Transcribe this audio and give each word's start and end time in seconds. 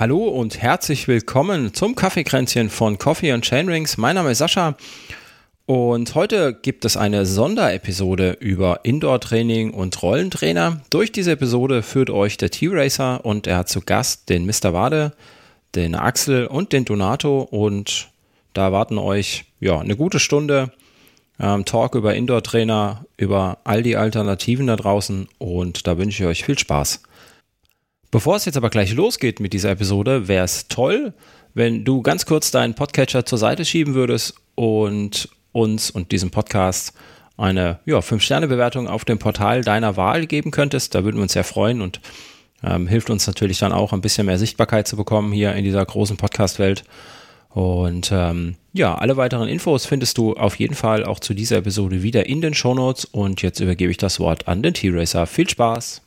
Hallo 0.00 0.28
und 0.28 0.62
herzlich 0.62 1.08
willkommen 1.08 1.74
zum 1.74 1.94
Kaffeekränzchen 1.94 2.70
von 2.70 2.96
Coffee 2.96 3.32
and 3.32 3.44
Chainrings. 3.44 3.98
Mein 3.98 4.14
Name 4.14 4.30
ist 4.30 4.38
Sascha 4.38 4.74
und 5.66 6.14
heute 6.14 6.54
gibt 6.54 6.86
es 6.86 6.96
eine 6.96 7.26
Sonderepisode 7.26 8.38
über 8.40 8.80
Indoor-Training 8.84 9.74
und 9.74 10.02
Rollentrainer. 10.02 10.80
Durch 10.88 11.12
diese 11.12 11.32
Episode 11.32 11.82
führt 11.82 12.08
euch 12.08 12.38
der 12.38 12.50
T-Racer 12.50 13.26
und 13.26 13.46
er 13.46 13.58
hat 13.58 13.68
zu 13.68 13.82
Gast 13.82 14.30
den 14.30 14.46
Mr. 14.46 14.72
Wade, 14.72 15.12
den 15.74 15.94
Axel 15.94 16.46
und 16.46 16.72
den 16.72 16.86
Donato 16.86 17.42
und 17.42 18.08
da 18.54 18.64
erwarten 18.64 18.96
euch 18.96 19.44
ja 19.60 19.80
eine 19.80 19.96
gute 19.96 20.18
Stunde 20.18 20.72
ähm, 21.38 21.66
Talk 21.66 21.94
über 21.94 22.14
Indoor-Trainer, 22.14 23.04
über 23.18 23.58
all 23.64 23.82
die 23.82 23.98
Alternativen 23.98 24.66
da 24.66 24.76
draußen 24.76 25.28
und 25.36 25.86
da 25.86 25.98
wünsche 25.98 26.22
ich 26.22 26.26
euch 26.26 26.44
viel 26.44 26.58
Spaß. 26.58 27.02
Bevor 28.10 28.34
es 28.34 28.44
jetzt 28.44 28.56
aber 28.56 28.70
gleich 28.70 28.92
losgeht 28.92 29.38
mit 29.38 29.52
dieser 29.52 29.70
Episode, 29.70 30.26
wäre 30.26 30.44
es 30.44 30.66
toll, 30.66 31.14
wenn 31.54 31.84
du 31.84 32.02
ganz 32.02 32.26
kurz 32.26 32.50
deinen 32.50 32.74
Podcatcher 32.74 33.24
zur 33.24 33.38
Seite 33.38 33.64
schieben 33.64 33.94
würdest 33.94 34.34
und 34.56 35.28
uns 35.52 35.92
und 35.92 36.10
diesem 36.10 36.32
Podcast 36.32 36.92
eine 37.36 37.78
ja, 37.86 37.98
5-Sterne-Bewertung 37.98 38.88
auf 38.88 39.04
dem 39.04 39.20
Portal 39.20 39.62
deiner 39.62 39.96
Wahl 39.96 40.26
geben 40.26 40.50
könntest. 40.50 40.96
Da 40.96 41.04
würden 41.04 41.18
wir 41.18 41.22
uns 41.22 41.34
sehr 41.34 41.44
freuen 41.44 41.80
und 41.80 42.00
ähm, 42.64 42.88
hilft 42.88 43.10
uns 43.10 43.28
natürlich 43.28 43.60
dann 43.60 43.72
auch 43.72 43.92
ein 43.92 44.00
bisschen 44.00 44.26
mehr 44.26 44.38
Sichtbarkeit 44.38 44.88
zu 44.88 44.96
bekommen 44.96 45.32
hier 45.32 45.54
in 45.54 45.62
dieser 45.62 45.84
großen 45.84 46.16
Podcast-Welt. 46.16 46.82
Und 47.48 48.10
ähm, 48.12 48.56
ja, 48.72 48.96
alle 48.96 49.16
weiteren 49.18 49.48
Infos 49.48 49.86
findest 49.86 50.18
du 50.18 50.34
auf 50.34 50.56
jeden 50.56 50.74
Fall 50.74 51.04
auch 51.04 51.20
zu 51.20 51.32
dieser 51.32 51.58
Episode 51.58 52.02
wieder 52.02 52.26
in 52.26 52.40
den 52.40 52.54
Shownotes. 52.54 53.04
Und 53.04 53.40
jetzt 53.42 53.60
übergebe 53.60 53.92
ich 53.92 53.98
das 53.98 54.18
Wort 54.18 54.48
an 54.48 54.64
den 54.64 54.74
T-Racer. 54.74 55.26
Viel 55.26 55.48
Spaß! 55.48 56.02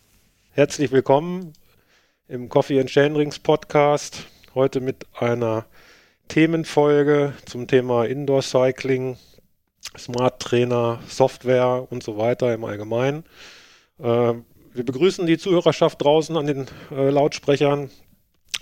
Herzlich 0.52 0.92
willkommen 0.92 1.54
im 2.34 2.50
Coffee 2.50 2.80
and 2.80 2.90
Chainrings 2.90 3.38
Podcast. 3.38 4.26
Heute 4.56 4.82
mit 4.82 5.06
einer 5.14 5.66
Themenfolge 6.30 7.34
zum 7.46 7.68
Thema 7.68 8.06
Indoor 8.06 8.42
Cycling, 8.42 9.18
Smart 9.96 10.42
Trainer, 10.42 11.00
Software 11.08 11.86
und 11.92 12.02
so 12.02 12.18
weiter 12.18 12.52
im 12.52 12.66
Allgemeinen. 12.66 13.24
Äh, 14.00 14.34
wir 14.74 14.84
begrüßen 14.84 15.28
die 15.28 15.38
Zuhörerschaft 15.38 16.02
draußen 16.04 16.36
an 16.36 16.48
den 16.48 16.66
äh, 16.90 17.12
Lautsprechern. 17.12 17.92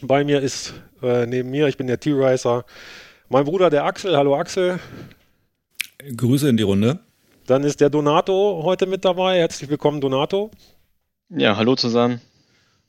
Bei 0.01 0.25
mir 0.25 0.41
ist 0.41 0.73
äh, 1.01 1.25
neben 1.25 1.49
mir, 1.49 1.67
ich 1.67 1.77
bin 1.77 1.87
der 1.87 2.01
T-Ricer, 2.01 2.65
mein 3.29 3.45
Bruder 3.45 3.69
der 3.69 3.85
Axel. 3.85 4.17
Hallo 4.17 4.35
Axel. 4.35 4.81
Grüße 6.17 6.49
in 6.49 6.57
die 6.57 6.63
Runde. 6.63 6.99
Dann 7.47 7.63
ist 7.63 7.79
der 7.79 7.89
Donato 7.89 8.63
heute 8.63 8.85
mit 8.85 9.05
dabei. 9.05 9.39
Herzlich 9.39 9.69
willkommen, 9.69 10.01
Donato. 10.01 10.51
Ja, 11.29 11.55
hallo 11.55 11.77
zusammen 11.77 12.19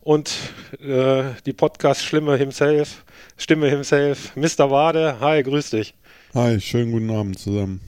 und 0.03 0.37
äh, 0.81 1.25
die 1.47 1.53
Podcast 1.53 2.05
Schlimme 2.05 2.37
himself, 2.37 3.05
Stimme 3.37 3.69
himself, 3.69 4.35
Mr. 4.37 4.71
Wade. 4.71 5.21
Hi, 5.21 5.43
grüß 5.43 5.71
dich. 5.71 5.95
Hi, 6.35 6.61
schönen 6.61 6.93
guten 6.93 7.11
Abend 7.11 7.39
zusammen. 7.39 7.81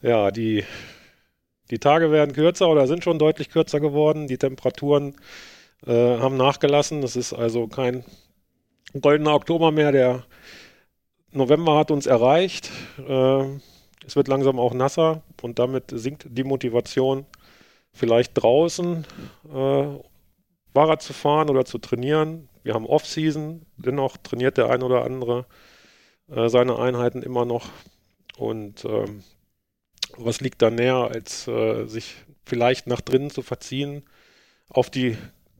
Ja, 0.00 0.30
die, 0.30 0.64
die 1.70 1.78
Tage 1.78 2.10
werden 2.10 2.34
kürzer 2.34 2.68
oder 2.68 2.86
sind 2.86 3.04
schon 3.04 3.18
deutlich 3.18 3.50
kürzer 3.50 3.80
geworden. 3.80 4.26
Die 4.26 4.38
Temperaturen 4.38 5.16
äh, 5.86 5.92
haben 5.92 6.36
nachgelassen. 6.36 7.02
Es 7.02 7.14
ist 7.16 7.32
also 7.32 7.66
kein 7.66 8.04
goldener 9.00 9.34
Oktober 9.34 9.70
mehr. 9.70 9.92
Der 9.92 10.24
November 11.32 11.76
hat 11.76 11.90
uns 11.90 12.06
erreicht. 12.06 12.70
Äh, 13.06 13.44
es 14.06 14.16
wird 14.16 14.28
langsam 14.28 14.58
auch 14.58 14.72
nasser 14.72 15.22
und 15.42 15.58
damit 15.58 15.90
sinkt 15.90 16.26
die 16.30 16.44
Motivation 16.44 17.26
vielleicht 17.92 18.40
draußen 18.40 19.04
äh, 19.52 19.86
Fahrrad 20.74 21.02
zu 21.02 21.12
fahren 21.12 21.50
oder 21.50 21.64
zu 21.64 21.78
trainieren. 21.78 22.48
Wir 22.62 22.74
haben 22.74 22.86
Off-Season, 22.86 23.62
dennoch 23.76 24.16
trainiert 24.18 24.58
der 24.58 24.70
ein 24.70 24.82
oder 24.82 25.04
andere 25.04 25.46
äh, 26.30 26.48
seine 26.48 26.78
Einheiten 26.78 27.22
immer 27.22 27.44
noch. 27.44 27.68
Und 28.36 28.84
ähm, 28.84 29.24
was 30.16 30.40
liegt 30.40 30.62
da 30.62 30.70
näher, 30.70 31.10
als 31.12 31.48
äh, 31.48 31.86
sich 31.86 32.14
vielleicht 32.44 32.86
nach 32.86 33.00
drinnen 33.00 33.30
zu 33.30 33.42
verziehen 33.42 34.02
auf 34.68 34.90
die, 34.90 35.16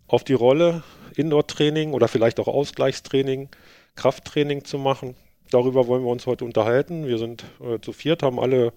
auf 0.07 0.25
die 0.25 0.35
Rolle 0.35 0.83
Indoor-Training 1.17 1.93
oder 1.93 2.09
vielleicht 2.09 2.41
auch 2.41 2.49
Ausgleichstraining, 2.49 3.49
Krafttraining 3.97 4.65
zu 4.65 4.79
machen. 4.79 5.17
Darüber 5.51 5.87
wollen 5.87 6.05
wir 6.05 6.11
uns 6.11 6.27
heute 6.27 6.45
unterhalten. 6.45 7.07
Wir 7.07 7.19
sind 7.19 7.45
äh, 7.61 7.81
zu 7.81 7.93
viert, 7.93 8.23
haben 8.23 8.39
alle, 8.39 8.73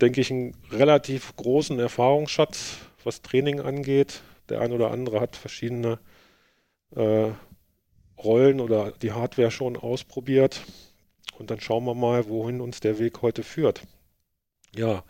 denke 0.00 0.20
ich, 0.20 0.30
einen 0.30 0.56
relativ 0.70 1.36
großen 1.36 1.78
Erfahrungsschatz, 1.78 2.78
was 3.04 3.22
Training 3.22 3.60
angeht. 3.60 4.22
Der 4.48 4.60
ein 4.60 4.72
oder 4.72 4.90
andere 4.90 5.20
hat 5.20 5.36
verschiedene 5.36 5.98
äh, 6.94 7.30
Rollen 8.22 8.60
oder 8.60 8.92
die 8.92 9.12
Hardware 9.12 9.50
schon 9.50 9.76
ausprobiert. 9.76 10.62
Und 11.38 11.50
dann 11.50 11.60
schauen 11.60 11.84
wir 11.84 11.94
mal, 11.94 12.28
wohin 12.28 12.60
uns 12.60 12.80
der 12.80 12.98
Weg 12.98 13.22
heute 13.22 13.42
führt. 13.42 13.82
Ja, 14.74 15.04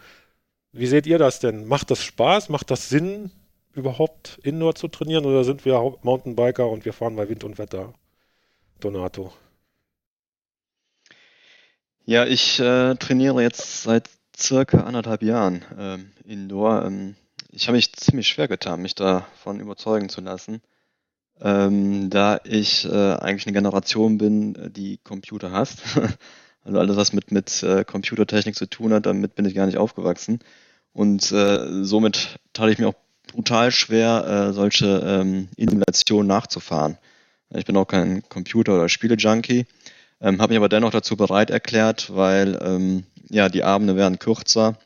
wie 0.72 0.87
seht 0.87 1.06
ihr 1.06 1.19
das 1.19 1.41
denn? 1.41 1.67
Macht 1.67 1.91
das 1.91 2.03
Spaß? 2.03 2.49
Macht 2.49 2.71
das 2.71 2.89
Sinn, 2.89 3.31
überhaupt 3.72 4.41
Indoor 4.43 4.75
zu 4.75 4.89
trainieren? 4.89 5.25
Oder 5.25 5.45
sind 5.45 5.65
wir 5.65 5.99
Mountainbiker 6.03 6.69
und 6.69 6.84
wir 6.84 6.93
fahren 6.93 7.16
bei 7.16 7.28
Wind 7.28 7.45
und 7.45 7.59
Wetter? 7.59 7.95
Donato. 8.81 9.33
Ja, 12.06 12.27
ich 12.27 12.61
äh, 12.61 12.97
trainiere 12.97 13.43
jetzt 13.43 13.83
seit 13.83 14.11
circa 14.37 14.83
anderthalb 14.83 15.22
Jahren 15.22 15.65
ähm, 15.78 16.12
Indoor. 16.25 16.84
Ähm, 16.84 17.16
ich 17.54 17.69
habe 17.69 17.76
mich 17.76 17.92
ziemlich 17.92 18.28
schwer 18.28 18.48
getan, 18.48 18.82
mich 18.82 18.94
davon 18.94 19.60
überzeugen 19.60 20.09
zu 20.09 20.20
lassen, 20.20 20.60
ähm, 21.41 22.10
da 22.10 22.41
ich 22.44 22.84
äh, 22.84 23.15
eigentlich 23.15 23.47
eine 23.47 23.54
Generation 23.54 24.19
bin, 24.19 24.72
die 24.75 24.98
Computer 24.98 25.53
hasst. 25.53 25.82
also 26.65 26.78
alles, 26.78 26.97
was 26.97 27.12
mit, 27.12 27.31
mit 27.31 27.62
äh, 27.62 27.84
Computertechnik 27.84 28.56
zu 28.56 28.66
tun 28.66 28.92
hat, 28.92 29.06
damit 29.06 29.37
bin 29.37 29.44
ich 29.44 29.54
gar 29.54 29.66
nicht 29.66 29.78
aufgewachsen. 29.78 30.41
Und 30.92 31.31
äh, 31.32 31.84
somit 31.84 32.38
tat 32.53 32.70
ich 32.70 32.78
mir 32.78 32.88
auch 32.88 32.94
brutal 33.32 33.71
schwer, 33.71 34.48
äh, 34.50 34.53
solche 34.53 35.03
ähm, 35.04 35.48
Innovationen 35.56 36.26
nachzufahren. 36.26 36.98
Ich 37.50 37.65
bin 37.65 37.76
auch 37.76 37.86
kein 37.86 38.28
Computer- 38.28 38.75
oder 38.75 38.88
Spiele-Junkie, 38.88 39.66
ähm, 40.21 40.41
habe 40.41 40.53
mich 40.53 40.59
aber 40.59 40.69
dennoch 40.69 40.91
dazu 40.91 41.16
bereit 41.16 41.50
erklärt, 41.50 42.15
weil 42.15 42.59
ähm, 42.62 43.04
ja 43.28 43.48
die 43.48 43.62
Abende 43.62 43.97
werden 43.97 44.19
kürzer 44.19 44.76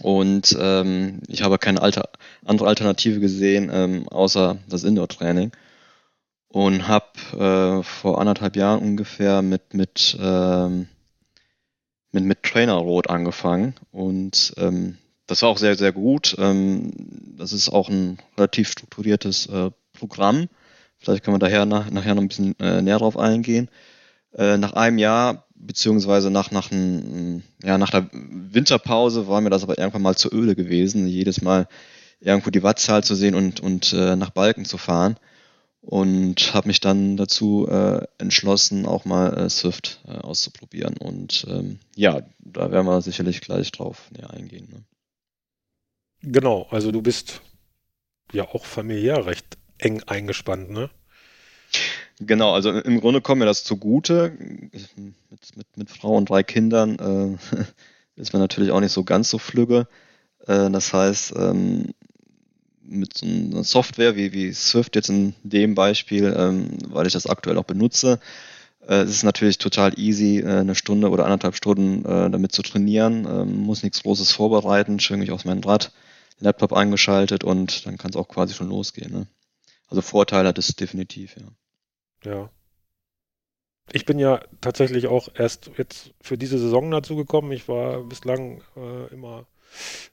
und 0.00 0.56
ähm, 0.60 1.20
ich 1.28 1.42
habe 1.42 1.58
keine 1.58 1.82
Alter, 1.82 2.08
andere 2.44 2.68
Alternative 2.68 3.20
gesehen, 3.20 3.70
ähm, 3.72 4.08
außer 4.08 4.58
das 4.68 4.84
Indoor-Training. 4.84 5.52
Und 6.50 6.88
habe 6.88 7.80
äh, 7.80 7.82
vor 7.82 8.20
anderthalb 8.20 8.56
Jahren 8.56 8.80
ungefähr 8.80 9.42
mit, 9.42 9.74
mit, 9.74 10.16
ähm, 10.18 10.88
mit, 12.10 12.24
mit 12.24 12.42
Trainer 12.42 12.74
Rot 12.74 13.10
angefangen. 13.10 13.74
Und 13.92 14.54
ähm, 14.56 14.96
das 15.26 15.42
war 15.42 15.50
auch 15.50 15.58
sehr, 15.58 15.76
sehr 15.76 15.92
gut. 15.92 16.34
Ähm, 16.38 16.92
das 17.36 17.52
ist 17.52 17.68
auch 17.68 17.90
ein 17.90 18.18
relativ 18.38 18.70
strukturiertes 18.70 19.46
äh, 19.46 19.70
Programm. 19.92 20.48
Vielleicht 20.96 21.22
können 21.22 21.34
wir 21.34 21.38
daher 21.38 21.66
nach, 21.66 21.90
nachher 21.90 22.14
noch 22.14 22.22
ein 22.22 22.28
bisschen 22.28 22.58
äh, 22.60 22.80
näher 22.80 22.98
drauf 22.98 23.18
eingehen. 23.18 23.68
Äh, 24.32 24.56
nach 24.56 24.72
einem 24.72 24.98
Jahr 24.98 25.47
beziehungsweise 25.58 26.30
nach, 26.30 26.50
nach, 26.50 26.70
ein, 26.70 27.42
ja, 27.62 27.78
nach 27.78 27.90
der 27.90 28.08
Winterpause 28.12 29.28
war 29.28 29.40
mir 29.40 29.50
das 29.50 29.62
aber 29.62 29.78
irgendwann 29.78 30.02
mal 30.02 30.16
zu 30.16 30.32
öde 30.32 30.54
gewesen, 30.54 31.06
jedes 31.06 31.42
Mal 31.42 31.68
irgendwo 32.20 32.50
die 32.50 32.62
Wattzahl 32.62 33.04
zu 33.04 33.14
sehen 33.14 33.34
und, 33.34 33.60
und 33.60 33.92
äh, 33.92 34.16
nach 34.16 34.30
Balken 34.30 34.64
zu 34.64 34.78
fahren. 34.78 35.16
Und 35.80 36.54
habe 36.54 36.66
mich 36.66 36.80
dann 36.80 37.16
dazu 37.16 37.68
äh, 37.68 38.04
entschlossen, 38.18 38.84
auch 38.84 39.04
mal 39.04 39.32
äh, 39.38 39.48
Swift 39.48 40.00
äh, 40.06 40.10
auszuprobieren. 40.18 40.96
Und 40.96 41.46
ähm, 41.48 41.78
ja, 41.94 42.22
da 42.40 42.72
werden 42.72 42.86
wir 42.86 43.00
sicherlich 43.00 43.40
gleich 43.40 43.70
drauf 43.70 44.10
näher 44.10 44.30
eingehen. 44.30 44.68
Ne? 44.70 44.84
Genau, 46.20 46.66
also 46.70 46.90
du 46.90 47.00
bist 47.00 47.40
ja 48.32 48.48
auch 48.48 48.64
familiär 48.64 49.24
recht 49.24 49.56
eng 49.78 50.02
eingespannt, 50.02 50.70
ne? 50.70 50.90
Genau, 52.20 52.52
also 52.52 52.70
im 52.72 53.00
Grunde 53.00 53.20
kommt 53.20 53.38
mir 53.38 53.46
das 53.46 53.64
zugute. 53.64 54.32
Mit, 54.38 55.56
mit, 55.56 55.76
mit 55.76 55.90
Frau 55.90 56.16
und 56.16 56.28
drei 56.28 56.42
Kindern 56.42 56.98
äh, 56.98 57.60
ist 58.20 58.32
man 58.32 58.42
natürlich 58.42 58.72
auch 58.72 58.80
nicht 58.80 58.92
so 58.92 59.04
ganz 59.04 59.30
so 59.30 59.38
flügge. 59.38 59.86
Äh, 60.46 60.70
das 60.70 60.92
heißt, 60.92 61.34
ähm, 61.36 61.94
mit 62.82 63.18
so 63.18 63.26
einer 63.26 63.64
Software 63.64 64.16
wie, 64.16 64.32
wie 64.32 64.52
Swift 64.52 64.96
jetzt 64.96 65.10
in 65.10 65.34
dem 65.42 65.74
Beispiel, 65.74 66.34
ähm, 66.36 66.78
weil 66.88 67.06
ich 67.06 67.12
das 67.12 67.26
aktuell 67.26 67.58
auch 67.58 67.64
benutze, 67.64 68.18
äh, 68.88 69.02
es 69.02 69.10
ist 69.10 69.22
natürlich 69.24 69.58
total 69.58 69.98
easy, 69.98 70.40
äh, 70.40 70.60
eine 70.60 70.74
Stunde 70.74 71.10
oder 71.10 71.24
anderthalb 71.24 71.54
Stunden 71.54 72.04
äh, 72.04 72.30
damit 72.30 72.52
zu 72.52 72.62
trainieren. 72.62 73.26
Ähm, 73.26 73.58
muss 73.58 73.82
nichts 73.82 74.02
Großes 74.02 74.32
vorbereiten, 74.32 74.98
schwinge 75.00 75.24
ich 75.24 75.30
aus 75.32 75.44
meinem 75.44 75.62
Rad, 75.62 75.92
Laptop 76.40 76.72
eingeschaltet 76.72 77.44
und 77.44 77.86
dann 77.86 77.98
kann 77.98 78.10
es 78.10 78.16
auch 78.16 78.28
quasi 78.28 78.54
schon 78.54 78.68
losgehen. 78.68 79.12
Ne? 79.12 79.26
Also 79.88 80.02
Vorteil 80.02 80.46
hat 80.46 80.58
es 80.58 80.68
definitiv, 80.68 81.36
ja. 81.36 81.46
Ja. 82.24 82.50
Ich 83.92 84.04
bin 84.04 84.18
ja 84.18 84.40
tatsächlich 84.60 85.06
auch 85.06 85.28
erst 85.34 85.70
jetzt 85.78 86.12
für 86.20 86.36
diese 86.36 86.58
Saison 86.58 86.90
dazu 86.90 87.16
gekommen. 87.16 87.52
Ich 87.52 87.68
war 87.68 88.02
bislang 88.02 88.62
äh, 88.76 89.12
immer 89.12 89.46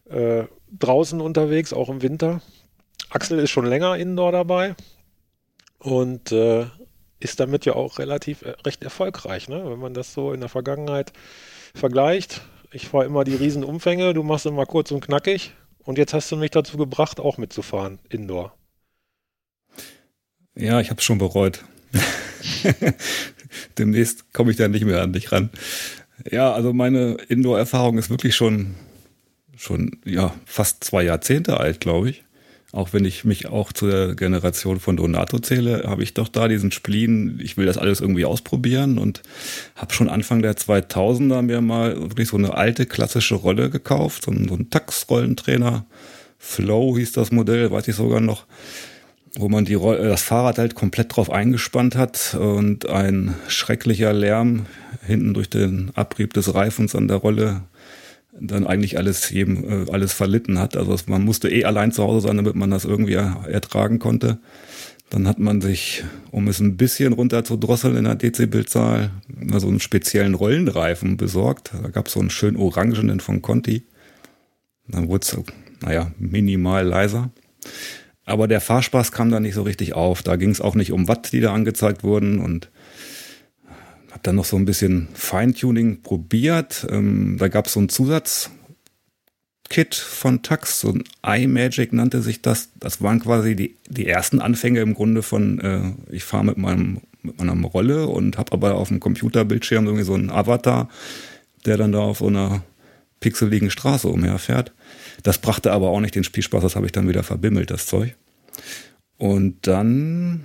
äh, 0.09 0.45
draußen 0.71 1.19
unterwegs, 1.19 1.73
auch 1.73 1.89
im 1.89 2.01
Winter. 2.01 2.41
Axel 3.09 3.39
ist 3.39 3.51
schon 3.51 3.65
länger 3.65 3.97
indoor 3.97 4.31
dabei. 4.31 4.75
Und 5.79 6.31
äh, 6.31 6.67
ist 7.19 7.39
damit 7.39 7.65
ja 7.65 7.73
auch 7.73 7.99
relativ 7.99 8.41
äh, 8.43 8.51
recht 8.65 8.83
erfolgreich, 8.83 9.49
ne? 9.49 9.69
wenn 9.69 9.79
man 9.79 9.93
das 9.93 10.13
so 10.13 10.31
in 10.31 10.39
der 10.39 10.49
Vergangenheit 10.49 11.11
vergleicht. 11.73 12.41
Ich 12.71 12.87
fahre 12.89 13.05
immer 13.05 13.23
die 13.23 13.35
Riesenumfänge, 13.35 14.13
du 14.13 14.23
machst 14.23 14.45
immer 14.45 14.65
kurz 14.65 14.91
und 14.91 15.01
knackig 15.01 15.53
und 15.79 15.97
jetzt 15.97 16.13
hast 16.13 16.31
du 16.31 16.37
mich 16.37 16.51
dazu 16.51 16.77
gebracht, 16.77 17.19
auch 17.19 17.37
mitzufahren, 17.37 17.99
Indoor. 18.09 18.53
Ja, 20.55 20.79
ich 20.79 20.89
habe 20.89 20.99
es 20.99 21.05
schon 21.05 21.17
bereut. 21.17 21.63
Demnächst 23.77 24.33
komme 24.33 24.51
ich 24.51 24.57
da 24.57 24.67
nicht 24.67 24.85
mehr 24.85 25.01
an 25.01 25.13
dich 25.13 25.31
ran. 25.31 25.49
Ja, 26.29 26.53
also 26.53 26.73
meine 26.73 27.17
Indoor-Erfahrung 27.27 27.97
ist 27.97 28.09
wirklich 28.09 28.35
schon, 28.35 28.75
schon 29.55 29.97
ja, 30.05 30.33
fast 30.45 30.83
zwei 30.83 31.03
Jahrzehnte 31.03 31.59
alt, 31.59 31.79
glaube 31.79 32.09
ich. 32.09 32.23
Auch 32.71 32.91
wenn 32.91 33.05
ich 33.05 33.23
mich 33.23 33.47
auch 33.47 33.71
zur 33.71 34.15
Generation 34.15 34.81
von 34.81 34.97
Donato 34.97 35.39
zähle, 35.39 35.83
habe 35.85 36.03
ich 36.03 36.13
doch 36.13 36.27
da 36.27 36.49
diesen 36.49 36.73
Spleen, 36.73 37.39
ich 37.41 37.55
will 37.55 37.65
das 37.65 37.77
alles 37.77 38.01
irgendwie 38.01 38.25
ausprobieren 38.25 38.97
und 38.97 39.21
habe 39.77 39.93
schon 39.93 40.09
Anfang 40.09 40.41
der 40.41 40.57
2000er 40.57 41.41
mir 41.41 41.61
mal 41.61 41.95
wirklich 42.01 42.27
so 42.27 42.35
eine 42.35 42.53
alte 42.53 42.85
klassische 42.85 43.35
Rolle 43.35 43.69
gekauft, 43.69 44.25
so 44.25 44.31
ein, 44.31 44.49
so 44.49 44.55
ein 44.55 44.69
Tax-Rollentrainer. 44.69 45.85
Flow 46.37 46.97
hieß 46.97 47.13
das 47.13 47.31
Modell, 47.31 47.71
weiß 47.71 47.87
ich 47.87 47.95
sogar 47.95 48.19
noch 48.19 48.45
wo 49.37 49.49
man 49.49 49.65
die, 49.65 49.73
äh, 49.73 50.09
das 50.09 50.21
Fahrrad 50.21 50.57
halt 50.57 50.75
komplett 50.75 51.15
drauf 51.15 51.29
eingespannt 51.29 51.95
hat 51.95 52.35
und 52.39 52.87
ein 52.89 53.35
schrecklicher 53.47 54.13
Lärm 54.13 54.65
hinten 55.05 55.33
durch 55.33 55.49
den 55.49 55.91
Abrieb 55.95 56.33
des 56.33 56.53
Reifens 56.53 56.95
an 56.95 57.07
der 57.07 57.17
Rolle 57.17 57.63
dann 58.37 58.67
eigentlich 58.67 58.97
alles 58.97 59.29
jedem 59.29 59.87
äh, 59.87 59.91
alles 59.91 60.13
verlitten 60.13 60.59
hat. 60.59 60.75
Also 60.75 60.95
man 61.07 61.23
musste 61.23 61.49
eh 61.49 61.65
allein 61.65 61.91
zu 61.91 62.03
Hause 62.03 62.27
sein, 62.27 62.37
damit 62.37 62.55
man 62.55 62.71
das 62.71 62.85
irgendwie 62.85 63.13
ertragen 63.13 63.99
konnte. 63.99 64.39
Dann 65.09 65.27
hat 65.27 65.39
man 65.39 65.61
sich, 65.61 66.03
um 66.31 66.47
es 66.47 66.59
ein 66.59 66.77
bisschen 66.77 67.13
runter 67.13 67.43
zu 67.43 67.57
drosseln 67.57 67.95
in 67.95 68.05
der 68.05 68.15
Dezibelzahl, 68.15 69.11
so 69.57 69.67
einen 69.67 69.79
speziellen 69.79 70.33
Rollenreifen 70.33 71.15
besorgt. 71.15 71.71
Da 71.81 71.89
gab 71.89 72.07
es 72.07 72.13
so 72.13 72.19
einen 72.19 72.31
schön 72.31 72.55
orangenen 72.55 73.19
von 73.19 73.41
Conti. 73.41 73.83
Dann 74.87 75.07
wurde 75.07 75.21
es, 75.21 75.37
naja, 75.81 76.11
minimal 76.17 76.85
leiser. 76.85 77.29
Aber 78.25 78.47
der 78.47 78.61
Fahrspaß 78.61 79.11
kam 79.11 79.29
da 79.29 79.39
nicht 79.39 79.53
so 79.53 79.61
richtig 79.61 79.93
auf. 79.93 80.23
Da 80.23 80.35
ging 80.35 80.49
es 80.49 80.61
auch 80.61 80.75
nicht 80.75 80.91
um 80.91 81.07
Watt, 81.07 81.31
die 81.31 81.41
da 81.41 81.53
angezeigt 81.53 82.03
wurden 82.03 82.39
und 82.39 82.69
habe 84.09 84.21
dann 84.23 84.35
noch 84.35 84.45
so 84.45 84.57
ein 84.57 84.65
bisschen 84.65 85.07
Feintuning 85.13 86.01
probiert. 86.01 86.87
Ähm, 86.89 87.37
da 87.39 87.47
gab 87.47 87.67
es 87.67 87.73
so 87.73 87.81
ein 87.81 87.89
Zusatzkit 87.89 88.49
von 89.93 90.41
Tax, 90.41 90.79
so 90.79 90.93
ein 90.93 91.03
iMagic 91.23 91.93
nannte 91.93 92.21
sich 92.21 92.41
das. 92.41 92.69
Das 92.79 93.01
waren 93.01 93.19
quasi 93.19 93.55
die, 93.55 93.75
die 93.87 94.07
ersten 94.07 94.41
Anfänge 94.41 94.79
im 94.79 94.95
Grunde 94.95 95.21
von, 95.21 95.59
äh, 95.59 96.13
ich 96.13 96.23
fahre 96.23 96.45
mit 96.45 96.57
meinem 96.57 97.01
mit 97.25 97.39
meiner 97.39 97.59
Rolle 97.67 98.07
und 98.07 98.37
habe 98.37 98.53
aber 98.53 98.75
auf 98.75 98.89
dem 98.89 98.99
Computerbildschirm 98.99 99.85
irgendwie 99.85 100.05
so 100.05 100.13
einen 100.13 100.29
Avatar, 100.29 100.89
der 101.65 101.77
dann 101.77 101.91
da 101.91 101.99
auf 101.99 102.19
so 102.19 102.27
einer 102.27 102.63
pixeligen 103.19 103.71
Straße 103.71 104.07
umherfährt. 104.07 104.71
Das 105.23 105.37
brachte 105.37 105.71
aber 105.71 105.89
auch 105.89 105.99
nicht 105.99 106.15
den 106.15 106.23
Spielspaß, 106.23 106.61
das 106.61 106.75
habe 106.75 106.85
ich 106.85 106.91
dann 106.91 107.07
wieder 107.07 107.23
verbimmelt, 107.23 107.71
das 107.71 107.85
Zeug. 107.85 108.15
Und 109.17 109.67
dann, 109.67 110.43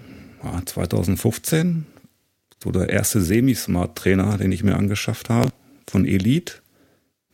2015, 0.65 1.87
so 2.63 2.71
der 2.71 2.91
erste 2.91 3.21
Semi-Smart-Trainer, 3.21 4.39
den 4.39 4.53
ich 4.53 4.63
mir 4.63 4.77
angeschafft 4.77 5.29
habe, 5.29 5.51
von 5.89 6.07
Elite, 6.07 6.55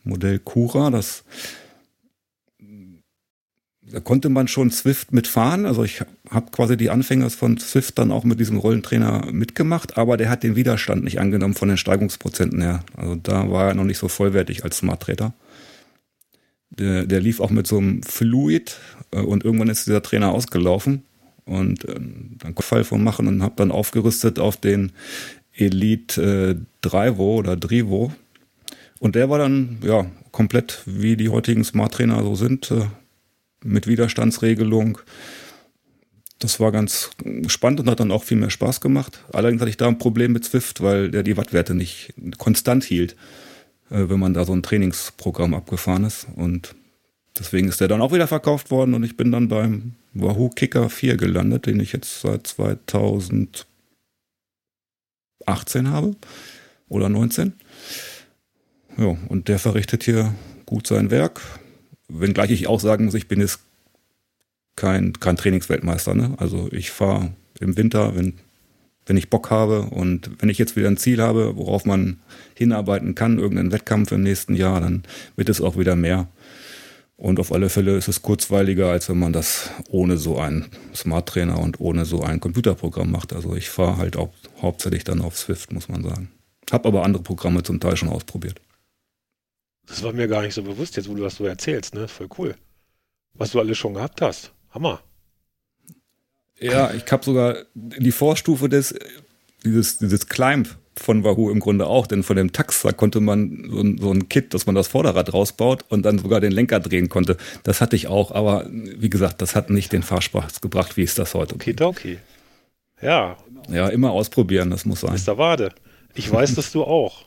Modell 0.03 0.39
Cura, 0.39 0.89
das 0.89 1.23
da 3.89 4.01
konnte 4.01 4.29
man 4.29 4.47
schon 4.47 4.69
Swift 4.69 5.13
mitfahren. 5.13 5.65
Also 5.65 5.83
ich 5.83 6.01
habe 6.29 6.51
quasi 6.51 6.75
die 6.75 6.89
Anfänger 6.89 7.29
von 7.29 7.57
Swift 7.57 7.97
dann 7.97 8.11
auch 8.11 8.25
mit 8.25 8.39
diesem 8.39 8.57
Rollentrainer 8.57 9.27
mitgemacht, 9.31 9.97
aber 9.97 10.17
der 10.17 10.29
hat 10.29 10.43
den 10.43 10.55
Widerstand 10.55 11.03
nicht 11.03 11.19
angenommen 11.19 11.53
von 11.53 11.69
den 11.69 11.77
Steigungsprozenten 11.77 12.61
her. 12.61 12.83
Also 12.97 13.15
da 13.15 13.49
war 13.49 13.69
er 13.69 13.73
noch 13.75 13.85
nicht 13.85 13.97
so 13.97 14.09
vollwertig 14.09 14.63
als 14.63 14.77
Smart 14.77 15.03
Trainer. 15.03 15.33
Der, 16.79 17.05
der 17.05 17.21
lief 17.21 17.39
auch 17.39 17.49
mit 17.49 17.67
so 17.67 17.77
einem 17.77 18.03
Fluid 18.03 18.77
äh, 19.11 19.19
und 19.19 19.43
irgendwann 19.43 19.69
ist 19.69 19.87
dieser 19.87 20.03
Trainer 20.03 20.31
ausgelaufen 20.31 21.03
und 21.45 21.85
äh, 21.85 21.95
dann 22.39 22.55
Fall 22.55 22.83
von 22.83 23.03
machen 23.03 23.27
und 23.27 23.41
habe 23.41 23.55
dann 23.57 23.71
aufgerüstet 23.71 24.39
auf 24.39 24.57
den 24.57 24.91
Elite 25.53 26.21
äh, 26.21 26.55
Drivo 26.81 27.37
oder 27.37 27.55
Drivo. 27.55 28.13
Und 28.99 29.15
der 29.15 29.29
war 29.29 29.39
dann 29.39 29.77
ja 29.83 30.09
komplett 30.31 30.83
wie 30.85 31.17
die 31.17 31.29
heutigen 31.29 31.63
Smart 31.63 31.93
Trainer 31.93 32.21
so 32.23 32.35
sind, 32.35 32.71
äh, 32.71 32.85
mit 33.63 33.87
Widerstandsregelung. 33.87 34.99
Das 36.39 36.59
war 36.59 36.71
ganz 36.71 37.09
spannend 37.47 37.79
und 37.79 37.89
hat 37.89 37.99
dann 37.99 38.11
auch 38.11 38.23
viel 38.23 38.37
mehr 38.37 38.51
Spaß 38.51 38.81
gemacht. 38.81 39.23
Allerdings 39.33 39.61
hatte 39.61 39.71
ich 39.71 39.77
da 39.77 39.87
ein 39.87 39.97
Problem 39.97 40.33
mit 40.33 40.45
Swift, 40.45 40.81
weil 40.81 41.09
der 41.09 41.23
die 41.23 41.37
Wattwerte 41.37 41.73
nicht 41.73 42.13
konstant 42.37 42.83
hielt. 42.83 43.15
Äh, 43.89 44.09
wenn 44.09 44.19
man 44.19 44.33
da 44.33 44.45
so 44.45 44.53
ein 44.53 44.63
Trainingsprogramm 44.63 45.53
abgefahren 45.53 46.03
ist. 46.03 46.27
Und 46.35 46.75
deswegen 47.37 47.67
ist 47.67 47.79
der 47.79 47.87
dann 47.87 48.01
auch 48.01 48.13
wieder 48.13 48.27
verkauft 48.27 48.71
worden 48.71 48.93
und 48.93 49.03
ich 49.03 49.17
bin 49.17 49.31
dann 49.31 49.47
beim 49.47 49.93
Wahoo 50.13 50.49
Kicker 50.49 50.89
4 50.89 51.17
gelandet, 51.17 51.65
den 51.67 51.79
ich 51.79 51.93
jetzt 51.93 52.21
seit 52.21 52.47
2018 52.47 53.65
habe 55.85 56.15
oder 56.89 57.09
19. 57.09 57.53
Ja, 58.97 59.15
und 59.29 59.47
der 59.47 59.59
verrichtet 59.59 60.03
hier 60.03 60.33
gut 60.65 60.87
sein 60.87 61.11
Werk. 61.11 61.41
Wenngleich 62.07 62.51
ich 62.51 62.67
auch 62.67 62.79
sagen 62.79 63.05
muss, 63.05 63.13
ich 63.13 63.27
bin 63.27 63.39
jetzt 63.41 63.59
kein, 64.75 65.13
kein 65.13 65.37
Trainingsweltmeister. 65.37 66.15
Ne? 66.15 66.33
Also 66.37 66.69
ich 66.71 66.89
fahre 66.91 67.31
im 67.59 67.77
Winter, 67.77 68.15
wenn 68.15 68.39
wenn 69.07 69.17
ich 69.17 69.29
Bock 69.29 69.49
habe 69.49 69.83
und 69.83 70.29
wenn 70.39 70.49
ich 70.49 70.57
jetzt 70.57 70.75
wieder 70.75 70.87
ein 70.87 70.97
Ziel 70.97 71.21
habe, 71.21 71.55
worauf 71.55 71.85
man 71.85 72.19
hinarbeiten 72.55 73.15
kann, 73.15 73.39
irgendeinen 73.39 73.71
Wettkampf 73.71 74.11
im 74.11 74.21
nächsten 74.21 74.53
Jahr, 74.53 74.81
dann 74.81 75.03
wird 75.35 75.49
es 75.49 75.61
auch 75.61 75.77
wieder 75.77 75.95
mehr. 75.95 76.27
Und 77.15 77.39
auf 77.39 77.51
alle 77.51 77.69
Fälle 77.69 77.97
ist 77.97 78.07
es 78.07 78.21
kurzweiliger, 78.21 78.91
als 78.91 79.09
wenn 79.09 79.17
man 79.17 79.33
das 79.33 79.71
ohne 79.89 80.17
so 80.17 80.37
einen 80.37 80.67
Smart 80.93 81.27
Trainer 81.27 81.59
und 81.59 81.79
ohne 81.79 82.05
so 82.05 82.21
ein 82.21 82.39
Computerprogramm 82.39 83.09
macht. 83.09 83.33
Also 83.33 83.55
ich 83.55 83.69
fahre 83.69 83.97
halt 83.97 84.17
auch 84.17 84.33
hauptsächlich 84.61 85.03
dann 85.03 85.21
auf 85.21 85.35
Swift, 85.35 85.71
muss 85.71 85.89
man 85.89 86.03
sagen. 86.03 86.29
Hab 86.69 86.85
aber 86.85 87.03
andere 87.03 87.23
Programme 87.23 87.63
zum 87.63 87.79
Teil 87.79 87.97
schon 87.97 88.09
ausprobiert. 88.09 88.61
Das 89.87 90.03
war 90.03 90.13
mir 90.13 90.27
gar 90.27 90.43
nicht 90.43 90.53
so 90.53 90.61
bewusst, 90.61 90.97
jetzt 90.97 91.09
wo 91.09 91.15
du 91.15 91.23
das 91.23 91.35
so 91.35 91.45
erzählst, 91.45 91.95
ne? 91.95 92.07
Voll 92.07 92.27
cool. 92.37 92.55
Was 93.33 93.51
du 93.51 93.59
alles 93.59 93.77
schon 93.77 93.93
gehabt 93.93 94.21
hast. 94.21 94.51
Hammer. 94.69 95.01
Ja, 96.59 96.91
ich 96.93 97.11
habe 97.11 97.23
sogar 97.23 97.57
die 97.75 98.11
Vorstufe 98.11 98.69
des, 98.69 98.95
dieses, 99.63 99.97
dieses 99.97 100.27
Climb 100.27 100.77
von 100.95 101.23
Wahoo 101.23 101.51
im 101.51 101.59
Grunde 101.59 101.85
auch, 101.85 102.07
denn 102.07 102.23
von 102.23 102.35
dem 102.35 102.51
Tax, 102.51 102.81
da 102.81 102.91
konnte 102.91 103.19
man 103.19 103.69
so 103.69 103.79
ein, 103.81 103.97
so 103.99 104.11
ein 104.11 104.29
Kit, 104.29 104.53
dass 104.53 104.65
man 104.65 104.75
das 104.75 104.87
Vorderrad 104.87 105.33
rausbaut 105.33 105.85
und 105.89 106.03
dann 106.03 106.17
sogar 106.17 106.39
den 106.39 106.51
Lenker 106.51 106.79
drehen 106.79 107.09
konnte. 107.09 107.37
Das 107.63 107.81
hatte 107.81 107.95
ich 107.95 108.07
auch, 108.07 108.31
aber 108.31 108.67
wie 108.71 109.09
gesagt, 109.09 109.41
das 109.41 109.55
hat 109.55 109.69
nicht 109.69 109.93
den 109.93 110.03
Fahrspaß 110.03 110.61
gebracht, 110.61 110.97
wie 110.97 111.03
es 111.03 111.15
das 111.15 111.33
heute 111.33 111.55
Okay, 111.55 111.75
okay. 111.79 112.17
Ja. 113.01 113.37
Ja, 113.69 113.89
immer 113.89 114.11
ausprobieren, 114.11 114.69
das 114.71 114.85
muss 114.85 115.01
sein. 115.01 115.19
Mr. 115.23 115.37
Wade, 115.37 115.69
ich 116.15 116.31
weiß, 116.31 116.55
dass 116.55 116.71
du 116.71 116.83
auch 116.83 117.25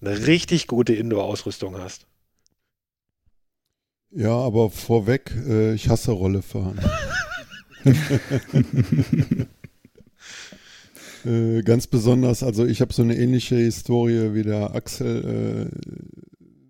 eine 0.00 0.26
richtig 0.26 0.66
gute 0.66 0.94
Indoor-Ausrüstung 0.94 1.78
hast. 1.78 2.06
Ja, 4.10 4.32
aber 4.32 4.70
vorweg, 4.70 5.32
äh, 5.48 5.74
ich 5.74 5.88
hasse 5.88 6.12
Rollefahren. 6.12 6.80
äh, 11.24 11.62
ganz 11.62 11.86
besonders, 11.86 12.42
also 12.42 12.66
ich 12.66 12.80
habe 12.80 12.92
so 12.92 13.02
eine 13.02 13.16
ähnliche 13.16 13.56
Historie 13.56 14.34
wie 14.34 14.42
der 14.42 14.74
Axel 14.74 15.70
äh, 15.70 15.70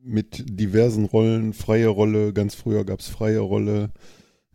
mit 0.03 0.45
diversen 0.49 1.05
Rollen, 1.05 1.53
freie 1.53 1.89
Rolle, 1.89 2.33
ganz 2.33 2.55
früher 2.55 2.85
gab 2.85 3.01
es 3.01 3.09
freie 3.09 3.41
Rolle, 3.41 3.91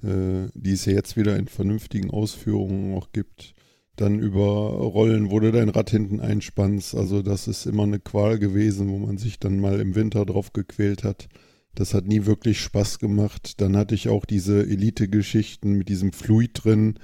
äh, 0.03 0.47
die 0.53 0.71
es 0.71 0.85
ja 0.85 0.93
jetzt 0.93 1.17
wieder 1.17 1.35
in 1.37 1.47
vernünftigen 1.47 2.09
Ausführungen 2.09 2.95
auch 2.95 3.11
gibt. 3.11 3.53
Dann 3.97 4.19
über 4.19 4.41
Rollen, 4.41 5.29
wo 5.29 5.39
du 5.39 5.51
dein 5.51 5.69
Rad 5.69 5.89
hinten 5.89 6.21
einspannst. 6.21 6.95
Also 6.95 7.21
das 7.21 7.47
ist 7.47 7.65
immer 7.65 7.83
eine 7.83 7.99
Qual 7.99 8.39
gewesen, 8.39 8.89
wo 8.89 8.97
man 8.97 9.17
sich 9.17 9.39
dann 9.39 9.59
mal 9.59 9.79
im 9.79 9.95
Winter 9.95 10.25
drauf 10.25 10.53
gequält 10.53 11.03
hat. 11.03 11.27
Das 11.75 11.93
hat 11.93 12.05
nie 12.05 12.25
wirklich 12.25 12.59
Spaß 12.59 12.99
gemacht. 12.99 13.61
Dann 13.61 13.77
hatte 13.77 13.95
ich 13.95 14.09
auch 14.09 14.25
diese 14.25 14.61
Elite-Geschichten 14.61 15.73
mit 15.73 15.89
diesem 15.89 16.11
Fluid 16.11 16.63
drin, 16.63 16.95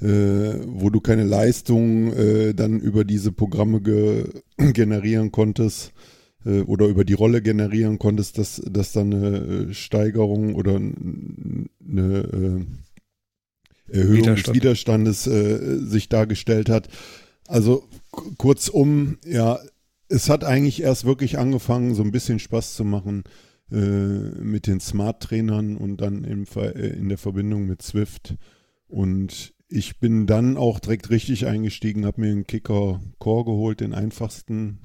äh, 0.00 0.06
wo 0.66 0.90
du 0.90 1.00
keine 1.00 1.24
Leistung 1.24 2.12
äh, 2.12 2.54
dann 2.54 2.80
über 2.80 3.04
diese 3.04 3.32
Programme 3.32 3.80
ge 3.80 4.28
generieren 4.58 5.32
konntest 5.32 5.92
äh, 6.44 6.60
oder 6.60 6.86
über 6.86 7.04
die 7.04 7.14
Rolle 7.14 7.42
generieren 7.42 7.98
konntest, 7.98 8.38
dass, 8.38 8.62
dass 8.64 8.92
dann 8.92 9.12
eine 9.12 9.36
äh, 9.70 9.74
Steigerung 9.74 10.54
oder 10.54 10.76
eine 10.76 11.66
äh, 11.80 12.64
Erhöhung 13.88 14.18
Widerstand. 14.18 14.46
des 14.46 14.54
Widerstandes 14.54 15.26
äh, 15.26 15.78
sich 15.80 16.08
dargestellt 16.08 16.68
hat. 16.68 16.88
Also 17.48 17.84
kurzum, 18.38 19.18
ja, 19.24 19.58
es 20.08 20.28
hat 20.28 20.44
eigentlich 20.44 20.82
erst 20.82 21.04
wirklich 21.04 21.38
angefangen, 21.38 21.94
so 21.94 22.02
ein 22.02 22.12
bisschen 22.12 22.38
Spaß 22.38 22.74
zu 22.74 22.84
machen 22.84 23.24
mit 23.68 24.66
den 24.66 24.80
Smart-Trainern 24.80 25.76
und 25.76 26.00
dann 26.00 26.24
im, 26.24 26.44
äh, 26.56 26.96
in 26.96 27.08
der 27.08 27.18
Verbindung 27.18 27.66
mit 27.66 27.82
Swift. 27.82 28.36
Und 28.86 29.54
ich 29.68 29.98
bin 29.98 30.26
dann 30.26 30.56
auch 30.56 30.78
direkt 30.78 31.10
richtig 31.10 31.46
eingestiegen, 31.46 32.06
habe 32.06 32.20
mir 32.20 32.30
einen 32.30 32.46
Kicker 32.46 33.00
Core 33.18 33.44
geholt, 33.44 33.80
den 33.80 33.94
einfachsten 33.94 34.78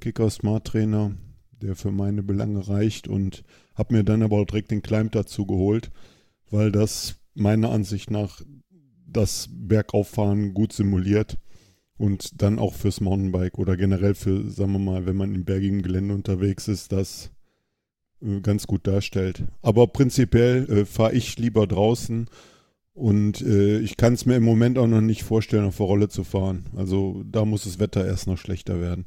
Kicker 0.00 0.28
Smart 0.28 0.66
Trainer, 0.66 1.16
der 1.62 1.76
für 1.76 1.92
meine 1.92 2.22
Belange 2.22 2.68
reicht 2.68 3.08
und 3.08 3.42
habe 3.74 3.94
mir 3.94 4.04
dann 4.04 4.22
aber 4.22 4.38
auch 4.38 4.46
direkt 4.46 4.70
den 4.70 4.82
Climb 4.82 5.12
dazu 5.12 5.46
geholt, 5.46 5.90
weil 6.50 6.70
das 6.70 7.16
meiner 7.34 7.70
Ansicht 7.70 8.10
nach 8.10 8.42
das 9.06 9.48
Bergauffahren 9.50 10.54
gut 10.54 10.72
simuliert 10.72 11.38
und 11.96 12.42
dann 12.42 12.58
auch 12.58 12.74
fürs 12.74 13.00
Mountainbike 13.00 13.58
oder 13.58 13.76
generell 13.76 14.14
für, 14.14 14.50
sagen 14.50 14.72
wir 14.72 14.78
mal, 14.78 15.06
wenn 15.06 15.16
man 15.16 15.34
im 15.34 15.44
bergigen 15.44 15.82
Gelände 15.82 16.14
unterwegs 16.14 16.68
ist, 16.68 16.92
das 16.92 17.26
äh, 17.26 17.39
ganz 18.42 18.66
gut 18.66 18.86
darstellt. 18.86 19.44
Aber 19.62 19.86
prinzipiell 19.86 20.70
äh, 20.70 20.84
fahre 20.84 21.14
ich 21.14 21.38
lieber 21.38 21.66
draußen 21.66 22.28
und 22.92 23.40
äh, 23.40 23.78
ich 23.78 23.96
kann 23.96 24.14
es 24.14 24.26
mir 24.26 24.36
im 24.36 24.44
Moment 24.44 24.78
auch 24.78 24.86
noch 24.86 25.00
nicht 25.00 25.22
vorstellen, 25.22 25.64
auf 25.64 25.78
der 25.78 25.86
Rolle 25.86 26.08
zu 26.08 26.24
fahren. 26.24 26.66
Also 26.76 27.24
da 27.30 27.44
muss 27.44 27.64
das 27.64 27.78
Wetter 27.78 28.04
erst 28.04 28.26
noch 28.26 28.38
schlechter 28.38 28.80
werden. 28.80 29.06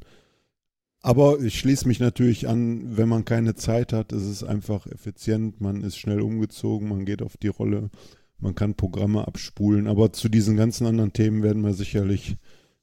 Aber 1.00 1.38
ich 1.40 1.58
schließe 1.58 1.86
mich 1.86 2.00
natürlich 2.00 2.48
an, 2.48 2.96
wenn 2.96 3.10
man 3.10 3.26
keine 3.26 3.54
Zeit 3.54 3.92
hat, 3.92 4.12
ist 4.12 4.22
es 4.24 4.42
einfach 4.42 4.86
effizient, 4.86 5.60
man 5.60 5.82
ist 5.82 5.98
schnell 5.98 6.22
umgezogen, 6.22 6.88
man 6.88 7.04
geht 7.04 7.20
auf 7.20 7.36
die 7.36 7.48
Rolle, 7.48 7.90
man 8.38 8.54
kann 8.54 8.74
Programme 8.74 9.28
abspulen. 9.28 9.86
Aber 9.86 10.12
zu 10.14 10.30
diesen 10.30 10.56
ganzen 10.56 10.86
anderen 10.86 11.12
Themen 11.12 11.42
werden 11.42 11.62
wir 11.62 11.74
sicherlich 11.74 12.36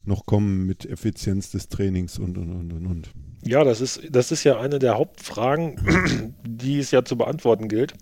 noch 0.04 0.26
kommen 0.26 0.66
mit 0.66 0.86
Effizienz 0.86 1.50
des 1.50 1.68
Trainings 1.70 2.20
und 2.20 2.38
und 2.38 2.52
und 2.52 2.72
und 2.72 2.86
und. 2.86 3.12
Ja, 3.44 3.64
das 3.64 3.82
ist, 3.82 4.02
das 4.10 4.32
ist 4.32 4.44
ja 4.44 4.60
eine 4.60 4.80
der 4.80 4.96
Hauptfragen, 4.96 6.36
die 6.46 6.80
es 6.80 6.92
ja 6.92 7.04
zu 7.04 7.18
beantworten 7.18 7.68
gilt. 7.68 7.94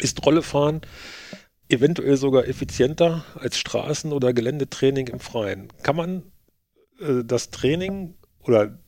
Ist 0.00 0.24
Rollefahren 0.26 0.80
eventuell 1.68 2.16
sogar 2.16 2.46
effizienter 2.46 3.24
als 3.34 3.58
Straßen- 3.58 4.12
oder 4.12 4.32
Geländetraining 4.32 5.08
im 5.08 5.20
Freien? 5.20 5.68
Kann 5.82 5.96
man 5.96 6.22
äh, 7.00 7.24
das 7.24 7.50
Training 7.50 8.14
oder 8.42 8.78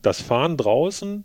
das 0.00 0.20
Fahren 0.20 0.56
draußen 0.56 1.24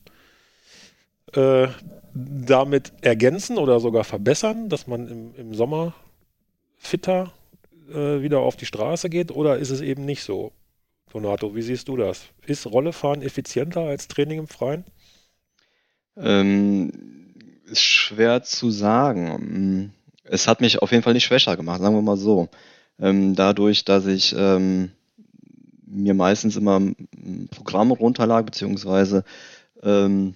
äh, 1.33 1.67
damit 2.13 2.93
ergänzen 3.01 3.57
oder 3.57 3.79
sogar 3.79 4.03
verbessern, 4.03 4.69
dass 4.69 4.87
man 4.87 5.07
im, 5.07 5.35
im 5.35 5.53
Sommer 5.53 5.93
fitter 6.77 7.33
äh, 7.89 8.21
wieder 8.21 8.39
auf 8.39 8.55
die 8.55 8.65
Straße 8.65 9.09
geht 9.09 9.31
oder 9.31 9.57
ist 9.57 9.69
es 9.69 9.81
eben 9.81 10.05
nicht 10.05 10.23
so? 10.23 10.51
Donato, 11.11 11.55
wie 11.55 11.61
siehst 11.61 11.87
du 11.87 11.97
das? 11.97 12.23
Ist 12.45 12.65
Rollefahren 12.65 13.21
effizienter 13.21 13.81
als 13.81 14.07
Training 14.07 14.39
im 14.39 14.47
Freien? 14.47 14.83
Ähm, 16.17 16.91
ist 17.65 17.81
schwer 17.81 18.43
zu 18.43 18.71
sagen. 18.71 19.93
Es 20.23 20.47
hat 20.47 20.61
mich 20.61 20.81
auf 20.81 20.91
jeden 20.91 21.03
Fall 21.03 21.13
nicht 21.13 21.25
schwächer 21.25 21.55
gemacht, 21.55 21.81
sagen 21.81 21.95
wir 21.95 22.01
mal 22.01 22.17
so. 22.17 22.49
Ähm, 22.99 23.35
dadurch, 23.35 23.85
dass 23.85 24.05
ich 24.05 24.35
ähm, 24.37 24.91
mir 25.85 26.13
meistens 26.13 26.55
immer 26.55 26.81
Programme 27.51 27.93
runterlage, 27.93 28.45
beziehungsweise 28.45 29.23
ähm, 29.83 30.35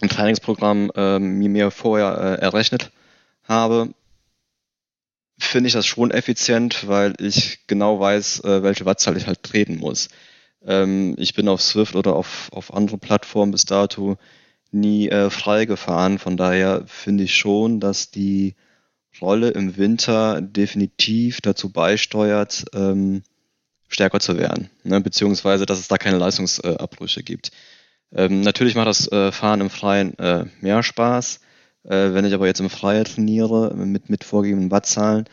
ein 0.00 0.08
Trainingsprogramm 0.08 0.90
ähm, 0.94 1.38
mir, 1.38 1.48
mir 1.50 1.70
vorher 1.70 2.16
äh, 2.18 2.42
errechnet 2.42 2.90
habe, 3.44 3.92
finde 5.40 5.68
ich 5.68 5.74
das 5.74 5.86
schon 5.86 6.10
effizient, 6.10 6.86
weil 6.88 7.14
ich 7.18 7.66
genau 7.66 8.00
weiß, 8.00 8.44
äh, 8.44 8.62
welche 8.62 8.84
Wattzahl 8.84 9.16
ich 9.16 9.26
halt 9.26 9.42
treten 9.42 9.76
muss. 9.76 10.08
Ähm, 10.64 11.14
ich 11.18 11.34
bin 11.34 11.48
auf 11.48 11.62
Swift 11.62 11.96
oder 11.96 12.14
auf, 12.14 12.50
auf 12.52 12.74
andere 12.74 12.98
Plattformen 12.98 13.52
bis 13.52 13.64
dato 13.64 14.18
nie 14.72 15.08
äh, 15.08 15.30
frei 15.30 15.64
gefahren. 15.64 16.18
Von 16.18 16.36
daher 16.36 16.84
finde 16.86 17.24
ich 17.24 17.34
schon, 17.34 17.80
dass 17.80 18.10
die 18.10 18.54
Rolle 19.20 19.50
im 19.50 19.76
Winter 19.76 20.40
definitiv 20.40 21.40
dazu 21.40 21.70
beisteuert, 21.72 22.66
ähm, 22.74 23.22
stärker 23.88 24.20
zu 24.20 24.38
werden, 24.38 24.70
ne? 24.84 25.00
beziehungsweise 25.00 25.66
dass 25.66 25.80
es 25.80 25.88
da 25.88 25.98
keine 25.98 26.18
Leistungsabbrüche 26.18 27.22
gibt. 27.24 27.50
Ähm, 28.12 28.40
natürlich 28.40 28.76
macht 28.76 28.86
das 28.86 29.10
äh, 29.10 29.32
Fahren 29.32 29.60
im 29.60 29.70
Freien 29.70 30.16
äh, 30.18 30.46
mehr 30.60 30.82
Spaß. 30.82 31.40
Äh, 31.84 32.14
wenn 32.14 32.24
ich 32.24 32.34
aber 32.34 32.46
jetzt 32.46 32.60
im 32.60 32.70
Freien 32.70 33.04
trainiere 33.04 33.74
mit, 33.74 34.10
mit 34.10 34.24
vorgegebenen 34.24 34.70
Wattzahlen, 34.70 35.26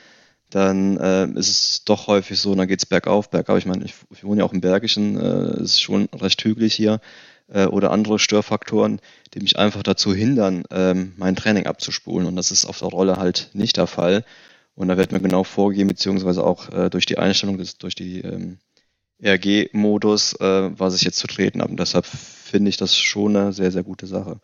dann 0.49 0.97
äh, 0.97 1.27
ist 1.37 1.49
es 1.49 1.83
doch 1.83 2.07
häufig 2.07 2.39
so, 2.39 2.55
dann 2.55 2.67
geht 2.67 2.79
es 2.79 2.85
bergauf, 2.85 3.29
bergauf. 3.29 3.57
Ich 3.57 3.65
meine, 3.65 3.83
ich, 3.83 3.95
ich, 4.11 4.23
wohne 4.23 4.39
ja 4.39 4.45
auch 4.45 4.53
im 4.53 4.61
Bergischen, 4.61 5.19
äh, 5.19 5.61
ist 5.61 5.81
schon 5.81 6.07
recht 6.13 6.43
hügelig 6.43 6.73
hier. 6.73 7.01
Äh, 7.49 7.65
oder 7.65 7.91
andere 7.91 8.19
Störfaktoren, 8.19 8.99
die 9.33 9.39
mich 9.39 9.57
einfach 9.57 9.83
dazu 9.83 10.13
hindern, 10.13 10.63
ähm, 10.71 11.13
mein 11.17 11.35
Training 11.35 11.65
abzuspulen. 11.65 12.27
Und 12.27 12.35
das 12.35 12.51
ist 12.51 12.65
auf 12.65 12.79
der 12.79 12.89
Rolle 12.89 13.17
halt 13.17 13.49
nicht 13.53 13.77
der 13.77 13.87
Fall. 13.87 14.25
Und 14.75 14.89
da 14.89 14.97
wird 14.97 15.11
mir 15.11 15.19
genau 15.19 15.43
vorgegeben, 15.43 15.87
beziehungsweise 15.89 16.43
auch 16.43 16.69
äh, 16.71 16.89
durch 16.89 17.05
die 17.05 17.17
Einstellung, 17.17 17.57
des, 17.57 17.77
durch 17.77 17.95
die 17.95 18.21
ähm, 18.21 18.59
RG-Modus, 19.23 20.33
äh, 20.39 20.69
was 20.77 20.95
ich 20.95 21.01
jetzt 21.01 21.19
zu 21.19 21.27
treten 21.27 21.61
habe. 21.61 21.71
Und 21.71 21.79
deshalb 21.79 22.05
finde 22.05 22.69
ich 22.69 22.77
das 22.77 22.95
schon 22.95 23.35
eine 23.35 23.53
sehr, 23.53 23.71
sehr 23.71 23.83
gute 23.83 24.07
Sache. 24.07 24.39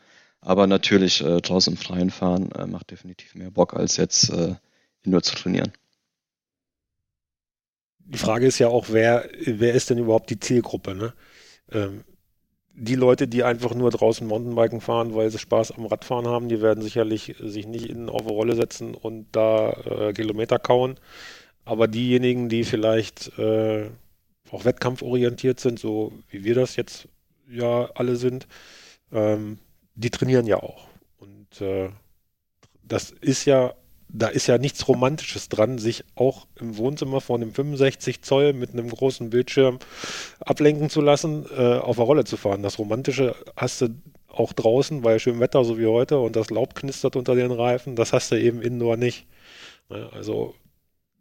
Aber 0.46 0.68
natürlich 0.68 1.24
äh, 1.24 1.40
draußen 1.40 1.74
im 1.74 1.78
Freien 1.78 2.10
fahren 2.10 2.52
äh, 2.52 2.68
macht 2.68 2.92
definitiv 2.92 3.34
mehr 3.34 3.50
Bock, 3.50 3.74
als 3.74 3.96
jetzt 3.96 4.30
äh, 4.30 4.56
indoor 5.04 5.24
zu 5.24 5.36
trainieren. 5.36 5.72
Die 8.00 8.18
Frage 8.18 8.46
ist 8.46 8.60
ja 8.60 8.68
auch, 8.68 8.88
wer, 8.90 9.30
wer 9.46 9.74
ist 9.74 9.90
denn 9.90 9.98
überhaupt 9.98 10.30
die 10.30 10.40
Zielgruppe? 10.40 10.96
Ne? 10.96 11.14
Ähm, 11.72 12.04
die 12.74 12.96
Leute, 12.96 13.30
die 13.30 13.44
einfach 13.44 13.74
nur 13.74 13.90
draußen 13.90 14.28
Mountainbiken 14.28 14.82
fahren, 14.82 15.16
weil 15.16 15.30
sie 15.30 15.40
Spaß 15.40 15.72
am 15.72 15.86
Radfahren 15.86 16.28
haben, 16.28 16.50
die 16.50 16.62
werden 16.62 16.84
sicherlich 16.84 17.36
sich 17.40 17.66
nicht 17.66 17.90
in 17.90 18.10
auf 18.10 18.24
eine 18.24 18.32
Rolle 18.32 18.56
setzen 18.56 18.96
und 18.96 19.28
da 19.32 19.72
äh, 19.72 20.14
Kilometer 20.14 20.60
kauen. 20.60 21.00
Aber 21.64 21.88
diejenigen, 21.88 22.50
die 22.50 22.66
vielleicht 22.66 23.38
äh, 23.40 23.90
auch 24.52 24.66
wettkampforientiert 24.66 25.62
sind, 25.62 25.80
so 25.80 26.12
wie 26.30 26.44
wir 26.44 26.56
das 26.56 26.76
jetzt 26.76 27.08
ja 27.50 27.90
alle 27.96 28.18
sind, 28.18 28.48
ähm, 29.14 29.60
die 29.96 30.10
trainieren 30.10 30.48
ja 30.48 30.58
auch. 30.58 30.88
Und 31.18 31.62
äh, 31.62 31.90
das 32.84 33.12
ist 33.12 33.46
ja, 33.46 33.74
da 34.10 34.28
ist 34.28 34.48
ja 34.48 34.58
nichts 34.58 34.88
Romantisches 34.88 35.50
dran, 35.50 35.78
sich 35.78 36.04
auch 36.16 36.48
im 36.60 36.78
Wohnzimmer 36.78 37.22
von 37.22 37.42
einem 37.42 37.54
65 37.54 38.22
Zoll 38.22 38.54
mit 38.54 38.72
einem 38.72 38.90
großen 38.90 39.30
Bildschirm 39.30 39.80
ablenken 40.40 40.90
zu 40.90 41.02
lassen, 41.02 41.46
äh, 41.56 41.78
auf 41.78 41.96
der 41.96 42.06
Rolle 42.06 42.24
zu 42.26 42.38
fahren. 42.38 42.64
Das 42.64 42.78
Romantische 42.80 43.36
hast 43.56 43.82
du 43.82 43.90
auch 44.28 44.54
draußen, 44.54 45.02
bei 45.02 45.20
schönem 45.20 45.40
Wetter, 45.40 45.64
so 45.64 45.78
wie 45.78 45.86
heute, 45.86 46.20
und 46.20 46.36
das 46.36 46.50
Laub 46.50 46.76
knistert 46.76 47.16
unter 47.16 47.36
den 47.36 47.52
Reifen, 47.52 47.96
das 47.96 48.14
hast 48.14 48.32
du 48.32 48.40
eben 48.40 48.62
indoor 48.62 48.98
nicht. 48.98 49.28
Also 49.90 50.56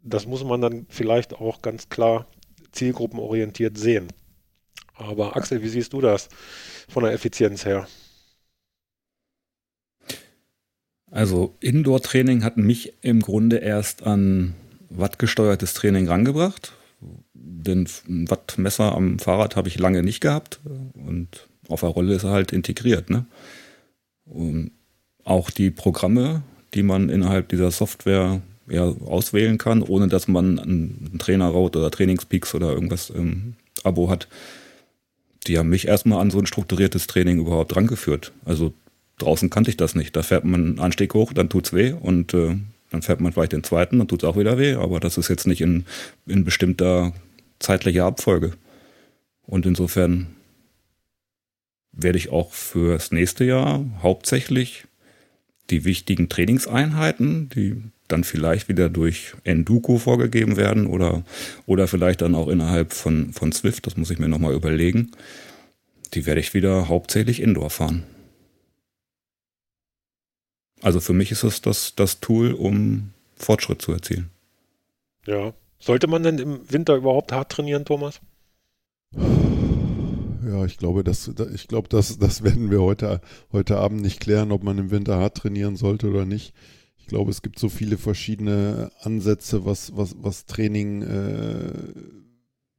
das 0.01 0.25
muss 0.25 0.43
man 0.43 0.61
dann 0.61 0.85
vielleicht 0.89 1.33
auch 1.33 1.61
ganz 1.61 1.89
klar 1.89 2.27
zielgruppenorientiert 2.71 3.77
sehen. 3.77 4.07
Aber 4.95 5.35
Axel, 5.35 5.61
wie 5.61 5.69
siehst 5.69 5.93
du 5.93 6.01
das 6.01 6.29
von 6.89 7.03
der 7.03 7.13
Effizienz 7.13 7.65
her? 7.65 7.87
Also 11.13 11.53
Indoor-Training 11.59 12.43
hat 12.43 12.57
mich 12.57 12.93
im 13.03 13.21
Grunde 13.21 13.57
erst 13.57 14.01
an 14.01 14.55
wattgesteuertes 14.89 15.75
Training 15.75 16.07
rangebracht. 16.07 16.73
Den 17.35 17.87
Wattmesser 18.07 18.95
am 18.95 19.19
Fahrrad 19.19 19.55
habe 19.55 19.67
ich 19.67 19.77
lange 19.77 20.01
nicht 20.01 20.21
gehabt 20.21 20.59
und 20.95 21.47
auf 21.67 21.81
der 21.81 21.89
Rolle 21.89 22.15
ist 22.15 22.23
er 22.23 22.31
halt 22.31 22.51
integriert. 22.51 23.11
Ne? 23.11 23.25
Und 24.25 24.71
auch 25.23 25.51
die 25.51 25.69
Programme, 25.69 26.41
die 26.73 26.81
man 26.81 27.09
innerhalb 27.09 27.47
dieser 27.49 27.69
Software 27.69 28.41
ja, 28.67 28.83
auswählen 28.83 29.59
kann, 29.59 29.83
ohne 29.83 30.07
dass 30.07 30.27
man 30.27 30.57
einen 30.57 31.17
Trainerroute 31.19 31.77
oder 31.77 31.91
Trainingspeaks 31.91 32.55
oder 32.55 32.71
irgendwas 32.71 33.11
im 33.11 33.53
Abo 33.83 34.09
hat, 34.09 34.27
die 35.45 35.59
haben 35.59 35.69
mich 35.69 35.87
erstmal 35.87 36.21
an 36.21 36.31
so 36.31 36.39
ein 36.39 36.47
strukturiertes 36.47 37.05
Training 37.05 37.37
überhaupt 37.37 37.75
rangeführt. 37.75 38.31
Also 38.45 38.73
draußen 39.17 39.49
kannte 39.49 39.69
ich 39.69 39.77
das 39.77 39.95
nicht. 39.95 40.15
Da 40.15 40.23
fährt 40.23 40.45
man 40.45 40.65
einen 40.65 40.79
Anstieg 40.79 41.13
hoch, 41.13 41.33
dann 41.33 41.49
tut's 41.49 41.73
weh 41.73 41.93
und 41.93 42.33
äh, 42.33 42.55
dann 42.91 43.01
fährt 43.01 43.21
man 43.21 43.33
vielleicht 43.33 43.53
den 43.53 43.63
zweiten, 43.63 43.97
dann 43.97 44.07
tut's 44.07 44.23
auch 44.23 44.37
wieder 44.37 44.57
weh, 44.57 44.75
aber 44.75 44.99
das 44.99 45.17
ist 45.17 45.27
jetzt 45.27 45.47
nicht 45.47 45.61
in, 45.61 45.85
in 46.27 46.43
bestimmter 46.43 47.13
zeitlicher 47.59 48.05
Abfolge. 48.05 48.53
Und 49.45 49.65
insofern 49.65 50.27
werde 51.91 52.17
ich 52.17 52.29
auch 52.29 52.53
fürs 52.53 53.11
nächste 53.11 53.45
Jahr 53.45 53.85
hauptsächlich 54.01 54.85
die 55.69 55.85
wichtigen 55.85 56.29
Trainingseinheiten, 56.29 57.49
die 57.49 57.81
dann 58.07 58.23
vielleicht 58.23 58.67
wieder 58.67 58.89
durch 58.89 59.33
Enduko 59.43 59.97
vorgegeben 59.97 60.57
werden 60.57 60.87
oder, 60.87 61.23
oder 61.65 61.87
vielleicht 61.87 62.21
dann 62.21 62.35
auch 62.35 62.47
innerhalb 62.47 62.93
von, 62.93 63.33
von 63.33 63.51
Swift, 63.51 63.87
das 63.87 63.97
muss 63.97 64.11
ich 64.11 64.19
mir 64.19 64.27
nochmal 64.27 64.53
überlegen, 64.53 65.11
die 66.13 66.25
werde 66.25 66.41
ich 66.41 66.53
wieder 66.53 66.89
hauptsächlich 66.89 67.41
Indoor 67.41 67.69
fahren. 67.69 68.03
Also 70.83 70.99
für 70.99 71.13
mich 71.13 71.31
ist 71.31 71.43
es 71.43 71.61
das, 71.61 71.95
das 71.95 72.19
Tool, 72.19 72.51
um 72.51 73.13
Fortschritt 73.35 73.81
zu 73.81 73.93
erzielen. 73.93 74.29
Ja. 75.25 75.53
Sollte 75.79 76.07
man 76.07 76.23
denn 76.23 76.37
im 76.37 76.71
Winter 76.71 76.95
überhaupt 76.95 77.31
hart 77.31 77.53
trainieren, 77.53 77.85
Thomas? 77.85 78.19
Ja, 79.15 80.65
ich 80.65 80.77
glaube, 80.77 81.05
das, 81.05 81.31
ich 81.53 81.67
glaube, 81.69 81.87
das, 81.87 82.19
das 82.19 82.43
werden 82.43 82.69
wir 82.69 82.81
heute, 82.81 83.21
heute 83.53 83.77
Abend 83.77 84.01
nicht 84.01 84.19
klären, 84.19 84.51
ob 84.51 84.63
man 84.63 84.77
im 84.77 84.91
Winter 84.91 85.17
hart 85.17 85.37
trainieren 85.37 85.77
sollte 85.77 86.09
oder 86.09 86.25
nicht. 86.25 86.53
Ich 86.97 87.07
glaube, 87.07 87.31
es 87.31 87.41
gibt 87.41 87.59
so 87.59 87.69
viele 87.69 87.97
verschiedene 87.97 88.91
Ansätze, 88.99 89.65
was, 89.65 89.95
was, 89.95 90.15
was 90.19 90.45
Training 90.45 91.01
äh, 91.01 91.73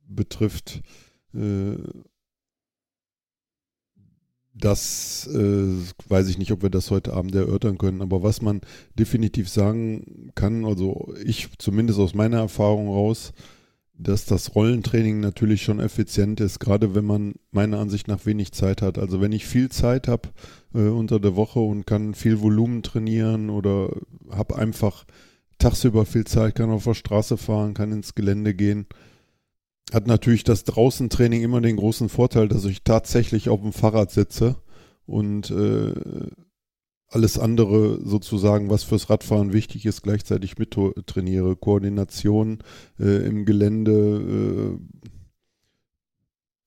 betrifft. 0.06 0.82
Äh, 1.34 1.76
das 4.54 5.28
äh, 5.32 5.66
weiß 6.08 6.28
ich 6.28 6.38
nicht, 6.38 6.52
ob 6.52 6.62
wir 6.62 6.70
das 6.70 6.90
heute 6.90 7.12
Abend 7.12 7.34
erörtern 7.34 7.76
können, 7.76 8.02
aber 8.02 8.22
was 8.22 8.40
man 8.40 8.60
definitiv 8.98 9.48
sagen 9.48 10.30
kann, 10.34 10.64
also 10.64 11.12
ich 11.24 11.48
zumindest 11.58 11.98
aus 11.98 12.14
meiner 12.14 12.38
Erfahrung 12.38 12.88
raus, 12.88 13.32
dass 13.96 14.26
das 14.26 14.54
Rollentraining 14.54 15.20
natürlich 15.20 15.62
schon 15.62 15.80
effizient 15.80 16.40
ist, 16.40 16.58
gerade 16.58 16.94
wenn 16.94 17.04
man 17.04 17.34
meiner 17.52 17.78
Ansicht 17.78 18.08
nach 18.08 18.26
wenig 18.26 18.52
Zeit 18.52 18.82
hat. 18.82 18.98
Also 18.98 19.20
wenn 19.20 19.32
ich 19.32 19.46
viel 19.46 19.70
Zeit 19.70 20.08
habe 20.08 20.30
äh, 20.74 20.88
unter 20.88 21.20
der 21.20 21.36
Woche 21.36 21.60
und 21.60 21.86
kann 21.86 22.14
viel 22.14 22.40
Volumen 22.40 22.82
trainieren 22.82 23.50
oder 23.50 23.90
habe 24.30 24.56
einfach 24.56 25.04
tagsüber 25.58 26.06
viel 26.06 26.24
Zeit, 26.24 26.56
kann 26.56 26.70
auf 26.70 26.84
der 26.84 26.94
Straße 26.94 27.36
fahren, 27.36 27.74
kann 27.74 27.92
ins 27.92 28.14
Gelände 28.14 28.54
gehen, 28.54 28.86
hat 29.92 30.06
natürlich 30.06 30.44
das 30.44 30.64
Draußentraining 30.64 31.42
immer 31.42 31.60
den 31.60 31.76
großen 31.76 32.08
Vorteil, 32.08 32.48
dass 32.48 32.64
ich 32.64 32.82
tatsächlich 32.82 33.48
auf 33.48 33.60
dem 33.60 33.72
Fahrrad 33.72 34.10
sitze 34.10 34.56
und 35.06 35.50
äh, 35.50 35.92
alles 37.08 37.38
andere 37.38 38.00
sozusagen, 38.04 38.70
was 38.70 38.82
fürs 38.82 39.08
Radfahren 39.08 39.52
wichtig 39.52 39.86
ist, 39.86 40.02
gleichzeitig 40.02 40.58
mit 40.58 40.76
trainiere. 41.06 41.54
Koordination 41.56 42.58
äh, 42.98 43.26
im 43.26 43.44
Gelände. 43.44 44.78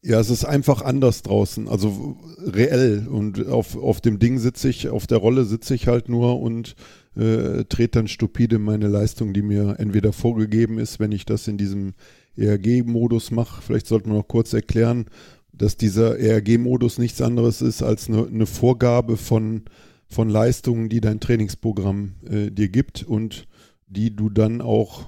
Äh, 0.03 0.09
ja, 0.09 0.19
es 0.21 0.29
ist 0.29 0.45
einfach 0.45 0.83
anders 0.83 1.21
draußen, 1.23 1.67
also 1.67 2.17
reell. 2.45 3.07
Und 3.09 3.47
auf, 3.47 3.75
auf 3.75 3.99
dem 3.99 4.19
Ding 4.19 4.37
sitze 4.37 4.69
ich, 4.69 4.87
auf 4.87 5.05
der 5.05 5.17
Rolle 5.17 5.43
sitze 5.43 5.75
ich 5.75 5.87
halt 5.87 6.07
nur 6.07 6.39
und 6.39 6.75
äh, 7.17 7.65
trete 7.65 7.99
dann 7.99 8.07
stupide 8.07 8.57
meine 8.57 8.87
Leistung, 8.87 9.33
die 9.33 9.41
mir 9.41 9.75
entweder 9.79 10.13
vorgegeben 10.13 10.77
ist, 10.77 10.99
wenn 10.99 11.11
ich 11.11 11.25
das 11.25 11.47
in 11.49 11.57
diesem 11.57 11.93
ERG-Modus 12.37 13.31
mache. 13.31 13.61
Vielleicht 13.61 13.87
sollten 13.87 14.09
wir 14.09 14.17
noch 14.17 14.27
kurz 14.27 14.53
erklären, 14.53 15.05
dass 15.51 15.75
dieser 15.75 16.19
ERG-Modus 16.19 16.97
nichts 16.97 17.21
anderes 17.21 17.61
ist 17.61 17.81
als 17.81 18.07
eine, 18.07 18.27
eine 18.27 18.45
Vorgabe 18.45 19.17
von 19.17 19.63
von 20.09 20.29
Leistungen, 20.29 20.89
die 20.89 21.01
dein 21.01 21.19
Trainingsprogramm 21.19 22.15
äh, 22.29 22.49
dir 22.49 22.69
gibt 22.69 23.03
und 23.03 23.47
die 23.87 24.15
du 24.15 24.29
dann 24.29 24.61
auch 24.61 25.05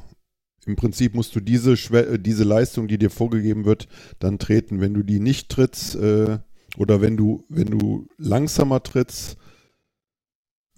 im 0.65 0.75
Prinzip 0.75 1.15
musst 1.15 1.35
du 1.35 1.39
diese, 1.39 1.73
äh, 1.95 2.19
diese 2.19 2.43
Leistung, 2.43 2.87
die 2.87 2.97
dir 2.97 3.09
vorgegeben 3.09 3.65
wird, 3.65 3.87
dann 4.19 4.39
treten. 4.39 4.81
Wenn 4.81 4.93
du 4.93 5.03
die 5.03 5.19
nicht 5.19 5.49
trittst 5.49 5.95
äh, 5.95 6.39
oder 6.77 7.01
wenn 7.01 7.17
du, 7.17 7.45
wenn 7.49 7.67
du 7.67 8.07
langsamer 8.17 8.83
trittst, 8.83 9.37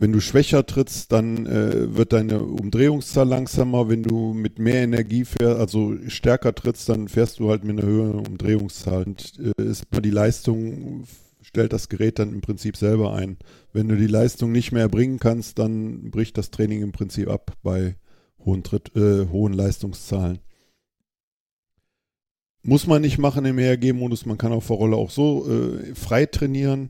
wenn 0.02 0.14
du 0.14 0.20
schwächer 0.20 0.66
trittst, 0.66 1.12
dann 1.12 1.46
äh, 1.46 1.96
wird 1.96 2.12
deine 2.12 2.42
Umdrehungszahl 2.42 3.28
langsamer. 3.28 3.88
Wenn 3.88 4.02
du 4.02 4.34
mit 4.34 4.58
mehr 4.58 4.82
Energie 4.82 5.26
fährst, 5.26 5.60
also 5.60 5.96
stärker 6.08 6.56
trittst, 6.56 6.90
dann 6.90 7.08
fährst 7.08 7.38
du 7.38 7.52
halt 7.52 7.64
mit 7.64 7.78
einer 7.78 7.88
höheren 7.88 8.26
Umdrehungszahl. 8.26 9.04
Und 9.04 9.34
äh, 9.40 9.64
ist 9.64 9.86
die 9.92 10.10
Leistung 10.10 11.06
stellt 11.44 11.72
das 11.72 11.88
Gerät 11.88 12.18
dann 12.18 12.34
im 12.34 12.42
Prinzip 12.42 12.78
selber 12.78 13.14
ein. 13.14 13.38
Wenn 13.74 13.90
du 13.90 13.96
die 13.96 14.08
Leistung 14.08 14.52
nicht 14.52 14.72
mehr 14.72 14.84
erbringen 14.84 15.20
kannst, 15.20 15.60
dann 15.60 16.10
bricht 16.10 16.36
das 16.38 16.50
Training 16.50 16.82
im 16.82 16.94
Prinzip 16.94 17.30
ab 17.30 17.56
bei 17.62 17.96
hohen, 18.44 18.64
Tritt, 18.64 18.96
äh, 18.96 19.28
hohen 19.28 19.54
Leistungszahlen. 19.54 20.40
Muss 22.64 22.88
man 22.88 23.04
nicht 23.04 23.20
machen 23.20 23.46
im 23.46 23.60
ERG-Modus, 23.60 24.26
man 24.26 24.40
kann 24.40 24.52
auf 24.52 24.66
der 24.66 24.78
Rolle 24.78 24.96
auch 24.96 25.12
so 25.12 25.48
äh, 25.48 25.94
frei 25.94 26.26
trainieren. 26.26 26.90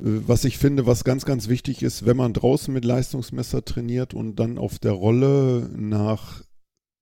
Was 0.00 0.44
ich 0.44 0.58
finde, 0.58 0.86
was 0.86 1.02
ganz, 1.02 1.24
ganz 1.24 1.48
wichtig 1.48 1.82
ist, 1.82 2.06
wenn 2.06 2.16
man 2.16 2.32
draußen 2.32 2.72
mit 2.72 2.84
Leistungsmesser 2.84 3.64
trainiert 3.64 4.14
und 4.14 4.36
dann 4.36 4.56
auf 4.56 4.78
der 4.78 4.92
Rolle 4.92 5.68
nach 5.76 6.42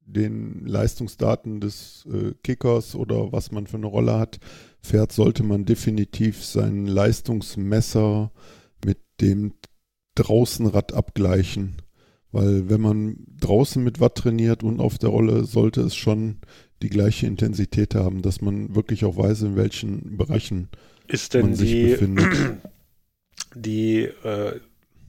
den 0.06 0.64
Leistungsdaten 0.64 1.60
des 1.60 2.06
äh, 2.10 2.32
Kickers 2.42 2.94
oder 2.94 3.32
was 3.32 3.50
man 3.50 3.66
für 3.66 3.76
eine 3.76 3.86
Rolle 3.86 4.18
hat, 4.18 4.38
fährt, 4.80 5.12
sollte 5.12 5.42
man 5.42 5.64
definitiv 5.64 6.44
sein 6.44 6.86
Leistungsmesser 6.86 8.30
mit 8.84 8.98
dem 9.20 9.52
Draußenrad 10.14 10.94
abgleichen. 10.94 11.82
Weil 12.32 12.68
wenn 12.70 12.80
man 12.80 13.16
draußen 13.40 13.82
mit 13.82 14.00
Watt 14.00 14.16
trainiert 14.16 14.62
und 14.62 14.80
auf 14.80 14.98
der 14.98 15.10
Rolle, 15.10 15.44
sollte 15.44 15.80
es 15.82 15.96
schon 15.96 16.38
die 16.82 16.88
gleiche 16.88 17.26
Intensität 17.26 17.94
haben, 17.94 18.22
dass 18.22 18.40
man 18.40 18.74
wirklich 18.74 19.04
auch 19.04 19.16
weiß, 19.16 19.42
in 19.42 19.56
welchen 19.56 20.16
Bereichen 20.16 20.68
ist 21.08 21.34
denn 21.34 21.42
man 21.42 21.54
sich 21.54 21.70
die, 21.70 21.82
befindet. 21.84 22.58
Die, 23.54 24.02
äh, 24.02 24.60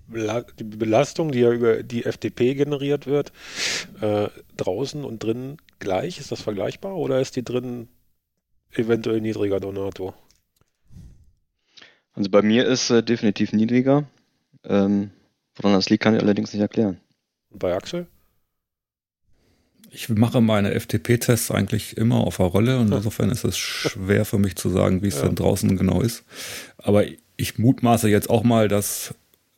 die 0.09 0.63
Belastung, 0.63 1.31
die 1.31 1.39
ja 1.39 1.51
über 1.51 1.83
die 1.83 2.05
FDP 2.05 2.53
generiert 2.53 3.07
wird, 3.07 3.31
äh, 4.01 4.29
draußen 4.55 5.03
und 5.03 5.23
drinnen 5.23 5.57
gleich? 5.79 6.19
Ist 6.19 6.31
das 6.31 6.41
vergleichbar 6.41 6.95
oder 6.95 7.19
ist 7.19 7.35
die 7.35 7.43
drinnen 7.43 7.89
eventuell 8.71 9.21
niedriger 9.21 9.59
Donato? 9.59 10.13
Also 12.13 12.29
bei 12.29 12.41
mir 12.41 12.65
ist 12.65 12.89
äh, 12.89 13.03
definitiv 13.03 13.53
niedriger. 13.53 14.05
Ähm, 14.63 15.11
woran 15.55 15.73
das 15.73 15.89
liegt, 15.89 16.03
kann 16.03 16.15
ich 16.15 16.21
allerdings 16.21 16.51
nicht 16.51 16.61
erklären. 16.61 16.99
Und 17.51 17.59
bei 17.59 17.75
Axel? 17.75 18.07
Ich 19.91 20.09
mache 20.09 20.41
meine 20.41 20.77
FTP-Tests 20.77 21.51
eigentlich 21.51 21.95
immer 21.95 22.17
auf 22.17 22.37
der 22.37 22.47
Rolle 22.47 22.79
und 22.79 22.91
insofern 22.91 23.29
ist 23.29 23.45
es 23.45 23.57
schwer 23.57 24.25
für 24.25 24.37
mich 24.37 24.55
zu 24.55 24.69
sagen, 24.69 25.01
wie 25.01 25.07
es 25.07 25.15
ja. 25.15 25.23
denn 25.23 25.35
draußen 25.35 25.77
genau 25.77 26.01
ist. 26.01 26.23
Aber 26.77 27.05
ich 27.38 27.58
mutmaße 27.58 28.10
jetzt 28.10 28.30
auch 28.30 28.43
mal, 28.43 28.67
dass, 28.67 29.13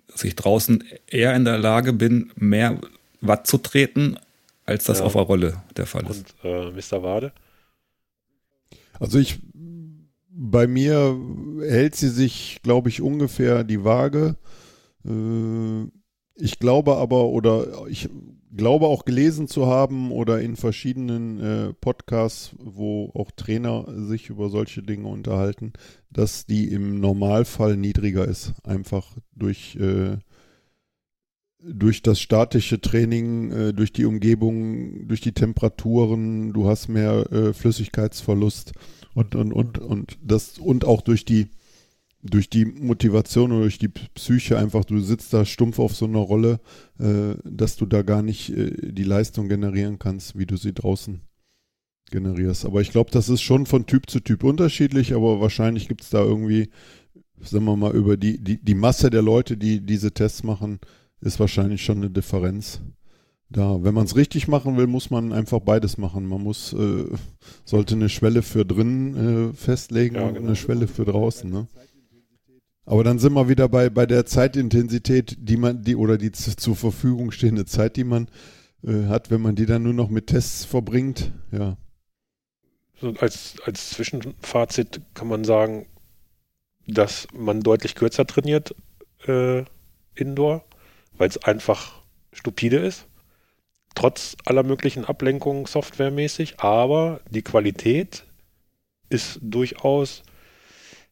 dass 0.07 0.23
ich 0.23 0.35
draußen 0.35 0.83
eher 1.07 1.33
in 1.35 1.45
der 1.45 1.57
Lage 1.57 1.93
bin, 1.93 2.31
mehr 2.35 2.79
Watt 3.21 3.47
zu 3.47 3.57
treten, 3.57 4.17
als 4.65 4.83
das 4.83 4.99
ja. 4.99 5.05
auf 5.05 5.13
der 5.13 5.23
Rolle 5.23 5.61
der 5.75 5.85
Fall 5.85 6.05
ist. 6.09 6.35
Und 6.43 6.49
äh, 6.49 6.71
Mr. 6.71 7.01
Wade? 7.01 7.31
Also 8.99 9.17
ich, 9.17 9.39
bei 10.29 10.67
mir 10.67 11.17
hält 11.61 11.95
sie 11.95 12.09
sich, 12.09 12.59
glaube 12.63 12.89
ich, 12.89 13.01
ungefähr 13.01 13.63
die 13.63 13.83
Waage. 13.83 14.35
Äh, 15.05 15.85
ich 16.35 16.59
glaube 16.59 16.97
aber, 16.97 17.25
oder 17.25 17.87
ich 17.87 18.09
glaube 18.55 18.87
auch 18.87 19.05
gelesen 19.05 19.47
zu 19.47 19.67
haben 19.67 20.11
oder 20.11 20.41
in 20.41 20.55
verschiedenen 20.55 21.39
äh, 21.39 21.73
Podcasts, 21.73 22.55
wo 22.57 23.11
auch 23.13 23.31
Trainer 23.31 23.85
sich 24.07 24.29
über 24.29 24.49
solche 24.49 24.81
Dinge 24.81 25.07
unterhalten, 25.07 25.73
dass 26.09 26.45
die 26.45 26.71
im 26.71 26.99
Normalfall 26.99 27.77
niedriger 27.77 28.27
ist. 28.27 28.53
Einfach 28.63 29.17
durch, 29.35 29.75
äh, 29.75 30.17
durch 31.61 32.01
das 32.01 32.19
statische 32.19 32.81
Training, 32.81 33.51
äh, 33.51 33.73
durch 33.73 33.93
die 33.93 34.05
Umgebung, 34.05 35.07
durch 35.07 35.21
die 35.21 35.33
Temperaturen, 35.33 36.53
du 36.53 36.67
hast 36.67 36.87
mehr 36.87 37.31
äh, 37.31 37.53
Flüssigkeitsverlust 37.53 38.73
und, 39.13 39.35
und, 39.35 39.53
und, 39.53 39.77
und 39.77 40.17
das, 40.23 40.57
und 40.57 40.85
auch 40.85 41.01
durch 41.01 41.25
die, 41.25 41.49
durch 42.21 42.49
die 42.49 42.65
Motivation 42.65 43.51
oder 43.51 43.61
durch 43.61 43.77
die 43.77 43.87
Psyche 43.87 44.57
einfach, 44.57 44.83
du 44.83 44.99
sitzt 44.99 45.33
da 45.33 45.45
stumpf 45.45 45.79
auf 45.79 45.95
so 45.95 46.05
einer 46.05 46.19
Rolle, 46.19 46.59
äh, 46.99 47.35
dass 47.43 47.77
du 47.77 47.85
da 47.85 48.01
gar 48.01 48.21
nicht 48.21 48.49
äh, 48.49 48.91
die 48.91 49.03
Leistung 49.03 49.47
generieren 49.47 49.99
kannst, 49.99 50.37
wie 50.37 50.45
du 50.45 50.57
sie 50.57 50.73
draußen 50.73 51.21
generierst. 52.11 52.65
Aber 52.65 52.81
ich 52.81 52.91
glaube, 52.91 53.11
das 53.11 53.29
ist 53.29 53.41
schon 53.41 53.65
von 53.65 53.85
Typ 53.85 54.09
zu 54.09 54.19
Typ 54.19 54.43
unterschiedlich, 54.43 55.13
aber 55.13 55.39
wahrscheinlich 55.39 55.87
gibt 55.87 56.01
es 56.03 56.09
da 56.09 56.21
irgendwie, 56.21 56.69
sagen 57.41 57.65
wir 57.65 57.77
mal, 57.77 57.95
über 57.95 58.17
die, 58.17 58.43
die, 58.43 58.61
die 58.61 58.75
Masse 58.75 59.09
der 59.09 59.21
Leute, 59.21 59.55
die 59.55 59.79
diese 59.85 60.11
Tests 60.11 60.43
machen, 60.43 60.79
ist 61.21 61.39
wahrscheinlich 61.39 61.83
schon 61.83 61.97
eine 61.97 62.09
Differenz 62.09 62.81
da. 63.49 63.83
Wenn 63.83 63.93
man 63.93 64.05
es 64.05 64.15
richtig 64.15 64.47
machen 64.47 64.77
will, 64.77 64.87
muss 64.87 65.09
man 65.09 65.33
einfach 65.33 65.59
beides 65.59 65.97
machen. 65.97 66.27
Man 66.27 66.41
muss, 66.41 66.73
äh, 66.73 67.05
sollte 67.65 67.95
eine 67.95 68.09
Schwelle 68.09 68.41
für 68.41 68.65
drinnen 68.65 69.51
äh, 69.51 69.53
festlegen 69.53 70.15
ja, 70.15 70.23
und 70.23 70.35
genau. 70.35 70.47
eine 70.47 70.55
Schwelle 70.55 70.87
für 70.87 71.05
draußen. 71.05 71.49
Ne? 71.49 71.67
Aber 72.89 73.03
dann 73.03 73.19
sind 73.19 73.33
wir 73.33 73.47
wieder 73.47 73.69
bei, 73.69 73.89
bei 73.89 74.05
der 74.05 74.25
Zeitintensität, 74.25 75.37
die 75.37 75.57
man, 75.57 75.83
die 75.83 75.95
oder 75.95 76.17
die 76.17 76.31
zur 76.31 76.75
Verfügung 76.75 77.29
stehende 77.31 77.65
Zeit, 77.65 77.95
die 77.97 78.03
man 78.03 78.27
äh, 78.83 79.05
hat, 79.05 79.29
wenn 79.29 79.41
man 79.41 79.55
die 79.55 79.67
dann 79.67 79.83
nur 79.83 79.93
noch 79.93 80.09
mit 80.09 80.27
Tests 80.27 80.65
verbringt, 80.65 81.31
ja. 81.51 81.77
Als, 83.19 83.55
als 83.63 83.91
Zwischenfazit 83.91 85.01
kann 85.13 85.27
man 85.27 85.43
sagen, 85.43 85.85
dass 86.85 87.27
man 87.33 87.61
deutlich 87.61 87.95
kürzer 87.95 88.25
trainiert 88.25 88.75
äh, 89.25 89.63
indoor, 90.15 90.65
weil 91.13 91.29
es 91.29 91.37
einfach 91.37 92.01
stupide 92.33 92.77
ist 92.77 93.05
trotz 93.95 94.37
aller 94.45 94.63
möglichen 94.63 95.05
Ablenkungen 95.05 95.65
softwaremäßig, 95.65 96.59
aber 96.59 97.19
die 97.29 97.41
Qualität 97.41 98.25
ist 99.09 99.39
durchaus 99.41 100.23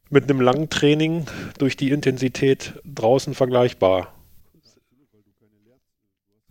mit 0.09 0.23
einem 0.23 0.41
langen 0.41 0.69
Training 0.69 1.25
durch 1.57 1.77
die 1.77 1.91
Intensität 1.91 2.73
draußen 2.85 3.33
vergleichbar. 3.33 4.13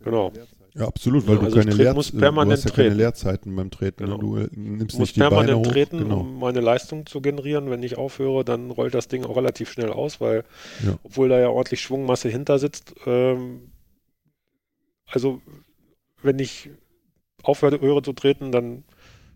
Genau. 0.03 0.31
Ja, 0.75 0.87
absolut, 0.87 1.27
weil 1.27 1.37
ja, 1.37 1.41
also 1.41 1.55
du 1.55 1.63
keine, 1.63 1.75
Lehr 1.75 1.93
muss 1.95 2.11
permanent 2.11 2.63
du 2.63 2.69
hast 2.69 2.77
ja 2.77 2.83
keine 2.83 2.95
Leerzeiten 2.95 3.55
beim 3.55 3.71
Treten. 3.71 4.05
Genau. 4.05 4.17
Du 4.17 4.37
äh, 4.37 4.47
nimmst 4.51 4.99
muss 4.99 5.07
nicht 5.07 5.15
die 5.15 5.21
permanent 5.21 5.47
Beine 5.47 5.57
hoch. 5.57 5.71
treten, 5.71 5.97
genau. 5.97 6.19
um 6.19 6.39
meine 6.39 6.59
Leistung 6.59 7.07
zu 7.07 7.19
generieren. 7.19 7.71
Wenn 7.71 7.81
ich 7.81 7.97
aufhöre, 7.97 8.45
dann 8.45 8.69
rollt 8.69 8.93
das 8.93 9.07
Ding 9.07 9.25
auch 9.25 9.35
relativ 9.35 9.71
schnell 9.71 9.91
aus, 9.91 10.21
weil 10.21 10.43
Ja. 10.85 10.99
obwohl 11.01 11.29
da 11.29 11.39
ja 11.39 11.49
ordentlich 11.49 11.81
Schwungmasse 11.81 12.29
hinter 12.29 12.59
sitzt, 12.59 12.93
ähm, 13.07 13.71
also 15.07 15.41
wenn 16.21 16.37
ich 16.37 16.69
aufhöre 17.41 18.01
zu 18.03 18.13
treten, 18.13 18.51
dann 18.51 18.83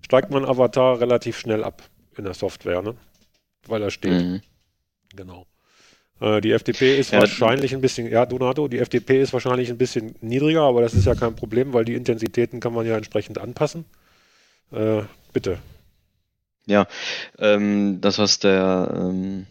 steigt 0.01 0.29
mein 0.31 0.45
Avatar 0.45 0.99
relativ 0.99 1.39
schnell 1.39 1.63
ab 1.63 1.81
in 2.17 2.23
der 2.25 2.33
Software, 2.35 2.83
ne? 2.83 2.95
Weil 3.67 3.81
er 3.81 3.91
steht. 3.91 4.21
Mhm. 4.21 4.41
Genau. 5.15 5.45
Äh, 6.19 6.41
die 6.41 6.51
FDP 6.51 6.97
ist 6.97 7.11
ja, 7.11 7.19
wahrscheinlich 7.19 7.73
ein 7.73 7.81
bisschen, 7.81 8.09
ja, 8.09 8.25
Donato, 8.25 8.67
die 8.67 8.79
FDP 8.79 9.21
ist 9.21 9.33
wahrscheinlich 9.33 9.69
ein 9.69 9.77
bisschen 9.77 10.15
niedriger, 10.21 10.61
aber 10.61 10.81
das 10.81 10.93
ist 10.93 11.05
ja 11.05 11.15
kein 11.15 11.35
Problem, 11.35 11.73
weil 11.73 11.85
die 11.85 11.95
Intensitäten 11.95 12.59
kann 12.59 12.73
man 12.73 12.85
ja 12.85 12.95
entsprechend 12.95 13.37
anpassen. 13.39 13.85
Äh, 14.71 15.03
bitte. 15.33 15.57
Ja, 16.67 16.87
ähm, 17.39 17.99
das, 18.01 18.19
was 18.19 18.39
der 18.39 18.93
ähm, 18.95 19.47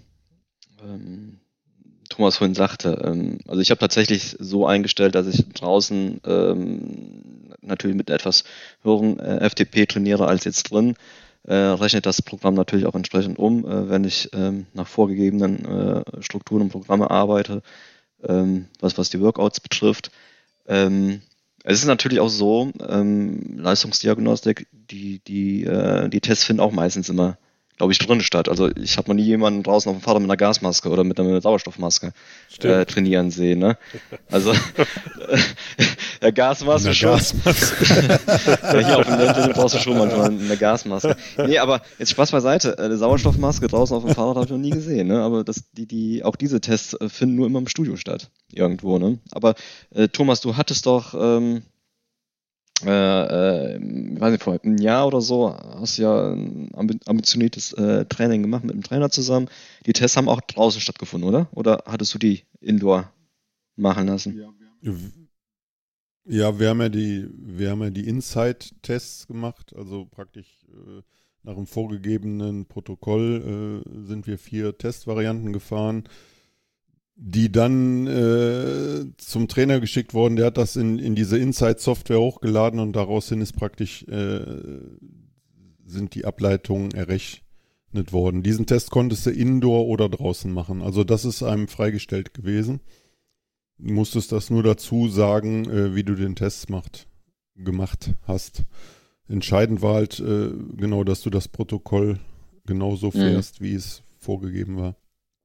ähm, 0.83 1.41
Thomas 2.09 2.37
vorhin 2.37 2.55
sagte, 2.55 3.03
ähm, 3.05 3.39
also 3.49 3.61
ich 3.61 3.71
habe 3.71 3.81
tatsächlich 3.81 4.37
so 4.39 4.67
eingestellt, 4.67 5.15
dass 5.15 5.27
ich 5.27 5.49
draußen 5.49 6.21
ähm, 6.25 7.23
natürlich 7.63 7.97
mit 7.97 8.11
etwas 8.11 8.45
höheren 8.83 9.19
äh, 9.19 9.49
FTP 9.49 9.87
trainiere 9.87 10.27
als 10.27 10.45
jetzt 10.45 10.71
drin. 10.71 10.95
Äh, 11.45 11.55
rechnet 11.55 12.05
das 12.05 12.21
Programm 12.21 12.55
natürlich 12.55 12.87
auch 12.87 12.95
entsprechend 12.95 13.39
um, 13.39 13.65
äh, 13.65 13.89
wenn 13.89 14.05
ich 14.05 14.29
ähm, 14.35 14.67
nach 14.75 14.87
vorgegebenen 14.87 15.65
äh, 15.65 16.03
Strukturen 16.23 16.63
und 16.63 16.69
Programme 16.69 17.11
arbeite, 17.11 17.63
ähm, 18.23 18.67
was, 18.81 18.99
was 18.99 19.09
die 19.09 19.21
Workouts 19.21 19.61
betrifft. 19.61 20.11
Ähm, 20.69 21.23
es 21.65 21.81
ist 21.81 21.87
natürlich 21.87 22.21
auch 22.21 22.29
so, 22.29 22.73
Leistungsdiagnostik, 22.79 24.67
die, 24.73 25.19
die, 25.19 25.69
die 26.09 26.21
Tests 26.23 26.45
finden 26.45 26.63
auch 26.63 26.73
meistens 26.73 27.11
immer 27.11 27.37
glaube 27.81 27.95
ich, 27.95 27.99
drin 27.99 28.21
statt. 28.21 28.51
Also 28.51 28.69
ich 28.77 28.99
habe 28.99 29.09
noch 29.09 29.15
nie 29.15 29.23
jemanden 29.23 29.63
draußen 29.63 29.91
auf 29.91 29.97
dem 29.97 30.03
Fahrrad 30.03 30.21
mit 30.21 30.31
einer 30.31 30.37
Gasmaske 30.37 30.91
oder 30.91 31.03
mit 31.03 31.19
einer 31.19 31.41
Sauerstoffmaske 31.41 32.13
trainieren 32.59 33.31
sehen. 33.31 33.59
Ne? 33.59 33.79
Also 34.31 34.53
der 36.21 36.33
Gasmaske 36.33 36.93
schon. 36.93 37.13
Gasmaske. 37.13 38.21
ja, 38.63 38.79
hier 38.81 38.99
auf 38.99 39.07
dem 39.07 39.19
brauchst 39.61 39.75
du 39.75 39.79
schon 39.79 39.99
manchmal 39.99 40.27
eine 40.31 40.57
Gasmaske. 40.57 41.17
Nee, 41.47 41.59
aber 41.59 41.83
jetzt 41.99 42.11
Spaß 42.11 42.31
beiseite. 42.33 42.79
Eine 42.79 42.97
Sauerstoffmaske 42.97 43.67
draußen 43.67 43.97
auf 43.97 44.05
dem 44.05 44.15
Fahrrad 44.15 44.37
habe 44.37 44.45
ich 44.47 44.51
noch 44.51 44.59
nie 44.59 44.71
gesehen. 44.71 45.09
Ne? 45.09 45.21
Aber 45.21 45.45
das, 45.45 45.71
die, 45.73 45.87
die, 45.87 46.25
auch 46.25 46.37
diese 46.37 46.61
Tests 46.61 46.95
äh, 46.95 47.09
finden 47.09 47.37
nur 47.37 47.47
immer 47.47 47.59
im 47.59 47.69
Studio 47.69 47.97
statt. 47.97 48.31
Irgendwo. 48.53 48.99
Ne? 48.99 49.19
Aber 49.33 49.55
äh, 49.95 50.09
Thomas, 50.09 50.41
du 50.41 50.57
hattest 50.57 50.87
doch 50.87 51.15
ähm, 51.15 51.63
äh, 52.85 53.75
äh, 53.75 53.79
weiß 54.21 54.33
nicht, 54.33 54.43
vor 54.43 54.59
einem 54.63 54.79
Jahr 54.79 55.07
oder 55.07 55.21
so 55.21 55.55
hast 55.55 55.99
du 55.99 56.03
ja 56.03 56.33
ein 56.33 56.71
ambitioniertes 57.07 57.73
äh, 57.75 58.07
Training 58.07 58.43
gemacht 58.43 58.65
mit 58.65 58.73
einem 58.73 58.83
Trainer 58.83 59.11
zusammen. 59.11 59.49
Die 59.87 59.93
Tests 59.93 60.17
haben 60.17 60.29
auch 60.29 60.41
draußen 60.41 60.81
stattgefunden, 60.81 61.29
oder? 61.29 61.49
Oder 61.53 61.85
hattest 61.87 62.15
du 62.15 62.19
die 62.19 62.45
indoor 62.61 63.13
machen 63.77 64.07
lassen? 64.07 64.39
Ja, 64.39 64.93
ja 66.31 66.59
wir 66.59 66.69
haben 66.69 66.81
ja 66.81 66.89
die, 66.89 67.29
wir 67.33 67.71
haben 67.71 67.83
ja 67.83 67.91
die 67.91 68.09
Inside-Tests 68.09 69.27
gemacht, 69.27 69.75
also 69.77 70.07
praktisch 70.07 70.65
äh, 70.69 71.03
nach 71.43 71.55
dem 71.55 71.67
vorgegebenen 71.67 72.67
Protokoll 72.67 73.83
äh, 73.85 74.07
sind 74.07 74.27
wir 74.27 74.39
vier 74.39 74.77
Testvarianten 74.77 75.53
gefahren 75.53 76.05
die 77.23 77.53
dann 77.53 78.07
äh, 78.07 79.05
zum 79.19 79.47
Trainer 79.47 79.79
geschickt 79.79 80.15
worden. 80.15 80.37
Der 80.37 80.47
hat 80.47 80.57
das 80.57 80.77
in, 80.77 80.99
in 80.99 81.15
diese 81.15 81.37
Inside-Software 81.37 82.19
hochgeladen 82.19 82.81
und 82.81 82.97
daraus 82.97 83.29
hin 83.29 83.43
ist 83.43 83.53
praktisch 83.53 84.05
äh, 84.09 84.41
sind 85.85 86.15
die 86.15 86.25
Ableitungen 86.25 86.93
errechnet 86.93 88.13
worden. 88.13 88.43
Diesen 88.43 88.65
Test 88.65 88.91
konntest 88.91 89.27
du 89.27 89.31
indoor 89.31 89.87
oder 89.87 90.09
draußen 90.09 90.51
machen. 90.51 90.81
Also 90.81 91.05
das 91.05 91.27
ist 91.27 91.43
einem 91.43 91.69
freigestellt 91.69 92.33
gewesen. 92.33 92.81
Du 93.83 93.95
musstest 93.95 94.33
das 94.33 94.51
nur 94.51 94.63
dazu 94.63 95.09
sagen, 95.09 95.69
äh, 95.71 95.95
wie 95.95 96.05
du 96.05 96.15
den 96.15 96.37
Test 96.37 96.71
macht, 96.71 97.07
gemacht 97.57 98.11
hast. 98.27 98.65
Entscheidend 99.29 99.81
war 99.81 99.95
halt 99.95 100.21
äh, 100.21 100.51
genau, 100.77 101.05
dass 101.05 101.23
du 101.23 101.31
das 101.31 101.49
Protokoll 101.49 102.19
genauso 102.67 103.07
mhm. 103.09 103.13
fährst, 103.13 103.61
mhm. 103.61 103.65
wie 103.65 103.75
es 103.75 104.03
vorgegeben 104.19 104.77
war. 104.77 104.97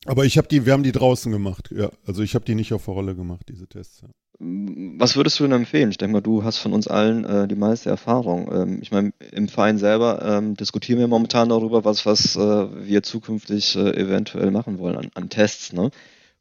Aber 0.06 0.26
ich 0.26 0.38
habe 0.38 0.48
die, 0.48 0.65
wir 0.65 0.74
haben 0.74 0.84
die 0.84 0.91
draußen 0.91 1.32
gemacht, 1.32 1.74
ja. 1.76 1.89
Also 2.06 2.21
ich 2.21 2.36
habe 2.36 2.45
die 2.45 2.56
nicht 2.56 2.74
auf 2.74 2.86
der 2.86 2.93
Rolle 2.93 3.15
gemacht, 3.15 3.48
diese 3.50 3.67
Tests. 3.67 4.02
Ja. 4.02 4.10
Was 4.38 5.15
würdest 5.15 5.39
du 5.39 5.43
denn 5.43 5.54
empfehlen? 5.54 5.89
Ich 5.89 5.98
denke 5.98 6.13
mal, 6.13 6.21
du 6.21 6.43
hast 6.43 6.58
von 6.58 6.74
uns 6.74 6.88
allen 6.88 7.24
äh, 7.24 7.48
die 7.48 7.56
meiste 7.56 7.89
Erfahrung. 7.89 8.52
Ähm, 8.52 8.80
ich 8.82 8.91
meine, 8.91 9.13
im 9.32 9.48
Verein 9.48 9.78
selber 9.78 10.21
ähm, 10.24 10.56
diskutieren 10.56 11.00
wir 11.00 11.08
momentan 11.08 11.50
darüber, 11.50 11.86
was, 11.86 12.06
was 12.06 12.36
äh, 12.36 12.39
wir 12.86 13.02
zukünftig 13.02 13.76
äh, 13.78 13.95
eventuell 13.95 14.52
machen 14.52 14.78
wollen 14.78 14.98
an, 14.98 15.10
an, 15.13 15.30
Tests. 15.30 15.71
Ne? 15.71 15.89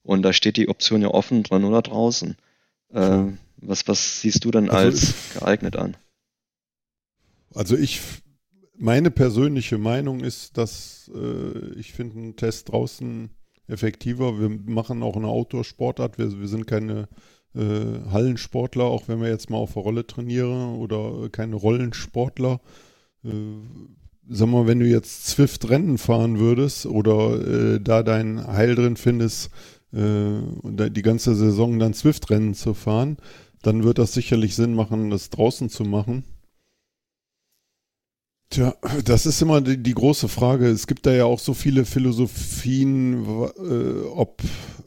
Und 0.04 0.22
da 0.22 0.32
steht 0.32 0.56
die 0.56 0.68
Option 0.68 1.02
ja 1.02 1.08
offen 1.08 1.42
drin 1.42 1.64
oder 1.64 1.82
draußen. 1.82 2.36
Ähm, 2.92 3.38
was, 3.56 3.88
was 3.88 4.20
siehst 4.20 4.44
du 4.44 4.50
denn 4.50 4.70
also 4.70 4.86
als 4.86 5.14
geeignet 5.34 5.76
an? 5.76 5.96
Also 7.54 7.76
ich 7.76 8.00
meine 8.76 9.10
persönliche 9.10 9.78
Meinung 9.78 10.20
ist, 10.20 10.58
dass 10.58 11.10
äh, 11.14 11.74
ich 11.78 11.92
finde 11.92 12.18
einen 12.18 12.36
Test 12.36 12.70
draußen 12.70 13.30
effektiver. 13.66 14.38
Wir 14.38 14.50
machen 14.50 15.02
auch 15.02 15.16
eine 15.16 15.28
Outdoor-Sportart. 15.28 16.18
Wir, 16.18 16.38
wir 16.38 16.48
sind 16.48 16.66
keine 16.66 17.08
äh, 17.54 18.10
Hallensportler, 18.10 18.84
auch 18.84 19.08
wenn 19.08 19.20
wir 19.20 19.28
jetzt 19.28 19.48
mal 19.48 19.56
auf 19.56 19.74
der 19.74 19.82
Rolle 19.82 20.06
trainieren 20.06 20.76
oder 20.76 21.30
keine 21.30 21.56
Rollensportler. 21.56 22.60
Äh, 23.24 23.30
sag 24.28 24.48
mal, 24.48 24.66
wenn 24.66 24.80
du 24.80 24.86
jetzt 24.86 25.26
Zwift-Rennen 25.26 25.98
fahren 25.98 26.38
würdest 26.38 26.86
oder 26.86 27.74
äh, 27.74 27.80
da 27.80 28.02
dein 28.02 28.46
Heil 28.46 28.74
drin 28.74 28.96
findest, 28.96 29.46
äh, 29.46 29.73
die 29.94 31.02
ganze 31.02 31.36
Saison 31.36 31.78
dann 31.78 31.94
Zwift-Rennen 31.94 32.54
zu 32.54 32.74
fahren, 32.74 33.16
dann 33.62 33.84
wird 33.84 33.98
das 33.98 34.12
sicherlich 34.12 34.56
Sinn 34.56 34.74
machen, 34.74 35.10
das 35.10 35.30
draußen 35.30 35.68
zu 35.68 35.84
machen. 35.84 36.24
Tja, 38.50 38.74
das 39.04 39.26
ist 39.26 39.42
immer 39.42 39.60
die, 39.60 39.82
die, 39.82 39.94
große 39.94 40.28
Frage. 40.28 40.68
Es 40.68 40.86
gibt 40.86 41.06
da 41.06 41.12
ja 41.12 41.24
auch 41.24 41.40
so 41.40 41.54
viele 41.54 41.84
Philosophien, 41.84 43.24
äh, 43.24 44.06
ob, 44.14 44.42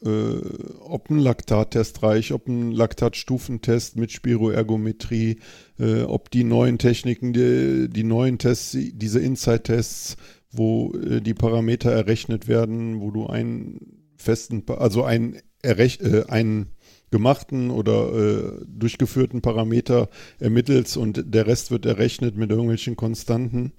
äh, 0.06 0.38
ob 0.80 1.10
ein 1.10 1.20
Laktattest 1.20 2.02
reicht, 2.02 2.32
ob 2.32 2.48
ein 2.48 2.72
Laktatstufentest 2.72 3.98
mit 3.98 4.12
Spiroergometrie, 4.12 5.39
äh, 5.80 6.04
ob 6.04 6.32
die 6.32 6.46
neuen 6.46 6.78
Techniken, 6.78 7.34
die, 7.34 7.89
die 7.89 8.04
neuen 8.04 8.38
Tests, 8.38 8.78
diese 8.80 9.20
Inside-Tests, 9.20 10.15
wo 10.52 10.93
äh, 10.93 11.20
die 11.20 11.34
Parameter 11.34 11.91
errechnet 11.91 12.48
werden, 12.48 13.02
wo 13.02 13.12
du 13.12 13.28
einen 13.28 13.96
festen, 14.17 14.63
also 14.67 15.03
einen, 15.03 15.38
errech, 15.62 15.99
äh, 16.01 16.25
einen 16.27 16.73
gemachten 17.12 17.71
oder 17.71 18.13
äh, 18.13 18.65
durchgeführten 18.67 19.41
Parameter 19.41 20.10
ermittelst 20.39 20.97
und 20.97 21.23
der 21.25 21.47
Rest 21.47 21.71
wird 21.71 21.86
errechnet 21.86 22.36
mit 22.36 22.49
irgendwelchen 22.49 22.95
Konstanten. 22.95 23.73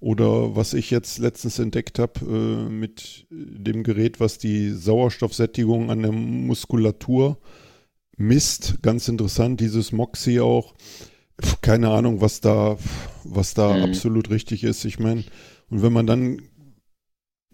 Oder 0.00 0.54
was 0.54 0.74
ich 0.74 0.90
jetzt 0.90 1.18
letztens 1.18 1.58
entdeckt 1.58 1.98
habe 1.98 2.20
äh, 2.20 2.70
mit 2.70 3.26
dem 3.30 3.84
Gerät, 3.84 4.20
was 4.20 4.36
die 4.36 4.70
Sauerstoffsättigung 4.70 5.90
an 5.90 6.02
der 6.02 6.12
Muskulatur 6.12 7.38
misst. 8.18 8.82
Ganz 8.82 9.08
interessant, 9.08 9.60
dieses 9.60 9.92
Moxie 9.92 10.40
auch. 10.40 10.74
Keine 11.62 11.88
Ahnung, 11.88 12.20
was 12.20 12.40
da, 12.40 12.76
was 13.24 13.54
da 13.54 13.74
mhm. 13.74 13.84
absolut 13.84 14.28
richtig 14.28 14.62
ist. 14.62 14.84
Ich 14.84 14.98
meine, 14.98 15.24
und 15.70 15.82
wenn 15.82 15.92
man 15.92 16.06
dann 16.06 16.42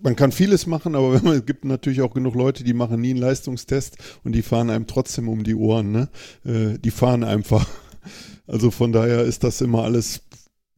man 0.02 0.16
kann 0.16 0.32
vieles 0.32 0.66
machen, 0.66 0.94
aber 0.94 1.14
es 1.24 1.46
gibt 1.46 1.64
natürlich 1.64 2.02
auch 2.02 2.14
genug 2.14 2.34
Leute, 2.34 2.64
die 2.64 2.74
machen 2.74 3.00
nie 3.00 3.10
einen 3.10 3.20
Leistungstest 3.20 3.96
und 4.24 4.32
die 4.32 4.42
fahren 4.42 4.70
einem 4.70 4.86
trotzdem 4.86 5.28
um 5.28 5.44
die 5.44 5.54
Ohren. 5.54 5.92
Ne? 5.92 6.08
Äh, 6.44 6.78
die 6.78 6.90
fahren 6.90 7.24
einfach. 7.24 7.66
Also 8.46 8.72
von 8.72 8.90
daher 8.90 9.22
ist 9.22 9.44
das 9.44 9.60
immer 9.60 9.84
alles 9.84 10.22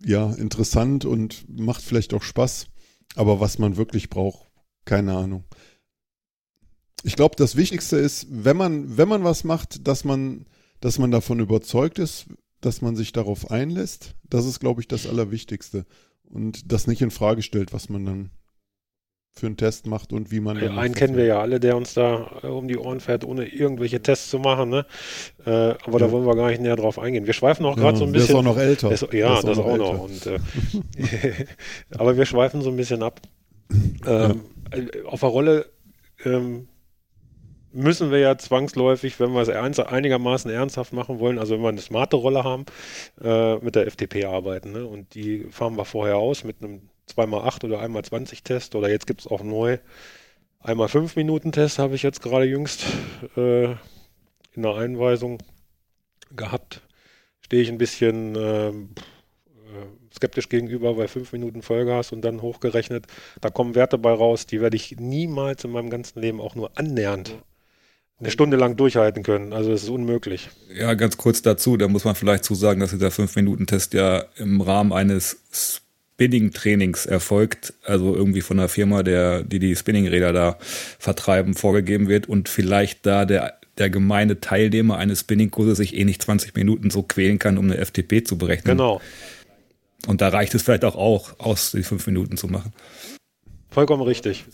ja 0.05 0.31
interessant 0.33 1.07
und 1.07 1.47
macht 1.49 1.81
vielleicht 1.81 2.13
auch 2.13 2.23
Spaß. 2.23 2.67
Aber 3.15 3.41
was 3.41 3.59
man 3.59 3.79
wirklich 3.79 4.11
braucht, 4.11 4.51
keine 4.85 5.17
Ahnung. 5.17 5.45
Ich 7.03 7.17
glaube, 7.17 7.37
das 7.37 7.57
Wichtigste 7.57 7.97
ist, 7.97 8.27
wenn 8.29 8.59
man, 8.59 8.99
wenn 8.99 9.09
man 9.09 9.25
was 9.25 9.45
macht, 9.45 9.89
dass 9.89 10.05
man, 10.05 10.45
dass 10.81 10.99
man 10.99 11.11
davon 11.11 11.41
überzeugt 11.41 11.99
ist, 11.99 12.27
dass 12.61 12.83
man 12.83 12.95
sich 12.95 13.13
darauf 13.13 13.51
einlässt. 13.51 14.17
Das 14.29 14.45
ist, 14.45 14.61
glaube 14.61 14.83
ich, 14.83 14.89
das 14.89 15.07
Allerwichtigste. 15.07 15.87
Und 16.25 16.71
das 16.73 16.87
nicht 16.87 17.01
in 17.01 17.11
Frage 17.11 17.41
stellt, 17.41 17.73
was 17.73 17.89
man 17.89 18.05
dann 18.05 18.31
für 19.35 19.47
einen 19.47 19.57
Test 19.57 19.87
macht 19.87 20.13
und 20.13 20.31
wie 20.31 20.41
man. 20.41 20.63
Ja, 20.63 20.77
einen 20.77 20.95
kennen 20.95 21.17
wir 21.17 21.25
ja 21.25 21.41
alle, 21.41 21.59
der 21.59 21.77
uns 21.77 21.95
da 21.95 22.31
äh, 22.43 22.47
um 22.49 22.69
die 22.69 22.77
Ohren 22.77 23.01
fährt, 23.01 23.25
ohne 23.25 23.47
irgendwelche 23.47 24.03
Tests 24.03 24.29
zu 24.29 24.39
machen. 24.39 24.69
Ne? 24.69 24.87
Äh, 25.47 25.51
aber 25.51 25.93
ja. 25.93 25.99
da 25.99 26.13
wollen 26.13 26.27
wir 26.27 26.37
gar 26.37 26.51
nicht 26.51 26.61
näher 26.61 26.77
drauf 26.77 26.99
eingehen. 26.99 27.27
Wir 27.27 27.33
schweifen 27.33 27.65
auch 27.65 27.77
gerade 27.77 27.95
ja, 27.95 27.97
so 27.97 28.05
ein 28.05 28.13
bisschen. 28.13 28.29
Der 28.29 28.37
ist 28.37 28.47
auch 28.47 28.55
noch 28.55 28.59
älter. 28.59 28.93
Ist, 28.93 29.13
ja, 29.13 29.41
das 29.41 29.59
auch, 29.59 29.67
auch 29.67 29.77
noch. 29.79 30.03
Und, 30.03 30.27
äh, 30.27 30.39
aber 31.99 32.17
wir 32.17 32.27
schweifen 32.27 32.61
so 32.61 32.71
ein 32.71 32.77
bisschen 32.77 33.03
ab. 33.03 33.21
Ähm, 34.07 34.43
auf 35.07 35.21
der 35.21 35.29
Rolle 35.31 35.67
ähm, 36.25 36.69
müssen 37.73 38.11
wir 38.11 38.19
ja 38.19 38.37
zwangsläufig, 38.37 39.19
wenn 39.19 39.33
wir 39.33 39.41
es 39.41 39.49
einigermaßen 39.49 40.51
ernsthaft 40.51 40.93
machen 40.93 41.19
wollen, 41.21 41.39
also 41.39 41.55
wenn 41.55 41.63
wir 41.63 41.69
eine 41.71 41.81
smarte 41.81 42.17
Rolle 42.17 42.45
haben, 42.45 42.67
äh, 43.23 43.57
mit 43.57 43.77
der 43.77 43.91
FTP 43.91 44.27
arbeiten. 44.27 44.73
Ne? 44.73 44.87
Und 44.87 45.15
die 45.15 45.47
fahren 45.51 45.77
wir 45.77 45.87
vorher 45.87 46.17
aus 46.17 46.45
mit 46.45 46.63
einem 46.63 46.91
2x8 47.17 47.65
oder 47.65 47.83
1x20 47.83 48.45
Test 48.45 48.75
oder 48.75 48.91
jetzt 48.91 49.07
gibt 49.07 49.21
es 49.23 49.27
auch 49.27 49.43
neu 49.43 49.79
einmal 50.63 50.89
5 50.89 51.17
Minuten 51.17 51.53
Test 51.53 51.79
habe 51.79 51.95
ich 51.95 52.03
jetzt 52.03 52.23
gerade 52.23 52.47
jüngst 52.47 52.85
äh, 53.37 53.73
in 54.55 54.63
der 54.63 54.75
Einweisung 54.75 55.39
gehabt. 56.35 56.83
Stehe 57.41 57.63
ich 57.63 57.69
ein 57.69 57.79
bisschen 57.79 58.37
äh, 58.37 58.73
skeptisch 60.15 60.49
gegenüber, 60.49 60.97
weil 60.97 61.09
fünf 61.09 61.33
Minuten 61.33 61.63
Vollgas 61.63 62.13
und 62.13 62.23
dann 62.23 62.43
hochgerechnet, 62.43 63.07
da 63.41 63.51
kommen 63.51 63.75
Werte 63.75 63.99
bei 63.99 64.13
raus, 64.13 64.47
die 64.47 64.61
werde 64.61 64.77
ich 64.77 64.97
niemals 64.99 65.65
in 65.65 65.71
meinem 65.71 65.91
ganzen 65.91 66.21
Leben 66.21 66.41
auch 66.41 66.55
nur 66.55 66.79
annähernd 66.79 67.35
eine 68.21 68.31
Stunde 68.31 68.57
lang 68.57 68.77
durchhalten 68.77 69.25
können. 69.25 69.53
Also 69.53 69.73
es 69.73 69.83
ist 69.83 69.89
unmöglich. 69.89 70.49
Ja, 70.73 70.95
ganz 70.95 71.17
kurz 71.17 71.43
dazu, 71.43 71.77
da 71.77 71.89
muss 71.89 72.05
man 72.05 72.15
vielleicht 72.15 72.45
zu 72.45 72.55
sagen, 72.55 72.79
dass 72.79 72.91
dieser 72.91 73.11
fünf 73.11 73.35
minuten 73.35 73.67
test 73.67 73.95
ja 73.95 74.27
im 74.37 74.61
Rahmen 74.61 74.93
eines 74.93 75.82
Spinning-Trainings 76.15 77.07
erfolgt, 77.07 77.75
also 77.85 78.15
irgendwie 78.15 78.43
von 78.43 78.59
einer 78.59 78.69
Firma, 78.69 79.03
der, 79.03 79.43
die 79.43 79.59
die 79.59 79.75
Spinning-Räder 79.75 80.33
da 80.33 80.59
vertreiben, 80.99 81.55
vorgegeben 81.55 82.09
wird 82.09 82.29
und 82.29 82.49
vielleicht 82.49 83.07
da 83.07 83.25
der, 83.25 83.59
der 83.79 83.91
gemeine 83.91 84.41
Teilnehmer 84.41 84.99
eines 84.99 85.21
Spinning-Kurses 85.21 85.79
sich 85.79 85.97
eh 85.97 86.05
nicht 86.05 86.23
20 86.23 86.55
Minuten 86.55 86.91
so 86.91 87.03
quälen 87.03 87.39
kann, 87.39 87.59
um 87.59 87.71
eine 87.71 87.85
FTP 87.85 88.25
zu 88.25 88.39
berechnen. 88.39 88.77
Genau. 88.77 89.01
Und 90.07 90.21
da 90.21 90.29
reicht 90.29 90.55
es 90.55 90.63
vielleicht 90.63 90.85
auch, 90.85 90.97
auch 90.97 91.39
aus, 91.39 91.73
die 91.73 91.83
fünf 91.83 92.07
Minuten 92.07 92.37
zu 92.37 92.49
machen. 92.49 92.73
Vollkommen 93.71 94.03
richtig. 94.03 94.45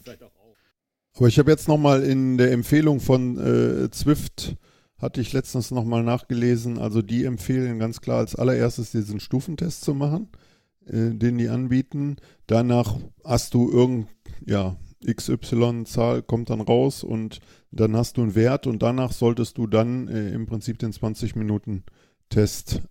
Aber 1.16 1.26
ich 1.26 1.38
habe 1.38 1.50
jetzt 1.50 1.68
nochmal 1.68 2.04
in 2.04 2.38
der 2.38 2.52
Empfehlung 2.52 3.00
von 3.00 3.36
äh, 3.84 3.90
Zwift, 3.90 4.54
hatte 4.98 5.20
ich 5.20 5.32
letztens 5.32 5.70
nochmal 5.70 6.02
nachgelesen, 6.02 6.78
also 6.78 7.02
die 7.02 7.24
empfehlen 7.24 7.78
ganz 7.78 8.00
klar 8.00 8.18
als 8.18 8.36
allererstes 8.36 8.92
diesen 8.92 9.20
Stufentest 9.20 9.82
zu 9.82 9.94
machen, 9.94 10.28
äh, 10.88 11.14
den 11.14 11.38
die 11.38 11.48
anbieten. 11.48 12.16
Danach 12.46 12.98
hast 13.24 13.54
du 13.54 13.70
irgend, 13.70 14.08
ja, 14.46 14.76
XY-Zahl 15.06 16.22
kommt 16.22 16.50
dann 16.50 16.60
raus 16.60 17.04
und 17.04 17.40
dann 17.70 17.96
hast 17.96 18.16
du 18.16 18.22
einen 18.22 18.34
Wert 18.34 18.66
und 18.66 18.82
danach 18.82 19.12
solltest 19.12 19.58
du 19.58 19.66
dann 19.66 20.08
äh, 20.08 20.30
im 20.30 20.46
Prinzip 20.46 20.78
den 20.78 20.92
20-Minuten-Test 20.92 22.82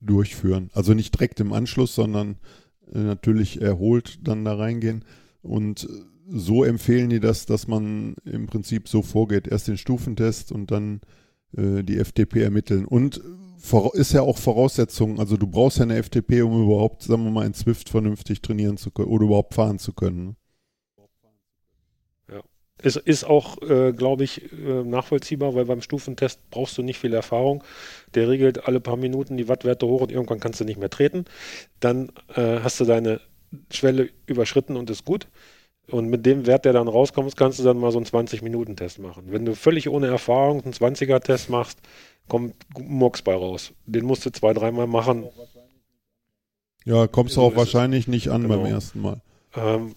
durchführen. 0.00 0.70
Also 0.74 0.94
nicht 0.94 1.14
direkt 1.14 1.40
im 1.40 1.52
Anschluss, 1.52 1.94
sondern 1.94 2.36
äh, 2.92 2.98
natürlich 2.98 3.60
erholt 3.60 4.26
dann 4.26 4.44
da 4.44 4.54
reingehen. 4.54 5.04
Und 5.42 5.84
äh, 5.84 5.88
so 6.28 6.64
empfehlen 6.64 7.08
die 7.08 7.20
das, 7.20 7.46
dass 7.46 7.66
man 7.66 8.14
im 8.24 8.46
Prinzip 8.46 8.88
so 8.88 9.02
vorgeht. 9.02 9.48
Erst 9.48 9.68
den 9.68 9.78
Stufentest 9.78 10.52
und 10.52 10.70
dann 10.70 11.00
äh, 11.56 11.82
die 11.82 12.02
FTP 12.02 12.42
ermitteln. 12.42 12.84
Und 12.84 13.20
ist 13.94 14.12
ja 14.12 14.22
auch 14.22 14.38
Voraussetzung, 14.38 15.18
also 15.18 15.36
du 15.36 15.46
brauchst 15.46 15.78
ja 15.78 15.84
eine 15.84 16.02
FTP, 16.02 16.42
um 16.42 16.64
überhaupt, 16.64 17.02
sagen 17.02 17.24
wir 17.24 17.30
mal, 17.30 17.46
in 17.46 17.54
Swift 17.54 17.88
vernünftig 17.88 18.42
trainieren 18.42 18.76
zu 18.76 18.90
können 18.90 19.08
oder 19.08 19.24
überhaupt 19.24 19.54
fahren 19.54 19.78
zu 19.78 19.92
können. 19.92 20.26
Ne? 20.26 20.36
Es 22.78 22.96
ist 22.96 23.24
auch, 23.24 23.60
äh, 23.62 23.92
glaube 23.92 24.24
ich, 24.24 24.52
äh, 24.52 24.84
nachvollziehbar, 24.84 25.54
weil 25.54 25.64
beim 25.64 25.80
Stufentest 25.80 26.50
brauchst 26.50 26.76
du 26.76 26.82
nicht 26.82 26.98
viel 26.98 27.14
Erfahrung. 27.14 27.64
Der 28.14 28.28
regelt 28.28 28.66
alle 28.66 28.80
paar 28.80 28.96
Minuten 28.96 29.38
die 29.38 29.48
Wattwerte 29.48 29.86
hoch 29.86 30.02
und 30.02 30.12
irgendwann 30.12 30.40
kannst 30.40 30.60
du 30.60 30.64
nicht 30.64 30.78
mehr 30.78 30.90
treten. 30.90 31.24
Dann 31.80 32.12
äh, 32.34 32.60
hast 32.60 32.78
du 32.78 32.84
deine 32.84 33.20
Schwelle 33.72 34.10
überschritten 34.26 34.76
und 34.76 34.90
ist 34.90 35.06
gut. 35.06 35.26
Und 35.88 36.08
mit 36.08 36.26
dem 36.26 36.46
Wert, 36.46 36.64
der 36.64 36.72
dann 36.72 36.88
rauskommt, 36.88 37.36
kannst 37.36 37.60
du 37.60 37.62
dann 37.62 37.78
mal 37.78 37.92
so 37.92 37.98
einen 37.98 38.06
20-Minuten-Test 38.06 38.98
machen. 38.98 39.24
Wenn 39.28 39.44
du 39.44 39.54
völlig 39.54 39.88
ohne 39.88 40.08
Erfahrung 40.08 40.64
einen 40.64 40.72
20er-Test 40.72 41.48
machst, 41.48 41.78
kommt 42.28 42.54
Murks 42.76 43.22
bei 43.22 43.34
raus. 43.34 43.72
Den 43.86 44.04
musst 44.04 44.26
du 44.26 44.30
zwei, 44.30 44.52
dreimal 44.52 44.88
machen. 44.88 45.26
Ja, 46.84 47.06
kommst 47.06 47.36
du 47.36 47.42
auch 47.42 47.54
wahrscheinlich 47.56 48.08
nicht 48.08 48.28
an 48.30 48.42
genau. 48.42 48.56
beim 48.56 48.66
ersten 48.66 49.00
Mal. 49.00 49.20
Ähm, 49.54 49.94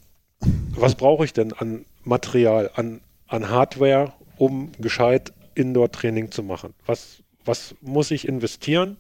was 0.71 0.95
brauche 0.95 1.25
ich 1.25 1.33
denn 1.33 1.53
an 1.53 1.85
Material, 2.03 2.71
an, 2.75 3.01
an 3.27 3.49
Hardware, 3.49 4.13
um 4.37 4.71
gescheit 4.79 5.33
Indoor-Training 5.55 6.31
zu 6.31 6.43
machen? 6.43 6.73
Was, 6.85 7.23
was 7.45 7.75
muss 7.81 8.11
ich 8.11 8.27
investieren 8.27 8.97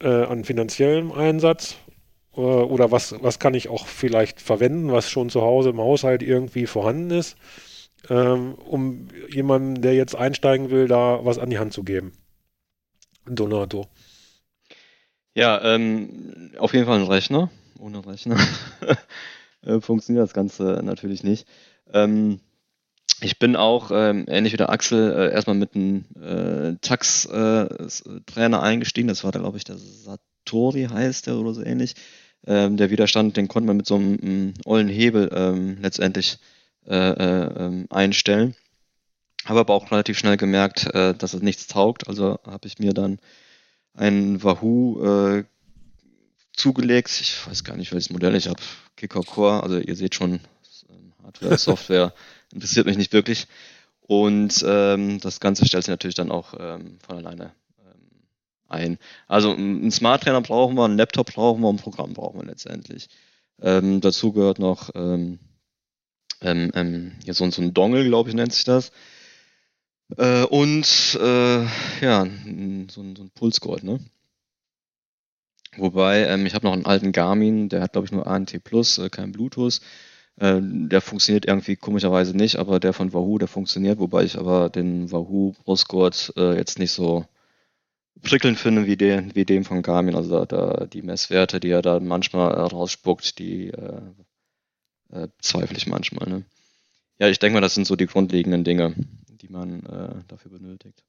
äh, 0.00 0.08
an 0.08 0.44
finanziellem 0.44 1.12
Einsatz? 1.12 1.76
Äh, 2.38 2.40
oder 2.40 2.90
was, 2.90 3.14
was 3.20 3.38
kann 3.38 3.54
ich 3.54 3.68
auch 3.68 3.86
vielleicht 3.86 4.40
verwenden, 4.40 4.92
was 4.92 5.10
schon 5.10 5.28
zu 5.28 5.42
Hause 5.42 5.70
im 5.70 5.78
Haushalt 5.78 6.22
irgendwie 6.22 6.66
vorhanden 6.66 7.10
ist, 7.10 7.36
ähm, 8.08 8.54
um 8.54 9.08
jemandem, 9.28 9.82
der 9.82 9.94
jetzt 9.94 10.14
einsteigen 10.14 10.70
will, 10.70 10.86
da 10.86 11.24
was 11.24 11.38
an 11.38 11.50
die 11.50 11.58
Hand 11.58 11.72
zu 11.72 11.82
geben? 11.82 12.12
Donato. 13.26 13.86
Ja, 15.34 15.62
ähm, 15.62 16.52
auf 16.58 16.72
jeden 16.72 16.86
Fall 16.86 17.00
ein 17.00 17.06
Rechner. 17.06 17.50
Ohne 17.78 18.04
Rechner 18.06 18.36
äh, 19.62 19.80
funktioniert 19.80 20.24
das 20.24 20.32
Ganze 20.32 20.80
natürlich 20.82 21.22
nicht. 21.22 21.46
Ähm, 21.92 22.40
ich 23.20 23.38
bin 23.38 23.56
auch 23.56 23.90
ähm, 23.92 24.26
ähnlich 24.28 24.52
wie 24.52 24.58
der 24.58 24.70
Axel 24.70 25.12
äh, 25.12 25.32
erstmal 25.32 25.56
mit 25.56 25.74
einem 25.74 26.04
äh, 26.20 26.76
Tax-Trainer 26.80 28.58
äh, 28.58 28.60
eingestiegen. 28.60 29.08
Das 29.08 29.24
war 29.24 29.32
glaube 29.32 29.58
ich, 29.58 29.64
der 29.64 29.76
Satori 29.76 30.84
heißt 30.84 31.26
der 31.26 31.36
oder 31.36 31.52
so 31.52 31.62
ähnlich. 31.62 31.94
Ähm, 32.46 32.76
der 32.76 32.90
Widerstand, 32.90 33.36
den 33.36 33.48
konnte 33.48 33.66
man 33.66 33.76
mit 33.76 33.86
so 33.86 33.96
einem, 33.96 34.18
einem 34.20 34.54
ollen 34.64 34.88
Hebel 34.88 35.30
ähm, 35.32 35.78
letztendlich 35.80 36.38
äh, 36.86 36.94
äh, 36.94 37.64
ähm, 37.64 37.86
einstellen. 37.90 38.54
Habe 39.44 39.60
aber 39.60 39.74
auch 39.74 39.90
relativ 39.90 40.18
schnell 40.18 40.36
gemerkt, 40.36 40.86
äh, 40.94 41.14
dass 41.14 41.34
es 41.34 41.42
nichts 41.42 41.66
taugt. 41.66 42.08
Also 42.08 42.38
habe 42.46 42.66
ich 42.66 42.78
mir 42.78 42.94
dann 42.94 43.18
einen 43.94 44.42
Wahoo 44.42 45.44
zugelegt. 46.54 47.10
Ich 47.20 47.46
weiß 47.46 47.64
gar 47.64 47.76
nicht, 47.76 47.92
welches 47.92 48.10
Modell 48.10 48.34
ich 48.34 48.48
habe. 48.48 48.62
Kicker 48.96 49.22
Core. 49.22 49.62
Also 49.62 49.78
ihr 49.78 49.96
seht 49.96 50.14
schon, 50.14 50.40
Hardware, 51.22 51.58
Software 51.58 52.14
interessiert 52.52 52.86
mich 52.86 52.96
nicht 52.96 53.12
wirklich. 53.12 53.46
Und 54.00 54.64
ähm, 54.66 55.20
das 55.20 55.40
Ganze 55.40 55.66
stellt 55.66 55.84
sich 55.84 55.90
natürlich 55.90 56.14
dann 56.14 56.30
auch 56.30 56.54
ähm, 56.58 56.98
von 57.06 57.18
alleine 57.18 57.44
ähm, 57.44 57.67
ein. 58.68 58.98
Also 59.26 59.52
einen 59.52 59.90
Smart 59.90 60.22
Trainer 60.22 60.40
brauchen 60.40 60.76
wir, 60.76 60.84
einen 60.84 60.98
Laptop 60.98 61.32
brauchen 61.32 61.62
wir, 61.62 61.68
ein 61.68 61.76
Programm 61.76 62.12
brauchen 62.14 62.40
wir 62.40 62.46
letztendlich. 62.46 63.08
Ähm, 63.60 64.00
dazu 64.00 64.32
gehört 64.32 64.58
noch 64.58 64.90
ähm, 64.94 65.38
ähm, 66.40 66.70
ähm, 66.74 67.12
hier 67.24 67.34
so, 67.34 67.50
so 67.50 67.62
ein 67.62 67.74
Dongle, 67.74 68.04
glaube 68.04 68.28
ich, 68.28 68.34
nennt 68.36 68.52
sich 68.52 68.64
das. 68.64 68.92
Äh, 70.16 70.44
und 70.44 71.18
äh, 71.20 71.64
ja, 72.00 72.26
so 72.26 73.00
ein, 73.02 73.16
so 73.16 73.22
ein 73.22 73.30
Pulsgold, 73.34 73.84
ne? 73.84 74.00
Wobei, 75.76 76.26
ähm, 76.26 76.46
ich 76.46 76.54
habe 76.54 76.66
noch 76.66 76.72
einen 76.72 76.86
alten 76.86 77.12
Garmin, 77.12 77.68
der 77.68 77.82
hat, 77.82 77.92
glaube 77.92 78.06
ich, 78.06 78.12
nur 78.12 78.26
ANT 78.26 78.64
Plus, 78.64 78.98
äh, 78.98 79.10
kein 79.10 79.32
Bluetooth. 79.32 79.80
Äh, 80.36 80.60
der 80.62 81.00
funktioniert 81.00 81.46
irgendwie 81.46 81.76
komischerweise 81.76 82.36
nicht, 82.36 82.56
aber 82.56 82.80
der 82.80 82.92
von 82.92 83.12
Wahoo, 83.12 83.38
der 83.38 83.48
funktioniert, 83.48 83.98
wobei 83.98 84.24
ich 84.24 84.38
aber 84.38 84.70
den 84.70 85.10
Wahoo 85.12 85.54
Brustgurt 85.64 86.32
äh, 86.36 86.56
jetzt 86.56 86.78
nicht 86.78 86.92
so 86.92 87.26
prickelnd 88.22 88.58
finde 88.58 88.86
wie 88.86 88.96
den, 88.96 89.34
wie 89.34 89.44
dem 89.44 89.64
von 89.64 89.82
Garmin. 89.82 90.14
Also 90.14 90.44
da, 90.44 90.46
da 90.46 90.86
die 90.86 91.02
Messwerte, 91.02 91.60
die 91.60 91.70
er 91.70 91.82
da 91.82 92.00
manchmal 92.00 92.52
äh, 92.52 92.60
rausspuckt, 92.60 93.38
die 93.38 93.68
äh, 93.68 94.00
äh, 95.12 95.28
zweifle 95.40 95.76
ich 95.76 95.86
manchmal. 95.86 96.28
Ne? 96.28 96.44
Ja, 97.18 97.28
ich 97.28 97.38
denke 97.38 97.54
mal, 97.54 97.60
das 97.60 97.74
sind 97.74 97.86
so 97.86 97.96
die 97.96 98.06
grundlegenden 98.06 98.64
Dinge, 98.64 98.94
die 99.40 99.48
man 99.48 99.84
äh, 99.86 100.22
dafür 100.28 100.52
benötigt. 100.52 101.04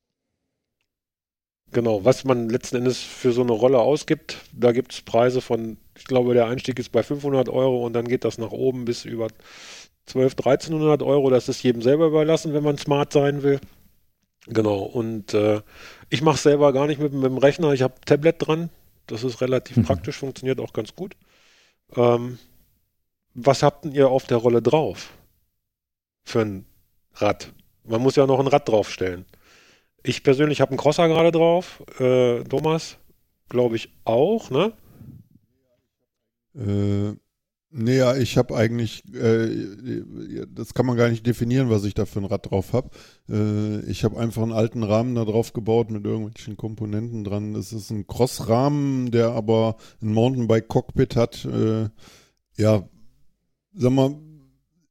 Genau, 1.71 2.03
was 2.03 2.23
man 2.23 2.49
letzten 2.49 2.77
Endes 2.77 2.97
für 2.97 3.31
so 3.31 3.41
eine 3.41 3.51
Rolle 3.51 3.77
ausgibt, 3.77 4.37
da 4.53 4.71
gibt 4.71 4.91
es 4.91 5.01
Preise 5.01 5.39
von, 5.39 5.77
ich 5.95 6.05
glaube, 6.05 6.33
der 6.33 6.47
Einstieg 6.47 6.79
ist 6.79 6.91
bei 6.91 7.03
500 7.03 7.47
Euro 7.47 7.85
und 7.85 7.93
dann 7.93 8.07
geht 8.07 8.23
das 8.23 8.39
nach 8.39 8.51
oben 8.51 8.85
bis 8.85 9.05
über 9.05 9.27
12, 10.07 10.33
1300 10.33 11.03
Euro. 11.03 11.29
Das 11.29 11.47
ist 11.47 11.61
jedem 11.61 11.83
selber 11.83 12.07
überlassen, 12.07 12.53
wenn 12.53 12.63
man 12.63 12.79
smart 12.79 13.13
sein 13.13 13.43
will. 13.43 13.59
Genau, 14.49 14.79
und 14.79 15.35
äh, 15.35 15.61
ich 16.09 16.23
mache 16.23 16.35
es 16.35 16.43
selber 16.43 16.73
gar 16.73 16.87
nicht 16.87 16.99
mit, 16.99 17.13
mit, 17.13 17.25
dem 17.25 17.37
Rechner. 17.37 17.71
Ich 17.73 17.83
habe 17.83 17.93
Tablet 18.03 18.35
dran. 18.39 18.69
Das 19.05 19.23
ist 19.23 19.41
relativ 19.41 19.77
mhm. 19.77 19.83
praktisch, 19.83 20.17
funktioniert 20.17 20.59
auch 20.59 20.73
ganz 20.73 20.95
gut. 20.95 21.15
Ähm, 21.95 22.39
was 23.35 23.61
habt 23.61 23.85
ihr 23.85 24.09
auf 24.09 24.25
der 24.25 24.37
Rolle 24.37 24.61
drauf? 24.61 25.13
Für 26.23 26.41
ein 26.41 26.65
Rad? 27.13 27.53
Man 27.83 28.01
muss 28.01 28.15
ja 28.15 28.25
noch 28.25 28.39
ein 28.39 28.47
Rad 28.47 28.67
draufstellen. 28.67 29.25
Ich 30.01 30.23
persönlich 30.23 30.61
habe 30.61 30.71
einen 30.71 30.79
Crosser 30.79 31.07
gerade 31.07 31.31
drauf. 31.31 31.83
Äh, 31.99 32.43
Thomas, 32.43 32.97
glaube 33.49 33.75
ich, 33.75 33.91
auch, 34.03 34.49
ne? 34.49 34.73
Äh, 36.55 37.15
naja, 37.71 38.15
ich 38.15 38.37
habe 38.37 38.55
eigentlich, 38.55 39.03
äh, 39.13 39.67
das 40.49 40.73
kann 40.73 40.87
man 40.87 40.97
gar 40.97 41.09
nicht 41.09 41.25
definieren, 41.25 41.69
was 41.69 41.83
ich 41.83 41.93
da 41.93 42.05
für 42.05 42.19
ein 42.19 42.25
Rad 42.25 42.49
drauf 42.49 42.73
habe. 42.73 42.89
Äh, 43.29 43.81
ich 43.89 44.03
habe 44.03 44.19
einfach 44.19 44.41
einen 44.41 44.53
alten 44.53 44.81
Rahmen 44.81 45.13
da 45.13 45.23
drauf 45.23 45.53
gebaut 45.53 45.91
mit 45.91 46.03
irgendwelchen 46.03 46.57
Komponenten 46.57 47.23
dran. 47.23 47.53
Es 47.55 47.71
ist 47.71 47.91
ein 47.91 48.07
Crossrahmen, 48.07 49.11
der 49.11 49.31
aber 49.33 49.77
ein 50.01 50.13
Mountainbike-Cockpit 50.13 51.15
hat. 51.15 51.45
Äh, 51.45 51.89
ja, 52.57 52.89
sag 53.73 53.91
mal, 53.91 54.15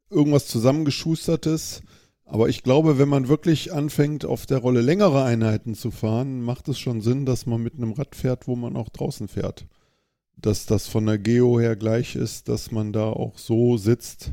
irgendwas 0.08 0.46
zusammengeschustertes. 0.46 1.82
Aber 2.24 2.48
ich 2.48 2.62
glaube, 2.62 2.98
wenn 2.98 3.08
man 3.08 3.26
wirklich 3.26 3.72
anfängt, 3.72 4.24
auf 4.24 4.46
der 4.46 4.58
Rolle 4.58 4.82
längere 4.82 5.24
Einheiten 5.24 5.74
zu 5.74 5.90
fahren, 5.90 6.42
macht 6.42 6.68
es 6.68 6.78
schon 6.78 7.00
Sinn, 7.00 7.26
dass 7.26 7.46
man 7.46 7.60
mit 7.60 7.74
einem 7.74 7.92
Rad 7.92 8.14
fährt, 8.14 8.46
wo 8.46 8.54
man 8.54 8.76
auch 8.76 8.90
draußen 8.90 9.26
fährt. 9.26 9.66
Dass 10.40 10.66
das 10.66 10.87
von 10.87 11.07
der 11.07 11.18
Geo 11.18 11.59
her 11.59 11.77
gleich 11.77 12.14
ist, 12.14 12.48
dass 12.48 12.70
man 12.70 12.92
da 12.92 13.11
auch 13.11 13.38
so 13.38 13.77
sitzt, 13.77 14.33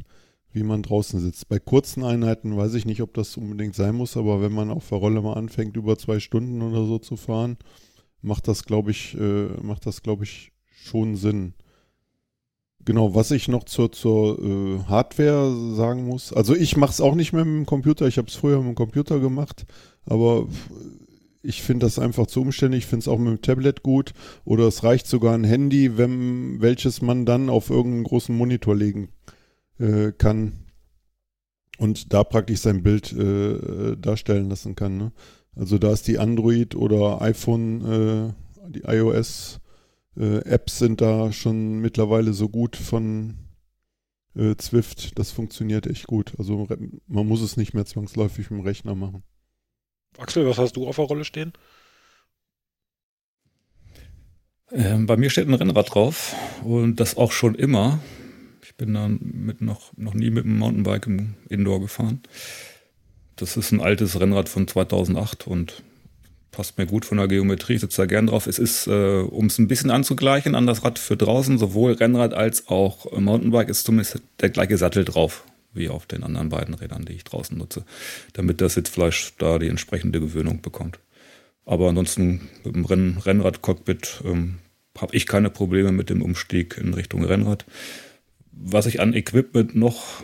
wie 0.52 0.64
man 0.64 0.84
draußen 0.84 1.20
sitzt. 1.20 1.50
Bei 1.50 1.60
kurzen 1.60 2.04
Einheiten 2.04 2.56
weiß 2.56 2.76
ich 2.76 2.86
nicht, 2.86 3.02
ob 3.02 3.14
das 3.14 3.36
unbedingt 3.38 3.76
sein 3.76 3.96
muss, 3.96 4.16
aber 4.16 4.42
wenn 4.42 4.54
man 4.54 4.72
auf 4.72 4.88
der 4.90 5.00
Rolle 5.00 5.22
mal 5.22 5.34
anfängt, 5.34 5.76
über 5.76 5.98
zwei 5.98 6.20
Stunden 6.20 6.62
oder 6.62 6.86
so 6.86 6.98
zu 6.98 7.18
fahren, 7.18 7.58
macht 8.22 8.48
das, 8.48 8.64
glaube 8.64 8.92
ich, 8.92 9.18
äh, 9.20 9.48
macht 9.62 9.86
das, 9.86 10.02
glaube 10.02 10.24
ich, 10.24 10.52
schon 10.66 11.16
Sinn. 11.16 11.54
Genau, 12.86 13.16
was 13.16 13.32
ich 13.32 13.48
noch 13.48 13.64
zur, 13.64 13.92
zur 13.92 14.40
äh, 14.40 14.80
Hardware 14.88 15.74
sagen 15.74 16.06
muss. 16.06 16.32
Also 16.32 16.56
ich 16.56 16.78
mache 16.78 16.92
es 16.92 17.02
auch 17.02 17.16
nicht 17.16 17.34
mehr 17.34 17.44
mit 17.44 17.56
dem 17.56 17.66
Computer. 17.66 18.08
Ich 18.08 18.18
habe 18.18 18.28
es 18.28 18.36
früher 18.36 18.60
mit 18.60 18.68
dem 18.68 18.76
Computer 18.76 19.20
gemacht, 19.20 19.66
aber 20.06 20.48
ich 21.46 21.62
finde 21.62 21.86
das 21.86 22.00
einfach 22.00 22.28
zu 22.28 22.42
umständlich. 22.42 22.84
Ich 22.84 22.90
finde 22.90 23.04
es 23.04 23.08
auch 23.08 23.20
mit 23.20 23.30
dem 23.30 23.42
Tablet 23.42 23.84
gut. 23.84 24.14
Oder 24.44 24.68
es 24.68 24.84
reicht 24.84 25.08
sogar 25.08 25.34
ein 25.34 25.44
Handy, 25.44 25.98
wenn, 25.98 26.62
welches 26.62 27.02
man 27.02 27.26
dann 27.26 27.50
auf 27.50 27.70
irgendeinen 27.70 28.04
großen 28.04 28.36
Monitor 28.36 28.76
legen 28.76 29.10
äh, 29.80 30.12
kann 30.12 30.54
und 31.78 32.14
da 32.14 32.24
praktisch 32.24 32.62
sein 32.62 32.84
Bild 32.84 33.12
äh, 33.14 33.96
darstellen 33.98 34.50
lassen 34.50 34.76
kann. 34.76 34.98
Ne? 34.98 35.12
Also 35.56 35.78
da 35.78 35.92
ist 35.92 36.08
die 36.08 36.20
Android 36.20 36.76
oder 36.76 37.22
iPhone, 37.22 37.86
äh, 37.86 38.70
die 38.70 38.84
iOS 38.86 39.60
äh, 40.18 40.38
Apps 40.40 40.80
sind 40.80 41.02
da 41.02 41.32
schon 41.32 41.80
mittlerweile 41.80 42.34
so 42.34 42.50
gut 42.50 42.76
von 42.76 43.36
äh, 44.36 44.56
Zwift. 44.56 45.18
Das 45.20 45.32
funktioniert 45.32 45.88
echt 45.88 46.08
gut. 46.08 46.34
Also 46.38 46.68
man 47.08 47.28
muss 47.28 47.42
es 47.42 47.58
nicht 47.58 47.74
mehr 47.74 47.86
zwangsläufig 47.86 48.48
dem 48.48 48.62
Rechner 48.62 48.96
machen. 48.96 49.24
Axel, 50.18 50.46
was 50.48 50.58
hast 50.58 50.76
du 50.76 50.88
auf 50.88 50.96
der 50.96 51.06
Rolle 51.06 51.26
stehen? 51.26 51.54
Ähm, 54.72 55.06
bei 55.06 55.18
mir 55.18 55.30
steht 55.30 55.48
ein 55.48 55.54
Rennrad 55.54 55.94
drauf 55.94 56.36
und 56.64 57.00
das 57.00 57.18
auch 57.18 57.32
schon 57.32 57.56
immer. 57.56 58.00
Ich 58.64 58.76
bin 58.76 58.94
dann 58.94 59.20
mit 59.22 59.62
noch, 59.62 59.92
noch 59.96 60.14
nie 60.14 60.30
mit 60.30 60.46
dem 60.46 60.58
Mountainbike 60.58 61.08
im 61.08 61.36
Indoor 61.50 61.80
gefahren. 61.80 62.22
Das 63.36 63.58
ist 63.58 63.72
ein 63.72 63.82
altes 63.82 64.20
Rennrad 64.20 64.50
von 64.50 64.68
2008 64.68 65.48
und 65.48 65.84
passt 66.52 66.78
mir 66.78 66.86
gut 66.86 67.06
von 67.06 67.18
der 67.18 67.28
Geometrie, 67.28 67.74
ich 67.74 67.82
sitze 67.82 68.02
da 68.02 68.06
gern 68.06 68.28
drauf. 68.28 68.48
Es 68.48 68.60
ist, 68.60 68.88
äh, 68.88 69.20
um 69.20 69.48
es 69.48 69.60
ein 69.60 69.68
bisschen 69.68 69.92
anzugleichen 69.92 70.56
an 70.56 70.66
das 70.66 70.84
Rad 70.84 71.00
für 71.00 71.18
draußen, 71.18 71.58
sowohl 71.58 71.94
Rennrad 71.94 72.34
als 72.34 72.70
auch 72.70 73.12
Mountainbike 73.12 73.70
ist 73.70 73.84
zumindest 73.84 74.22
der 74.40 74.50
gleiche 74.50 74.78
Sattel 74.78 75.04
drauf, 75.04 75.44
wie 75.76 75.90
auf 75.90 76.06
den 76.06 76.24
anderen 76.24 76.50
beiden 76.50 76.74
Rädern, 76.74 77.06
die 77.06 77.14
ich 77.14 77.24
draußen 77.24 77.58
nutze, 77.58 77.84
damit 78.34 78.62
das 78.62 78.74
Sitzfleisch 78.76 79.34
da 79.38 79.60
die 79.60 79.68
entsprechende 79.68 80.20
Gewöhnung 80.20 80.62
bekommt. 80.62 81.00
Aber 81.66 81.90
ansonsten 81.90 82.50
mit 82.64 82.76
dem 82.76 82.86
Renn 82.86 83.18
Rennrad-Cockpit 83.18 84.22
ähm, 84.26 84.60
habe 84.98 85.16
ich 85.16 85.26
keine 85.26 85.50
Probleme 85.50 85.92
mit 85.92 86.10
dem 86.10 86.22
Umstieg 86.22 86.78
in 86.78 86.94
Richtung 86.94 87.24
Rennrad. 87.24 87.66
Was 88.52 88.86
ich 88.86 89.02
an 89.02 89.14
Equipment 89.14 89.76
noch 89.76 90.24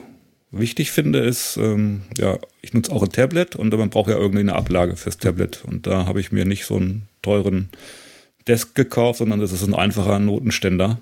wichtig 0.51 0.91
finde, 0.91 1.19
ist, 1.19 1.57
ähm, 1.57 2.03
ja, 2.17 2.37
ich 2.61 2.73
nutze 2.73 2.91
auch 2.91 3.03
ein 3.03 3.09
Tablet 3.09 3.55
und 3.55 3.73
man 3.75 3.89
braucht 3.89 4.09
ja 4.09 4.17
irgendwie 4.17 4.41
eine 4.41 4.55
Ablage 4.55 4.95
fürs 4.95 5.17
Tablet. 5.17 5.63
Und 5.65 5.87
da 5.87 6.05
habe 6.05 6.19
ich 6.19 6.31
mir 6.31 6.45
nicht 6.45 6.65
so 6.65 6.77
einen 6.77 7.07
teuren 7.21 7.69
Desk 8.47 8.75
gekauft, 8.75 9.19
sondern 9.19 9.39
das 9.39 9.51
ist 9.51 9.63
ein 9.63 9.75
einfacher 9.75 10.19
Notenständer, 10.19 11.01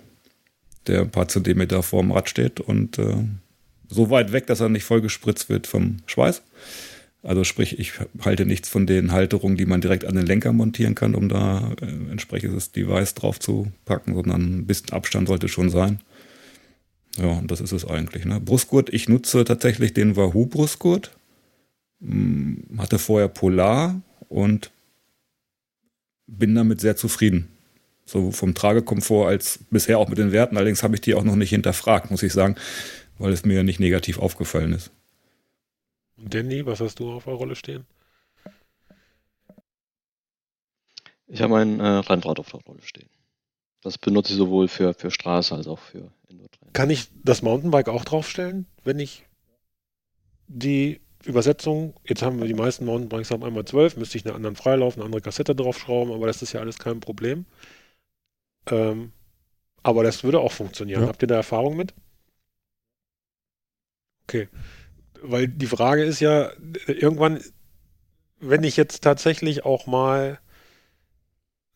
der 0.88 1.02
ein 1.02 1.12
paar 1.12 1.28
Zentimeter 1.28 1.84
vorm 1.84 2.12
Rad 2.12 2.30
steht 2.30 2.60
und 2.60 2.98
äh, 2.98 3.18
so 3.89 4.10
weit 4.10 4.32
weg, 4.32 4.47
dass 4.47 4.60
er 4.60 4.69
nicht 4.69 4.84
voll 4.84 5.02
gespritzt 5.02 5.49
wird 5.49 5.67
vom 5.67 5.97
Schweiß. 6.06 6.41
Also 7.21 7.43
sprich, 7.43 7.78
ich 7.80 7.93
halte 8.21 8.45
nichts 8.45 8.69
von 8.69 8.88
den 8.88 9.12
Halterungen, 9.12 9.58
die 9.58 9.65
man 9.65 9.82
direkt 9.82 10.06
an 10.06 10.15
den 10.15 10.25
Lenker 10.25 10.54
montieren 10.54 10.95
kann, 10.95 11.15
um 11.15 11.28
da 11.28 11.73
äh, 11.82 11.86
entsprechendes 12.12 12.71
Device 12.71 13.13
drauf 13.13 13.39
zu 13.39 13.71
packen, 13.84 14.15
sondern 14.15 14.60
ein 14.60 14.65
bisschen 14.65 14.93
Abstand 14.93 15.28
sollte 15.28 15.49
schon 15.49 15.69
sein. 15.69 15.99
Ja, 17.17 17.41
das 17.45 17.60
ist 17.60 17.73
es 17.73 17.86
eigentlich. 17.86 18.23
Ne? 18.23 18.39
Brustgurt, 18.39 18.93
ich 18.93 19.10
nutze 19.10 19.43
tatsächlich 19.43 19.93
den 19.93 20.15
Wahoo 20.15 20.45
Brustgurt. 20.45 21.12
Hm, 22.02 22.63
hatte 22.78 22.99
vorher 22.99 23.28
Polar 23.28 24.02
und 24.30 24.71
bin 26.28 26.56
damit 26.56 26.80
sehr 26.80 26.95
zufrieden. 26.95 27.49
So 28.06 28.32
vom 28.32 28.54
Tragekomfort 28.54 29.28
als 29.28 29.60
bisher 29.69 29.99
auch 29.99 30.08
mit 30.08 30.17
den 30.17 30.32
Werten. 30.32 30.56
Allerdings 30.56 30.84
habe 30.84 30.95
ich 30.95 31.02
die 31.02 31.15
auch 31.15 31.23
noch 31.23 31.36
nicht 31.36 31.49
hinterfragt, 31.49 32.10
muss 32.10 32.23
ich 32.23 32.32
sagen, 32.32 32.56
weil 33.19 33.32
es 33.34 33.45
mir 33.45 33.63
nicht 33.63 33.79
negativ 33.79 34.17
aufgefallen 34.17 34.73
ist. 34.73 34.91
Und 36.17 36.34
Danny, 36.34 36.65
was 36.65 36.79
hast 36.79 36.99
du 36.99 37.12
auf 37.12 37.25
der 37.25 37.34
Rolle 37.34 37.55
stehen? 37.55 37.86
Ich 41.27 41.41
habe 41.41 41.58
ein 41.58 41.79
äh, 41.79 41.84
Rennrad 41.84 42.39
auf 42.39 42.49
der 42.49 42.62
Rolle 42.62 42.82
stehen. 42.82 43.10
Das 43.82 43.97
benutze 43.97 44.34
ich 44.34 44.38
sowohl 44.38 44.67
für, 44.67 44.93
für 44.93 45.12
Straße 45.12 45.55
als 45.55 45.67
auch 45.67 45.79
für 45.79 46.12
Indoor-Training. 46.27 46.73
Kann 46.73 46.89
ich 46.89 47.08
das 47.23 47.41
Mountainbike 47.41 47.88
auch 47.89 48.03
draufstellen, 48.03 48.65
wenn 48.84 48.99
ich 48.99 49.25
die 50.47 50.99
Übersetzung, 51.23 51.93
jetzt 52.05 52.23
haben 52.23 52.39
wir 52.39 52.47
die 52.47 52.53
meisten 52.53 52.86
Mountainbikes 52.86 53.32
haben 53.32 53.43
einmal 53.43 53.65
12, 53.65 53.97
müsste 53.97 54.17
ich 54.17 54.25
eine 54.25 54.36
anderen 54.36 54.55
Freilaufen, 54.55 55.01
eine 55.01 55.05
andere 55.05 55.21
Kassette 55.21 55.55
draufschrauben, 55.55 56.13
aber 56.13 56.27
das 56.27 56.41
ist 56.41 56.53
ja 56.53 56.62
alles 56.62 56.79
kein 56.79 56.99
Problem. 56.99 57.45
Ähm, 58.67 59.12
aber 59.84 60.03
das 60.03 60.23
würde 60.23 60.39
auch 60.39 60.51
funktionieren. 60.51 61.03
Ja. 61.03 61.08
Habt 61.08 61.21
ihr 61.21 61.27
da 61.27 61.36
Erfahrung 61.36 61.77
mit? 61.77 61.93
Okay. 64.30 64.48
Weil 65.22 65.48
die 65.48 65.65
Frage 65.65 66.04
ist 66.04 66.20
ja, 66.20 66.52
irgendwann, 66.88 67.39
wenn 68.39 68.63
ich 68.63 68.78
jetzt 68.78 69.04
tatsächlich 69.04 69.65
auch 69.65 69.88
mal 69.88 70.39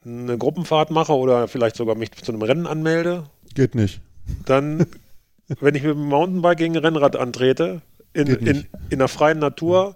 eine 0.06 0.38
Gruppenfahrt 0.38 0.92
mache 0.92 1.13
oder 1.13 1.48
vielleicht 1.48 1.76
sogar 1.76 1.96
mich 1.96 2.12
zu 2.12 2.32
einem 2.32 2.44
Rennen 2.44 2.68
anmelde. 2.68 3.26
Geht 3.56 3.74
nicht. 3.74 4.02
Dann, 4.46 4.86
wenn 5.60 5.76
ich 5.76 5.84
mit 5.84 5.96
dem 5.96 6.06
Mountainbike 6.06 6.58
gegen 6.60 6.78
ein 6.78 6.84
Rennrad 6.84 7.16
antrete, 7.16 7.82
in, 8.13 8.28
in, 8.28 8.68
in 8.92 9.00
der 9.00 9.08
freien 9.08 9.39
Natur, 9.39 9.96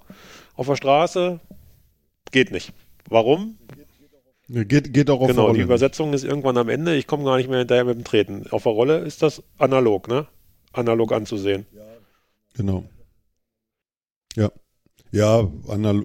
auf 0.56 0.66
der 0.66 0.76
Straße, 0.76 1.40
geht 2.32 2.52
nicht. 2.52 2.74
Warum? 3.08 3.60
Geht, 4.50 4.94
geht 4.94 5.10
auch 5.12 5.22
auf 5.22 5.28
Genau, 5.28 5.54
die 5.54 5.62
Übersetzung 5.62 6.14
ist 6.14 6.24
irgendwann 6.24 6.58
am 6.58 6.70
Ende. 6.70 6.96
Ich 6.96 7.06
komme 7.06 7.26
gar 7.26 7.38
nicht 7.38 7.50
mehr 7.50 7.60
hinterher 7.60 7.86
mit 7.86 7.98
dem 7.98 8.04
Treten. 8.04 8.48
Auf 8.50 8.64
der 8.64 8.72
Rolle 8.72 8.98
ist 9.00 9.22
das 9.22 9.44
analog, 9.60 10.08
ne? 10.08 10.26
Analog 10.74 11.12
anzusehen. 11.12 11.68
Genau. 12.58 12.84
Ja. 14.36 14.52
Ja, 15.12 15.50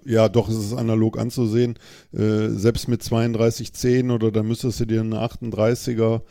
ja, 0.04 0.28
doch 0.28 0.48
ist 0.48 0.56
es 0.58 0.72
analog 0.74 1.18
anzusehen. 1.18 1.76
Äh, 2.12 2.50
selbst 2.50 2.86
mit 2.88 3.08
3210 3.08 4.10
oder 4.10 4.30
da 4.30 4.42
müsstest 4.44 4.80
du 4.80 4.84
dir 4.84 5.00
eine 5.00 5.16
38er 5.16 6.22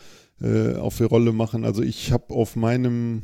äh, 0.42 0.76
auf 0.76 0.98
die 0.98 1.04
Rolle 1.04 1.34
machen. 1.34 1.66
Also 1.66 1.82
ich 1.82 2.12
habe 2.14 2.34
auf 2.34 2.56
meinem, 2.56 3.24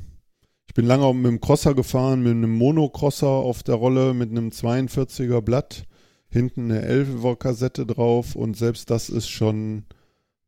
ich 0.68 0.74
bin 0.74 0.86
lange 0.86 1.14
mit 1.14 1.32
dem 1.32 1.40
Crosser 1.40 1.76
gefahren, 1.76 2.24
mit 2.24 2.34
einem 2.34 2.52
Monocrosser 2.52 3.28
auf 3.28 3.64
der 3.64 3.76
Rolle 3.76 4.14
mit 4.14 4.32
einem 4.32 4.50
42er 4.50 5.42
Blatt, 5.42 5.86
hinten 6.30 6.70
eine 6.72 6.86
11er 6.86 7.38
Kassette 7.38 7.86
drauf 7.86 8.36
und 8.36 8.58
selbst 8.58 8.90
das 8.90 9.10
ist 9.10 9.30
schon 9.30 9.86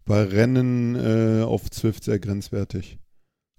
bei 0.04 0.24
Rennen 0.24 0.96
äh, 0.96 1.44
auf 1.44 1.72
Zwift 1.72 2.04
sehr 2.04 2.20
grenzwertig. 2.20 2.98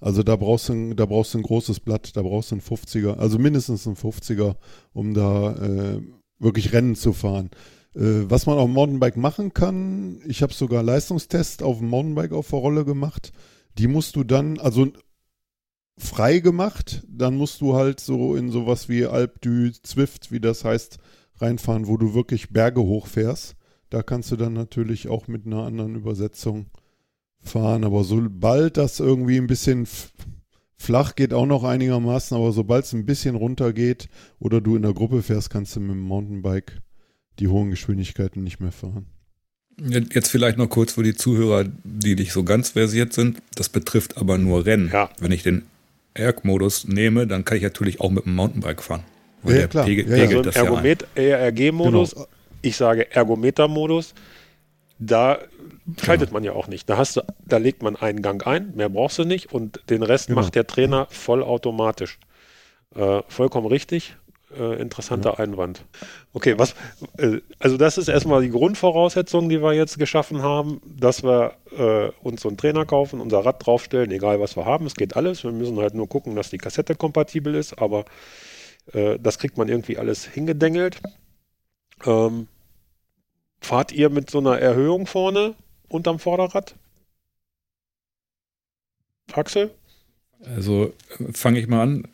Also 0.00 0.22
da 0.22 0.36
brauchst 0.36 0.68
du 0.68 0.72
ein, 0.72 0.96
da 0.96 1.06
brauchst 1.06 1.34
du 1.34 1.38
ein 1.38 1.42
großes 1.42 1.80
Blatt, 1.80 2.16
da 2.16 2.22
brauchst 2.22 2.50
du 2.50 2.56
ein 2.56 2.62
50er, 2.62 3.18
also 3.18 3.38
mindestens 3.38 3.86
ein 3.86 3.96
50er, 3.96 4.56
um 4.92 5.12
da 5.14 5.52
äh, 5.56 6.00
wirklich 6.38 6.72
Rennen 6.72 6.96
zu 6.96 7.12
fahren. 7.12 7.50
Äh, 7.94 8.30
was 8.30 8.46
man 8.46 8.58
auf 8.58 8.64
dem 8.64 8.74
Mountainbike 8.74 9.18
machen 9.18 9.52
kann, 9.52 10.22
ich 10.26 10.42
habe 10.42 10.54
sogar 10.54 10.82
Leistungstest 10.82 11.62
auf 11.62 11.78
dem 11.78 11.88
Mountainbike 11.88 12.32
auf 12.32 12.48
der 12.48 12.60
Rolle 12.60 12.84
gemacht. 12.84 13.32
Die 13.78 13.88
musst 13.88 14.16
du 14.16 14.24
dann, 14.24 14.58
also 14.58 14.88
frei 15.98 16.38
gemacht, 16.38 17.04
dann 17.06 17.36
musst 17.36 17.60
du 17.60 17.74
halt 17.74 18.00
so 18.00 18.34
in 18.36 18.50
sowas 18.50 18.88
wie 18.88 19.04
Alp 19.06 19.42
du 19.42 19.70
Zwift, 19.82 20.32
wie 20.32 20.40
das 20.40 20.64
heißt, 20.64 20.98
reinfahren, 21.36 21.86
wo 21.86 21.98
du 21.98 22.14
wirklich 22.14 22.50
Berge 22.50 22.80
hochfährst. 22.80 23.54
Da 23.90 24.02
kannst 24.02 24.30
du 24.30 24.36
dann 24.36 24.54
natürlich 24.54 25.08
auch 25.08 25.28
mit 25.28 25.46
einer 25.46 25.64
anderen 25.64 25.96
Übersetzung 25.96 26.66
fahren. 27.42 27.84
Aber 27.84 28.04
sobald 28.04 28.76
das 28.76 29.00
irgendwie 29.00 29.36
ein 29.36 29.46
bisschen 29.46 29.86
flach 30.76 31.14
geht, 31.14 31.34
auch 31.34 31.46
noch 31.46 31.64
einigermaßen, 31.64 32.36
aber 32.36 32.52
sobald 32.52 32.84
es 32.84 32.92
ein 32.92 33.06
bisschen 33.06 33.34
runter 33.34 33.72
geht 33.72 34.08
oder 34.38 34.60
du 34.60 34.76
in 34.76 34.82
der 34.82 34.94
Gruppe 34.94 35.22
fährst, 35.22 35.50
kannst 35.50 35.76
du 35.76 35.80
mit 35.80 35.90
dem 35.90 36.00
Mountainbike 36.00 36.80
die 37.38 37.48
hohen 37.48 37.70
Geschwindigkeiten 37.70 38.42
nicht 38.42 38.60
mehr 38.60 38.72
fahren. 38.72 39.06
Jetzt 39.78 40.28
vielleicht 40.28 40.58
noch 40.58 40.68
kurz 40.68 40.92
für 40.92 41.02
die 41.02 41.14
Zuhörer, 41.14 41.64
die 41.84 42.14
nicht 42.14 42.32
so 42.32 42.44
ganz 42.44 42.70
versiert 42.70 43.12
sind. 43.12 43.38
Das 43.54 43.68
betrifft 43.70 44.18
aber 44.18 44.36
nur 44.36 44.66
Rennen. 44.66 44.90
Ja. 44.92 45.08
Wenn 45.20 45.32
ich 45.32 45.42
den 45.42 45.62
Erg-Modus 46.12 46.86
nehme, 46.86 47.26
dann 47.26 47.44
kann 47.44 47.56
ich 47.56 47.62
natürlich 47.62 48.00
auch 48.00 48.10
mit 48.10 48.26
dem 48.26 48.34
Mountainbike 48.34 48.82
fahren. 48.82 49.04
ja, 49.44 49.52
der 49.52 49.68
klar. 49.68 49.86
Pegel, 49.86 50.08
ja, 50.08 50.16
ja. 50.24 50.38
Also 50.38 50.50
Ergomet 50.50 51.06
ERG-Modus, 51.14 52.14
genau. 52.14 52.26
ich 52.60 52.76
sage 52.76 53.10
Ergometer-Modus, 53.14 54.14
da 54.98 55.38
schaltet 56.02 56.28
genau. 56.28 56.36
man 56.38 56.44
ja 56.44 56.52
auch 56.52 56.68
nicht. 56.68 56.88
Da 56.88 56.96
hast 56.96 57.16
du, 57.16 57.22
da 57.44 57.56
legt 57.56 57.82
man 57.82 57.96
einen 57.96 58.22
Gang 58.22 58.46
ein, 58.46 58.72
mehr 58.74 58.88
brauchst 58.88 59.18
du 59.18 59.24
nicht 59.24 59.52
und 59.52 59.80
den 59.90 60.02
Rest 60.02 60.28
genau. 60.28 60.40
macht 60.40 60.54
der 60.54 60.66
Trainer 60.66 61.06
vollautomatisch. 61.10 62.18
Äh, 62.94 63.22
vollkommen 63.28 63.66
richtig. 63.66 64.16
äh, 64.56 64.80
interessanter 64.80 65.34
ja. 65.34 65.38
Einwand. 65.38 65.84
Okay, 66.32 66.58
was, 66.58 66.74
äh, 67.18 67.40
also 67.58 67.76
das 67.76 67.98
ist 67.98 68.08
erstmal 68.08 68.42
die 68.42 68.50
Grundvoraussetzung, 68.50 69.48
die 69.48 69.62
wir 69.62 69.72
jetzt 69.72 69.98
geschaffen 69.98 70.42
haben, 70.42 70.80
dass 70.84 71.22
wir 71.22 71.54
äh, 71.76 72.10
uns 72.22 72.42
so 72.42 72.48
einen 72.48 72.56
Trainer 72.56 72.84
kaufen, 72.84 73.20
unser 73.20 73.44
Rad 73.44 73.64
draufstellen, 73.64 74.10
egal 74.10 74.40
was 74.40 74.56
wir 74.56 74.64
haben, 74.64 74.86
es 74.86 74.94
geht 74.94 75.16
alles. 75.16 75.44
Wir 75.44 75.52
müssen 75.52 75.78
halt 75.78 75.94
nur 75.94 76.08
gucken, 76.08 76.36
dass 76.36 76.50
die 76.50 76.58
Kassette 76.58 76.94
kompatibel 76.94 77.54
ist, 77.54 77.78
aber 77.80 78.04
äh, 78.92 79.18
das 79.18 79.38
kriegt 79.38 79.56
man 79.56 79.68
irgendwie 79.68 79.98
alles 79.98 80.24
hingedengelt. 80.24 81.00
Ähm, 82.04 82.48
fahrt 83.60 83.92
ihr 83.92 84.10
mit 84.10 84.30
so 84.30 84.38
einer 84.38 84.58
Erhöhung 84.58 85.06
vorne 85.06 85.54
unterm 85.90 86.18
Vorderrad? 86.18 86.74
Axel? 89.32 89.70
Also 90.56 90.94
fange 91.32 91.60
ich 91.60 91.68
mal 91.68 91.82
an. 91.82 92.08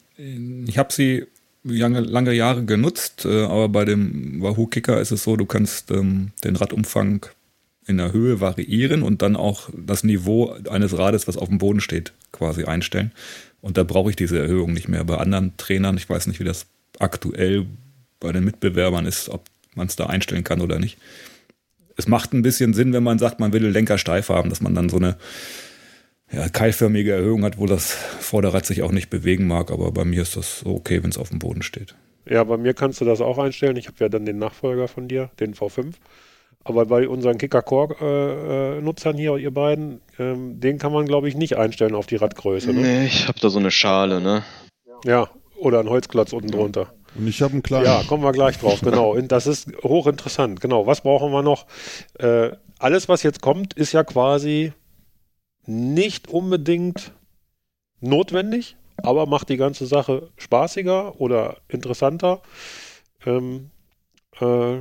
Ich 0.67 0.79
habe 0.79 0.93
sie 0.93 1.27
lange, 1.63 2.01
lange 2.01 2.33
Jahre 2.33 2.65
genutzt, 2.65 3.25
äh, 3.25 3.45
aber 3.45 3.69
bei 3.69 3.85
dem 3.85 4.41
Wahoo 4.41 4.67
Kicker 4.67 5.01
ist 5.01 5.11
es 5.11 5.25
so, 5.25 5.37
du 5.37 5.47
kannst 5.47 5.91
ähm, 5.91 6.33
den 6.45 6.57
Radumfang 6.57 7.27
in 7.87 7.99
der 7.99 8.13
Höhe 8.13 8.41
variieren 8.41 9.03
und 9.03 9.23
dann 9.23 9.37
auch 9.37 9.69
das 9.77 10.03
Niveau 10.03 10.57
eines 10.69 10.97
Rades, 10.99 11.29
was 11.29 11.37
auf 11.37 11.49
dem 11.49 11.59
Boden 11.59 11.81
steht, 11.81 12.13
quasi 12.33 12.65
einstellen. 12.65 13.13
Und 13.61 13.77
da 13.77 13.85
brauche 13.85 14.11
ich 14.11 14.17
diese 14.17 14.39
Erhöhung 14.39 14.73
nicht 14.73 14.89
mehr. 14.89 15.05
Bei 15.05 15.19
anderen 15.19 15.57
Trainern, 15.57 15.97
ich 15.97 16.09
weiß 16.09 16.27
nicht, 16.27 16.41
wie 16.41 16.45
das 16.45 16.67
aktuell 16.99 17.67
bei 18.19 18.33
den 18.33 18.45
Mitbewerbern 18.45 19.07
ist, 19.07 19.29
ob 19.29 19.45
man 19.75 19.87
es 19.87 19.97
da 19.97 20.07
einstellen 20.07 20.45
kann 20.45 20.61
oder 20.61 20.79
nicht. 20.79 20.99
Es 21.97 22.07
macht 22.07 22.33
ein 22.33 22.43
bisschen 22.43 22.75
Sinn, 22.75 22.93
wenn 22.93 23.03
man 23.03 23.19
sagt, 23.19 23.41
man 23.41 23.53
will 23.53 23.63
den 23.63 23.73
Lenker 23.73 23.99
steif 23.99 24.29
haben, 24.29 24.51
dass 24.51 24.61
man 24.61 24.75
dann 24.75 24.89
so 24.89 24.97
eine 24.97 25.17
ja, 26.31 26.49
keilförmige 26.49 27.13
Erhöhung 27.13 27.45
hat, 27.45 27.59
wo 27.59 27.67
das 27.67 27.93
Vorderrad 27.93 28.67
sich 28.67 28.83
auch 28.83 28.93
nicht 28.93 29.11
bewegen 29.11 29.47
mag, 29.47 29.71
aber 29.71 29.93
bei 29.93 30.05
mir 30.05 30.23
ist 30.23 30.37
das 30.37 30.61
so 30.61 30.75
okay, 30.75 31.03
wenn 31.03 31.11
es 31.11 31.19
auf 31.19 31.31
dem 31.31 31.39
Boden 31.39 31.63
steht. 31.63 31.95
Ja, 32.29 32.43
bei 32.43 32.57
mir 32.57 32.75
kannst 32.75 33.01
du 33.01 33.05
das 33.05 33.21
auch 33.21 33.39
einstellen. 33.39 33.77
Ich 33.77 33.87
habe 33.87 33.97
ja 34.01 34.09
dann 34.09 34.27
den 34.27 34.39
Nachfolger 34.39 34.89
von 34.89 35.07
dir, 35.07 35.31
den 35.39 35.55
V5. 35.55 35.95
Aber 36.65 36.87
bei 36.87 37.09
unseren 37.09 37.39
Kicker-Core-Nutzern 37.39 39.15
äh, 39.15 39.21
hier, 39.21 39.37
ihr 39.37 39.53
beiden, 39.53 40.01
ähm, 40.19 40.59
den 40.59 40.79
kann 40.79 40.93
man, 40.93 41.07
glaube 41.07 41.29
ich, 41.29 41.37
nicht 41.37 41.57
einstellen 41.57 41.95
auf 41.95 42.07
die 42.07 42.17
Radgröße. 42.17 42.73
Ne? 42.73 42.81
Nee, 42.81 43.07
ich 43.07 43.29
habe 43.29 43.39
da 43.39 43.49
so 43.49 43.61
eine 43.61 43.71
Schale, 43.71 44.21
ne? 44.21 44.43
Ja, 45.05 45.31
oder 45.57 45.79
einen 45.79 45.89
Holzklotz 45.89 46.33
unten 46.33 46.51
drunter. 46.51 46.93
Und 47.17 47.27
ich 47.27 47.43
habe 47.43 47.53
einen 47.53 47.63
kleinen. 47.63 47.87
Ja, 47.87 48.03
kommen 48.05 48.23
wir 48.23 48.33
gleich 48.33 48.59
drauf, 48.59 48.81
genau. 48.81 49.15
Und 49.15 49.29
das 49.33 49.47
ist 49.47 49.69
hochinteressant. 49.83 50.61
Genau, 50.61 50.87
was 50.87 51.01
brauchen 51.01 51.33
wir 51.33 51.43
noch? 51.43 51.67
Äh, 52.19 52.51
alles, 52.79 53.09
was 53.09 53.23
jetzt 53.23 53.41
kommt, 53.41 53.75
ist 53.75 53.93
ja 53.93 54.05
quasi 54.05 54.73
nicht 55.67 56.29
unbedingt 56.29 57.13
notwendig, 58.01 58.77
aber 58.99 59.27
macht 59.27 59.49
die 59.49 59.57
ganze 59.57 59.87
Sache 59.87 60.31
spaßiger 60.37 61.21
oder 61.21 61.57
interessanter. 61.69 62.43
Ähm, 63.25 63.71
äh, 64.41 64.79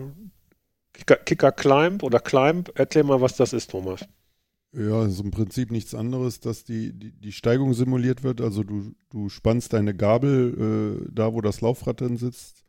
Kicker, 0.93 1.15
Kicker 1.17 1.51
Climb 1.51 2.03
oder 2.03 2.19
Climb, 2.19 2.71
erklär 2.77 3.03
mal, 3.03 3.21
was 3.21 3.35
das 3.35 3.53
ist, 3.53 3.71
Thomas. 3.71 4.05
Ja, 4.77 5.01
also 5.01 5.23
im 5.23 5.31
Prinzip 5.31 5.71
nichts 5.71 5.95
anderes, 5.95 6.41
dass 6.41 6.65
die, 6.65 6.91
die, 6.91 7.11
die 7.11 7.31
Steigung 7.31 7.73
simuliert 7.73 8.23
wird. 8.23 8.41
Also 8.41 8.63
du, 8.63 8.93
du 9.09 9.29
spannst 9.29 9.71
deine 9.71 9.95
Gabel 9.95 11.05
äh, 11.07 11.11
da, 11.13 11.33
wo 11.33 11.39
das 11.39 11.61
Laufrad 11.61 12.01
drin 12.01 12.17
sitzt, 12.17 12.65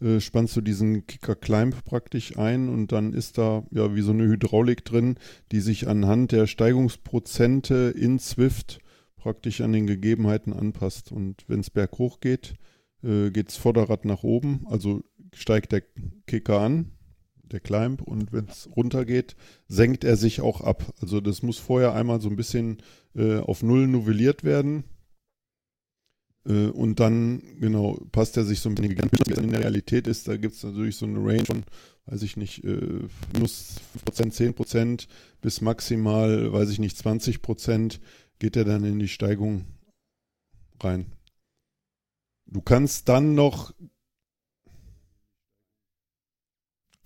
äh, 0.00 0.20
spannst 0.20 0.54
du 0.56 0.60
diesen 0.60 1.06
Kicker 1.06 1.34
Climb 1.34 1.82
praktisch 1.84 2.36
ein 2.36 2.68
und 2.68 2.92
dann 2.92 3.14
ist 3.14 3.38
da 3.38 3.64
ja 3.70 3.94
wie 3.94 4.02
so 4.02 4.12
eine 4.12 4.24
Hydraulik 4.24 4.84
drin, 4.84 5.16
die 5.50 5.60
sich 5.60 5.88
anhand 5.88 6.32
der 6.32 6.46
Steigungsprozente 6.46 7.94
in 7.96 8.18
Swift 8.18 8.80
praktisch 9.16 9.62
an 9.62 9.72
den 9.72 9.86
Gegebenheiten 9.86 10.52
anpasst. 10.52 11.10
Und 11.10 11.44
wenn 11.48 11.60
es 11.60 11.70
berghoch 11.70 12.20
geht, 12.20 12.54
äh, 13.02 13.30
geht 13.30 13.48
das 13.48 13.56
Vorderrad 13.56 14.04
nach 14.04 14.24
oben, 14.24 14.66
also 14.66 15.04
steigt 15.32 15.72
der 15.72 15.82
Kicker 16.26 16.60
an, 16.60 16.92
der 17.52 17.60
Climb, 17.60 18.02
und 18.02 18.32
wenn 18.32 18.46
es 18.46 18.68
runtergeht, 18.76 19.36
senkt 19.68 20.04
er 20.04 20.16
sich 20.16 20.40
auch 20.40 20.60
ab. 20.60 20.94
Also 21.00 21.20
das 21.20 21.42
muss 21.42 21.58
vorher 21.58 21.94
einmal 21.94 22.20
so 22.20 22.28
ein 22.28 22.36
bisschen 22.36 22.78
äh, 23.14 23.38
auf 23.38 23.62
Null 23.62 23.86
novelliert 23.86 24.44
werden 24.44 24.84
äh, 26.46 26.68
und 26.68 27.00
dann, 27.00 27.42
genau, 27.60 27.98
passt 28.12 28.36
er 28.36 28.44
sich 28.44 28.60
so 28.60 28.68
ein 28.68 28.74
bisschen 28.74 29.44
in 29.44 29.50
der 29.50 29.60
Realität 29.60 30.06
ist, 30.06 30.28
da 30.28 30.36
gibt 30.36 30.54
es 30.54 30.62
natürlich 30.62 30.96
so 30.96 31.06
eine 31.06 31.18
Range 31.18 31.44
von, 31.44 31.64
weiß 32.06 32.22
ich 32.22 32.36
nicht, 32.36 32.64
äh, 32.64 33.00
minus 33.34 33.76
5%, 34.06 34.54
10% 34.54 35.08
bis 35.40 35.60
maximal, 35.60 36.52
weiß 36.52 36.70
ich 36.70 36.78
nicht, 36.78 36.96
20% 36.96 37.98
geht 38.38 38.56
er 38.56 38.64
dann 38.64 38.84
in 38.84 38.98
die 38.98 39.08
Steigung 39.08 39.64
rein. 40.80 41.06
Du 42.46 42.60
kannst 42.60 43.08
dann 43.08 43.34
noch 43.34 43.74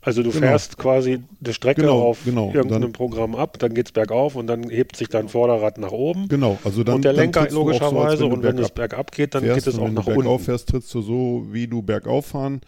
Also 0.03 0.22
du 0.22 0.30
genau. 0.30 0.46
fährst 0.46 0.78
quasi 0.78 1.22
die 1.40 1.53
Strecke 1.53 1.82
genau, 1.82 2.01
auf 2.01 2.24
genau. 2.24 2.53
irgendeinem 2.55 2.82
dann, 2.82 2.92
Programm 2.92 3.34
ab, 3.34 3.59
dann 3.59 3.74
geht 3.74 3.86
es 3.86 3.92
bergauf 3.92 4.34
und 4.34 4.46
dann 4.46 4.70
hebt 4.70 4.96
sich 4.96 5.09
dein 5.09 5.28
Vorderrad 5.28 5.76
nach 5.76 5.92
oben. 5.92 6.28
Genau, 6.28 6.59
also 6.64 6.84
dann. 6.84 6.96
Und 6.96 7.05
der 7.05 7.12
Lenker 7.12 7.51
logischerweise 7.51 8.18
so, 8.18 8.28
und 8.28 8.42
wenn 8.42 8.59
es 8.59 8.70
bergab 8.70 9.12
geht, 9.12 9.34
dann 9.34 9.42
fährst, 9.42 9.66
geht 9.66 9.74
es 9.74 9.78
auch 9.78 9.90
nach 9.90 10.07
unten. 10.07 10.07
Wenn 10.07 10.14
du 10.14 10.22
bergauf 10.22 10.44
fährst, 10.44 10.68
trittst 10.70 10.94
du 10.94 11.03
so, 11.03 11.46
wie 11.51 11.66
du 11.66 11.82
bergauf 11.82 12.26
fahren 12.26 12.62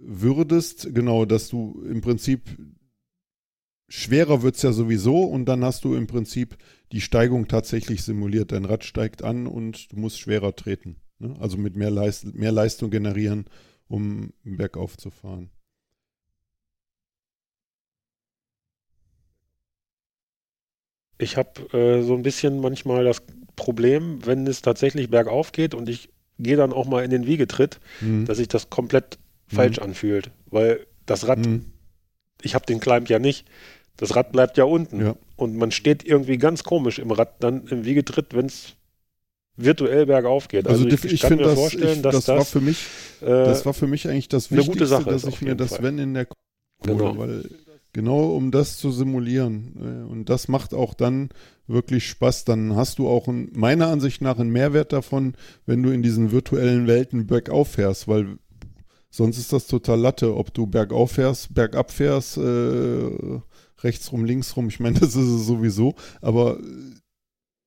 würdest. 0.00 0.94
Genau, 0.94 1.24
dass 1.24 1.48
du 1.48 1.82
im 1.90 2.02
Prinzip 2.02 2.42
schwerer 3.88 4.42
wird 4.42 4.54
es 4.54 4.62
ja 4.62 4.70
sowieso 4.70 5.24
und 5.24 5.46
dann 5.46 5.64
hast 5.64 5.84
du 5.84 5.96
im 5.96 6.06
Prinzip 6.06 6.56
die 6.92 7.00
Steigung 7.00 7.48
tatsächlich 7.48 8.04
simuliert. 8.04 8.52
Dein 8.52 8.64
Rad 8.64 8.84
steigt 8.84 9.24
an 9.24 9.48
und 9.48 9.92
du 9.92 9.96
musst 9.98 10.20
schwerer 10.20 10.54
treten. 10.54 10.96
Ne? 11.18 11.34
Also 11.40 11.58
mit 11.58 11.74
mehr, 11.74 11.90
Leist 11.90 12.32
mehr 12.34 12.52
Leistung 12.52 12.90
generieren, 12.90 13.46
um 13.88 14.32
bergauf 14.44 14.96
zu 14.96 15.10
fahren. 15.10 15.50
Ich 21.20 21.36
habe 21.36 21.76
äh, 21.76 22.02
so 22.02 22.14
ein 22.14 22.22
bisschen 22.22 22.60
manchmal 22.60 23.04
das 23.04 23.22
Problem, 23.56 24.24
wenn 24.24 24.46
es 24.46 24.62
tatsächlich 24.62 25.10
bergauf 25.10 25.52
geht 25.52 25.74
und 25.74 25.88
ich 25.88 26.08
gehe 26.38 26.56
dann 26.56 26.72
auch 26.72 26.86
mal 26.86 27.04
in 27.04 27.10
den 27.10 27.26
Wiegetritt, 27.26 27.78
mhm. 28.00 28.24
dass 28.24 28.38
sich 28.38 28.48
das 28.48 28.70
komplett 28.70 29.18
mhm. 29.50 29.56
falsch 29.56 29.78
anfühlt. 29.78 30.30
Weil 30.46 30.86
das 31.06 31.28
Rad, 31.28 31.40
mhm. 31.40 31.66
ich 32.42 32.54
habe 32.54 32.64
den 32.66 32.80
Climb 32.80 33.08
ja 33.10 33.18
nicht, 33.18 33.46
das 33.96 34.16
Rad 34.16 34.32
bleibt 34.32 34.56
ja 34.56 34.64
unten. 34.64 35.00
Ja. 35.00 35.16
Und 35.36 35.56
man 35.56 35.70
steht 35.70 36.04
irgendwie 36.04 36.38
ganz 36.38 36.64
komisch 36.64 36.98
im 36.98 37.10
Rad 37.10 37.42
dann 37.42 37.66
im 37.66 37.84
Wiegetritt, 37.84 38.34
wenn 38.34 38.46
es 38.46 38.76
virtuell 39.56 40.06
bergauf 40.06 40.48
geht. 40.48 40.66
Also, 40.66 40.84
also 40.84 40.96
ich, 40.96 41.12
ich, 41.12 41.20
kann 41.20 41.36
mir 41.36 41.44
das, 41.44 41.54
vorstellen, 41.54 41.96
ich, 41.96 42.02
dass 42.02 42.14
das, 42.14 42.24
das, 42.24 42.38
war 42.38 42.44
für 42.46 42.60
mich, 42.62 42.86
äh, 43.20 43.26
das 43.26 43.66
war 43.66 43.74
für 43.74 43.86
mich 43.86 44.08
eigentlich 44.08 44.28
das 44.28 44.50
Wichtigste, 44.50 45.04
dass 45.04 45.24
ich 45.24 45.42
mir 45.42 45.54
das, 45.54 45.70
Fall. 45.70 45.82
wenn 45.82 45.98
in 45.98 46.14
der 46.14 46.26
genau. 46.82 47.16
weil 47.18 47.44
Genau, 47.92 48.36
um 48.36 48.52
das 48.52 48.76
zu 48.76 48.92
simulieren. 48.92 49.74
Äh, 49.80 50.10
und 50.10 50.28
das 50.28 50.48
macht 50.48 50.74
auch 50.74 50.94
dann 50.94 51.30
wirklich 51.66 52.06
Spaß. 52.08 52.44
Dann 52.44 52.76
hast 52.76 52.98
du 52.98 53.08
auch 53.08 53.26
ein, 53.26 53.50
meiner 53.52 53.88
Ansicht 53.88 54.22
nach 54.22 54.38
einen 54.38 54.50
Mehrwert 54.50 54.92
davon, 54.92 55.34
wenn 55.66 55.82
du 55.82 55.90
in 55.90 56.02
diesen 56.02 56.30
virtuellen 56.30 56.86
Welten 56.86 57.26
bergauf 57.26 57.72
fährst, 57.72 58.06
weil 58.06 58.38
sonst 59.10 59.38
ist 59.38 59.52
das 59.52 59.66
total 59.66 59.98
Latte, 59.98 60.36
ob 60.36 60.54
du 60.54 60.66
bergauf 60.66 61.12
fährst, 61.12 61.52
bergab 61.52 61.90
fährst, 61.90 62.36
äh, 62.36 63.40
rechts 63.82 64.12
rum, 64.12 64.24
links 64.24 64.56
rum. 64.56 64.68
Ich 64.68 64.78
meine, 64.78 64.98
das 65.00 65.16
ist 65.16 65.28
es 65.28 65.46
sowieso. 65.46 65.94
Aber 66.20 66.58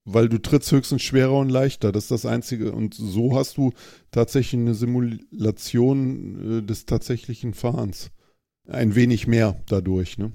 weil 0.06 0.30
du 0.30 0.38
trittst 0.38 0.72
höchstens 0.72 1.02
schwerer 1.02 1.38
und 1.38 1.50
leichter. 1.50 1.92
Das 1.92 2.06
ist 2.06 2.12
das 2.12 2.26
Einzige. 2.26 2.72
Und 2.72 2.94
so 2.94 3.36
hast 3.36 3.58
du 3.58 3.72
tatsächlich 4.12 4.62
eine 4.62 4.74
Simulation 4.74 6.60
äh, 6.60 6.62
des 6.62 6.86
tatsächlichen 6.86 7.54
Fahrens 7.54 8.12
ein 8.68 8.96
wenig 8.96 9.28
mehr 9.28 9.56
dadurch. 9.68 10.18
Ne? 10.18 10.32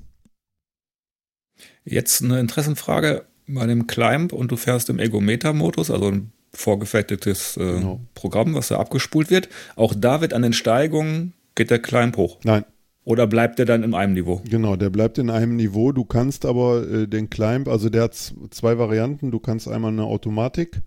Jetzt 1.84 2.22
eine 2.22 2.40
Interessenfrage 2.40 3.26
bei 3.46 3.66
dem 3.66 3.86
Climb 3.86 4.32
und 4.32 4.52
du 4.52 4.56
fährst 4.56 4.90
im 4.90 4.98
Egometer-Modus, 4.98 5.90
also 5.90 6.08
ein 6.08 6.32
vorgefertigtes 6.52 7.56
äh, 7.56 7.60
genau. 7.60 8.00
Programm, 8.14 8.54
was 8.54 8.68
da 8.68 8.78
abgespult 8.78 9.30
wird. 9.30 9.48
Auch 9.76 9.94
da 9.96 10.20
wird 10.20 10.32
an 10.32 10.42
den 10.42 10.52
Steigungen, 10.52 11.34
geht 11.54 11.70
der 11.70 11.80
Climb 11.80 12.16
hoch? 12.16 12.38
Nein. 12.44 12.64
Oder 13.04 13.26
bleibt 13.26 13.58
der 13.58 13.64
dann 13.64 13.84
in 13.84 13.94
einem 13.94 14.12
Niveau? 14.12 14.42
Genau, 14.50 14.76
der 14.76 14.90
bleibt 14.90 15.16
in 15.16 15.30
einem 15.30 15.56
Niveau. 15.56 15.92
Du 15.92 16.04
kannst 16.04 16.44
aber 16.44 16.86
äh, 16.86 17.06
den 17.06 17.30
Climb, 17.30 17.66
also 17.66 17.88
der 17.88 18.02
hat 18.02 18.34
zwei 18.50 18.76
Varianten. 18.76 19.30
Du 19.30 19.40
kannst 19.40 19.66
einmal 19.66 19.92
eine 19.92 20.04
Automatik 20.04 20.82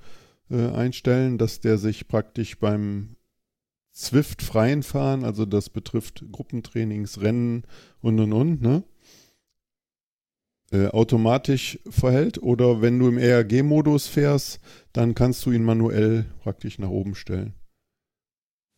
äh, 0.52 0.68
einstellen, 0.70 1.40
dass 1.40 1.62
der 1.62 1.80
sich 1.80 2.08
praktisch 2.08 2.60
beim 2.60 3.16
Zwift-freien 3.92 4.84
Fahren, 4.84 5.24
also 5.24 5.46
das 5.46 5.70
betrifft 5.70 6.24
Gruppentrainings, 6.32 7.22
Rennen 7.22 7.64
und 8.02 8.20
und 8.20 8.34
und, 8.34 8.62
ne? 8.62 8.84
Äh, 10.72 10.88
automatisch 10.88 11.80
verhält 11.90 12.42
oder 12.42 12.82
wenn 12.82 12.98
du 12.98 13.10
im 13.10 13.18
ERG-Modus 13.18 14.08
fährst, 14.08 14.62
dann 14.94 15.16
kannst 15.16 15.46
du 15.46 15.52
ihn 15.52 15.66
manuell 15.66 16.26
praktisch 16.44 16.80
nach 16.80 16.90
oben 16.90 17.14
stellen. 17.16 17.54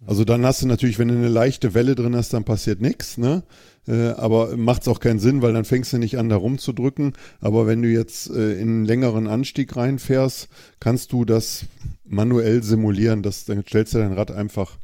Also 0.05 0.25
dann 0.25 0.45
hast 0.45 0.61
du 0.61 0.67
natürlich, 0.67 0.99
wenn 0.99 1.07
du 1.07 1.13
eine 1.13 1.29
leichte 1.29 1.73
Welle 1.73 1.95
drin 1.95 2.15
hast, 2.15 2.33
dann 2.33 2.43
passiert 2.43 2.81
nichts, 2.81 3.17
ne? 3.17 3.43
Äh, 3.87 4.09
aber 4.09 4.57
macht 4.57 4.81
es 4.81 4.87
auch 4.87 4.99
keinen 4.99 5.19
Sinn, 5.19 5.41
weil 5.41 5.53
dann 5.53 5.65
fängst 5.65 5.93
du 5.93 5.97
nicht 5.97 6.17
an, 6.17 6.29
da 6.29 6.35
rumzudrücken. 6.35 7.13
Aber 7.39 7.67
wenn 7.67 7.81
du 7.81 7.89
jetzt 7.89 8.29
äh, 8.29 8.53
in 8.53 8.69
einen 8.69 8.85
längeren 8.85 9.27
Anstieg 9.27 9.75
reinfährst, 9.75 10.49
kannst 10.79 11.11
du 11.13 11.25
das 11.25 11.65
manuell 12.03 12.63
simulieren. 12.63 13.23
Das, 13.23 13.45
dann 13.45 13.63
stellst 13.65 13.93
du 13.93 13.99
dein 13.99 14.13
Rad 14.13 14.31
einfach 14.31 14.77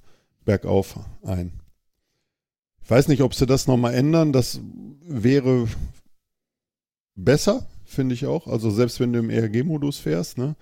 bergauf 0.50 1.00
ein. 1.22 1.52
Ich 2.84 2.90
weiß 2.90 3.08
nicht, 3.08 3.22
ob 3.22 3.36
sie 3.36 3.46
das 3.46 3.68
nochmal 3.68 3.94
ändern. 3.94 4.34
Das 4.34 4.60
wäre 5.08 5.68
besser, 7.14 7.68
finde 7.86 8.16
ich 8.16 8.26
auch. 8.26 8.48
Also 8.48 8.72
selbst 8.72 9.00
wenn 9.00 9.14
du 9.14 9.20
im 9.20 9.30
ERG-Modus 9.30 10.00
fährst, 10.00 10.40
ne, 10.40 10.56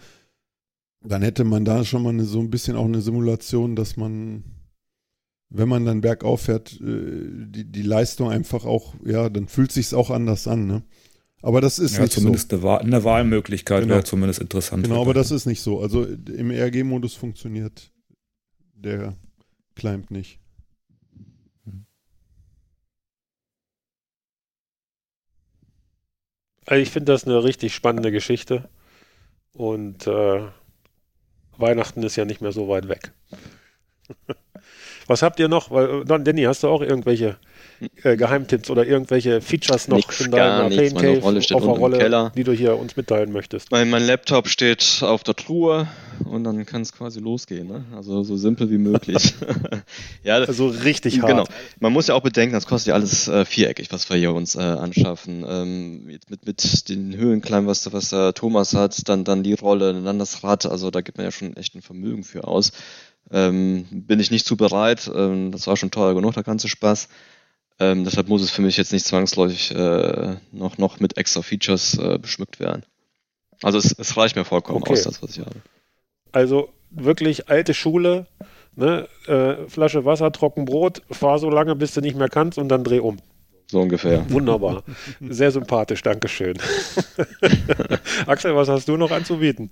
dann 1.02 1.22
hätte 1.22 1.46
man 1.46 1.64
da 1.64 1.86
schon 1.86 2.04
mal 2.04 2.10
eine, 2.10 2.26
so 2.26 2.42
ein 2.42 2.50
bisschen 2.50 2.76
auch 2.76 2.84
eine 2.84 3.00
Simulation, 3.00 3.78
dass 3.78 3.96
man, 3.96 4.44
wenn 5.50 5.70
man 5.70 5.86
dann 5.86 6.02
bergauf 6.02 6.42
fährt, 6.42 6.74
äh, 6.82 7.46
die, 7.48 7.64
die 7.72 7.82
Leistung 7.82 8.30
einfach 8.30 8.66
auch, 8.66 8.94
ja, 9.06 9.30
dann 9.30 9.48
fühlt 9.48 9.72
sich 9.72 9.94
auch 9.94 10.10
anders 10.10 10.50
an, 10.50 10.68
ne? 10.68 10.84
Aber 11.42 11.62
das 11.62 11.80
ist 11.80 11.96
ja, 11.96 12.02
nicht 12.02 12.12
zumindest 12.12 12.50
so. 12.50 12.58
eine, 12.58 12.64
Wahl, 12.64 12.80
eine 12.82 13.04
Wahlmöglichkeit 13.06 13.84
Genau. 13.84 13.94
wäre 13.94 14.04
zumindest 14.04 14.42
interessant. 14.42 14.84
Genau, 14.84 15.00
aber 15.00 15.14
das 15.14 15.32
ist 15.32 15.46
nicht 15.46 15.62
so. 15.62 15.80
Also 15.80 16.04
im 16.04 16.52
ERG-Modus 16.52 17.14
funktioniert 17.14 17.94
der 18.74 19.16
Climb 19.78 20.09
nicht. 20.09 20.39
Also 26.65 26.82
ich 26.82 26.89
finde 26.89 27.13
das 27.13 27.25
eine 27.25 27.43
richtig 27.43 27.75
spannende 27.75 28.11
Geschichte. 28.11 28.69
Und 29.53 30.07
äh, 30.07 30.47
Weihnachten 31.57 32.03
ist 32.03 32.15
ja 32.15 32.25
nicht 32.25 32.41
mehr 32.41 32.51
so 32.51 32.67
weit 32.67 32.89
weg. 32.89 33.11
Was 35.07 35.21
habt 35.21 35.39
ihr 35.39 35.47
noch? 35.47 35.69
Weil, 35.69 36.01
äh, 36.01 36.23
Danny, 36.23 36.43
hast 36.43 36.63
du 36.63 36.69
auch 36.69 36.82
irgendwelche 36.82 37.38
äh, 38.03 38.15
Geheimtipps 38.17 38.69
oder 38.69 38.86
irgendwelche 38.86 39.41
Features 39.41 39.88
noch 39.88 39.97
Nix, 39.97 40.21
in 40.21 40.32
deiner 40.32 40.69
nichts. 40.69 40.78
Pain 40.78 40.93
Meine 40.93 41.07
Cave 41.13 41.21
Rolle 41.23 41.41
steht 41.41 41.57
auf 41.57 41.63
der 41.63 41.71
Rolle, 41.73 41.97
Keller. 41.97 42.32
die 42.36 42.43
du 42.43 42.51
hier 42.51 42.78
uns 42.78 42.95
mitteilen 42.95 43.32
möchtest? 43.32 43.71
Mein, 43.71 43.89
mein 43.89 44.03
Laptop 44.05 44.47
steht 44.47 44.99
auf 45.01 45.23
der 45.23 45.36
Truhe 45.36 45.88
und 46.25 46.43
dann 46.43 46.65
kann 46.65 46.82
es 46.82 46.91
quasi 46.93 47.19
losgehen. 47.19 47.67
Ne? 47.67 47.86
Also 47.95 48.23
so 48.23 48.36
simpel 48.38 48.69
wie 48.71 48.78
möglich. 48.78 49.34
ja, 50.23 50.39
das, 50.39 50.49
Also 50.49 50.67
richtig 50.67 51.21
hart. 51.21 51.30
Genau. 51.32 51.43
Man 51.80 51.93
muss 51.93 52.07
ja 52.07 52.15
auch 52.15 52.21
bedenken, 52.23 52.53
das 52.53 52.65
kostet 52.65 52.89
ja 52.89 52.93
alles 52.95 53.28
äh, 53.28 53.45
viereckig, 53.45 53.91
was 53.91 54.09
wir 54.09 54.17
hier 54.17 54.34
uns 54.34 54.55
äh, 54.55 54.59
anschaffen. 54.59 55.45
Ähm, 55.47 56.09
jetzt 56.09 56.30
mit, 56.30 56.45
mit 56.45 56.89
den 56.89 57.15
Höhenkleinen, 57.15 57.67
was, 57.67 57.84
der- 57.84 57.93
was 57.93 58.09
der 58.09 58.34
Thomas 58.34 58.73
hat, 58.73 59.07
dann, 59.09 59.23
dann 59.23 59.43
die 59.43 59.53
Rolle, 59.53 59.93
dann 60.01 60.19
das 60.19 60.43
Rad. 60.43 60.65
Also 60.65 60.89
da 60.91 61.01
gibt 61.01 61.17
man 61.17 61.25
ja 61.25 61.32
schon 61.32 61.55
echt 61.55 61.75
ein 61.75 61.82
Vermögen 61.82 62.23
für 62.23 62.47
aus. 62.47 62.71
Ähm, 63.30 63.86
bin 63.91 64.19
ich 64.19 64.32
nicht 64.32 64.45
zu 64.45 64.55
bereit. 64.55 65.11
Ähm, 65.13 65.51
das 65.51 65.67
war 65.67 65.75
schon 65.75 65.91
teuer 65.91 66.15
genug, 66.15 66.34
der 66.34 66.43
ganze 66.43 66.67
Spaß. 66.69 67.09
Ähm, 67.80 68.03
deshalb 68.03 68.28
muss 68.28 68.41
es 68.41 68.49
für 68.51 68.61
mich 68.61 68.78
jetzt 68.78 68.91
nicht 68.91 69.05
zwangsläufig 69.05 69.71
äh, 69.75 70.36
noch, 70.51 70.78
noch 70.78 70.99
mit 70.99 71.17
extra 71.17 71.41
Features 71.41 71.97
äh, 71.97 72.17
beschmückt 72.17 72.59
werden. 72.59 72.84
Also 73.61 73.78
es, 73.78 73.91
es 73.97 74.17
reicht 74.17 74.36
mir 74.36 74.45
vollkommen 74.45 74.82
Okay. 74.82 74.93
aus, 74.93 75.03
das, 75.03 75.21
was 75.21 75.32
ich 75.32 75.39
habe. 75.39 75.55
Also 76.32 76.69
wirklich 76.89 77.49
alte 77.49 77.73
Schule, 77.73 78.28
ne? 78.75 79.07
äh, 79.28 79.67
Flasche 79.69 80.05
Wasser, 80.05 80.32
Trockenbrot, 80.32 81.01
fahr 81.11 81.38
so 81.39 81.49
lange, 81.49 81.75
bis 81.75 81.93
du 81.93 82.01
nicht 82.01 82.17
mehr 82.17 82.30
kannst 82.30 82.57
und 82.57 82.69
dann 82.69 82.84
dreh 82.84 82.99
um. 82.99 83.17
So 83.69 83.82
ungefähr. 83.82 84.30
Wunderbar. 84.32 84.84
Sehr 85.19 85.51
sympathisch, 85.51 86.01
Dankeschön. 86.01 86.57
Axel, 88.25 88.55
was 88.55 88.69
hast 88.69 88.88
du 88.88 88.95
noch 88.97 89.11
anzubieten? 89.11 89.69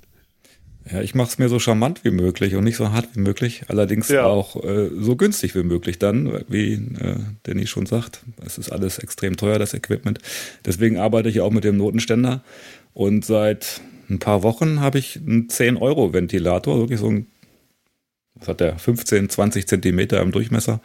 Ja, 0.91 1.01
ich 1.01 1.15
mache 1.15 1.29
es 1.29 1.37
mir 1.39 1.49
so 1.49 1.57
charmant 1.57 2.03
wie 2.03 2.11
möglich 2.11 2.53
und 2.55 2.63
nicht 2.63 2.77
so 2.77 2.91
hart 2.91 3.07
wie 3.15 3.19
möglich, 3.19 3.63
allerdings 3.69 4.09
Ja. 4.09 4.25
auch 4.25 4.63
äh, 4.63 4.89
so 4.99 5.15
günstig 5.15 5.55
wie 5.55 5.63
möglich 5.63 5.97
dann, 5.97 6.43
wie 6.47 6.73
äh, 6.73 7.15
Danny 7.43 7.65
schon 7.65 7.87
sagt. 7.87 8.21
Es 8.45 8.59
ist 8.59 8.71
alles 8.71 8.99
extrem 8.99 9.35
teuer, 9.35 9.57
das 9.57 9.73
Equipment. 9.73 10.19
Deswegen 10.63 10.97
arbeite 10.97 11.27
ich 11.29 11.41
auch 11.41 11.49
mit 11.51 11.63
dem 11.63 11.77
Notenständer 11.77 12.43
und 12.93 13.25
seit 13.25 13.81
ein 14.11 14.19
paar 14.19 14.43
Wochen 14.43 14.79
habe 14.79 14.99
ich 14.99 15.17
einen 15.17 15.47
10-Euro-Ventilator, 15.47 16.77
wirklich 16.77 16.99
so 16.99 17.09
ein, 17.09 17.27
was 18.35 18.47
hat 18.49 18.59
der, 18.59 18.77
15, 18.77 19.29
20 19.29 19.67
Zentimeter 19.67 20.21
im 20.21 20.31
Durchmesser. 20.31 20.81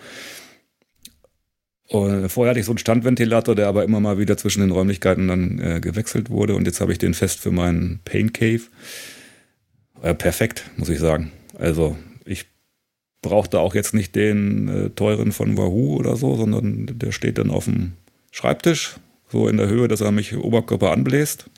Und 1.88 2.28
vorher 2.30 2.51
hatte 2.51 2.61
ich 2.61 2.66
so 2.66 2.72
einen 2.72 2.78
Standventilator, 2.78 3.55
der 3.55 3.66
aber 3.66 3.84
immer 3.84 4.01
mal 4.01 4.16
wieder 4.16 4.36
zwischen 4.38 4.61
den 4.61 4.70
Räumlichkeiten 4.70 5.28
dann 5.28 5.59
äh, 5.59 5.80
gewechselt 5.80 6.30
wurde 6.30 6.55
und 6.55 6.64
jetzt 6.66 6.80
habe 6.80 6.92
ich 6.92 6.98
den 6.98 7.12
fest 7.14 7.40
für 7.40 7.51
meinen 7.51 8.01
Pain 8.05 8.32
Cave. 8.32 8.62
Äh, 10.03 10.14
perfekt, 10.14 10.70
muss 10.76 10.88
ich 10.88 10.98
sagen. 10.98 11.32
Also 11.59 11.96
ich 12.24 12.46
brauchte 13.22 13.61
auch 13.61 13.74
jetzt 13.74 13.94
nicht 13.94 14.14
den 14.14 14.68
äh, 14.68 14.90
teuren 14.90 15.32
von 15.32 15.57
Wahoo 15.57 15.96
oder 15.96 16.16
so, 16.16 16.36
sondern 16.36 16.86
der 16.86 17.12
steht 17.12 17.38
dann 17.38 17.51
auf 17.51 17.66
dem 17.66 17.92
Schreibtisch, 18.30 18.96
so 19.28 19.48
in 19.48 19.57
der 19.57 19.68
Höhe, 19.68 19.88
dass 19.88 20.01
er 20.01 20.12
mich 20.12 20.36
Oberkörper 20.36 20.92
anbläst. 20.92 21.51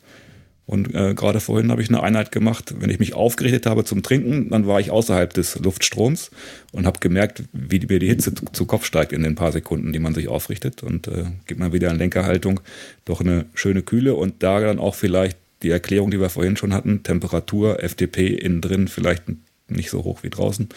Und 0.65 0.95
äh, 0.95 1.15
gerade 1.15 1.41
vorhin 1.41 1.71
habe 1.71 1.83
ich 1.83 1.89
eine 1.89 2.03
Einheit 2.03 2.31
gemacht, 2.33 2.75
wenn 2.79 2.89
ich 2.89 3.01
mich 3.01 3.15
aufgerichtet 3.15 3.67
habe 3.67 3.85
zum 3.85 4.03
Trinken, 4.03 4.49
dann 4.51 4.67
war 4.67 4.79
ich 4.81 4.91
außerhalb 4.91 5.33
des 5.35 5.59
Luftstroms 5.59 6.31
und 6.71 6.87
habe 6.87 7.01
gemerkt, 7.01 7.43
wie 7.53 7.81
mir 7.81 7.99
die 7.99 8.09
Hitze 8.09 8.33
zu, 8.33 8.45
zu 8.47 8.65
Kopf 8.65 8.85
steigt 8.85 9.13
in 9.13 9.23
den 9.23 9.35
paar 9.35 9.53
Sekunden, 9.53 9.93
die 9.93 9.99
man 9.99 10.15
sich 10.15 10.29
aufrichtet. 10.29 10.83
Und 10.83 11.09
äh, 11.09 11.25
gibt 11.47 11.61
man 11.61 11.73
wieder 11.73 11.91
in 11.91 11.99
Lenkerhaltung 11.99 12.61
doch 13.05 13.21
eine 13.21 13.47
schöne 13.55 13.83
Kühle 13.83 14.15
und 14.15 14.43
da 14.43 14.61
dann 14.61 14.79
auch 14.79 14.95
vielleicht 14.95 15.37
die 15.63 15.71
Erklärung, 15.71 16.11
die 16.11 16.21
wir 16.21 16.31
vorhin 16.31 16.57
schon 16.57 16.75
hatten, 16.75 17.03
Temperatur, 17.03 17.83
FDP 17.83 18.29
innen 18.29 18.61
drin 18.61 18.89
vielleicht 18.89 19.25
nicht 19.69 19.91
so 19.91 20.05
hoch 20.05 20.23
wie 20.23 20.31
draußen. 20.31 20.69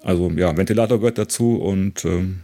Also 0.00 0.30
ja, 0.30 0.56
Ventilator 0.56 0.98
gehört 0.98 1.18
dazu 1.18 1.56
und 1.56 2.04
ähm, 2.04 2.40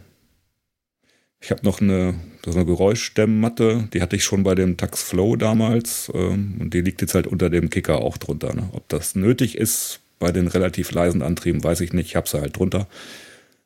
ich 1.41 1.51
habe 1.51 1.63
noch 1.63 1.81
eine, 1.81 2.15
so 2.43 2.51
eine 2.51 2.65
Geräuschstemmmatte, 2.65 3.89
die 3.93 4.01
hatte 4.01 4.15
ich 4.15 4.23
schon 4.23 4.43
bei 4.43 4.55
dem 4.55 4.77
Tax 4.77 5.01
Flow 5.03 5.35
damals 5.35 6.11
ähm, 6.13 6.57
und 6.59 6.73
die 6.73 6.81
liegt 6.81 7.01
jetzt 7.01 7.15
halt 7.15 7.27
unter 7.27 7.49
dem 7.49 7.69
Kicker 7.69 7.99
auch 7.99 8.17
drunter. 8.17 8.53
Ne? 8.53 8.69
Ob 8.73 8.87
das 8.89 9.15
nötig 9.15 9.57
ist 9.57 9.99
bei 10.19 10.31
den 10.31 10.47
relativ 10.47 10.91
leisen 10.91 11.21
Antrieben, 11.21 11.63
weiß 11.63 11.81
ich 11.81 11.93
nicht. 11.93 12.07
Ich 12.07 12.15
habe 12.15 12.27
sie 12.27 12.39
halt 12.41 12.57
drunter. 12.57 12.87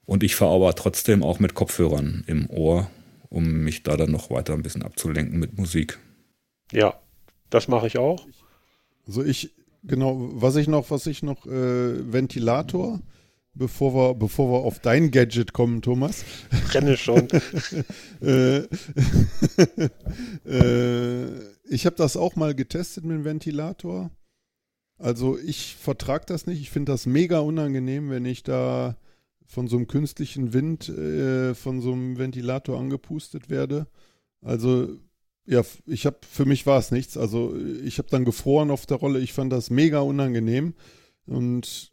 Und 0.05 0.23
ich 0.23 0.35
fahre 0.35 0.55
aber 0.55 0.75
trotzdem 0.75 1.23
auch 1.23 1.39
mit 1.39 1.55
Kopfhörern 1.55 2.23
im 2.27 2.49
Ohr, 2.49 2.91
um 3.29 3.63
mich 3.63 3.83
da 3.83 3.97
dann 3.97 4.11
noch 4.11 4.29
weiter 4.29 4.53
ein 4.53 4.61
bisschen 4.61 4.83
abzulenken 4.83 5.39
mit 5.39 5.57
Musik. 5.57 5.97
Ja, 6.71 6.99
das 7.53 7.67
mache 7.67 7.87
ich 7.87 7.97
auch. 7.97 8.25
Also 9.05 9.23
ich, 9.23 9.53
genau, 9.83 10.29
was 10.33 10.55
ich 10.55 10.67
noch, 10.67 10.89
was 10.91 11.05
ich 11.07 11.23
noch, 11.23 11.45
äh, 11.45 12.11
Ventilator, 12.11 12.99
bevor 13.53 13.93
wir, 13.93 14.15
bevor 14.15 14.51
wir 14.51 14.65
auf 14.65 14.79
dein 14.79 15.11
Gadget 15.11 15.53
kommen, 15.53 15.81
Thomas. 15.81 16.25
Renne 16.73 16.97
schon. 16.97 17.27
äh, 18.21 18.57
äh, 20.45 21.27
ich 21.69 21.85
habe 21.85 21.95
das 21.95 22.17
auch 22.17 22.35
mal 22.35 22.55
getestet 22.55 23.05
mit 23.05 23.17
dem 23.17 23.25
Ventilator. 23.25 24.09
Also 24.97 25.37
ich 25.37 25.75
vertrage 25.75 26.25
das 26.27 26.45
nicht. 26.47 26.61
Ich 26.61 26.69
finde 26.69 26.91
das 26.91 27.05
mega 27.05 27.39
unangenehm, 27.39 28.09
wenn 28.09 28.25
ich 28.25 28.43
da 28.43 28.95
von 29.45 29.67
so 29.67 29.77
einem 29.77 29.87
künstlichen 29.87 30.53
Wind 30.53 30.89
äh, 30.89 31.53
von 31.53 31.81
so 31.81 31.91
einem 31.91 32.17
Ventilator 32.17 32.79
angepustet 32.79 33.49
werde. 33.49 33.87
Also 34.41 34.97
ja, 35.45 35.61
ich 35.85 36.05
habe 36.05 36.17
für 36.29 36.45
mich 36.45 36.65
war 36.65 36.79
es 36.79 36.91
nichts. 36.91 37.17
Also 37.17 37.55
ich 37.83 37.97
habe 37.97 38.09
dann 38.09 38.25
gefroren 38.25 38.71
auf 38.71 38.85
der 38.85 38.97
Rolle. 38.97 39.19
Ich 39.19 39.33
fand 39.33 39.51
das 39.51 39.69
mega 39.69 39.99
unangenehm 39.99 40.73
und 41.25 41.91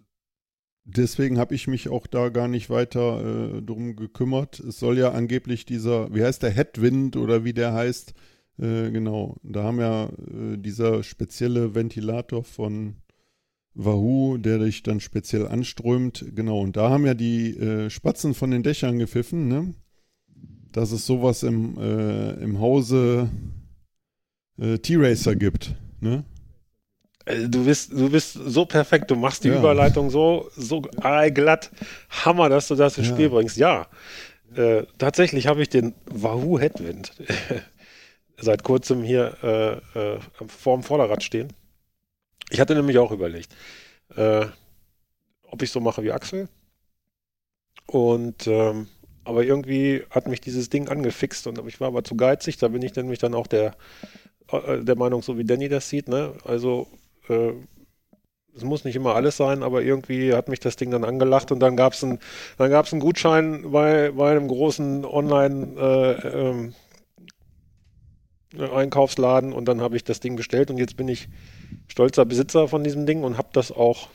deswegen 0.84 1.38
habe 1.38 1.54
ich 1.54 1.66
mich 1.66 1.88
auch 1.88 2.06
da 2.06 2.28
gar 2.28 2.48
nicht 2.48 2.70
weiter 2.70 3.56
äh, 3.56 3.62
drum 3.62 3.96
gekümmert. 3.96 4.60
Es 4.60 4.78
soll 4.78 4.98
ja 4.98 5.12
angeblich 5.12 5.64
dieser, 5.64 6.14
wie 6.14 6.24
heißt 6.24 6.42
der 6.42 6.50
Headwind 6.50 7.16
oder 7.16 7.44
wie 7.44 7.52
der 7.52 7.72
heißt, 7.72 8.14
äh, 8.58 8.90
genau. 8.90 9.36
Da 9.42 9.64
haben 9.64 9.80
ja 9.80 10.06
äh, 10.06 10.56
dieser 10.56 11.02
spezielle 11.02 11.74
Ventilator 11.74 12.44
von 12.44 12.96
Wahoo, 13.74 14.36
der 14.36 14.58
dich 14.58 14.82
dann 14.82 15.00
speziell 15.00 15.46
anströmt, 15.46 16.24
genau. 16.34 16.60
Und 16.60 16.76
da 16.76 16.90
haben 16.90 17.06
ja 17.06 17.14
die 17.14 17.56
äh, 17.56 17.90
Spatzen 17.90 18.34
von 18.34 18.50
den 18.50 18.62
Dächern 18.62 18.98
gepfiffen, 18.98 19.48
ne? 19.48 19.74
Dass 20.72 20.92
es 20.92 21.04
sowas 21.06 21.42
im, 21.42 21.76
äh, 21.78 22.32
im 22.42 22.60
Hause 22.60 23.28
äh, 24.58 24.78
T-Racer 24.78 25.34
gibt, 25.34 25.74
ne? 26.00 26.24
Äh, 27.24 27.48
Du 27.48 27.64
bist, 27.64 27.92
du 27.92 28.08
bist 28.10 28.34
so 28.34 28.64
perfekt, 28.66 29.10
du 29.10 29.16
machst 29.16 29.44
die 29.44 29.48
Ja. 29.48 29.58
Überleitung 29.58 30.10
so, 30.10 30.48
so 30.56 30.80
glatt. 30.82 31.70
Hammer, 32.24 32.48
dass 32.48 32.68
du 32.68 32.74
das 32.76 32.98
ins 32.98 33.08
Ja. 33.08 33.14
Spiel 33.14 33.30
bringst. 33.30 33.56
Ja, 33.56 33.88
äh, 34.54 34.84
tatsächlich 34.98 35.46
habe 35.46 35.62
ich 35.62 35.68
den 35.68 35.94
Wahoo 36.06 36.58
Headwind 36.58 37.12
seit 38.38 38.62
kurzem 38.62 39.02
hier 39.02 39.36
äh, 39.94 39.98
äh, 40.14 40.18
vorm 40.46 40.82
Vorderrad 40.82 41.22
stehen. 41.22 41.52
Ich 42.50 42.58
hatte 42.60 42.74
nämlich 42.74 42.98
auch 42.98 43.12
überlegt, 43.12 43.54
äh, 44.16 44.46
ob 45.42 45.62
ich 45.62 45.70
so 45.70 45.80
mache 45.80 46.02
wie 46.02 46.12
Axel. 46.12 46.48
Und 47.86 48.46
ähm, 48.46 48.88
aber 49.24 49.44
irgendwie 49.44 50.02
hat 50.10 50.28
mich 50.28 50.40
dieses 50.40 50.70
Ding 50.70 50.88
angefixt 50.88 51.46
und 51.46 51.66
ich 51.66 51.80
war 51.80 51.88
aber 51.88 52.04
zu 52.04 52.16
geizig. 52.16 52.58
Da 52.58 52.68
bin 52.68 52.82
ich 52.82 52.94
nämlich 52.94 53.18
dann 53.18 53.34
auch 53.34 53.46
der, 53.46 53.76
äh, 54.50 54.78
der 54.82 54.96
Meinung, 54.96 55.22
so 55.22 55.38
wie 55.38 55.44
Danny 55.44 55.68
das 55.68 55.88
sieht. 55.88 56.08
Ne? 56.08 56.32
Also 56.44 56.88
äh, 57.28 57.52
es 58.56 58.64
muss 58.64 58.84
nicht 58.84 58.96
immer 58.96 59.14
alles 59.14 59.36
sein, 59.36 59.62
aber 59.62 59.82
irgendwie 59.82 60.34
hat 60.34 60.48
mich 60.48 60.60
das 60.60 60.76
Ding 60.76 60.90
dann 60.90 61.04
angelacht 61.04 61.52
und 61.52 61.60
dann 61.60 61.76
gab 61.76 61.92
es 61.92 62.02
ein, 62.02 62.18
dann 62.58 62.70
gab's 62.70 62.92
einen 62.92 63.00
Gutschein 63.00 63.70
bei, 63.70 64.10
bei 64.10 64.30
einem 64.32 64.48
großen 64.48 65.04
Online 65.04 65.76
äh, 65.78 66.28
ähm, 66.28 66.74
Einkaufsladen 68.58 69.52
und 69.52 69.66
dann 69.66 69.80
habe 69.80 69.96
ich 69.96 70.02
das 70.02 70.18
Ding 70.18 70.34
bestellt 70.34 70.70
und 70.70 70.78
jetzt 70.78 70.96
bin 70.96 71.06
ich 71.06 71.28
stolzer 71.86 72.24
Besitzer 72.24 72.66
von 72.66 72.82
diesem 72.82 73.06
Ding 73.06 73.22
und 73.22 73.38
habe 73.38 73.50
das 73.52 73.70
auch 73.70 74.08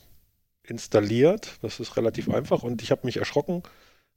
installiert. 0.63 1.57
Das 1.61 1.79
ist 1.79 1.95
relativ 1.95 2.29
einfach 2.29 2.63
und 2.63 2.81
ich 2.81 2.91
habe 2.91 3.05
mich 3.05 3.17
erschrocken. 3.17 3.63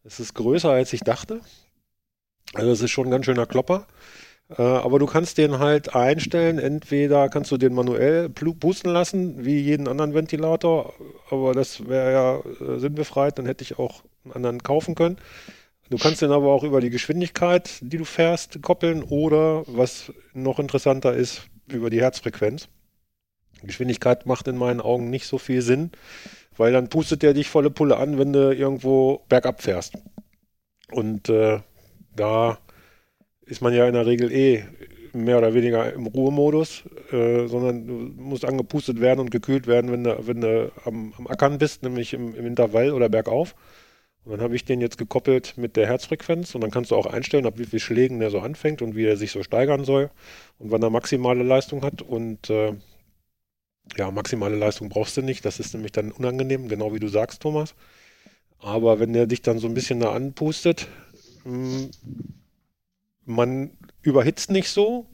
Es 0.09 0.21
ist 0.21 0.33
größer, 0.33 0.71
als 0.71 0.95
ich 0.95 1.01
dachte. 1.01 1.43
Also 2.55 2.71
es 2.71 2.81
ist 2.81 2.91
schon 2.91 3.09
ein 3.09 3.11
ganz 3.11 3.27
schöner 3.27 3.45
Klopper. 3.45 3.87
Äh, 4.49 4.63
aber 4.63 4.99
du 4.99 5.05
kannst 5.05 5.37
den 5.37 5.59
halt 5.59 5.95
einstellen. 5.95 6.59
Entweder 6.59 7.29
kannst 7.29 7.51
du 7.51 7.59
den 7.59 7.75
manuell 7.75 8.31
pusten 8.31 8.91
lassen, 8.91 9.45
wie 9.45 9.61
jeden 9.61 9.87
anderen 9.87 10.15
Ventilator. 10.15 10.95
Aber 11.31 11.53
das 11.53 11.87
wäre 11.87 12.13
ja 12.13 12.67
äh, 12.67 12.79
sinnbefreit. 12.79 13.39
Dann 13.39 13.45
hätte 13.45 13.63
ich 13.63 13.79
auch 13.79 14.03
einen 14.25 14.33
anderen 14.33 14.63
kaufen 14.63 14.95
können. 14.95 15.19
Du 15.91 15.99
kannst 15.99 16.23
den 16.23 16.33
aber 16.33 16.53
auch 16.53 16.65
über 16.65 16.81
die 16.81 16.91
Geschwindigkeit, 16.91 17.79
die 17.83 17.99
du 17.99 18.07
fährst, 18.07 18.63
koppeln 18.63 19.03
oder, 19.03 19.65
was 19.67 20.11
noch 20.33 20.59
interessanter 20.59 21.13
ist, 21.15 21.49
über 21.67 21.91
die 21.91 22.01
Herzfrequenz. 22.01 22.69
Geschwindigkeit 23.63 24.25
macht 24.25 24.49
in 24.49 24.57
meinen 24.57 24.81
Augen 24.81 25.11
nicht 25.11 25.27
so 25.27 25.37
viel 25.39 25.63
Sinn, 25.63 25.91
weil 26.59 26.73
dann 26.73 26.89
pustet 26.89 27.23
der 27.23 27.33
dich 27.33 27.49
volle 27.49 27.71
Pulle 27.71 27.97
an, 27.97 28.19
wenn 28.19 28.33
du 28.33 28.55
irgendwo 28.55 29.25
bergab 29.29 29.63
fährst. 29.63 29.95
Und 30.91 31.29
äh, 31.29 31.61
da 32.15 32.59
ist 33.47 33.63
man 33.63 33.73
ja 33.73 33.87
in 33.87 33.95
der 33.95 34.07
Regel 34.07 34.31
eh 34.33 34.65
mehr 35.13 35.39
oder 35.39 35.55
weniger 35.55 35.93
im 35.93 36.07
Ruhemodus, 36.07 36.85
äh, 37.13 37.47
sondern 37.47 37.87
du 37.87 37.93
musst 38.23 38.45
angepustet 38.45 39.01
werden 39.01 39.21
und 39.21 39.31
gekühlt 39.31 39.67
werden, 39.67 39.91
wenn 39.91 40.05
du, 40.05 40.27
wenn 40.27 40.41
du 40.41 40.71
am, 40.85 41.15
am 41.17 41.27
Ackern 41.27 41.59
bist, 41.59 41.83
nämlich 41.83 42.13
im, 42.13 42.35
im 42.35 42.47
Intervall 42.47 42.93
oder 42.93 43.09
bergauf. 43.09 43.55
Und 44.25 44.33
dann 44.33 44.41
habe 44.43 44.57
ich 44.57 44.65
den 44.65 44.81
jetzt 44.81 44.99
gekoppelt 44.99 45.55
mit 45.57 45.77
der 45.77 45.87
Herzfrequenz 45.87 46.55
und 46.55 46.61
dann 46.61 46.71
kannst 46.71 46.91
du 46.91 46.97
auch 46.97 47.07
einstellen, 47.07 47.47
ab 47.47 47.55
wie 47.57 47.65
viel 47.65 47.79
Schlägen 47.79 48.21
der 48.21 48.31
so 48.31 48.41
anfängt 48.41 48.83
und 48.83 48.95
wie 48.95 49.07
er 49.07 49.17
sich 49.17 49.31
so 49.31 49.43
steigern 49.43 49.85
soll 49.85 50.11
und 50.59 50.71
wann 50.71 50.83
er 50.83 50.91
maximale 50.91 51.43
Leistung 51.43 51.83
hat. 51.83 52.03
Und 52.03 52.51
äh, 52.51 52.75
ja, 53.97 54.11
maximale 54.11 54.57
Leistung 54.57 54.89
brauchst 54.89 55.17
du 55.17 55.23
nicht, 55.23 55.45
das 55.45 55.61
ist 55.61 55.75
nämlich 55.75 55.93
dann 55.93 56.13
unangenehm, 56.13 56.69
genau 56.69 56.95
wie 56.95 57.01
du 57.01 57.09
sagst, 57.09 57.43
Thomas. 57.43 57.75
Aber 58.61 58.99
wenn 59.01 59.13
der 59.13 59.27
dich 59.27 59.43
dann 59.43 59.59
so 59.59 59.67
ein 59.69 59.75
bisschen 59.75 60.01
da 60.01 60.13
anpustet, 60.13 60.89
mh, 61.45 61.53
hm, 61.53 61.91
man 63.25 63.71
überhitzt 64.03 64.51
nicht 64.51 64.71
so 64.71 65.07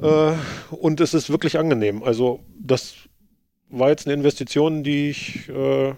äh, 0.00 0.32
und 0.70 1.00
es 1.00 1.14
ist 1.14 1.30
wirklich 1.30 1.58
angenehm. 1.58 2.02
Also 2.02 2.44
das 2.58 2.94
war 3.70 3.88
jetzt 3.88 4.06
eine 4.06 4.14
Investition, 4.14 4.84
die 4.84 5.10
ich 5.10 5.48
äh, 5.48 5.94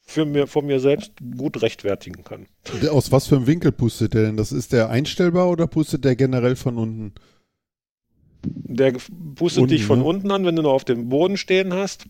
für 0.00 0.24
mir, 0.24 0.46
von 0.46 0.66
mir 0.66 0.80
selbst 0.80 1.12
gut 1.36 1.62
rechtfertigen 1.62 2.24
kann. 2.24 2.46
Aus 2.90 3.12
was 3.12 3.26
für 3.26 3.36
einem 3.36 3.46
Winkel 3.46 3.72
pustet 3.72 4.14
der 4.14 4.24
denn? 4.24 4.36
Das 4.36 4.52
ist 4.52 4.72
der 4.72 4.90
einstellbar 4.90 5.48
oder 5.48 5.66
pustet 5.66 6.04
der 6.04 6.16
generell 6.16 6.56
von 6.56 6.76
unten? 6.76 7.14
Der 8.44 8.92
pustet 9.34 9.62
unten, 9.62 9.74
dich 9.74 9.84
von 9.84 10.00
ne? 10.00 10.04
unten 10.04 10.30
an, 10.30 10.44
wenn 10.44 10.56
du 10.56 10.62
noch 10.62 10.72
auf 10.72 10.84
dem 10.84 11.08
Boden 11.08 11.36
stehen 11.36 11.72
hast. 11.72 12.06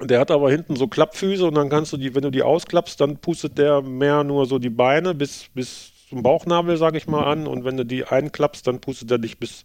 Der 0.00 0.18
hat 0.18 0.30
aber 0.30 0.50
hinten 0.50 0.74
so 0.74 0.88
Klappfüße 0.88 1.46
und 1.46 1.54
dann 1.54 1.68
kannst 1.68 1.92
du 1.92 1.96
die, 1.96 2.14
wenn 2.14 2.22
du 2.22 2.30
die 2.30 2.42
ausklappst, 2.42 3.00
dann 3.00 3.18
pustet 3.18 3.58
der 3.58 3.80
mehr 3.80 4.24
nur 4.24 4.46
so 4.46 4.58
die 4.58 4.70
Beine 4.70 5.14
bis, 5.14 5.46
bis 5.54 5.92
zum 6.08 6.22
Bauchnabel, 6.22 6.76
sag 6.76 6.96
ich 6.96 7.06
mal, 7.06 7.24
an. 7.24 7.46
Und 7.46 7.64
wenn 7.64 7.76
du 7.76 7.84
die 7.84 8.04
einklappst, 8.04 8.66
dann 8.66 8.80
pustet 8.80 9.10
er 9.10 9.18
dich 9.18 9.38
bis 9.38 9.64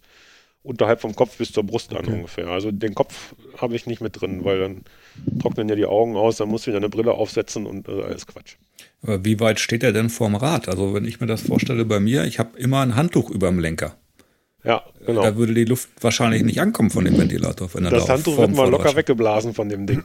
unterhalb 0.62 1.00
vom 1.00 1.14
Kopf 1.14 1.38
bis 1.38 1.52
zur 1.52 1.64
Brust 1.64 1.92
an 1.92 2.04
okay. 2.04 2.12
ungefähr. 2.12 2.48
Also 2.48 2.70
den 2.70 2.94
Kopf 2.94 3.34
habe 3.56 3.74
ich 3.74 3.86
nicht 3.86 4.00
mit 4.00 4.20
drin, 4.20 4.44
weil 4.44 4.58
dann 4.60 4.82
trocknen 5.40 5.68
ja 5.68 5.74
die 5.74 5.86
Augen 5.86 6.16
aus, 6.16 6.36
dann 6.36 6.48
musst 6.48 6.66
du 6.66 6.70
wieder 6.70 6.78
eine 6.78 6.90
Brille 6.90 7.12
aufsetzen 7.12 7.66
und 7.66 7.88
äh, 7.88 8.02
alles 8.02 8.26
Quatsch. 8.26 8.56
Aber 9.02 9.24
wie 9.24 9.40
weit 9.40 9.58
steht 9.58 9.82
er 9.82 9.92
denn 9.92 10.10
vorm 10.10 10.34
Rad? 10.34 10.68
Also 10.68 10.92
wenn 10.92 11.06
ich 11.06 11.20
mir 11.20 11.26
das 11.26 11.42
vorstelle 11.42 11.84
bei 11.84 11.98
mir, 11.98 12.24
ich 12.24 12.38
habe 12.38 12.58
immer 12.58 12.80
ein 12.80 12.94
Handtuch 12.94 13.30
über 13.30 13.48
dem 13.48 13.58
Lenker. 13.58 13.96
Ja, 14.64 14.82
genau. 15.06 15.22
Da 15.22 15.36
würde 15.36 15.54
die 15.54 15.64
Luft 15.64 15.88
wahrscheinlich 16.00 16.42
nicht 16.42 16.60
ankommen 16.60 16.90
von 16.90 17.04
dem 17.04 17.16
Ventilator. 17.16 17.72
Wenn 17.72 17.84
er 17.84 17.90
das 17.90 18.06
da 18.06 18.14
Handtuch 18.14 18.36
wird 18.36 18.54
mal 18.54 18.68
locker 18.68 18.94
weggeblasen 18.94 19.54
von 19.54 19.68
dem 19.68 19.86
Ding. 19.86 20.04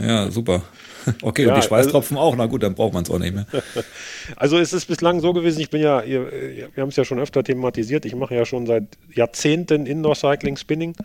Ja, 0.00 0.30
super. 0.30 0.62
Okay, 1.22 1.44
ja, 1.44 1.54
und 1.54 1.62
die 1.62 1.66
Schweißtropfen 1.66 2.16
also, 2.16 2.28
auch, 2.28 2.36
na 2.36 2.46
gut, 2.46 2.62
dann 2.62 2.74
braucht 2.74 2.92
man 2.92 3.04
es 3.04 3.10
auch 3.10 3.18
nicht 3.18 3.34
mehr. 3.34 3.46
Also 4.36 4.58
es 4.58 4.72
ist 4.72 4.86
bislang 4.86 5.20
so 5.20 5.32
gewesen, 5.32 5.60
ich 5.60 5.70
bin 5.70 5.80
ja, 5.80 6.04
wir 6.04 6.68
haben 6.76 6.88
es 6.88 6.96
ja 6.96 7.04
schon 7.04 7.20
öfter 7.20 7.44
thematisiert, 7.44 8.04
ich 8.04 8.16
mache 8.16 8.34
ja 8.34 8.44
schon 8.44 8.66
seit 8.66 8.98
Jahrzehnten 9.14 9.86
Indoor 9.86 10.16
Cycling 10.16 10.56
Spinning 10.56 10.96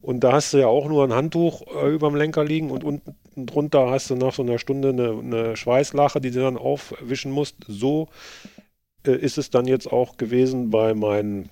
und 0.00 0.20
da 0.20 0.32
hast 0.32 0.52
du 0.52 0.58
ja 0.58 0.68
auch 0.68 0.88
nur 0.88 1.04
ein 1.04 1.12
Handtuch 1.12 1.62
äh, 1.82 1.88
über 1.92 2.08
dem 2.08 2.14
Lenker 2.14 2.44
liegen 2.44 2.70
und 2.70 2.84
unten 2.84 3.16
drunter 3.34 3.90
hast 3.90 4.10
du 4.10 4.14
nach 4.14 4.32
so 4.32 4.42
einer 4.42 4.58
Stunde 4.58 4.90
eine, 4.90 5.10
eine 5.10 5.56
Schweißlache, 5.56 6.20
die 6.20 6.30
du 6.30 6.40
dann 6.40 6.56
aufwischen 6.56 7.32
musst. 7.32 7.56
So 7.66 8.08
äh, 9.04 9.16
ist 9.16 9.38
es 9.38 9.50
dann 9.50 9.66
jetzt 9.66 9.90
auch 9.90 10.16
gewesen 10.16 10.70
bei 10.70 10.94
meinen 10.94 11.50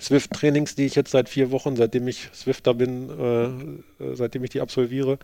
Swift-Trainings, 0.00 0.74
die 0.74 0.86
ich 0.86 0.94
jetzt 0.94 1.10
seit 1.10 1.28
vier 1.28 1.50
Wochen, 1.50 1.76
seitdem 1.76 2.06
ich 2.08 2.28
Swifter 2.34 2.74
bin, 2.74 3.10
äh, 3.10 4.04
äh 4.04 4.14
seitdem 4.14 4.44
ich 4.44 4.50
die 4.50 4.60
absolviere. 4.60 5.18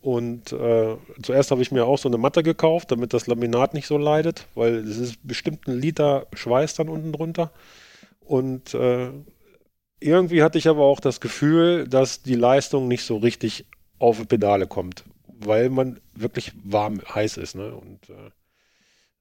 Und 0.00 0.52
äh, 0.52 0.96
zuerst 1.22 1.50
habe 1.50 1.62
ich 1.62 1.72
mir 1.72 1.84
auch 1.84 1.98
so 1.98 2.08
eine 2.08 2.18
Matte 2.18 2.42
gekauft, 2.42 2.92
damit 2.92 3.12
das 3.12 3.26
Laminat 3.26 3.74
nicht 3.74 3.86
so 3.86 3.98
leidet, 3.98 4.46
weil 4.54 4.76
es 4.76 4.96
ist 4.98 5.26
bestimmt 5.26 5.66
ein 5.66 5.78
Liter 5.78 6.26
Schweiß 6.34 6.74
dann 6.74 6.88
unten 6.88 7.12
drunter. 7.12 7.50
Und 8.20 8.74
äh, 8.74 9.10
irgendwie 10.00 10.42
hatte 10.42 10.58
ich 10.58 10.68
aber 10.68 10.84
auch 10.84 11.00
das 11.00 11.20
Gefühl, 11.20 11.88
dass 11.88 12.22
die 12.22 12.36
Leistung 12.36 12.86
nicht 12.86 13.04
so 13.04 13.16
richtig 13.16 13.66
auf 13.98 14.26
Pedale 14.28 14.68
kommt, 14.68 15.04
weil 15.26 15.70
man 15.70 15.98
wirklich 16.14 16.52
warm, 16.62 17.00
heiß 17.12 17.36
ist. 17.36 17.56
Ne? 17.56 17.74
Und 17.74 18.10
äh, 18.10 18.30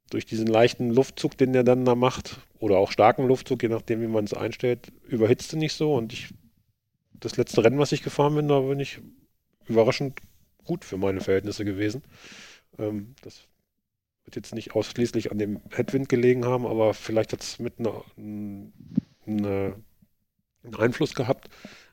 durch 0.10 0.26
diesen 0.26 0.47
leichten 0.47 0.89
Luftzug, 0.89 1.38
den 1.38 1.53
der 1.53 1.64
dann 1.64 1.86
da 1.86 1.95
macht, 1.95 2.39
oder 2.60 2.78
auch 2.78 2.91
starken 2.91 3.28
Luftzug, 3.28 3.62
je 3.64 3.70
nachdem, 3.70 4.01
wie 4.01 4.08
man 4.08 4.26
es 4.26 4.34
einstellt, 4.34 4.91
überhitzt 5.08 5.53
er 5.53 5.60
nicht 5.60 5.74
so. 5.74 5.93
Und 5.93 6.14
ich, 6.14 6.34
das 7.14 7.38
letzte 7.38 7.64
Rennen, 7.64 7.80
was 7.80 7.91
ich 7.91 8.03
gefahren 8.03 8.36
bin, 8.36 8.47
da 8.47 8.60
bin 8.62 8.80
ich 8.80 8.99
überraschend 9.68 10.20
gut 10.66 10.86
für 10.86 10.97
meine 10.97 11.22
Verhältnisse 11.22 11.66
gewesen. 11.66 12.03
Ähm, 12.80 13.16
das 13.22 13.41
wird 14.26 14.36
jetzt 14.36 14.53
nicht 14.53 14.76
ausschließlich 14.76 15.32
an 15.32 15.38
dem 15.38 15.62
Headwind 15.72 16.10
gelegen 16.10 16.45
haben, 16.45 16.66
aber 16.66 16.93
vielleicht 16.93 17.34
hat 17.34 17.41
es 17.41 17.60
mit 17.60 17.80
einer, 17.80 18.03
eine, 18.18 18.72
einen 19.26 20.76
Einfluss 20.78 21.14
gehabt. 21.14 21.49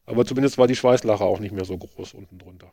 Aber 0.07 0.27
zumindest 0.27 0.59
war 0.59 0.67
die 0.67 0.77
Schweißlache 0.77 1.25
auch 1.25 1.41
nicht 1.41 1.53
mehr 1.53 1.65
so 1.65 1.79
groß 1.79 2.15
unten 2.15 2.39
drunter. 2.39 2.73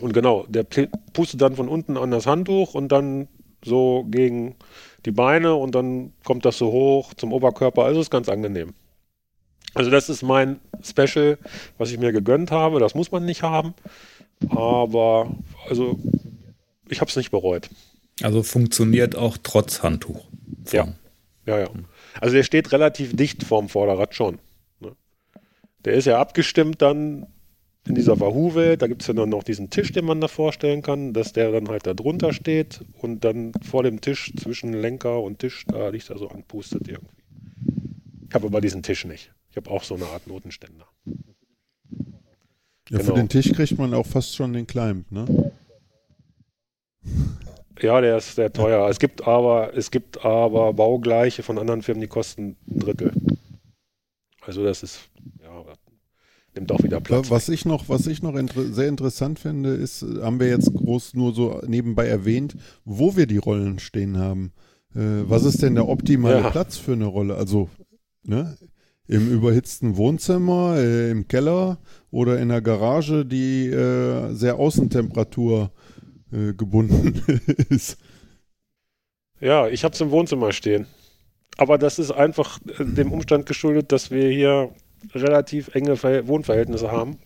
Und 0.00 0.12
genau, 0.12 0.44
der 0.48 0.64
pustet 1.12 1.40
dann 1.40 1.56
von 1.56 1.68
unten 1.68 1.96
an 1.96 2.10
das 2.10 2.26
Handtuch 2.26 2.74
und 2.74 2.88
dann 2.88 3.28
so 3.64 4.04
gegen 4.08 4.56
die 5.04 5.10
Beine 5.10 5.54
und 5.54 5.74
dann 5.74 6.12
kommt 6.24 6.44
das 6.44 6.58
so 6.58 6.70
hoch 6.70 7.14
zum 7.14 7.32
Oberkörper. 7.32 7.84
Also 7.84 8.00
ist 8.00 8.10
ganz 8.10 8.28
angenehm. 8.28 8.74
Also 9.74 9.90
das 9.90 10.08
ist 10.08 10.22
mein 10.22 10.60
Special, 10.82 11.38
was 11.78 11.90
ich 11.90 11.98
mir 11.98 12.12
gegönnt 12.12 12.50
habe. 12.50 12.78
Das 12.78 12.94
muss 12.94 13.10
man 13.10 13.24
nicht 13.24 13.42
haben. 13.42 13.74
Aber 14.50 15.30
also 15.68 15.98
ich 16.88 17.00
habe 17.00 17.08
es 17.08 17.16
nicht 17.16 17.30
bereut. 17.30 17.68
Also 18.22 18.42
funktioniert 18.42 19.16
auch 19.16 19.36
trotz 19.42 19.82
Handtuch. 19.82 20.24
Ja. 20.70 20.88
Ja, 21.46 21.58
ja. 21.58 21.68
Also 22.20 22.36
der 22.36 22.44
steht 22.44 22.72
relativ 22.72 23.16
dicht 23.16 23.42
vorm 23.42 23.68
Vorderrad 23.68 24.14
schon. 24.14 24.38
Ne? 24.80 24.92
Der 25.84 25.94
ist 25.94 26.06
ja 26.06 26.20
abgestimmt 26.20 26.80
dann 26.80 27.26
in 27.86 27.94
dieser 27.94 28.18
Wahoo-Welt. 28.18 28.82
Da 28.82 28.86
gibt 28.86 29.02
es 29.02 29.08
ja 29.08 29.14
dann 29.14 29.28
noch 29.28 29.42
diesen 29.42 29.70
Tisch, 29.70 29.92
den 29.92 30.04
man 30.04 30.20
da 30.20 30.28
vorstellen 30.28 30.82
kann, 30.82 31.12
dass 31.12 31.32
der 31.32 31.52
dann 31.52 31.68
halt 31.68 31.86
da 31.86 31.94
drunter 31.94 32.32
steht 32.32 32.80
und 33.00 33.24
dann 33.24 33.52
vor 33.62 33.82
dem 33.82 34.00
Tisch 34.00 34.32
zwischen 34.36 34.72
Lenker 34.72 35.22
und 35.22 35.38
Tisch 35.38 35.64
da 35.66 35.88
liegt 35.88 36.10
er 36.10 36.18
so 36.18 36.28
anpustet 36.28 36.88
irgendwie. 36.88 37.14
Ich 38.28 38.34
habe 38.34 38.46
aber 38.46 38.60
diesen 38.60 38.82
Tisch 38.82 39.04
nicht. 39.04 39.32
Ich 39.50 39.56
habe 39.56 39.70
auch 39.70 39.84
so 39.84 39.94
eine 39.94 40.06
Art 40.06 40.26
Notenständer. 40.26 40.86
Ja, 42.90 42.98
genau. 42.98 43.04
für 43.04 43.12
den 43.14 43.28
Tisch 43.28 43.52
kriegt 43.52 43.78
man 43.78 43.94
auch 43.94 44.06
fast 44.06 44.34
schon 44.34 44.52
den 44.52 44.66
Climb, 44.66 45.10
ne? 45.10 45.52
Ja, 47.80 48.00
der 48.00 48.16
ist 48.16 48.34
sehr 48.34 48.52
teuer. 48.52 48.88
Es 48.88 48.98
gibt 48.98 49.26
aber, 49.26 49.76
es 49.76 49.90
gibt 49.90 50.24
aber 50.24 50.72
Baugleiche 50.72 51.42
von 51.42 51.58
anderen 51.58 51.82
Firmen, 51.82 52.00
die 52.00 52.08
kosten 52.08 52.56
ein 52.68 52.78
Drittel. 52.78 53.12
Also 54.40 54.64
das 54.64 54.82
ist, 54.82 55.08
nimmt 56.54 56.72
auch 56.72 56.82
wieder 56.82 57.00
Platz. 57.00 57.30
Was 57.30 57.48
ich 57.48 57.64
noch, 57.64 57.88
was 57.88 58.06
ich 58.06 58.22
noch 58.22 58.34
inter 58.34 58.64
sehr 58.64 58.88
interessant 58.88 59.38
finde, 59.38 59.70
ist, 59.70 60.02
haben 60.22 60.40
wir 60.40 60.48
jetzt 60.48 60.72
groß 60.72 61.14
nur 61.14 61.34
so 61.34 61.60
nebenbei 61.66 62.06
erwähnt, 62.06 62.56
wo 62.84 63.16
wir 63.16 63.26
die 63.26 63.38
Rollen 63.38 63.78
stehen 63.78 64.18
haben. 64.18 64.52
Äh, 64.94 65.28
was 65.28 65.44
ist 65.44 65.62
denn 65.62 65.74
der 65.74 65.88
optimale 65.88 66.40
ja. 66.40 66.50
Platz 66.50 66.76
für 66.76 66.92
eine 66.92 67.06
Rolle? 67.06 67.36
Also, 67.36 67.68
ne? 68.22 68.56
Im 69.06 69.30
überhitzten 69.30 69.98
Wohnzimmer, 69.98 70.76
äh, 70.78 71.10
im 71.10 71.28
Keller 71.28 71.78
oder 72.10 72.38
in 72.38 72.48
der 72.48 72.62
Garage, 72.62 73.26
die 73.26 73.66
äh, 73.66 74.32
sehr 74.32 74.56
Außentemperatur 74.56 75.72
äh, 76.32 76.54
gebunden 76.54 77.22
ist. 77.68 77.98
Ja, 79.40 79.68
ich 79.68 79.84
habe 79.84 79.94
es 79.94 80.00
im 80.00 80.10
Wohnzimmer 80.10 80.52
stehen. 80.52 80.86
Aber 81.56 81.76
das 81.76 81.98
ist 81.98 82.10
einfach 82.10 82.58
äh, 82.78 82.84
dem 82.84 83.12
Umstand 83.12 83.46
geschuldet, 83.46 83.92
dass 83.92 84.10
wir 84.10 84.30
hier 84.30 84.70
relativ 85.14 85.74
enge 85.74 85.96
Ver 85.96 86.26
Wohnverhältnisse 86.28 86.90
haben. 86.90 87.18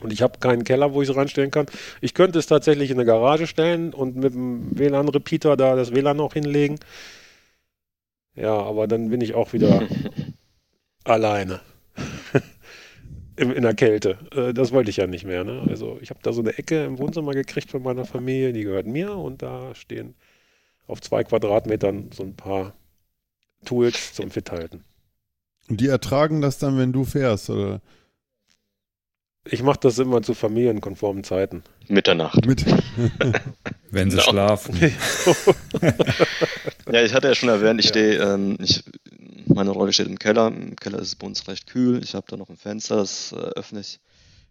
Und 0.00 0.12
ich 0.12 0.22
habe 0.22 0.38
keinen 0.38 0.64
Keller, 0.64 0.92
wo 0.92 1.02
ich 1.02 1.08
es 1.08 1.16
reinstellen 1.16 1.50
kann. 1.50 1.66
Ich 2.00 2.12
könnte 2.12 2.38
es 2.38 2.46
tatsächlich 2.46 2.90
in 2.90 2.98
eine 2.98 3.06
Garage 3.06 3.46
stellen 3.46 3.94
und 3.94 4.16
mit 4.16 4.34
dem 4.34 4.78
WLAN-Repeater 4.78 5.56
da 5.56 5.74
das 5.74 5.94
WLAN 5.94 6.18
noch 6.18 6.34
hinlegen. 6.34 6.78
Ja, 8.34 8.52
aber 8.52 8.86
dann 8.86 9.08
bin 9.08 9.22
ich 9.22 9.34
auch 9.34 9.54
wieder 9.54 9.82
alleine. 11.04 11.60
in, 13.36 13.52
in 13.52 13.62
der 13.62 13.74
Kälte. 13.74 14.18
Äh, 14.34 14.52
das 14.52 14.72
wollte 14.72 14.90
ich 14.90 14.98
ja 14.98 15.06
nicht 15.06 15.24
mehr. 15.24 15.44
Ne? 15.44 15.64
Also 15.68 15.98
ich 16.00 16.10
habe 16.10 16.20
da 16.22 16.32
so 16.32 16.42
eine 16.42 16.58
Ecke 16.58 16.84
im 16.84 16.98
Wohnzimmer 16.98 17.32
gekriegt 17.32 17.70
von 17.70 17.82
meiner 17.82 18.04
Familie, 18.04 18.52
die 18.52 18.64
gehört 18.64 18.86
mir 18.86 19.16
und 19.16 19.42
da 19.42 19.74
stehen 19.74 20.14
auf 20.86 21.00
zwei 21.00 21.24
Quadratmetern 21.24 22.10
so 22.12 22.22
ein 22.22 22.36
paar 22.36 22.74
Tools 23.64 24.14
zum 24.14 24.30
Fithalten. 24.30 24.78
Und 24.78 24.84
die 25.68 25.88
ertragen 25.88 26.40
das 26.40 26.58
dann, 26.58 26.78
wenn 26.78 26.92
du 26.92 27.04
fährst, 27.04 27.50
oder? 27.50 27.80
Ich 29.48 29.62
mache 29.62 29.78
das 29.80 29.98
immer 30.00 30.22
zu 30.22 30.34
familienkonformen 30.34 31.22
Zeiten. 31.22 31.62
Mitternacht. 31.88 32.44
Mit 32.46 32.64
Wenn 33.90 34.10
sie 34.10 34.16
Genau. 34.16 34.30
schlafen. 34.30 34.76
Ja, 36.92 37.02
ich 37.02 37.14
hatte 37.14 37.26
ja 37.28 37.34
schon 37.34 37.48
erwähnt, 37.48 37.80
ich 37.80 37.86
Ja. 37.86 37.90
stehe, 37.90 38.14
ähm, 38.22 38.56
ich, 38.60 38.84
meine 39.46 39.70
Rolle 39.70 39.92
steht 39.92 40.06
im 40.06 40.18
Keller. 40.18 40.48
Im 40.48 40.76
Keller 40.76 40.98
ist 41.00 41.08
es 41.08 41.14
bei 41.16 41.26
uns 41.26 41.46
recht 41.48 41.66
kühl. 41.66 42.00
Ich 42.02 42.14
habe 42.14 42.26
da 42.28 42.36
noch 42.36 42.48
ein 42.48 42.56
Fenster, 42.56 42.96
das 42.96 43.32
äh, 43.32 43.36
öffne 43.36 43.80
ich 43.80 43.98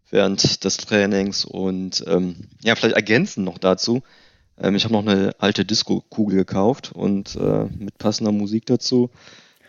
während 0.10 0.64
des 0.66 0.78
Trainings. 0.78 1.46
Und 1.46 2.04
ähm, 2.08 2.36
ja, 2.64 2.76
vielleicht 2.76 2.96
ergänzend 2.96 3.46
noch 3.46 3.58
dazu. 3.58 4.04
Ähm, 4.58 4.76
ich 4.76 4.84
habe 4.84 4.94
noch 4.94 5.06
eine 5.06 5.34
alte 5.40 5.64
Disco-Kugel 5.66 6.38
gekauft 6.40 6.92
und 6.94 7.36
äh, 7.38 7.66
mit 7.80 7.98
passender 7.98 8.32
Musik 8.34 8.66
dazu, 8.66 9.10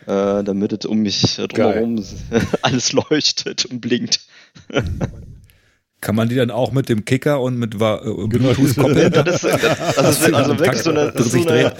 äh, 0.07 0.43
damit 0.43 0.71
es 0.73 0.85
um 0.85 0.99
mich 0.99 1.35
drumherum 1.35 2.03
alles 2.63 2.93
leuchtet 2.93 3.65
und 3.65 3.81
blinkt. 3.81 4.21
Kann 5.99 6.15
man 6.15 6.29
die 6.29 6.35
dann 6.35 6.51
auch 6.51 6.71
mit 6.71 6.89
dem 6.89 7.05
Kicker 7.05 7.41
und 7.41 7.57
mit 7.57 7.79
Wa- 7.79 7.97
äh, 8.03 8.27
Genau. 8.27 8.27
Bluetooth 8.53 8.75
koppeln? 8.75 9.11
Das 9.11 9.43
ist, 9.43 9.63
das, 9.63 9.95
das 9.95 10.21
ist 10.21 10.33
also 10.33 10.59
wirklich 10.59 10.83
so 10.83 10.91
eine, 10.91 11.11
das 11.11 11.25
ist 11.25 11.31
so 11.43 11.49
eine, 11.49 11.73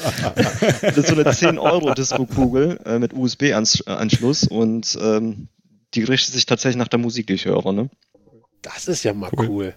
das 0.81 0.97
ist 0.97 1.07
so 1.07 1.13
eine 1.13 1.23
10-Euro-Disco-Kugel 1.23 2.79
äh, 2.85 2.97
mit 2.99 3.13
USB-Anschluss 3.13 4.43
und 4.47 4.97
ähm, 4.99 5.49
die 5.93 6.03
richtet 6.03 6.33
sich 6.33 6.47
tatsächlich 6.47 6.77
nach 6.77 6.87
der 6.87 6.99
Musik, 6.99 7.27
die 7.27 7.33
ich 7.33 7.45
höre. 7.45 7.71
Ne? 7.71 7.89
Das 8.63 8.87
ist 8.87 9.03
ja 9.03 9.13
mal 9.13 9.29
Cool. 9.37 9.47
cool. 9.49 9.73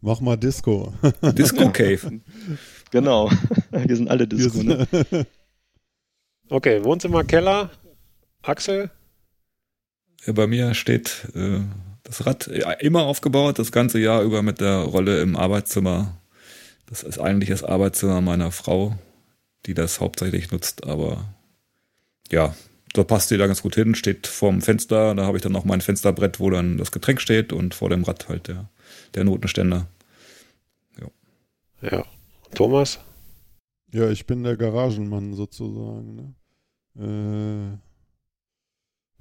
Mach 0.00 0.20
mal 0.20 0.36
Disco. 0.36 0.92
Disco 1.32 1.70
Cave. 1.70 2.20
Genau. 2.90 3.30
Wir 3.70 3.96
sind 3.96 4.08
alle 4.10 4.26
Disco. 4.26 4.62
Ne? 4.62 4.86
Okay, 6.48 6.82
Wohnzimmer, 6.84 7.24
Keller. 7.24 7.70
Axel? 8.48 8.90
Ja, 10.26 10.32
Bei 10.32 10.46
mir 10.46 10.74
steht 10.74 11.28
äh, 11.34 11.60
das 12.02 12.26
Rad 12.26 12.46
ja, 12.46 12.70
immer 12.72 13.04
aufgebaut, 13.04 13.58
das 13.58 13.72
ganze 13.72 13.98
Jahr 13.98 14.22
über 14.22 14.42
mit 14.42 14.60
der 14.60 14.78
Rolle 14.78 15.20
im 15.20 15.36
Arbeitszimmer. 15.36 16.16
Das 16.86 17.02
ist 17.02 17.18
eigentlich 17.18 17.50
das 17.50 17.64
Arbeitszimmer 17.64 18.20
meiner 18.20 18.52
Frau, 18.52 18.96
die 19.66 19.74
das 19.74 20.00
hauptsächlich 20.00 20.50
nutzt, 20.50 20.84
aber 20.84 21.34
ja, 22.30 22.54
da 22.92 23.04
passt 23.04 23.28
sie 23.28 23.38
da 23.38 23.46
ganz 23.46 23.62
gut 23.62 23.74
hin, 23.74 23.94
steht 23.94 24.26
vorm 24.26 24.62
Fenster, 24.62 25.14
da 25.14 25.26
habe 25.26 25.36
ich 25.36 25.42
dann 25.42 25.52
noch 25.52 25.64
mein 25.64 25.80
Fensterbrett, 25.80 26.40
wo 26.40 26.50
dann 26.50 26.78
das 26.78 26.92
Getränk 26.92 27.20
steht 27.20 27.52
und 27.52 27.74
vor 27.74 27.90
dem 27.90 28.04
Rad 28.04 28.28
halt 28.28 28.48
der, 28.48 28.68
der 29.14 29.24
Notenständer. 29.24 29.88
Ja. 31.90 32.04
Thomas? 32.54 32.98
Ja, 33.92 34.10
ich 34.10 34.26
bin 34.26 34.42
der 34.42 34.56
Garagenmann 34.56 35.34
sozusagen. 35.34 36.34
Ne? 36.94 37.76
Äh, 37.76 37.83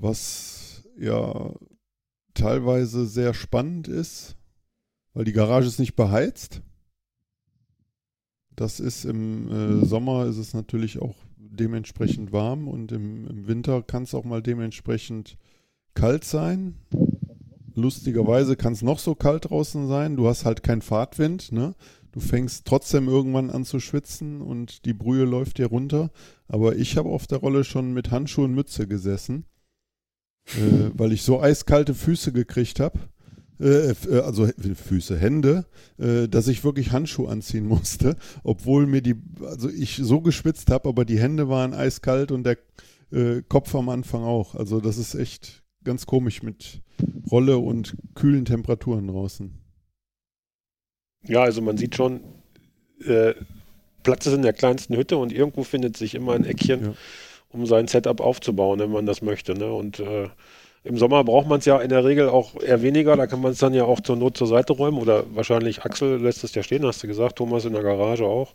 was 0.04 0.84
ja 0.98 1.54
teilweise 2.34 3.06
sehr 3.06 3.34
spannend 3.34 3.88
ist, 3.88 4.36
weil 5.14 5.26
die 5.26 5.34
Garage 5.34 5.68
ist 5.68 5.80
nicht 5.80 5.96
beheizt. 5.96 6.62
Das 8.56 8.80
ist 8.80 9.06
im 9.06 9.82
äh, 9.82 9.86
Sommer 9.86 10.26
ist 10.26 10.38
es 10.38 10.54
natürlich 10.54 11.02
auch 11.02 11.16
dementsprechend 11.38 12.32
warm 12.32 12.68
und 12.68 12.92
im, 12.92 13.28
im 13.28 13.48
Winter 13.48 13.82
kann 13.82 14.04
es 14.04 14.14
auch 14.14 14.26
mal 14.26 14.42
dementsprechend 14.42 15.38
kalt 15.94 16.24
sein. 16.24 16.76
Lustigerweise 17.76 18.56
kann 18.56 18.74
es 18.74 18.84
noch 18.84 19.00
so 19.00 19.16
kalt 19.16 19.50
draußen 19.50 19.88
sein. 19.88 20.16
Du 20.16 20.28
hast 20.28 20.46
halt 20.46 20.62
keinen 20.62 20.82
Fahrtwind, 20.82 21.52
ne? 21.52 21.74
Du 22.12 22.20
fängst 22.20 22.66
trotzdem 22.66 23.08
irgendwann 23.08 23.50
an 23.50 23.66
zu 23.66 23.80
schwitzen 23.80 24.42
und 24.42 24.86
die 24.86 24.94
Brühe 24.94 25.26
läuft 25.26 25.58
dir 25.58 25.66
runter. 25.66 26.12
Aber 26.48 26.76
ich 26.76 26.98
habe 26.98 27.10
auf 27.10 27.26
der 27.26 27.40
Rolle 27.40 27.64
schon 27.64 27.94
mit 27.94 28.12
Handschuhen 28.12 28.52
und 28.52 28.56
Mütze 28.56 28.88
gesessen, 28.88 29.46
äh, 30.48 30.92
weil 30.94 31.12
ich 31.14 31.24
so 31.24 31.42
eiskalte 31.42 31.94
Füße 31.94 32.32
gekriegt 32.32 32.80
habe. 32.80 33.00
Äh, 33.60 33.92
äh, 33.92 34.20
also 34.20 34.48
Füße, 34.48 35.18
Hände, 35.18 35.66
äh, 35.98 36.28
dass 36.28 36.48
ich 36.48 36.64
wirklich 36.64 36.92
Handschuhe 36.92 37.30
anziehen 37.30 37.66
musste, 37.68 38.18
obwohl 38.44 38.86
mir 38.88 39.02
die, 39.02 39.16
also 39.46 39.70
ich 39.70 39.98
so 39.98 40.22
geschwitzt 40.22 40.70
habe, 40.72 40.90
aber 40.90 41.06
die 41.06 41.20
Hände 41.20 41.50
waren 41.50 41.74
eiskalt 41.74 42.32
und 42.32 42.44
der 42.44 42.58
äh, 43.12 43.42
Kopf 43.48 43.74
am 43.76 43.90
Anfang 43.90 44.24
auch. 44.24 44.56
Also 44.56 44.80
das 44.80 44.98
ist 44.98 45.16
echt 45.16 45.64
ganz 45.84 46.06
komisch 46.06 46.44
mit 46.44 46.82
Rolle 47.30 47.58
und 47.58 47.96
kühlen 48.16 48.46
Temperaturen 48.46 49.08
draußen. 49.08 49.54
Ja, 51.26 51.44
also 51.44 51.62
man 51.62 51.78
sieht 51.78 51.96
schon, 51.96 52.22
äh, 53.06 53.34
Platz 54.04 54.26
ist 54.26 54.34
in 54.34 54.42
der 54.42 54.54
kleinsten 54.54 54.96
Hütte 54.98 55.18
und 55.18 55.32
irgendwo 55.32 55.64
findet 55.64 55.96
sich 55.96 56.16
immer 56.16 56.34
ein 56.34 56.46
Eckchen, 56.46 56.84
Ja. 56.84 56.94
Um 57.54 57.66
sein 57.66 57.88
Setup 57.88 58.20
aufzubauen, 58.20 58.80
wenn 58.80 58.92
man 58.92 59.06
das 59.06 59.22
möchte. 59.22 59.54
Ne? 59.54 59.72
Und 59.72 60.00
äh, 60.00 60.28
im 60.84 60.98
Sommer 60.98 61.24
braucht 61.24 61.48
man 61.48 61.60
es 61.60 61.66
ja 61.66 61.80
in 61.80 61.90
der 61.90 62.04
Regel 62.04 62.28
auch 62.28 62.62
eher 62.62 62.82
weniger, 62.82 63.16
da 63.16 63.28
kann 63.28 63.40
man 63.40 63.54
es 63.54 63.60
dann 63.60 63.74
ja 63.74 63.86
auch 63.86 64.02
zur 64.02 64.18
Not 64.18 64.38
zur 64.38 64.48
Seite 64.48 64.74
räumen 64.74 64.98
oder 64.98 65.24
wahrscheinlich 65.34 65.84
Axel 65.84 66.20
lässt 66.20 66.44
es 66.44 66.54
ja 66.56 66.64
stehen, 66.64 66.86
hast 66.86 67.02
du 67.04 67.08
gesagt, 67.08 67.38
Thomas 67.38 67.64
in 67.64 67.74
der 67.74 67.84
Garage 67.84 68.26
auch. 68.26 68.54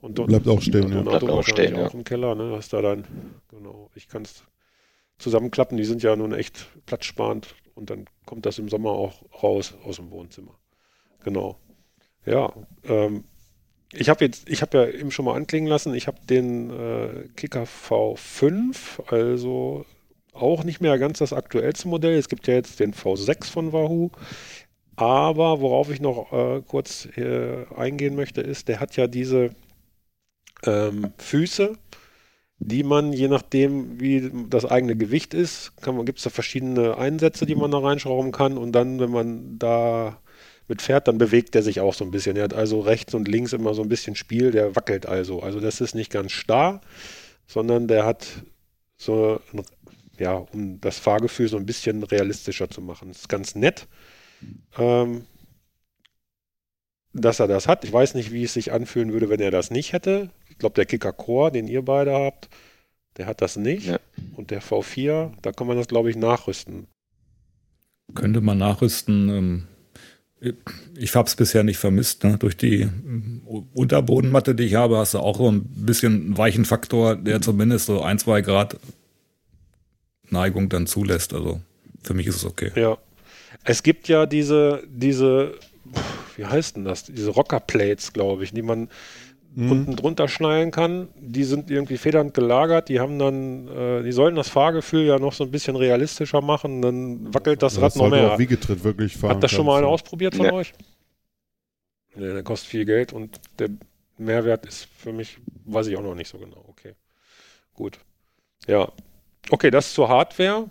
Und 0.00 0.14
Bleibt 0.14 0.46
auch 0.46 0.62
stehen, 0.62 0.90
ja. 0.90 0.98
Donato 0.98 1.10
Bleibt 1.10 1.24
auch 1.24 1.36
wahrscheinlich 1.38 1.66
stehen, 1.66 1.80
ja. 1.80 1.86
auch 1.88 1.94
im 1.94 2.04
Keller, 2.04 2.36
ne? 2.36 2.54
Hast 2.56 2.72
da 2.72 2.80
dann, 2.80 3.04
genau, 3.50 3.90
ich 3.96 4.06
kann 4.06 4.22
es 4.22 4.44
zusammenklappen, 5.18 5.76
die 5.76 5.84
sind 5.84 6.04
ja 6.04 6.14
nun 6.14 6.32
echt 6.32 6.68
platzsparend 6.86 7.48
und 7.74 7.90
dann 7.90 8.04
kommt 8.24 8.46
das 8.46 8.60
im 8.60 8.68
Sommer 8.68 8.90
auch 8.90 9.22
raus 9.42 9.74
aus 9.84 9.96
dem 9.96 10.12
Wohnzimmer. 10.12 10.56
Genau. 11.24 11.58
Ja, 12.24 12.52
ähm, 12.84 13.24
ich 13.92 14.08
habe 14.08 14.24
jetzt, 14.24 14.48
ich 14.48 14.62
habe 14.62 14.78
ja 14.78 14.86
eben 14.88 15.10
schon 15.10 15.24
mal 15.24 15.34
anklingen 15.34 15.68
lassen, 15.68 15.94
ich 15.94 16.06
habe 16.06 16.18
den 16.28 16.70
äh, 16.70 17.28
Kicker 17.36 17.64
V5, 17.64 19.10
also 19.10 19.86
auch 20.32 20.64
nicht 20.64 20.80
mehr 20.80 20.98
ganz 20.98 21.18
das 21.18 21.32
aktuellste 21.32 21.88
Modell. 21.88 22.16
Es 22.16 22.28
gibt 22.28 22.46
ja 22.46 22.54
jetzt 22.54 22.80
den 22.80 22.94
V6 22.94 23.50
von 23.50 23.72
Wahoo. 23.72 24.10
Aber 24.96 25.60
worauf 25.60 25.90
ich 25.90 26.00
noch 26.00 26.32
äh, 26.32 26.62
kurz 26.66 27.06
äh, 27.16 27.64
eingehen 27.76 28.16
möchte, 28.16 28.40
ist, 28.40 28.68
der 28.68 28.80
hat 28.80 28.96
ja 28.96 29.06
diese 29.06 29.54
ähm, 30.64 31.12
Füße, 31.18 31.74
die 32.58 32.82
man, 32.82 33.12
je 33.12 33.28
nachdem, 33.28 34.00
wie 34.00 34.30
das 34.48 34.64
eigene 34.64 34.96
Gewicht 34.96 35.34
ist, 35.34 35.72
gibt 36.04 36.18
es 36.18 36.24
da 36.24 36.30
verschiedene 36.30 36.98
Einsätze, 36.98 37.46
die 37.46 37.54
man 37.54 37.70
da 37.70 37.78
reinschrauben 37.78 38.32
kann. 38.32 38.58
Und 38.58 38.72
dann, 38.72 38.98
wenn 38.98 39.10
man 39.10 39.58
da 39.58 40.18
mit 40.68 40.82
fährt, 40.82 41.08
dann 41.08 41.18
bewegt 41.18 41.54
der 41.54 41.62
sich 41.62 41.80
auch 41.80 41.94
so 41.94 42.04
ein 42.04 42.10
bisschen. 42.10 42.36
Er 42.36 42.44
hat 42.44 42.54
also 42.54 42.80
rechts 42.80 43.14
und 43.14 43.26
links 43.26 43.52
immer 43.54 43.74
so 43.74 43.82
ein 43.82 43.88
bisschen 43.88 44.14
Spiel, 44.14 44.50
der 44.50 44.76
wackelt 44.76 45.06
also. 45.06 45.42
Also 45.42 45.60
das 45.60 45.80
ist 45.80 45.94
nicht 45.94 46.12
ganz 46.12 46.32
starr, 46.32 46.80
sondern 47.46 47.88
der 47.88 48.04
hat 48.04 48.26
so, 48.96 49.40
ein, 49.52 49.62
ja, 50.18 50.34
um 50.34 50.80
das 50.80 50.98
Fahrgefühl 50.98 51.48
so 51.48 51.56
ein 51.56 51.66
bisschen 51.66 52.02
realistischer 52.02 52.68
zu 52.68 52.82
machen. 52.82 53.08
Das 53.08 53.20
ist 53.20 53.28
ganz 53.28 53.54
nett, 53.54 53.86
ähm, 54.76 55.24
dass 57.14 57.40
er 57.40 57.48
das 57.48 57.66
hat. 57.66 57.84
Ich 57.84 57.92
weiß 57.92 58.14
nicht, 58.14 58.32
wie 58.32 58.44
es 58.44 58.52
sich 58.52 58.70
anfühlen 58.70 59.12
würde, 59.12 59.30
wenn 59.30 59.40
er 59.40 59.50
das 59.50 59.70
nicht 59.70 59.94
hätte. 59.94 60.30
Ich 60.50 60.58
glaube, 60.58 60.74
der 60.74 60.86
Kicker 60.86 61.12
Core, 61.12 61.52
den 61.52 61.66
ihr 61.66 61.82
beide 61.82 62.12
habt, 62.12 62.50
der 63.16 63.26
hat 63.26 63.40
das 63.40 63.56
nicht. 63.56 63.86
Ja. 63.86 63.98
Und 64.36 64.50
der 64.50 64.60
V4, 64.60 65.32
da 65.40 65.52
kann 65.52 65.66
man 65.66 65.78
das, 65.78 65.88
glaube 65.88 66.10
ich, 66.10 66.16
nachrüsten. 66.16 66.86
Könnte 68.14 68.40
man 68.40 68.58
nachrüsten. 68.58 69.28
Ähm, 69.28 69.68
ich 70.96 71.14
habe 71.14 71.26
es 71.26 71.34
bisher 71.34 71.64
nicht 71.64 71.78
vermisst. 71.78 72.24
Ne? 72.24 72.38
Durch 72.38 72.56
die 72.56 72.82
ähm, 72.82 73.42
Unterbodenmatte, 73.74 74.54
die 74.54 74.64
ich 74.64 74.74
habe, 74.74 74.98
hast 74.98 75.14
du 75.14 75.18
auch 75.18 75.38
so 75.38 75.50
ein 75.50 75.64
bisschen 75.64 76.36
weichen 76.36 76.64
Faktor, 76.64 77.16
der 77.16 77.40
zumindest 77.40 77.86
so 77.86 78.02
ein, 78.02 78.18
zwei 78.18 78.40
Grad 78.40 78.78
Neigung 80.30 80.68
dann 80.68 80.86
zulässt. 80.86 81.34
Also 81.34 81.60
für 82.02 82.14
mich 82.14 82.26
ist 82.26 82.36
es 82.36 82.44
okay. 82.44 82.70
Ja. 82.76 82.98
Es 83.64 83.82
gibt 83.82 84.08
ja 84.08 84.26
diese, 84.26 84.84
diese, 84.88 85.54
wie 86.36 86.44
heißt 86.44 86.76
denn 86.76 86.84
das? 86.84 87.04
Diese 87.04 87.30
Rockerplates, 87.30 88.12
glaube 88.12 88.44
ich, 88.44 88.52
die 88.52 88.62
man 88.62 88.88
Mhm. 89.54 89.72
unten 89.72 89.96
drunter 89.96 90.28
schnallen 90.28 90.70
kann. 90.70 91.08
Die 91.16 91.44
sind 91.44 91.70
irgendwie 91.70 91.96
federnd 91.96 92.34
gelagert. 92.34 92.88
Die 92.88 93.00
haben 93.00 93.18
dann, 93.18 93.68
äh, 93.68 94.02
die 94.02 94.12
sollen 94.12 94.36
das 94.36 94.48
Fahrgefühl 94.48 95.04
ja 95.04 95.18
noch 95.18 95.32
so 95.32 95.44
ein 95.44 95.50
bisschen 95.50 95.74
realistischer 95.76 96.40
machen. 96.42 96.82
Dann 96.82 97.32
wackelt 97.34 97.62
das 97.62 97.76
Ja, 97.76 97.82
Rad 97.82 97.96
noch 97.96 98.10
mehr. 98.10 98.34
auch 98.34 98.38
Wiegetritt 98.38 98.84
wirklich 98.84 99.16
fahren. 99.16 99.36
Hat 99.36 99.42
das 99.42 99.50
schon 99.50 99.66
mal 99.66 99.78
einer 99.78 99.88
ausprobiert 99.88 100.34
von 100.36 100.46
Nee. 100.46 100.52
euch? 100.52 100.72
Nee, 102.14 102.32
der 102.32 102.42
kostet 102.42 102.70
viel 102.70 102.84
Geld 102.84 103.12
und 103.12 103.40
der 103.58 103.70
Mehrwert 104.18 104.66
ist 104.66 104.88
für 104.96 105.12
mich, 105.12 105.38
weiß 105.64 105.86
ich 105.86 105.96
auch 105.96 106.02
noch 106.02 106.14
nicht 106.14 106.28
so 106.28 106.38
genau. 106.38 106.64
Okay. 106.68 106.94
Gut. 107.74 107.98
Ja. 108.66 108.90
Okay, 109.50 109.70
das 109.70 109.94
zur 109.94 110.08
Hardware. 110.08 110.66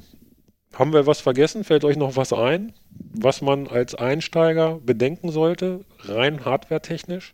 Haben 0.74 0.94
wir 0.94 1.08
was 1.08 1.22
vergessen? 1.22 1.64
Fällt 1.64 1.84
euch 1.86 1.96
noch 1.98 2.16
was 2.18 2.34
ein, 2.34 2.74
was 3.14 3.42
man 3.42 3.68
als 3.68 3.96
Einsteiger 3.96 4.80
bedenken 4.86 5.32
sollte, 5.32 5.86
rein 6.00 6.44
hardwaretechnisch? 6.46 7.34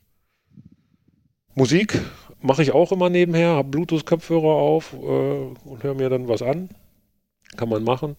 Musik 1.56 2.00
mache 2.42 2.64
ich 2.64 2.72
auch 2.72 2.92
immer 2.92 3.10
nebenher, 3.10 3.50
habe 3.50 3.70
Bluetooth-Kopfhörer 3.70 4.44
auf 4.44 4.94
äh, 4.94 4.98
und 4.98 5.84
höre 5.84 5.94
mir 5.94 6.10
dann 6.10 6.28
was 6.28 6.42
an. 6.42 6.70
Kann 7.58 7.70
man 7.70 7.84
machen. 7.84 8.16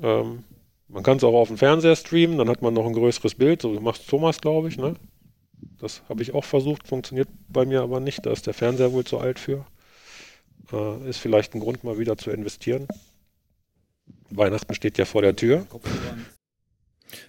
Ähm, 0.00 0.44
Man 0.88 1.02
kann 1.02 1.16
es 1.16 1.24
auch 1.24 1.34
auf 1.34 1.48
dem 1.48 1.58
Fernseher 1.58 1.96
streamen, 1.96 2.38
dann 2.38 2.48
hat 2.48 2.62
man 2.62 2.72
noch 2.74 2.86
ein 2.86 2.92
größeres 2.92 3.34
Bild. 3.34 3.62
So 3.62 3.80
macht 3.80 4.06
Thomas, 4.08 4.40
glaube 4.40 4.68
ich, 4.68 4.76
ne? 4.78 4.94
Das 5.80 6.02
habe 6.08 6.22
ich 6.22 6.32
auch 6.34 6.44
versucht, 6.44 6.86
funktioniert 6.86 7.28
bei 7.48 7.64
mir 7.66 7.82
aber 7.82 7.98
nicht. 8.00 8.24
Da 8.24 8.30
ist 8.32 8.46
der 8.46 8.54
Fernseher 8.54 8.92
wohl 8.92 9.04
zu 9.04 9.18
alt 9.18 9.38
für. 9.38 9.66
Äh, 10.72 11.08
ist 11.08 11.18
vielleicht 11.18 11.54
ein 11.54 11.60
Grund, 11.60 11.82
mal 11.82 11.98
wieder 11.98 12.16
zu 12.16 12.30
investieren. 12.30 12.86
Weihnachten 14.30 14.74
steht 14.74 14.98
ja 14.98 15.04
vor 15.04 15.22
der 15.22 15.34
Tür. 15.34 15.66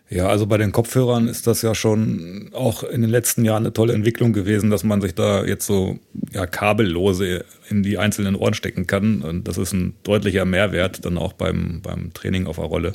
Ja, 0.09 0.27
also 0.27 0.47
bei 0.47 0.57
den 0.57 0.71
Kopfhörern 0.71 1.27
ist 1.27 1.47
das 1.47 1.61
ja 1.61 1.75
schon 1.75 2.49
auch 2.53 2.83
in 2.83 3.01
den 3.01 3.09
letzten 3.09 3.43
Jahren 3.43 3.63
eine 3.63 3.73
tolle 3.73 3.93
Entwicklung 3.93 4.31
gewesen, 4.31 4.69
dass 4.69 4.83
man 4.83 5.01
sich 5.01 5.15
da 5.15 5.43
jetzt 5.43 5.65
so 5.65 5.99
ja, 6.31 6.45
kabellose 6.45 7.43
in 7.69 7.83
die 7.83 7.97
einzelnen 7.97 8.35
Ohren 8.35 8.53
stecken 8.53 8.87
kann. 8.87 9.21
Und 9.21 9.47
das 9.47 9.57
ist 9.57 9.73
ein 9.73 9.95
deutlicher 10.03 10.45
Mehrwert 10.45 11.03
dann 11.03 11.17
auch 11.17 11.33
beim, 11.33 11.81
beim 11.81 12.13
Training 12.13 12.47
auf 12.47 12.55
der 12.55 12.65
Rolle. 12.65 12.93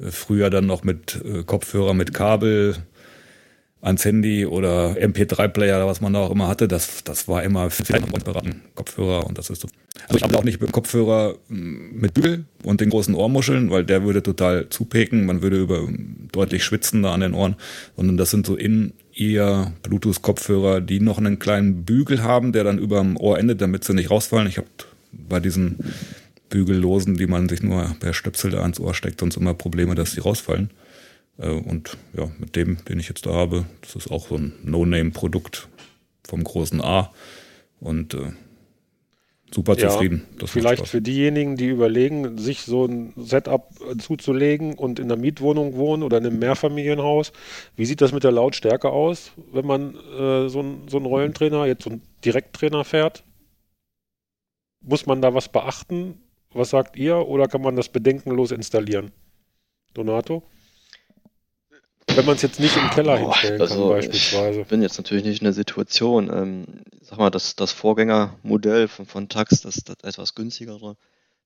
Äh, 0.00 0.10
früher 0.10 0.48
dann 0.48 0.66
noch 0.66 0.84
mit 0.84 1.20
äh, 1.24 1.42
Kopfhörer 1.44 1.92
mit 1.92 2.14
Kabel, 2.14 2.76
ans 3.80 4.04
Handy 4.04 4.44
oder 4.44 4.96
MP3-Player 4.98 5.76
oder 5.76 5.86
was 5.86 6.00
man 6.00 6.12
da 6.12 6.20
auch 6.20 6.30
immer 6.30 6.48
hatte, 6.48 6.66
das, 6.66 7.04
das 7.04 7.28
war 7.28 7.42
immer 7.44 7.68
beraten, 8.24 8.62
Kopfhörer 8.74 9.26
und 9.26 9.38
das 9.38 9.50
ist 9.50 9.62
so. 9.62 9.68
Also 10.08 10.16
ich 10.16 10.22
habe 10.22 10.36
auch 10.36 10.44
nicht 10.44 10.60
mit 10.60 10.72
Kopfhörer 10.72 11.36
mm, 11.48 12.00
mit 12.00 12.14
Bügel 12.14 12.44
und 12.64 12.80
den 12.80 12.90
großen 12.90 13.14
Ohrmuscheln, 13.14 13.70
weil 13.70 13.84
der 13.84 14.02
würde 14.02 14.22
total 14.22 14.68
zupeken, 14.68 15.26
man 15.26 15.42
würde 15.42 15.60
über 15.60 15.86
deutlich 16.32 16.64
schwitzen 16.64 17.02
da 17.02 17.14
an 17.14 17.20
den 17.20 17.34
Ohren, 17.34 17.56
sondern 17.96 18.16
das 18.16 18.30
sind 18.30 18.46
so 18.46 18.56
in 18.56 18.92
eher 19.14 19.72
Bluetooth-Kopfhörer, 19.82 20.80
die 20.80 21.00
noch 21.00 21.18
einen 21.18 21.38
kleinen 21.38 21.84
Bügel 21.84 22.22
haben, 22.22 22.52
der 22.52 22.64
dann 22.64 22.78
über 22.78 23.00
dem 23.00 23.16
Ohr 23.16 23.38
endet, 23.38 23.60
damit 23.60 23.84
sie 23.84 23.94
nicht 23.94 24.10
rausfallen. 24.10 24.48
Ich 24.48 24.58
habe 24.58 24.68
bei 25.12 25.40
diesen 25.40 25.78
Bügellosen, 26.50 27.16
die 27.16 27.26
man 27.26 27.48
sich 27.48 27.62
nur 27.62 27.96
per 28.00 28.12
Stöpsel 28.12 28.52
da 28.52 28.60
ans 28.60 28.80
Ohr 28.80 28.94
steckt, 28.94 29.20
sonst 29.20 29.36
immer 29.36 29.54
Probleme, 29.54 29.94
dass 29.94 30.14
die 30.14 30.20
rausfallen. 30.20 30.70
Äh, 31.38 31.50
und 31.50 31.96
ja, 32.16 32.30
mit 32.38 32.56
dem, 32.56 32.84
den 32.84 32.98
ich 32.98 33.08
jetzt 33.08 33.26
da 33.26 33.32
habe, 33.32 33.66
das 33.80 33.96
ist 33.96 34.10
auch 34.10 34.28
so 34.28 34.36
ein 34.36 34.52
No-Name-Produkt 34.62 35.68
vom 36.26 36.44
großen 36.44 36.80
A. 36.82 37.12
Und 37.80 38.14
äh, 38.14 38.32
super 39.52 39.76
zufrieden. 39.76 40.26
Ja, 40.40 40.46
vielleicht 40.46 40.86
für 40.86 41.00
diejenigen, 41.00 41.56
die 41.56 41.68
überlegen, 41.68 42.38
sich 42.38 42.62
so 42.62 42.84
ein 42.84 43.12
Setup 43.16 43.70
zuzulegen 43.98 44.74
und 44.74 44.98
in 44.98 45.06
einer 45.06 45.20
Mietwohnung 45.20 45.76
wohnen 45.76 46.02
oder 46.02 46.18
in 46.18 46.26
einem 46.26 46.38
Mehrfamilienhaus. 46.38 47.32
Wie 47.76 47.86
sieht 47.86 48.00
das 48.00 48.12
mit 48.12 48.24
der 48.24 48.32
Lautstärke 48.32 48.90
aus, 48.90 49.32
wenn 49.52 49.66
man 49.66 49.94
äh, 49.94 50.48
so, 50.48 50.60
ein, 50.60 50.88
so 50.88 50.96
einen 50.96 51.06
Rollentrainer, 51.06 51.66
jetzt 51.66 51.84
so 51.84 51.90
einen 51.90 52.02
Direkttrainer 52.24 52.84
fährt? 52.84 53.24
Muss 54.84 55.06
man 55.06 55.22
da 55.22 55.34
was 55.34 55.48
beachten? 55.48 56.20
Was 56.52 56.70
sagt 56.70 56.96
ihr? 56.96 57.28
Oder 57.28 57.46
kann 57.46 57.62
man 57.62 57.76
das 57.76 57.88
bedenkenlos 57.88 58.52
installieren? 58.52 59.12
Donato? 59.94 60.42
Wenn 62.18 62.26
man 62.26 62.34
es 62.34 62.42
jetzt 62.42 62.58
nicht 62.58 62.76
im 62.76 62.90
Keller 62.90 63.16
Boah, 63.16 63.30
hinstellen 63.30 63.60
also 63.60 63.74
kann, 63.76 63.88
beispielsweise. 63.90 64.62
Ich 64.62 64.66
bin 64.66 64.82
jetzt 64.82 64.98
natürlich 64.98 65.22
nicht 65.24 65.40
in 65.40 65.44
der 65.44 65.52
Situation. 65.52 66.28
Ähm, 66.34 66.66
sag 67.00 67.16
mal, 67.16 67.30
das, 67.30 67.54
das 67.54 67.70
Vorgängermodell 67.70 68.88
von, 68.88 69.06
von 69.06 69.28
Tax, 69.28 69.60
das, 69.60 69.84
das 69.84 69.98
etwas 70.02 70.34
günstigere, 70.34 70.96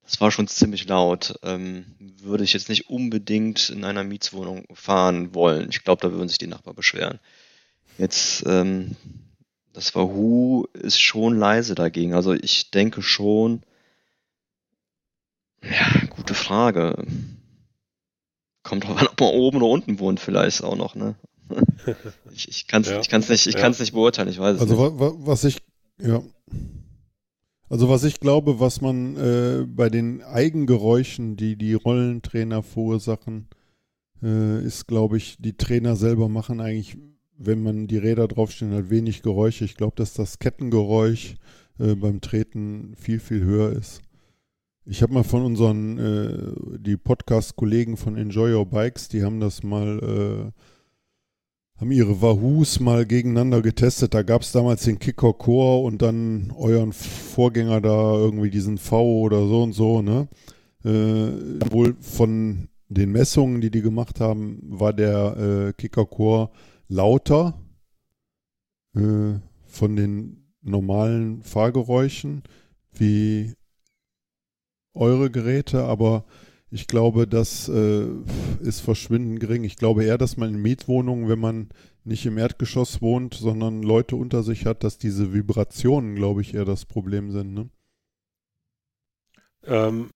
das 0.03 0.18
war 0.23 0.31
schon 0.31 0.49
ziemlich 0.49 0.89
laut. 0.89 1.35
Ähm, 1.43 1.85
würde 2.23 2.45
ich 2.45 2.55
jetzt 2.55 2.70
nicht 2.70 2.89
unbedingt 2.89 3.68
in 3.68 3.85
einer 3.85 4.03
Mietswohnung 4.03 4.64
fahren 4.73 5.35
wollen. 5.35 5.68
Ich 5.68 5.85
glaube, 5.85 6.01
da 6.01 6.11
würden 6.11 6.31
sich 6.31 6.39
die 6.39 6.47
Nachbarn 6.47 6.75
beschweren. 6.75 7.18
Jetzt, 7.99 8.43
ähm, 8.47 8.97
das 9.75 9.95
Wahoo 9.95 10.64
ist 10.73 10.99
schon 10.99 11.39
leise 11.39 11.75
dagegen. 11.75 12.14
Also 12.14 12.33
ich 12.33 12.70
denke 12.70 13.03
schon, 13.03 13.62
ja, 15.62 16.07
gute 16.09 16.33
Frage. 16.33 16.97
Kommt 18.62 18.84
drauf 18.84 18.96
an, 18.96 19.08
ob 19.08 19.20
man 19.20 19.30
oben 19.30 19.56
oder 19.58 19.66
unten 19.66 19.98
wohnt, 19.98 20.20
vielleicht 20.20 20.62
auch 20.62 20.76
noch, 20.76 20.94
ne? 20.94 21.16
ich 22.32 22.48
ich 22.48 22.66
kann 22.66 22.82
es 22.82 22.88
ja. 22.88 23.00
ich 23.00 23.08
kann's 23.08 23.28
nicht, 23.28 23.46
ich 23.46 23.54
ja. 23.54 23.60
kann's 23.60 23.80
nicht 23.80 23.92
beurteilen, 23.92 24.28
ich 24.28 24.38
weiß 24.38 24.56
es 24.56 24.62
also, 24.62 24.74
nicht. 24.74 25.02
Also 25.02 25.26
was 25.26 25.44
ich, 25.44 25.58
ja. 26.00 26.22
Also 27.68 27.88
was 27.88 28.04
ich 28.04 28.20
glaube, 28.20 28.60
was 28.60 28.80
man 28.80 29.16
äh, 29.16 29.66
bei 29.66 29.88
den 29.88 30.22
Eigengeräuschen, 30.22 31.36
die 31.36 31.56
die 31.56 31.74
Rollentrainer 31.74 32.62
verursachen, 32.62 33.48
äh, 34.22 34.62
ist, 34.64 34.86
glaube 34.86 35.16
ich, 35.16 35.36
die 35.38 35.56
Trainer 35.56 35.96
selber 35.96 36.28
machen 36.28 36.60
eigentlich, 36.60 36.96
wenn 37.36 37.62
man 37.62 37.86
die 37.86 37.98
Räder 37.98 38.28
draufstehen, 38.28 38.72
halt 38.72 38.90
wenig 38.90 39.22
Geräusche. 39.22 39.64
Ich 39.64 39.76
glaube, 39.76 39.94
dass 39.96 40.12
das 40.12 40.38
Kettengeräusch 40.38 41.34
äh, 41.78 41.94
beim 41.94 42.20
Treten 42.20 42.94
viel, 42.96 43.18
viel 43.18 43.42
höher 43.42 43.72
ist. 43.72 44.02
Ich 44.85 45.01
habe 45.01 45.14
mal 45.14 45.22
von 45.22 45.45
unseren, 45.45 45.99
äh, 45.99 46.78
die 46.78 46.97
Podcast-Kollegen 46.97 47.97
von 47.97 48.16
Enjoy 48.16 48.53
Your 48.53 48.66
Bikes, 48.66 49.09
die 49.09 49.22
haben 49.22 49.39
das 49.39 49.62
mal, 49.62 49.99
äh, 50.01 51.80
haben 51.80 51.93
ihre 51.93 52.20
Wahoos 52.20 52.80
mal 52.80 53.07
gegeneinander 53.07 53.62
getestet. 53.62 54.12
Da 54.12 54.22
gab 54.22 54.43
es 54.43 54.51
damals 54.51 54.83
den 54.83 54.99
Kicker 54.99 55.35
Core 55.35 55.85
und 55.85 56.03
dann 56.03 56.53
euren 56.57 56.93
Vorgänger 56.93 57.80
da 57.80 58.14
irgendwie 58.14 58.51
diesen 58.51 58.76
V 58.76 59.20
oder 59.20 59.47
so 59.47 59.62
und 59.62 59.72
so, 59.72 60.03
ne? 60.03 60.28
Äh, 60.85 61.70
wohl 61.70 61.95
von 62.01 62.68
den 62.89 63.12
Messungen, 63.12 63.61
die 63.61 63.70
die 63.70 63.83
gemacht 63.83 64.18
haben, 64.18 64.59
war 64.64 64.93
der 64.93 65.37
äh, 65.68 65.72
Kicker 65.74 66.07
Core 66.07 66.51
lauter 66.89 67.55
äh, 68.97 69.35
von 69.64 69.97
den 69.97 70.45
normalen 70.61 71.43
Fahrgeräuschen 71.43 72.43
wie 72.93 73.55
eure 74.95 75.30
Geräte, 75.30 75.84
aber 75.84 76.24
ich 76.70 76.86
glaube, 76.86 77.26
das 77.26 77.68
äh, 77.68 78.07
ist 78.61 78.80
verschwindend 78.80 79.40
gering. 79.40 79.62
Ich 79.64 79.76
glaube 79.76 80.05
eher, 80.05 80.16
dass 80.16 80.38
man 80.38 80.55
in 80.55 80.62
Mietwohnungen, 80.62 81.28
wenn 81.28 81.38
man 81.38 81.68
nicht 82.05 82.24
im 82.24 82.38
Erdgeschoss 82.38 83.03
wohnt, 83.03 83.34
sondern 83.34 83.82
Leute 83.82 84.16
unter 84.16 84.43
sich 84.43 84.64
hat, 84.64 84.82
dass 84.82 84.97
diese 84.97 85.34
Vibrationen, 85.34 86.14
glaube 86.14 86.40
ich, 86.40 86.55
eher 86.55 86.64
das 86.64 86.86
Problem 86.86 87.30
sind. 87.30 87.53
Ne? 87.53 87.68
Ähm, 89.66 90.11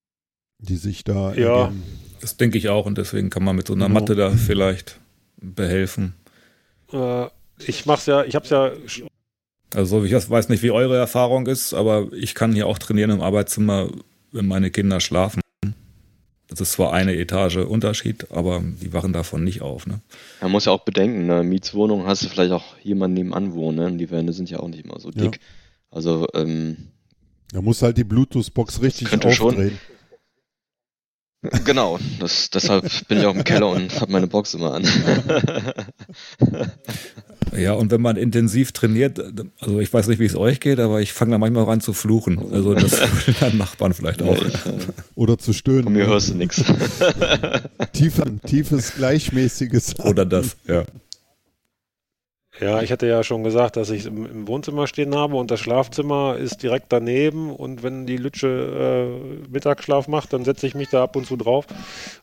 die 0.59 0.77
sich 0.77 1.05
da. 1.05 1.35
Ja. 1.35 1.65
Ergeben. 1.65 1.83
Das 2.21 2.37
denke 2.39 2.57
ich 2.57 2.71
auch 2.71 2.87
und 2.87 2.97
deswegen 2.97 3.29
kann 3.29 3.45
man 3.45 3.57
mit 3.57 3.67
so 3.67 3.75
einer 3.75 3.89
genau. 3.89 4.01
Matte 4.01 4.15
da 4.15 4.31
vielleicht 4.31 5.01
behelfen. 5.37 6.15
Äh, 6.93 7.27
ich 7.59 7.85
mach's 7.87 8.07
ja, 8.07 8.25
ich 8.25 8.35
hab's 8.35 8.51
ja. 8.51 8.73
Also 9.75 10.05
ich 10.05 10.13
weiß 10.13 10.49
nicht, 10.49 10.63
wie 10.63 10.71
eure 10.71 10.97
Erfahrung 10.97 11.47
ist, 11.47 11.75
aber 11.75 12.11
ich 12.13 12.35
kann 12.35 12.55
hier 12.55 12.67
auch 12.67 12.79
trainieren 12.79 13.11
im 13.11 13.21
Arbeitszimmer 13.21 13.91
wenn 14.37 14.47
meine 14.47 14.71
Kinder 14.71 15.01
schlafen. 15.01 15.41
Das 16.49 16.61
ist 16.61 16.73
zwar 16.73 16.93
eine 16.93 17.17
Etage 17.17 17.57
Unterschied, 17.57 18.31
aber 18.31 18.63
die 18.63 18.93
wachen 18.93 19.13
davon 19.13 19.43
nicht 19.43 19.63
auf. 19.63 19.87
Ne? 19.87 20.01
Man 20.41 20.53
muss 20.53 20.67
ja 20.67 20.73
auch 20.73 20.85
bedenken, 20.85 21.27
ne? 21.27 21.43
Mietswohnung 21.43 22.07
hast 22.07 22.23
du 22.23 22.29
vielleicht 22.29 22.53
auch 22.53 22.77
jemanden 22.83 23.15
nebenan 23.15 23.53
wohnen. 23.53 23.77
Ne? 23.77 23.99
Die 23.99 24.11
Wände 24.11 24.33
sind 24.33 24.49
ja 24.49 24.61
auch 24.61 24.69
nicht 24.69 24.85
immer 24.85 25.01
so 25.01 25.11
dick. 25.11 25.35
Ja. 25.35 25.41
Also, 25.91 26.29
ähm, 26.35 26.93
Da 27.53 27.61
muss 27.61 27.83
halt 27.83 27.99
die 27.99 28.05
Bluetooth-Box 28.05 28.81
richtig 28.81 29.13
aufdrehen. 29.13 29.33
Schon, 29.33 29.79
Genau, 31.65 31.99
das, 32.19 32.51
deshalb 32.51 33.09
bin 33.09 33.19
ich 33.19 33.27
auch 33.27 33.35
im 33.35 33.45
Keller 33.45 33.69
und 33.69 34.01
habe 34.01 34.11
meine 34.11 34.27
Box 34.27 34.55
immer 34.55 34.75
an. 34.75 34.85
Ja, 37.57 37.73
und 37.73 37.91
wenn 37.91 38.01
man 38.01 38.17
intensiv 38.17 38.73
trainiert, 38.73 39.21
also 39.61 39.81
ich 39.81 39.93
weiß 39.93 40.09
nicht, 40.09 40.19
wie 40.19 40.27
es 40.27 40.37
euch 40.37 40.61
geht, 40.61 40.79
aber 40.79 41.01
ich 41.01 41.13
fange 41.13 41.33
da 41.33 41.39
manchmal 41.39 41.69
an 41.69 41.81
zu 41.81 41.93
fluchen. 41.93 42.53
Also 42.53 42.75
das 42.75 43.01
dann 43.41 43.57
Nachbarn 43.57 43.95
vielleicht 43.95 44.23
auch. 44.23 44.37
Oder 45.15 45.39
zu 45.39 45.53
stöhnen. 45.53 45.85
Von 45.85 45.93
mir 45.95 46.07
hörst 46.07 46.31
du 46.31 46.35
nichts. 46.35 46.63
Tief, 47.93 48.21
tiefes, 48.47 48.95
gleichmäßiges. 48.95 50.01
Oder 50.01 50.27
das, 50.27 50.57
ja. 50.67 50.85
Ja, 52.61 52.81
ich 52.81 52.91
hatte 52.91 53.07
ja 53.07 53.23
schon 53.23 53.45
gesagt, 53.45 53.77
dass 53.77 53.91
ich 53.91 54.07
im, 54.07 54.25
im, 54.25 54.49
Wohnzimmer 54.49 54.87
stehen 54.87 55.15
habe 55.15 55.37
und 55.37 55.51
das 55.51 55.61
Schlafzimmer 55.61 56.37
ist 56.37 56.63
direkt 56.63 56.87
daneben 56.89 57.51
und 57.51 57.83
wenn 57.83 58.07
die 58.07 58.17
Lütsche 58.17 58.49
äh, 58.49 59.51
Mittagsschlaf 59.51 60.09
macht, 60.09 60.33
dann 60.33 60.45
setze 60.45 60.67
ich 60.67 60.75
mich 60.75 60.89
da 60.89 61.03
ab 61.03 61.17
und 61.17 61.27
zu 61.27 61.37
drauf. 61.37 61.67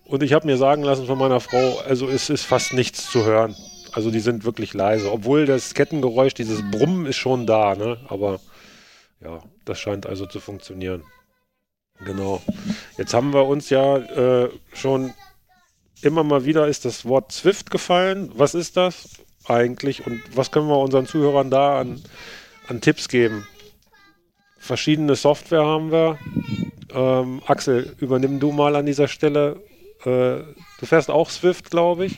Und 0.05 0.23
ich 0.23 0.33
habe 0.33 0.47
mir 0.47 0.57
sagen 0.57 0.81
lassen 0.81 1.05
von 1.05 1.19
meiner 1.19 1.39
Frau, 1.39 1.79
also 1.87 2.07
es 2.07 2.31
ist 2.31 2.43
fast 2.43 2.73
nichts 2.73 3.11
zu 3.11 3.25
hören. 3.25 3.55
Also 3.93 4.11
die 4.11 4.19
sind 4.19 4.43
wirklich 4.43 4.73
leise, 4.73 5.11
obwohl 5.11 5.45
das 5.45 5.73
Kettengeräusch, 5.73 6.33
dieses 6.33 6.61
Brummen 6.71 7.05
ist 7.05 7.17
schon 7.17 7.45
da, 7.45 7.75
ne? 7.75 7.97
Aber 8.07 8.39
ja, 9.21 9.41
das 9.65 9.79
scheint 9.79 10.05
also 10.05 10.25
zu 10.25 10.39
funktionieren. 10.39 11.03
Genau. 12.03 12.41
Jetzt 12.97 13.13
haben 13.13 13.33
wir 13.33 13.45
uns 13.45 13.69
ja 13.69 13.97
äh, 13.97 14.49
schon 14.73 15.13
immer 16.01 16.23
mal 16.23 16.43
wieder 16.43 16.67
ist 16.67 16.85
das 16.85 17.05
Wort 17.05 17.31
Zwift 17.31 17.71
gefallen. 17.71 18.31
Was 18.35 18.55
ist 18.55 18.75
das? 18.75 19.09
eigentlich 19.45 20.05
und 20.05 20.21
was 20.35 20.51
können 20.51 20.67
wir 20.67 20.77
unseren 20.77 21.05
Zuhörern 21.05 21.49
da 21.49 21.79
an, 21.79 22.01
an 22.67 22.81
Tipps 22.81 23.09
geben? 23.09 23.47
Verschiedene 24.57 25.15
Software 25.15 25.65
haben 25.65 25.91
wir. 25.91 26.17
Ähm, 26.93 27.41
Axel, 27.47 27.95
übernimm 27.99 28.39
du 28.39 28.51
mal 28.51 28.75
an 28.75 28.85
dieser 28.85 29.07
Stelle. 29.07 29.61
Äh, 30.05 30.43
du 30.79 30.85
fährst 30.85 31.09
auch 31.09 31.29
Swift, 31.29 31.69
glaube 31.69 32.05
ich. 32.05 32.17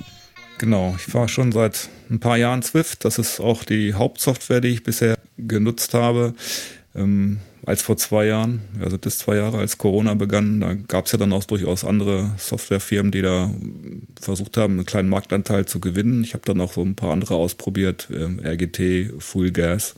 Genau, 0.57 0.95
ich 0.97 1.03
fahre 1.03 1.27
schon 1.27 1.51
seit 1.51 1.89
ein 2.09 2.19
paar 2.19 2.37
Jahren 2.37 2.63
Swift. 2.63 3.03
Das 3.03 3.17
ist 3.17 3.39
auch 3.39 3.63
die 3.63 3.93
Hauptsoftware, 3.93 4.61
die 4.61 4.69
ich 4.69 4.83
bisher 4.83 5.17
genutzt 5.37 5.93
habe. 5.93 6.33
Ähm, 6.95 7.39
als 7.65 7.81
vor 7.81 7.97
zwei 7.97 8.27
Jahren. 8.27 8.61
Also 8.79 8.97
das 8.97 9.17
zwei 9.17 9.37
Jahre, 9.37 9.57
als 9.57 9.77
Corona 9.77 10.13
begann. 10.13 10.61
Da 10.61 10.73
gab 10.75 11.07
es 11.07 11.11
ja 11.11 11.17
dann 11.17 11.33
auch 11.33 11.43
durchaus 11.43 11.83
andere 11.83 12.31
Softwarefirmen, 12.37 13.11
die 13.11 13.21
da 13.21 13.51
versucht 14.19 14.57
haben, 14.57 14.73
einen 14.73 14.85
kleinen 14.85 15.09
Marktanteil 15.09 15.65
zu 15.65 15.79
gewinnen. 15.79 16.23
Ich 16.23 16.33
habe 16.33 16.45
dann 16.45 16.61
auch 16.61 16.73
so 16.73 16.81
ein 16.81 16.95
paar 16.95 17.11
andere 17.11 17.35
ausprobiert, 17.35 18.07
äh, 18.11 18.47
RGT, 18.47 19.13
Full 19.19 19.51
Gas. 19.51 19.95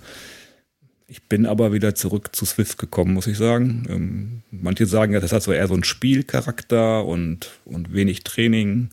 Ich 1.09 1.23
bin 1.23 1.45
aber 1.45 1.71
wieder 1.71 1.95
zurück 1.95 2.35
zu 2.35 2.45
Swift 2.45 2.77
gekommen, 2.77 3.13
muss 3.13 3.27
ich 3.27 3.37
sagen. 3.37 3.85
Ähm, 3.89 4.41
manche 4.51 4.85
sagen 4.85 5.13
ja, 5.13 5.19
das 5.19 5.31
hat 5.31 5.43
so 5.43 5.51
eher 5.51 5.67
so 5.67 5.73
einen 5.73 5.83
Spielcharakter 5.83 7.05
und, 7.05 7.51
und 7.65 7.93
wenig 7.93 8.23
Training. 8.23 8.89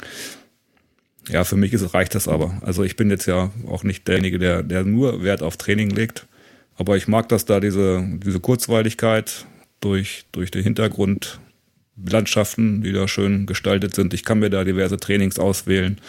Ja, 1.28 1.44
für 1.44 1.56
mich 1.56 1.72
ist, 1.72 1.94
reicht 1.94 2.14
das 2.14 2.28
aber. 2.28 2.60
Also 2.62 2.82
ich 2.82 2.96
bin 2.96 3.10
jetzt 3.10 3.26
ja 3.26 3.50
auch 3.66 3.84
nicht 3.84 4.06
derjenige, 4.08 4.38
der, 4.38 4.62
der 4.62 4.84
nur 4.84 5.22
Wert 5.22 5.42
auf 5.42 5.56
Training 5.56 5.90
legt. 5.90 6.26
Aber 6.76 6.96
ich 6.96 7.08
mag 7.08 7.28
das 7.28 7.44
da, 7.44 7.60
diese, 7.60 8.04
diese 8.24 8.40
Kurzweiligkeit 8.40 9.46
durch, 9.80 10.24
durch 10.32 10.50
den 10.50 10.62
Hintergrund, 10.62 11.40
Landschaften, 11.96 12.82
die 12.82 12.92
da 12.92 13.06
schön 13.06 13.46
gestaltet 13.46 13.94
sind. 13.94 14.14
Ich 14.14 14.24
kann 14.24 14.40
mir 14.40 14.50
da 14.50 14.64
diverse 14.64 14.96
Trainings 14.96 15.38
auswählen. 15.38 16.00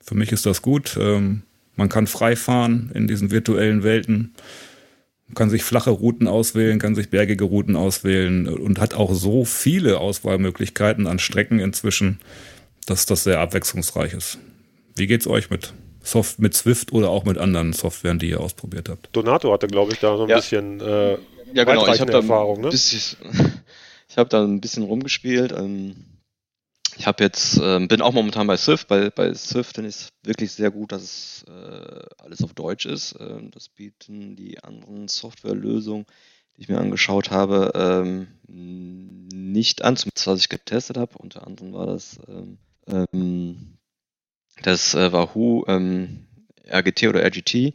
Für 0.00 0.14
mich 0.14 0.32
ist 0.32 0.46
das 0.46 0.62
gut. 0.62 0.96
Ähm, 0.98 1.42
man 1.74 1.90
kann 1.90 2.06
frei 2.06 2.36
fahren 2.36 2.90
in 2.94 3.06
diesen 3.06 3.30
virtuellen 3.30 3.82
Welten. 3.82 4.32
Man 5.26 5.34
kann 5.34 5.50
sich 5.50 5.62
flache 5.62 5.90
Routen 5.90 6.26
auswählen, 6.26 6.78
kann 6.78 6.94
sich 6.94 7.10
bergige 7.10 7.44
Routen 7.44 7.76
auswählen 7.76 8.48
und 8.48 8.80
hat 8.80 8.94
auch 8.94 9.12
so 9.12 9.44
viele 9.44 9.98
Auswahlmöglichkeiten 9.98 11.06
an 11.06 11.18
Strecken 11.18 11.58
inzwischen, 11.58 12.18
dass 12.86 13.06
das 13.06 13.24
sehr 13.24 13.40
abwechslungsreich 13.40 14.14
ist. 14.14 14.38
Wie 14.94 15.06
geht's 15.06 15.26
euch 15.26 15.50
mit 15.50 15.74
Soft 16.02 16.38
mit 16.38 16.54
Swift 16.54 16.92
oder 16.92 17.10
auch 17.10 17.24
mit 17.24 17.36
anderen 17.36 17.72
Softwaren, 17.72 18.18
die 18.18 18.30
ihr 18.30 18.40
ausprobiert 18.40 18.88
habt? 18.88 19.08
Donato 19.12 19.52
hatte, 19.52 19.66
glaube 19.66 19.92
ich, 19.92 19.98
da 19.98 20.16
so 20.16 20.22
ein 20.22 20.28
ja. 20.28 20.36
bisschen 20.36 20.80
äh, 20.80 21.18
ja, 21.52 21.64
genau. 21.64 21.86
ich 21.86 22.00
Erfahrung. 22.00 22.60
Ne? 22.60 22.70
Bisschen, 22.70 23.16
ich 24.08 24.16
habe 24.16 24.28
da 24.28 24.42
ein 24.42 24.60
bisschen 24.60 24.82
rumgespielt. 24.82 25.52
Ähm, 25.52 25.96
ich 26.98 27.06
habe 27.06 27.22
jetzt, 27.22 27.60
ähm, 27.62 27.88
bin 27.88 28.00
auch 28.00 28.12
momentan 28.12 28.46
bei 28.46 28.56
Swift. 28.56 28.88
Bei, 28.88 29.10
bei 29.10 29.34
Swift 29.34 29.74
finde 29.74 29.90
ich 29.90 29.96
es 29.96 30.08
wirklich 30.22 30.52
sehr 30.52 30.70
gut, 30.70 30.92
dass 30.92 31.02
es 31.02 31.44
äh, 31.48 32.06
alles 32.18 32.42
auf 32.42 32.54
Deutsch 32.54 32.86
ist. 32.86 33.16
Ähm, 33.20 33.50
das 33.50 33.68
bieten 33.68 34.36
die 34.36 34.62
anderen 34.62 35.08
Softwarelösungen, 35.08 36.06
die 36.56 36.62
ich 36.62 36.68
mir 36.68 36.78
angeschaut 36.78 37.30
habe, 37.30 37.72
ähm, 37.74 38.28
nicht 38.48 39.82
an. 39.82 39.96
Zumindest 39.96 40.26
was 40.26 40.40
ich 40.40 40.48
getestet 40.48 40.96
habe. 40.96 41.18
Unter 41.18 41.46
anderem 41.46 41.74
war 41.74 41.86
das 41.86 42.18
ähm, 42.28 42.58
ähm, 42.88 43.78
das 44.62 44.94
äh, 44.94 45.12
Wahoo 45.12 45.64
ähm, 45.68 46.26
RGT 46.70 47.08
oder 47.08 47.24
RGT, 47.24 47.74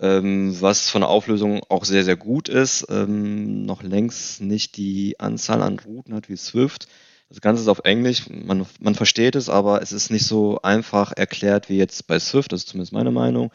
was 0.00 0.90
von 0.90 1.00
der 1.00 1.08
Auflösung 1.08 1.60
auch 1.68 1.84
sehr, 1.84 2.04
sehr 2.04 2.14
gut 2.14 2.48
ist. 2.48 2.88
noch 2.88 3.82
längst 3.82 4.40
nicht 4.40 4.76
die 4.76 5.18
Anzahl 5.18 5.60
an 5.60 5.80
Routen 5.80 6.14
hat 6.14 6.28
wie 6.28 6.36
Swift 6.36 6.86
das 7.28 7.40
Ganze 7.42 7.62
ist 7.62 7.68
auf 7.68 7.82
Englisch, 7.84 8.28
man, 8.30 8.66
man 8.80 8.94
versteht 8.94 9.36
es, 9.36 9.48
aber 9.48 9.82
es 9.82 9.92
ist 9.92 10.10
nicht 10.10 10.26
so 10.26 10.60
einfach 10.62 11.12
erklärt 11.12 11.68
wie 11.68 11.76
jetzt 11.76 12.06
bei 12.06 12.18
Swift, 12.18 12.52
das 12.52 12.60
ist 12.60 12.68
zumindest 12.68 12.92
meine 12.92 13.10
Meinung. 13.10 13.52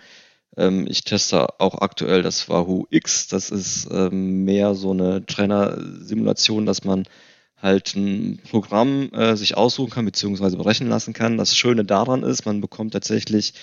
Ähm, 0.56 0.86
ich 0.88 1.04
teste 1.04 1.60
auch 1.60 1.80
aktuell 1.82 2.22
das 2.22 2.50
Wahoo 2.50 2.86
X, 2.92 3.28
das 3.28 3.50
ist 3.50 3.88
ähm, 3.92 4.44
mehr 4.46 4.76
so 4.76 4.92
eine 4.92 5.26
Trainer-Simulation, 5.26 6.68
dass 6.68 6.84
man 6.84 7.06
halt 7.64 7.96
ein 7.96 8.40
Programm 8.50 9.10
äh, 9.14 9.36
sich 9.36 9.56
aussuchen 9.58 9.90
kann, 9.90 10.06
beziehungsweise 10.06 10.58
berechnen 10.58 10.90
lassen 10.90 11.14
kann. 11.14 11.38
Das 11.38 11.56
Schöne 11.56 11.86
daran 11.86 12.22
ist, 12.22 12.46
man 12.46 12.62
bekommt 12.62 12.94
tatsächlich 12.94 13.54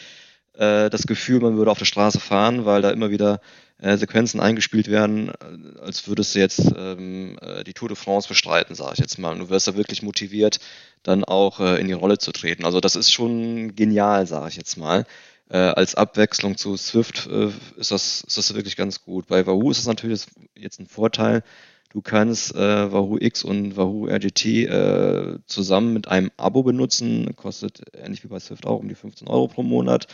äh, 0.55 0.91
das 0.91 1.07
Gefühl, 1.07 1.41
man 1.41 1.57
würde 1.57 1.71
auf 1.71 1.79
der 1.79 1.85
Straße 1.85 2.19
fahren, 2.19 2.65
weil 2.65 2.83
da 2.83 2.91
immer 2.91 3.11
wieder 3.11 3.41
äh, 3.79 3.97
Sequenzen 3.99 4.41
eingespielt 4.41 4.89
werden, 4.89 5.29
äh, 5.29 5.81
als 5.81 6.09
würdest 6.09 6.35
du 6.35 6.39
jetzt 6.39 6.61
ähm, 6.77 7.39
äh, 7.43 7.63
die 7.63 7.75
Tour 7.75 7.89
de 7.89 7.97
France 7.97 8.27
bestreiten, 8.27 8.75
sage 8.75 8.95
ich 8.95 9.01
jetzt 9.01 9.19
mal. 9.19 9.33
Und 9.33 9.39
du 9.39 9.51
wirst 9.51 9.69
da 9.69 9.77
wirklich 9.77 10.03
motiviert, 10.03 10.61
dann 11.03 11.23
auch 11.23 11.61
äh, 11.61 11.79
in 11.79 11.87
die 11.87 11.93
Rolle 11.93 12.19
zu 12.19 12.33
treten. 12.33 12.65
Also 12.65 12.81
das 12.81 12.97
ist 12.97 13.13
schon 13.13 13.77
genial, 13.77 14.27
sage 14.27 14.49
ich 14.49 14.57
jetzt 14.57 14.77
mal. 14.77 15.05
Äh, 15.51 15.59
als 15.59 15.95
Abwechslung 15.95 16.57
zu 16.57 16.77
Swift 16.77 17.27
äh, 17.27 17.51
ist, 17.77 17.91
das, 17.91 18.23
ist 18.27 18.39
das 18.39 18.55
wirklich 18.55 18.77
ganz 18.77 19.03
gut. 19.03 19.27
Bei 19.27 19.47
Wahoo 19.47 19.71
ist 19.71 19.79
das 19.79 19.87
natürlich 19.87 20.23
jetzt 20.55 20.81
ein 20.81 20.87
Vorteil. 20.87 21.43
Du 21.91 22.03
kannst 22.03 22.55
äh, 22.55 22.93
Wahoo 22.93 23.19
X 23.19 23.43
und 23.43 23.77
Wahoo 23.77 24.07
RGT 24.07 24.47
äh, 24.47 25.39
zusammen 25.47 25.93
mit 25.93 26.07
einem 26.07 26.31
Abo 26.37 26.63
benutzen. 26.63 27.35
Kostet 27.35 27.83
ähnlich 27.95 28.23
wie 28.23 28.29
bei 28.29 28.39
Swift 28.39 28.65
auch 28.65 28.79
um 28.79 28.89
die 28.89 28.95
15 28.95 29.27
Euro 29.27 29.49
pro 29.49 29.65
Monat. 29.65 30.07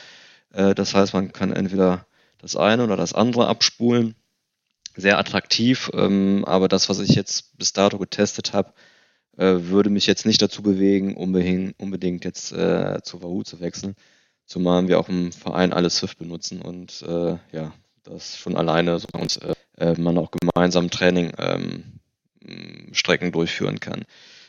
Äh, 0.53 0.74
das 0.74 0.95
heißt, 0.95 1.12
man 1.12 1.33
kann 1.33 1.53
entweder 1.53 2.07
das 2.39 2.57
eine 2.57 2.85
oder 2.85 2.97
das 2.97 3.12
andere 3.12 3.47
abspulen. 3.49 4.14
Sehr 4.97 5.18
attraktiv, 5.18 5.91
ähm, 5.93 6.45
aber 6.47 6.68
das, 6.68 6.89
was 6.89 7.01
ich 7.01 7.14
jetzt 7.14 7.59
bis 7.59 7.74
dato 7.74 7.99
getestet 7.99 8.55
habe, 8.55 8.72
äh, 9.37 9.57
würde 9.68 9.91
mich 9.91 10.07
jetzt 10.07 10.24
nicht 10.24 10.41
dazu 10.41 10.62
bewegen, 10.62 11.14
unbedingt, 11.14 12.24
jetzt 12.24 12.53
äh, 12.53 13.03
zu 13.03 13.22
Wahoo 13.22 13.43
zu 13.43 13.61
wechseln. 13.61 13.95
Zumal 14.47 14.89
wir 14.89 14.99
auch 14.99 15.11
im 15.11 15.33
Verein 15.33 15.74
alle 15.74 15.91
Swift 15.91 16.18
benutzen 16.18 16.62
und 16.62 17.03
äh, 17.03 17.37
ja, 17.53 17.74
das 18.05 18.39
schon 18.39 18.57
alleine 18.57 18.99
so 18.99 19.09
uns, 19.12 19.37
äh, 19.37 19.55
äh, 19.79 19.95
man 19.95 20.18
auch 20.18 20.31
gemeinsam 20.31 20.91
Training 20.91 21.33
ähm, 21.39 21.85
Strecken 22.93 23.33
durchführen 23.33 23.81
kann. 23.81 24.05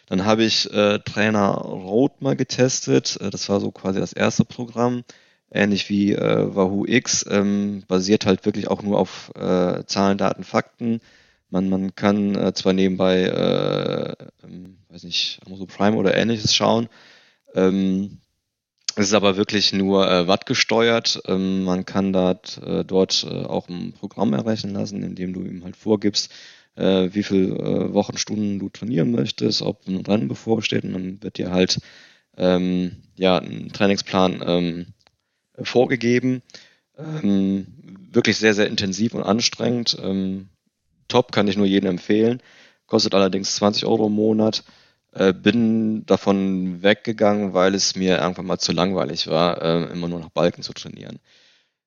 Dann 0.07 0.25
habe 0.25 0.43
ich 0.43 0.71
äh, 0.71 0.99
Trainer 0.99 1.51
Road 1.55 2.21
mal 2.21 2.35
getestet. 2.35 3.17
Äh, 3.21 3.29
das 3.29 3.49
war 3.49 3.59
so 3.59 3.71
quasi 3.71 3.99
das 3.99 4.13
erste 4.13 4.45
Programm 4.45 5.03
ähnlich 5.51 5.89
wie 5.89 6.13
äh, 6.13 6.55
Wahoo 6.55 6.85
X, 6.85 7.25
ähm, 7.29 7.83
basiert 7.87 8.25
halt 8.25 8.45
wirklich 8.45 8.67
auch 8.67 8.81
nur 8.81 8.99
auf 8.99 9.31
äh, 9.35 9.83
Zahlen, 9.85 10.17
Daten, 10.17 10.43
Fakten. 10.43 10.99
Man, 11.49 11.69
man 11.69 11.95
kann 11.95 12.35
äh, 12.35 12.53
zwar 12.53 12.73
nebenbei, 12.73 13.23
äh, 13.23 14.15
ähm, 14.43 14.77
weiß 14.89 15.03
nicht, 15.03 15.39
Amazon 15.45 15.67
Prime 15.67 15.95
oder 15.95 16.15
ähnliches 16.15 16.53
schauen, 16.53 16.89
ähm, 17.55 18.19
es 18.97 19.07
ist 19.07 19.13
aber 19.13 19.37
wirklich 19.37 19.73
nur 19.73 20.09
äh, 20.09 20.27
Watt 20.27 20.45
gesteuert. 20.45 21.21
Ähm, 21.27 21.63
man 21.63 21.85
kann 21.85 22.13
dat, 22.13 22.59
äh, 22.65 22.83
dort 22.83 23.25
äh, 23.29 23.45
auch 23.45 23.69
ein 23.69 23.93
Programm 23.93 24.33
errechnen 24.33 24.73
lassen, 24.73 25.03
indem 25.03 25.33
du 25.33 25.43
ihm 25.43 25.63
halt 25.63 25.75
vorgibst, 25.75 26.31
äh, 26.75 27.09
wie 27.11 27.23
viele 27.23 27.55
äh, 27.55 27.93
Wochenstunden 27.93 28.59
du 28.59 28.69
trainieren 28.69 29.11
möchtest, 29.11 29.61
ob 29.61 29.87
ein 29.87 29.97
Rennen 29.97 30.27
bevorsteht 30.27 30.83
und 30.83 30.93
dann 30.93 31.23
wird 31.23 31.37
dir 31.37 31.51
halt 31.51 31.79
ähm, 32.37 32.97
ja, 33.15 33.37
ein 33.37 33.71
Trainingsplan 33.71 34.43
ähm, 34.45 34.85
vorgegeben. 35.61 36.41
Ähm, 36.97 37.67
wirklich 38.11 38.37
sehr, 38.37 38.55
sehr 38.55 38.67
intensiv 38.67 39.13
und 39.13 39.23
anstrengend. 39.23 39.97
Ähm, 40.01 40.49
top, 41.07 41.31
kann 41.31 41.47
ich 41.47 41.57
nur 41.57 41.67
jedem 41.67 41.89
empfehlen. 41.91 42.41
Kostet 42.87 43.13
allerdings 43.13 43.55
20 43.55 43.85
Euro 43.85 44.07
im 44.07 44.13
Monat. 44.13 44.63
Äh, 45.17 45.33
bin 45.33 46.05
davon 46.05 46.83
weggegangen, 46.83 47.53
weil 47.55 47.73
es 47.73 47.95
mir 47.95 48.19
irgendwann 48.19 48.45
mal 48.45 48.59
zu 48.59 48.71
langweilig 48.71 49.27
war, 49.27 49.59
äh, 49.61 49.91
immer 49.91 50.07
nur 50.07 50.19
nach 50.19 50.29
Balken 50.29 50.61
zu 50.61 50.73
trainieren. 50.73 51.19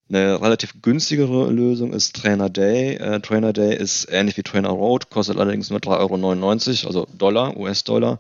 Eine 0.09 0.41
relativ 0.41 0.83
günstigere 0.83 1.49
Lösung 1.53 1.93
ist 1.93 2.17
Trainer 2.17 2.51
Day. 2.51 2.97
Äh, 2.97 3.21
Trainer 3.21 3.53
Day 3.53 3.77
ist 3.77 4.09
ähnlich 4.11 4.37
wie 4.37 4.43
Trainer 4.43 4.71
Road, 4.71 5.11
kostet 5.11 5.39
allerdings 5.39 5.71
nur 5.71 5.79
3,99 5.79 6.81
Euro, 6.83 6.89
also 6.89 7.07
Dollar, 7.17 7.57
US-Dollar, 7.57 8.19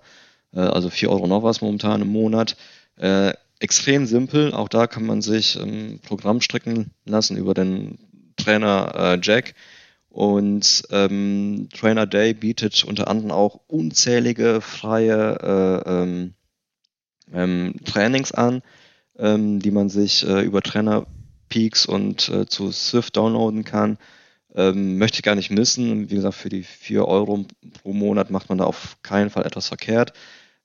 äh, 0.55 0.61
also 0.61 0.91
4 0.91 1.11
Euro 1.11 1.27
noch 1.27 1.43
was 1.43 1.61
momentan 1.61 2.03
im 2.03 2.09
Monat. 2.13 2.57
Äh, 2.97 3.33
extrem 3.59 4.07
simpel. 4.07 4.55
Auch 4.55 4.69
da 4.69 4.87
kann 4.87 5.05
man 5.05 5.23
sich 5.23 5.57
ein 5.57 5.99
Programm 6.07 6.41
stricken 6.41 6.93
lassen 7.05 7.37
über 7.37 7.55
den 7.55 7.99
Trainer 8.37 8.93
äh, 8.95 9.19
Jack. 9.21 9.55
Und 10.11 10.83
ähm, 10.91 11.69
Trainer 11.73 12.05
Day 12.07 12.35
bietet 12.35 12.85
unter 12.85 13.09
anderem 13.09 13.31
auch 13.31 13.61
unzählige 13.69 14.61
freie 14.61 15.39
äh, 15.87 15.91
ähm, 15.91 16.35
ähm, 17.33 17.75
Trainings 17.85 18.33
an, 18.33 18.63
ähm, 19.17 19.61
die 19.61 19.71
man 19.71 19.89
sich 19.89 20.27
äh, 20.27 20.43
über 20.43 20.63
Trainer 20.63 21.07
Peaks 21.49 21.87
und 21.87 22.29
äh, 22.29 22.47
zu 22.47 22.73
Swift 22.73 23.17
downloaden 23.17 23.63
kann. 23.63 23.99
Ähm, 24.53 24.99
möchte 24.99 25.19
ich 25.19 25.23
gar 25.23 25.37
nicht 25.37 25.53
missen. 25.53 26.11
Wie 26.11 26.17
gesagt, 26.17 26.35
für 26.35 26.49
die 26.49 26.65
4 26.65 27.07
Euro 27.07 27.47
pro 27.81 27.93
Monat 27.93 28.31
macht 28.31 28.49
man 28.49 28.59
da 28.59 28.65
auf 28.65 28.97
keinen 29.05 29.31
Fall 29.31 29.47
etwas 29.47 29.69
verkehrt. 29.69 30.13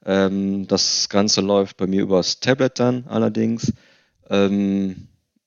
Ähm, 0.04 0.68
das 0.68 1.08
Ganze 1.08 1.42
läuft 1.42 1.78
bei 1.78 1.86
mir 1.86 2.02
übers 2.02 2.40
Tablet 2.40 2.80
dann 2.80 3.06
allerdings. 3.08 3.72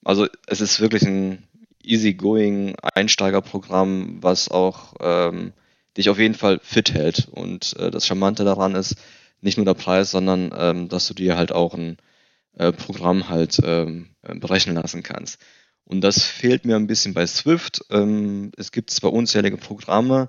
Also 0.05 0.29
es 0.47 0.61
ist 0.61 0.81
wirklich 0.81 1.03
ein 1.03 1.48
easygoing 1.89 2.75
Einsteigerprogramm, 2.95 4.19
was 4.23 4.51
auch 4.51 4.95
ähm, 5.01 5.53
dich 5.97 6.11
auf 6.11 6.19
jeden 6.19 6.35
Fall 6.35 6.61
fit 6.63 6.93
hält. 6.93 7.29
Und 7.31 7.77
äh, 7.79 7.91
das 7.91 8.07
Charmante 8.07 8.45
daran 8.45 8.75
ist 8.75 8.97
nicht 9.41 9.57
nur 9.57 9.67
der 9.67 9.75
Preis, 9.75 10.11
sondern 10.11 10.53
ähm, 10.57 10.89
dass 10.89 11.09
du 11.09 11.15
dir 11.15 11.37
halt 11.37 11.53
auch 11.53 11.75
ein 11.75 11.97
äh, 12.57 12.73
Programm 12.73 13.29
halt 13.29 13.61
ähm, 13.65 14.11
berechnen 14.23 14.77
lassen 14.77 15.03
kannst. 15.03 15.41
Und 15.85 16.03
das 16.03 16.23
fehlt 16.23 16.67
mir 16.67 16.77
ein 16.77 16.87
bisschen 16.87 17.15
bei 17.15 17.27
Swift. 17.27 17.83
Ähm, 17.91 18.53
es 18.59 18.73
gibt 18.73 18.91
zwar 18.91 19.13
unzählige 19.13 19.57
Programme, 19.57 20.29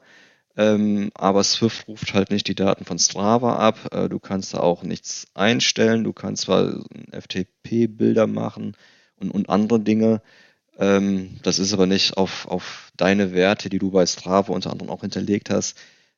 ähm, 0.55 1.11
aber 1.15 1.43
Swift 1.43 1.87
ruft 1.87 2.13
halt 2.13 2.31
nicht 2.31 2.47
die 2.47 2.55
Daten 2.55 2.85
von 2.85 2.97
Strava 2.97 3.57
ab. 3.57 3.93
Äh, 3.93 4.07
du 4.09 4.19
kannst 4.19 4.53
da 4.53 4.59
auch 4.59 4.83
nichts 4.83 5.27
einstellen. 5.33 6.03
Du 6.05 6.13
kannst 6.13 6.43
zwar 6.43 6.83
FTP-Bilder 7.11 8.25
machen 8.27 8.77
und, 9.17 9.31
und 9.31 9.49
andere 9.49 9.81
Dinge. 9.81 10.21
Ähm, 10.79 11.39
das 11.43 11.59
ist 11.59 11.73
aber 11.73 11.85
nicht 11.85 12.17
auf, 12.17 12.47
auf 12.47 12.91
deine 12.95 13.33
Werte, 13.33 13.69
die 13.69 13.79
du 13.79 13.91
bei 13.91 14.05
Strava 14.05 14.53
unter 14.53 14.71
anderem 14.71 14.89
auch 14.89 15.01
hinterlegt 15.01 15.49
hast, 15.49 15.77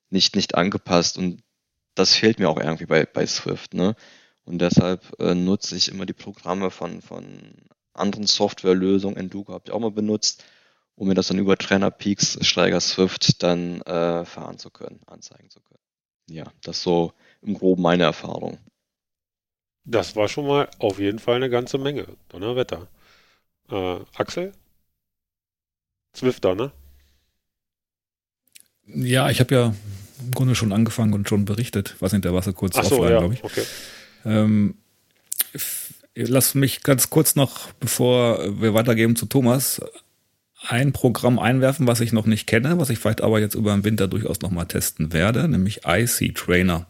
nicht, 0.09 0.35
nicht 0.35 0.55
angepasst. 0.55 1.17
Und 1.17 1.41
das 1.95 2.13
fehlt 2.13 2.39
mir 2.39 2.49
auch 2.49 2.59
irgendwie 2.59 2.85
bei, 2.85 3.05
bei 3.05 3.25
Swift. 3.25 3.73
Ne? 3.73 3.95
Und 4.45 4.59
deshalb 4.59 5.19
äh, 5.19 5.33
nutze 5.33 5.75
ich 5.75 5.89
immer 5.89 6.05
die 6.05 6.13
Programme 6.13 6.69
von, 6.69 7.01
von 7.01 7.53
anderen 7.93 8.27
Softwarelösungen. 8.27 9.17
Endugo 9.17 9.53
habe 9.53 9.63
ich 9.65 9.71
auch 9.71 9.79
mal 9.79 9.91
benutzt, 9.91 10.43
um 10.95 11.07
mir 11.07 11.15
das 11.15 11.27
dann 11.27 11.39
über 11.39 11.57
Trainer 11.57 11.89
Peaks 11.89 12.37
Steiger 12.41 12.79
Swift 12.79 13.41
dann 13.41 13.81
äh, 13.81 14.25
fahren 14.25 14.59
zu 14.59 14.69
können, 14.69 15.01
anzeigen 15.07 15.49
zu 15.49 15.59
können. 15.61 15.79
Ja, 16.29 16.45
das 16.61 16.77
ist 16.77 16.83
so 16.83 17.13
im 17.41 17.55
Groben 17.55 17.81
meine 17.81 18.03
Erfahrung. 18.03 18.59
Das 19.83 20.15
war 20.15 20.27
schon 20.27 20.45
mal 20.45 20.69
auf 20.77 20.99
jeden 20.99 21.17
Fall 21.17 21.37
eine 21.37 21.49
ganze 21.49 21.79
Menge. 21.79 22.05
Donnerwetter. 22.29 22.87
Äh, 23.71 23.99
Axel? 24.15 24.51
Zwifter, 26.13 26.55
ne? 26.55 26.71
Ja, 28.85 29.29
ich 29.29 29.39
habe 29.39 29.55
ja 29.55 29.75
im 30.19 30.31
Grunde 30.31 30.55
schon 30.55 30.73
angefangen 30.73 31.13
und 31.13 31.29
schon 31.29 31.45
berichtet. 31.45 31.95
Was 31.99 32.11
nicht, 32.11 32.25
der 32.25 32.33
war 32.33 32.41
so 32.41 32.53
kurz 32.53 32.75
Ach 32.77 32.83
so, 32.83 32.95
offline, 32.95 33.11
ja, 33.11 33.19
glaube 33.19 33.33
ich. 33.33 33.43
okay. 33.43 33.63
Ähm, 34.25 34.75
lass 36.15 36.53
mich 36.53 36.83
ganz 36.83 37.09
kurz 37.09 37.35
noch, 37.35 37.71
bevor 37.73 38.61
wir 38.61 38.73
weitergeben 38.73 39.15
zu 39.15 39.25
Thomas, 39.25 39.81
ein 40.67 40.91
Programm 40.91 41.39
einwerfen, 41.39 41.87
was 41.87 42.01
ich 42.01 42.13
noch 42.13 42.25
nicht 42.25 42.45
kenne, 42.45 42.77
was 42.77 42.89
ich 42.89 42.99
vielleicht 42.99 43.21
aber 43.21 43.39
jetzt 43.39 43.55
über 43.55 43.73
den 43.73 43.83
Winter 43.83 44.07
durchaus 44.07 44.41
noch 44.41 44.51
mal 44.51 44.65
testen 44.65 45.11
werde, 45.11 45.47
nämlich 45.47 45.81
IC 45.87 46.35
Trainer. 46.35 46.87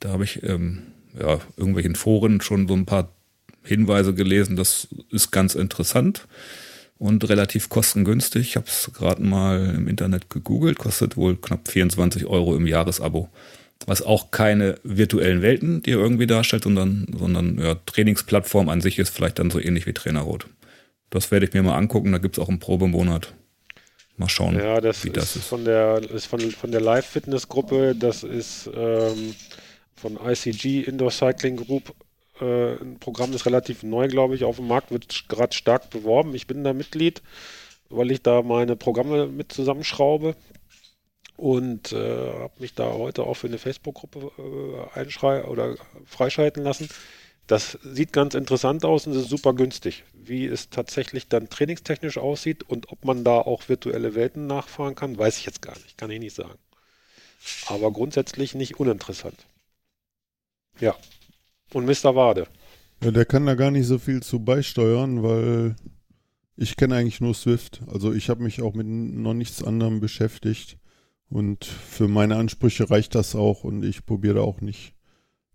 Da 0.00 0.10
habe 0.10 0.24
ich 0.24 0.42
ähm, 0.42 0.82
ja, 1.18 1.38
irgendwelchen 1.56 1.94
Foren 1.94 2.40
schon 2.40 2.66
so 2.66 2.74
ein 2.74 2.86
paar 2.86 3.12
Hinweise 3.64 4.14
gelesen. 4.14 4.56
Das 4.56 4.88
ist 5.10 5.30
ganz 5.30 5.54
interessant 5.54 6.26
und 6.98 7.28
relativ 7.28 7.68
kostengünstig. 7.68 8.48
Ich 8.50 8.56
habe 8.56 8.66
es 8.68 8.90
gerade 8.94 9.22
mal 9.22 9.74
im 9.76 9.88
Internet 9.88 10.30
gegoogelt, 10.30 10.78
kostet 10.78 11.16
wohl 11.16 11.36
knapp 11.36 11.68
24 11.68 12.26
Euro 12.26 12.54
im 12.56 12.66
Jahresabo. 12.66 13.28
Was 13.86 14.02
auch 14.02 14.30
keine 14.30 14.76
virtuellen 14.84 15.42
Welten, 15.42 15.82
die 15.82 15.90
er 15.90 15.98
irgendwie 15.98 16.28
darstellt, 16.28 16.62
sondern, 16.62 17.06
sondern 17.18 17.58
ja, 17.58 17.74
Trainingsplattform 17.86 18.68
an 18.68 18.80
sich 18.80 18.98
ist 19.00 19.10
vielleicht 19.10 19.40
dann 19.40 19.50
so 19.50 19.58
ähnlich 19.58 19.86
wie 19.86 19.92
Trainerrot. 19.92 20.46
Das 21.10 21.30
werde 21.32 21.46
ich 21.46 21.52
mir 21.52 21.62
mal 21.64 21.76
angucken, 21.76 22.12
da 22.12 22.18
gibt 22.18 22.38
es 22.38 22.42
auch 22.44 22.48
einen 22.48 22.60
Probemonat. 22.60 23.34
Mal 24.16 24.28
schauen, 24.28 24.56
Ja, 24.56 24.80
das, 24.80 25.04
wie 25.04 25.08
ist, 25.08 25.16
das 25.16 25.36
ist. 25.36 25.46
von 25.46 25.64
der 25.64 25.98
ist 26.10 26.26
von, 26.26 26.38
von 26.52 26.70
der 26.70 26.80
Live-Fitness-Gruppe, 26.80 27.96
das 27.98 28.22
ist 28.22 28.70
ähm, 28.74 29.34
von 29.96 30.18
ICG 30.24 30.82
Indoor 30.82 31.10
Cycling 31.10 31.56
Group 31.56 31.92
äh, 32.42 32.82
ein 32.82 32.98
Programm, 32.98 33.32
das 33.32 33.46
relativ 33.46 33.82
neu, 33.82 34.08
glaube 34.08 34.34
ich, 34.34 34.44
auf 34.44 34.56
dem 34.56 34.68
Markt, 34.68 34.90
wird 34.90 35.28
gerade 35.28 35.54
stark 35.54 35.90
beworben. 35.90 36.34
Ich 36.34 36.46
bin 36.46 36.64
da 36.64 36.72
Mitglied, 36.72 37.22
weil 37.88 38.10
ich 38.10 38.22
da 38.22 38.42
meine 38.42 38.76
Programme 38.76 39.26
mit 39.26 39.52
zusammenschraube 39.52 40.34
und 41.36 41.92
äh, 41.92 42.32
habe 42.32 42.54
mich 42.58 42.74
da 42.74 42.92
heute 42.92 43.24
auch 43.24 43.34
für 43.34 43.46
eine 43.46 43.58
Facebook-Gruppe 43.58 44.30
äh, 44.38 44.98
einschrei 44.98 45.44
oder 45.44 45.76
freischalten 46.04 46.62
lassen. 46.62 46.88
Das 47.46 47.78
sieht 47.82 48.12
ganz 48.12 48.34
interessant 48.34 48.84
aus 48.84 49.06
und 49.06 49.14
ist 49.14 49.28
super 49.28 49.52
günstig. 49.52 50.04
Wie 50.14 50.46
es 50.46 50.70
tatsächlich 50.70 51.28
dann 51.28 51.48
trainingstechnisch 51.48 52.18
aussieht 52.18 52.62
und 52.68 52.92
ob 52.92 53.04
man 53.04 53.24
da 53.24 53.38
auch 53.38 53.68
virtuelle 53.68 54.14
Welten 54.14 54.46
nachfahren 54.46 54.94
kann, 54.94 55.18
weiß 55.18 55.38
ich 55.38 55.46
jetzt 55.46 55.62
gar 55.62 55.76
nicht. 55.80 55.98
Kann 55.98 56.10
ich 56.10 56.20
nicht 56.20 56.36
sagen. 56.36 56.58
Aber 57.66 57.90
grundsätzlich 57.90 58.54
nicht 58.54 58.78
uninteressant. 58.78 59.46
Ja. 60.78 60.94
Und 61.72 61.86
Mr. 61.86 62.14
Wade. 62.14 62.46
Ja, 63.02 63.10
der 63.10 63.24
kann 63.24 63.46
da 63.46 63.54
gar 63.54 63.70
nicht 63.70 63.86
so 63.86 63.98
viel 63.98 64.22
zu 64.22 64.44
beisteuern, 64.44 65.22
weil 65.22 65.74
ich 66.56 66.76
kenne 66.76 66.96
eigentlich 66.96 67.20
nur 67.20 67.34
Swift. 67.34 67.82
Also 67.86 68.12
ich 68.12 68.28
habe 68.28 68.42
mich 68.42 68.62
auch 68.62 68.74
mit 68.74 68.86
noch 68.86 69.34
nichts 69.34 69.62
anderem 69.64 70.00
beschäftigt. 70.00 70.78
Und 71.28 71.64
für 71.64 72.08
meine 72.08 72.36
Ansprüche 72.36 72.90
reicht 72.90 73.14
das 73.14 73.34
auch 73.34 73.64
und 73.64 73.84
ich 73.84 74.04
probiere 74.04 74.34
da 74.34 74.40
auch 74.42 74.60
nicht 74.60 74.94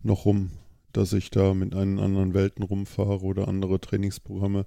noch 0.01 0.25
rum, 0.25 0.49
dass 0.91 1.13
ich 1.13 1.29
da 1.29 1.53
mit 1.53 1.75
einen 1.75 1.99
anderen 1.99 2.33
Welten 2.33 2.63
rumfahre 2.63 3.21
oder 3.21 3.47
andere 3.47 3.79
Trainingsprogramme. 3.79 4.65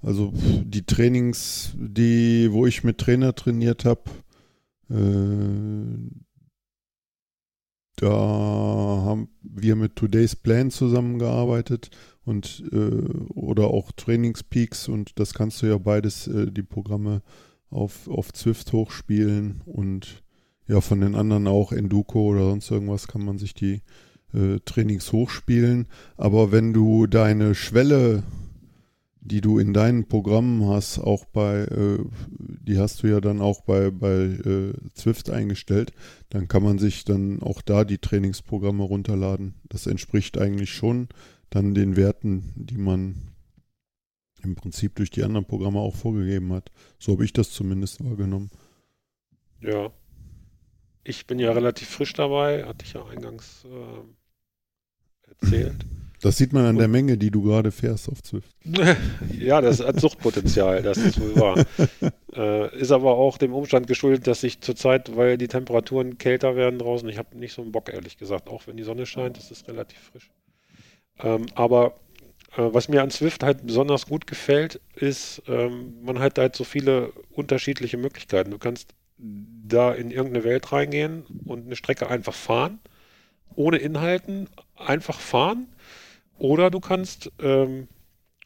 Also 0.00 0.32
die 0.34 0.86
Trainings, 0.86 1.74
die, 1.76 2.50
wo 2.52 2.66
ich 2.66 2.84
mit 2.84 2.96
Trainer 2.96 3.34
trainiert 3.34 3.84
habe, 3.84 4.04
äh, 4.88 4.96
da 8.00 8.08
haben 8.10 9.28
wir 9.42 9.76
mit 9.76 9.96
Today's 9.96 10.34
Plan 10.34 10.70
zusammengearbeitet 10.70 11.90
und 12.24 12.64
äh, 12.72 12.76
oder 13.34 13.68
auch 13.68 13.92
Trainingspeaks 13.92 14.88
und 14.88 15.18
das 15.18 15.34
kannst 15.34 15.60
du 15.60 15.66
ja 15.66 15.76
beides, 15.76 16.26
äh, 16.26 16.50
die 16.50 16.62
Programme 16.62 17.20
auf, 17.68 18.08
auf 18.08 18.32
Zwift 18.32 18.72
hochspielen 18.72 19.60
und 19.66 20.22
ja, 20.66 20.80
von 20.80 21.02
den 21.02 21.14
anderen 21.14 21.46
auch 21.46 21.72
Enduko 21.72 22.30
oder 22.30 22.44
sonst 22.44 22.70
irgendwas 22.70 23.06
kann 23.06 23.24
man 23.24 23.38
sich 23.38 23.52
die 23.52 23.82
äh, 24.32 24.60
Trainings 24.64 25.12
hochspielen. 25.12 25.86
Aber 26.16 26.52
wenn 26.52 26.72
du 26.72 27.06
deine 27.06 27.54
Schwelle, 27.54 28.22
die 29.22 29.40
du 29.40 29.58
in 29.58 29.74
deinen 29.74 30.08
Programmen 30.08 30.66
hast, 30.66 30.98
auch 30.98 31.26
bei, 31.26 31.60
äh, 31.64 31.98
die 32.38 32.78
hast 32.78 33.02
du 33.02 33.06
ja 33.06 33.20
dann 33.20 33.40
auch 33.40 33.60
bei, 33.62 33.90
bei 33.90 34.16
äh, 34.16 34.72
Zwift 34.94 35.30
eingestellt, 35.30 35.92
dann 36.30 36.48
kann 36.48 36.62
man 36.62 36.78
sich 36.78 37.04
dann 37.04 37.42
auch 37.42 37.60
da 37.60 37.84
die 37.84 37.98
Trainingsprogramme 37.98 38.82
runterladen. 38.82 39.54
Das 39.68 39.86
entspricht 39.86 40.38
eigentlich 40.38 40.72
schon 40.72 41.08
dann 41.50 41.74
den 41.74 41.96
Werten, 41.96 42.52
die 42.56 42.78
man 42.78 43.30
im 44.42 44.54
Prinzip 44.54 44.94
durch 44.94 45.10
die 45.10 45.22
anderen 45.22 45.44
Programme 45.44 45.80
auch 45.80 45.96
vorgegeben 45.96 46.52
hat. 46.52 46.70
So 46.98 47.12
habe 47.12 47.24
ich 47.24 47.34
das 47.34 47.50
zumindest 47.50 48.02
wahrgenommen. 48.02 48.50
Ja. 49.60 49.92
Ich 51.04 51.26
bin 51.26 51.38
ja 51.38 51.52
relativ 51.52 51.88
frisch 51.88 52.12
dabei, 52.12 52.64
hatte 52.64 52.84
ich 52.84 52.92
ja 52.92 53.04
eingangs 53.06 53.64
äh, 53.64 55.28
erzählt. 55.28 55.84
Das 56.22 56.36
sieht 56.36 56.52
man 56.52 56.66
an 56.66 56.76
der 56.76 56.88
Menge, 56.88 57.16
die 57.16 57.30
du 57.30 57.42
gerade 57.42 57.72
fährst 57.72 58.08
auf 58.10 58.22
Zwift. 58.22 58.54
ja, 59.38 59.60
das 59.60 59.80
hat 59.80 60.00
Suchtpotenzial, 60.00 60.82
das 60.82 60.98
ist 60.98 61.20
wohl 61.20 61.36
wahr. 61.36 61.64
äh, 62.36 62.78
ist 62.78 62.92
aber 62.92 63.12
auch 63.16 63.38
dem 63.38 63.54
Umstand 63.54 63.86
geschuldet, 63.86 64.26
dass 64.26 64.42
ich 64.42 64.60
zurzeit, 64.60 65.16
weil 65.16 65.38
die 65.38 65.48
Temperaturen 65.48 66.18
kälter 66.18 66.56
werden 66.56 66.78
draußen, 66.78 67.08
ich 67.08 67.16
habe 67.16 67.38
nicht 67.38 67.54
so 67.54 67.62
einen 67.62 67.72
Bock, 67.72 67.88
ehrlich 67.92 68.18
gesagt, 68.18 68.48
auch 68.48 68.66
wenn 68.66 68.76
die 68.76 68.82
Sonne 68.82 69.06
scheint, 69.06 69.38
ist 69.38 69.50
es 69.50 69.66
relativ 69.66 69.98
frisch. 70.12 70.30
Ähm, 71.22 71.46
aber 71.54 71.94
äh, 72.56 72.68
was 72.72 72.88
mir 72.88 73.02
an 73.02 73.10
Swift 73.10 73.42
halt 73.42 73.66
besonders 73.66 74.06
gut 74.06 74.26
gefällt, 74.26 74.80
ist, 74.94 75.42
ähm, 75.48 75.94
man 76.02 76.18
hat 76.18 76.38
halt 76.38 76.56
so 76.56 76.64
viele 76.64 77.12
unterschiedliche 77.30 77.96
Möglichkeiten. 77.96 78.50
Du 78.50 78.58
kannst 78.58 78.94
da 79.18 79.92
in 79.92 80.10
irgendeine 80.10 80.44
Welt 80.44 80.72
reingehen 80.72 81.24
und 81.44 81.66
eine 81.66 81.76
Strecke 81.76 82.08
einfach 82.08 82.34
fahren, 82.34 82.80
ohne 83.54 83.78
Inhalten, 83.78 84.48
einfach 84.76 85.20
fahren. 85.20 85.66
Oder 86.40 86.70
du 86.70 86.80
kannst 86.80 87.30
ähm, 87.38 87.86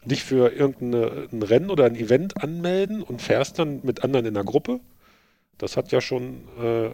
dich 0.05 0.25
für 0.25 0.53
irgendein 0.53 1.43
Rennen 1.43 1.71
oder 1.71 1.85
ein 1.85 1.95
Event 1.95 2.43
anmelden 2.43 3.03
und 3.03 3.23
fährst 3.23 3.61
dann 3.61 3.81
mit 3.85 4.03
anderen 4.03 4.27
in 4.27 4.35
der 4.35 4.43
Gruppe. 4.43 4.81
Das 5.59 5.77
hat 5.77 5.93
ja 5.93 6.01
schon, 6.01 6.49
äh, 6.61 6.91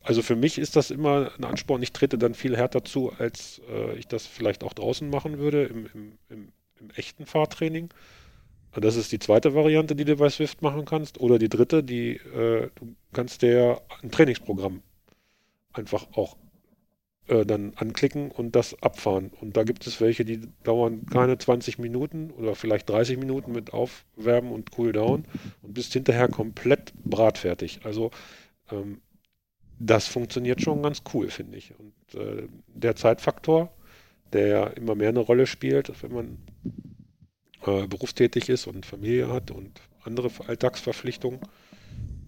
also 0.00 0.22
für 0.22 0.36
mich 0.36 0.58
ist 0.58 0.76
das 0.76 0.92
immer 0.92 1.32
ein 1.36 1.44
Ansporn. 1.44 1.82
Ich 1.82 1.92
trete 1.92 2.18
dann 2.18 2.34
viel 2.34 2.56
härter 2.56 2.84
zu, 2.84 3.12
als 3.18 3.60
äh, 3.68 3.96
ich 3.96 4.06
das 4.06 4.26
vielleicht 4.26 4.62
auch 4.62 4.74
draußen 4.74 5.10
machen 5.10 5.38
würde 5.38 5.64
im, 5.64 5.86
im, 5.92 6.12
im, 6.28 6.52
im 6.78 6.90
echten 6.94 7.26
Fahrtraining. 7.26 7.88
Das 8.72 8.94
ist 8.94 9.10
die 9.10 9.18
zweite 9.18 9.56
Variante, 9.56 9.96
die 9.96 10.04
du 10.04 10.14
bei 10.14 10.28
Swift 10.30 10.62
machen 10.62 10.84
kannst. 10.84 11.18
Oder 11.18 11.40
die 11.40 11.48
dritte, 11.48 11.82
die 11.82 12.12
äh, 12.16 12.70
du 12.76 12.94
kannst 13.12 13.42
dir 13.42 13.82
ein 14.02 14.12
Trainingsprogramm 14.12 14.82
einfach 15.72 16.06
auch 16.12 16.36
äh, 17.28 17.44
dann 17.44 17.72
anklicken 17.76 18.30
und 18.30 18.56
das 18.56 18.82
abfahren. 18.82 19.30
Und 19.40 19.56
da 19.56 19.62
gibt 19.62 19.86
es 19.86 20.00
welche, 20.00 20.24
die 20.24 20.40
dauern 20.62 21.06
keine 21.06 21.38
20 21.38 21.78
Minuten 21.78 22.30
oder 22.30 22.54
vielleicht 22.54 22.88
30 22.88 23.18
Minuten 23.18 23.52
mit 23.52 23.72
Aufwärmen 23.72 24.52
und 24.52 24.70
Cooldown 24.70 25.24
und 25.62 25.74
bist 25.74 25.92
hinterher 25.92 26.28
komplett 26.28 26.92
bratfertig. 27.04 27.80
Also 27.84 28.10
ähm, 28.70 29.00
das 29.78 30.06
funktioniert 30.06 30.60
schon 30.60 30.82
ganz 30.82 31.02
cool, 31.14 31.28
finde 31.28 31.56
ich. 31.58 31.72
Und 31.78 32.20
äh, 32.20 32.48
der 32.66 32.96
Zeitfaktor, 32.96 33.72
der 34.32 34.46
ja 34.46 34.66
immer 34.68 34.94
mehr 34.94 35.10
eine 35.10 35.20
Rolle 35.20 35.46
spielt, 35.46 35.92
wenn 36.02 36.12
man 36.12 36.38
äh, 37.66 37.86
berufstätig 37.86 38.48
ist 38.48 38.66
und 38.66 38.86
Familie 38.86 39.28
hat 39.28 39.50
und 39.50 39.80
andere 40.02 40.30
Alltagsverpflichtungen. 40.46 41.40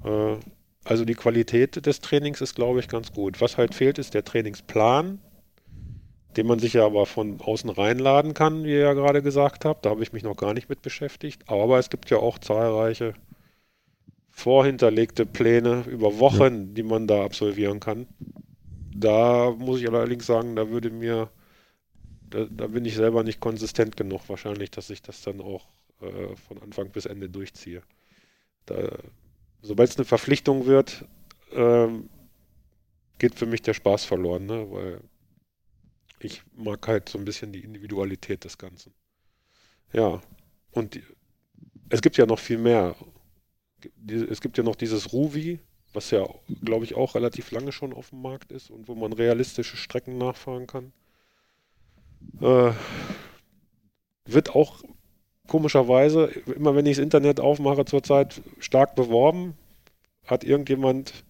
Äh, 0.04 0.36
also 0.84 1.04
die 1.04 1.14
Qualität 1.14 1.84
des 1.84 2.00
Trainings 2.00 2.40
ist, 2.40 2.54
glaube 2.54 2.80
ich, 2.80 2.88
ganz 2.88 3.12
gut. 3.12 3.40
Was 3.40 3.58
halt 3.58 3.74
fehlt, 3.74 3.98
ist 3.98 4.14
der 4.14 4.24
Trainingsplan, 4.24 5.20
den 6.36 6.46
man 6.46 6.58
sich 6.58 6.74
ja 6.74 6.86
aber 6.86 7.06
von 7.06 7.40
außen 7.40 7.70
reinladen 7.70 8.34
kann, 8.34 8.64
wie 8.64 8.72
ihr 8.72 8.80
ja 8.80 8.92
gerade 8.94 9.22
gesagt 9.22 9.64
habt. 9.64 9.84
Da 9.84 9.90
habe 9.90 10.02
ich 10.02 10.12
mich 10.12 10.22
noch 10.22 10.36
gar 10.36 10.54
nicht 10.54 10.68
mit 10.68 10.82
beschäftigt. 10.82 11.42
Aber 11.48 11.78
es 11.78 11.90
gibt 11.90 12.10
ja 12.10 12.18
auch 12.18 12.38
zahlreiche 12.38 13.14
vorhinterlegte 14.30 15.26
Pläne 15.26 15.84
über 15.86 16.18
Wochen, 16.18 16.74
die 16.74 16.82
man 16.82 17.06
da 17.06 17.24
absolvieren 17.24 17.78
kann. 17.78 18.06
Da 18.94 19.50
muss 19.50 19.80
ich 19.80 19.88
allerdings 19.88 20.26
sagen, 20.26 20.56
da 20.56 20.70
würde 20.70 20.90
mir 20.90 21.30
da, 22.30 22.46
da, 22.48 22.68
bin 22.68 22.84
ich 22.84 22.94
selber 22.94 23.22
nicht 23.24 23.40
konsistent 23.40 23.96
genug 23.96 24.28
wahrscheinlich, 24.28 24.70
dass 24.70 24.88
ich 24.88 25.02
das 25.02 25.22
dann 25.22 25.40
auch 25.40 25.66
äh, 26.00 26.36
von 26.36 26.62
Anfang 26.62 26.90
bis 26.90 27.06
Ende 27.06 27.28
durchziehe. 27.28 27.82
Sobald 29.62 29.90
es 29.90 29.96
eine 29.96 30.04
Verpflichtung 30.04 30.66
wird, 30.66 31.04
ähm, 31.52 32.08
geht 33.18 33.34
für 33.34 33.46
mich 33.46 33.62
der 33.62 33.74
Spaß 33.74 34.04
verloren, 34.04 34.46
ne? 34.46 34.70
weil 34.70 35.00
ich 36.20 36.42
mag 36.54 36.86
halt 36.86 37.08
so 37.08 37.18
ein 37.18 37.24
bisschen 37.24 37.52
die 37.52 37.64
Individualität 37.64 38.44
des 38.44 38.58
Ganzen. 38.58 38.92
Ja, 39.92 40.20
und 40.72 40.94
die, 40.94 41.02
es 41.88 42.00
gibt 42.02 42.16
ja 42.16 42.26
noch 42.26 42.38
viel 42.38 42.58
mehr. 42.58 42.94
Es 44.06 44.40
gibt 44.40 44.58
ja 44.58 44.64
noch 44.64 44.76
dieses 44.76 45.12
Ruvi, 45.12 45.60
was 45.92 46.10
ja, 46.10 46.26
glaube 46.62 46.84
ich, 46.84 46.94
auch 46.94 47.14
relativ 47.14 47.50
lange 47.50 47.72
schon 47.72 47.92
auf 47.92 48.10
dem 48.10 48.22
Markt 48.22 48.52
ist 48.52 48.70
und 48.70 48.88
wo 48.88 48.94
man 48.94 49.12
realistische 49.12 49.76
Strecken 49.76 50.18
nachfahren 50.18 50.66
kann. 50.66 50.92
Äh, 52.40 52.72
wird 54.26 54.54
auch 54.54 54.82
komischerweise, 55.50 56.30
immer 56.56 56.76
wenn 56.76 56.86
ich 56.86 56.96
das 56.96 57.02
Internet 57.02 57.40
aufmache 57.40 57.84
zurzeit, 57.84 58.40
stark 58.60 58.94
beworben. 58.94 59.54
Hat 60.24 60.44
irgendjemand 60.44 61.24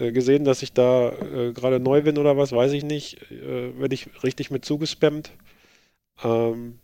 äh, 0.00 0.10
gesehen, 0.10 0.44
dass 0.44 0.62
ich 0.62 0.72
da 0.72 1.10
äh, 1.10 1.52
gerade 1.52 1.78
neu 1.78 2.02
bin 2.02 2.18
oder 2.18 2.36
was, 2.36 2.50
weiß 2.50 2.72
ich 2.72 2.82
nicht. 2.84 3.22
Äh, 3.30 3.78
werde 3.78 3.94
ich 3.94 4.10
richtig 4.24 4.50
mit 4.50 4.64
zugespammt. 4.64 5.30
Ähm, 6.24 6.80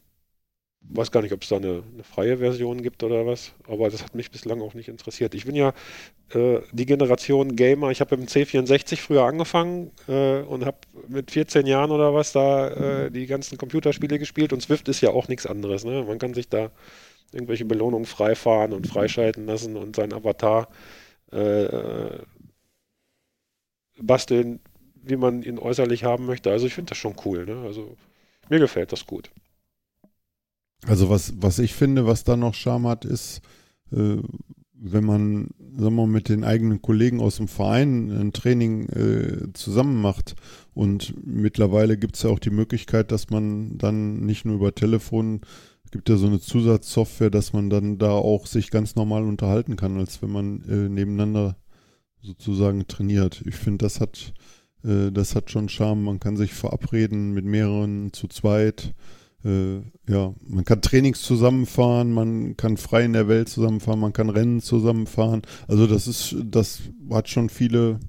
weiß 0.90 1.10
gar 1.10 1.22
nicht, 1.22 1.32
ob 1.32 1.42
es 1.42 1.48
da 1.48 1.56
eine, 1.56 1.82
eine, 1.92 2.04
freie 2.04 2.38
Version 2.38 2.82
gibt 2.82 3.02
oder 3.02 3.26
was, 3.26 3.52
aber 3.68 3.90
das 3.90 4.02
hat 4.02 4.14
mich 4.14 4.30
bislang 4.30 4.60
auch 4.60 4.74
nicht 4.74 4.88
interessiert. 4.88 5.34
Ich 5.34 5.44
bin 5.44 5.54
ja 5.54 5.72
äh, 6.30 6.60
die 6.72 6.86
Generation 6.86 7.56
Gamer, 7.56 7.90
ich 7.90 8.00
habe 8.00 8.14
im 8.14 8.26
C64 8.26 8.96
früher 8.96 9.24
angefangen 9.24 9.90
äh, 10.08 10.40
und 10.40 10.64
habe 10.64 10.78
mit 11.08 11.30
14 11.30 11.66
Jahren 11.66 11.90
oder 11.90 12.14
was 12.14 12.32
da 12.32 12.68
äh, 13.04 13.10
die 13.10 13.26
ganzen 13.26 13.58
Computerspiele 13.58 14.18
gespielt 14.18 14.52
und 14.52 14.62
Swift 14.62 14.88
ist 14.88 15.00
ja 15.00 15.10
auch 15.10 15.28
nichts 15.28 15.46
anderes. 15.46 15.84
Ne? 15.84 16.04
Man 16.04 16.18
kann 16.18 16.34
sich 16.34 16.48
da 16.48 16.70
irgendwelche 17.32 17.64
Belohnungen 17.64 18.06
freifahren 18.06 18.72
und 18.72 18.86
freischalten 18.86 19.46
lassen 19.46 19.76
und 19.76 19.96
seinen 19.96 20.12
Avatar 20.12 20.68
äh, 21.32 22.18
basteln, 23.98 24.60
wie 25.02 25.16
man 25.16 25.42
ihn 25.42 25.58
äußerlich 25.58 26.04
haben 26.04 26.26
möchte. 26.26 26.50
Also 26.50 26.66
ich 26.66 26.74
finde 26.74 26.90
das 26.90 26.98
schon 26.98 27.16
cool. 27.24 27.44
Ne? 27.46 27.62
Also 27.64 27.96
mir 28.48 28.58
gefällt 28.58 28.92
das 28.92 29.06
gut. 29.06 29.30
Also 30.84 31.08
was, 31.08 31.34
was 31.38 31.58
ich 31.58 31.74
finde, 31.74 32.06
was 32.06 32.24
da 32.24 32.36
noch 32.36 32.54
Charme 32.54 32.88
hat, 32.88 33.04
ist, 33.04 33.40
äh, 33.92 34.16
wenn 34.78 35.04
man, 35.04 35.48
sagen 35.58 35.82
wir 35.82 35.90
mal, 35.90 36.06
mit 36.06 36.28
den 36.28 36.44
eigenen 36.44 36.82
Kollegen 36.82 37.20
aus 37.20 37.36
dem 37.36 37.48
Verein 37.48 38.10
ein 38.10 38.32
Training 38.32 38.88
äh, 38.90 39.52
zusammen 39.54 40.00
macht. 40.00 40.36
Und 40.74 41.14
mittlerweile 41.24 41.96
gibt 41.96 42.16
es 42.16 42.22
ja 42.22 42.30
auch 42.30 42.38
die 42.38 42.50
Möglichkeit, 42.50 43.10
dass 43.10 43.30
man 43.30 43.78
dann 43.78 44.20
nicht 44.20 44.44
nur 44.44 44.56
über 44.56 44.74
Telefon, 44.74 45.40
gibt 45.96 46.10
ja 46.10 46.16
so 46.16 46.26
eine 46.26 46.40
Zusatzsoftware, 46.40 47.30
dass 47.30 47.54
man 47.54 47.70
dann 47.70 47.96
da 47.96 48.10
auch 48.10 48.46
sich 48.46 48.70
ganz 48.70 48.96
normal 48.96 49.22
unterhalten 49.22 49.76
kann, 49.76 49.96
als 49.96 50.20
wenn 50.20 50.30
man 50.30 50.62
äh, 50.68 50.90
nebeneinander 50.90 51.56
sozusagen 52.20 52.86
trainiert. 52.86 53.42
Ich 53.46 53.54
finde, 53.54 53.84
das 53.84 54.00
hat, 54.00 54.34
äh, 54.84 55.10
das 55.10 55.34
hat 55.34 55.50
schon 55.50 55.70
Charme. 55.70 56.04
Man 56.04 56.20
kann 56.20 56.36
sich 56.36 56.52
verabreden 56.52 57.32
mit 57.32 57.46
mehreren 57.46 58.12
zu 58.12 58.28
zweit 58.28 58.94
ja, 59.42 60.34
man 60.48 60.64
kann 60.64 60.82
Trainings 60.82 61.22
zusammenfahren, 61.22 62.12
man 62.12 62.56
kann 62.56 62.76
frei 62.76 63.04
in 63.04 63.12
der 63.12 63.28
Welt 63.28 63.48
zusammenfahren, 63.48 64.00
man 64.00 64.12
kann 64.12 64.28
Rennen 64.28 64.60
zusammenfahren. 64.60 65.42
Also 65.68 65.86
das 65.86 66.08
ist, 66.08 66.34
das 66.42 66.80
hat 67.10 67.28
schon 67.28 67.48
viele, 67.48 68.00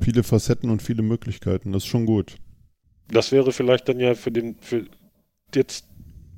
viele 0.00 0.24
Facetten 0.24 0.70
und 0.70 0.82
viele 0.82 1.02
Möglichkeiten. 1.02 1.70
Das 1.70 1.84
ist 1.84 1.88
schon 1.88 2.06
gut. 2.06 2.36
Das 3.08 3.30
wäre 3.30 3.52
vielleicht 3.52 3.88
dann 3.88 4.00
ja 4.00 4.14
für 4.14 4.32
den, 4.32 4.56
für 4.58 4.86
jetzt 5.54 5.86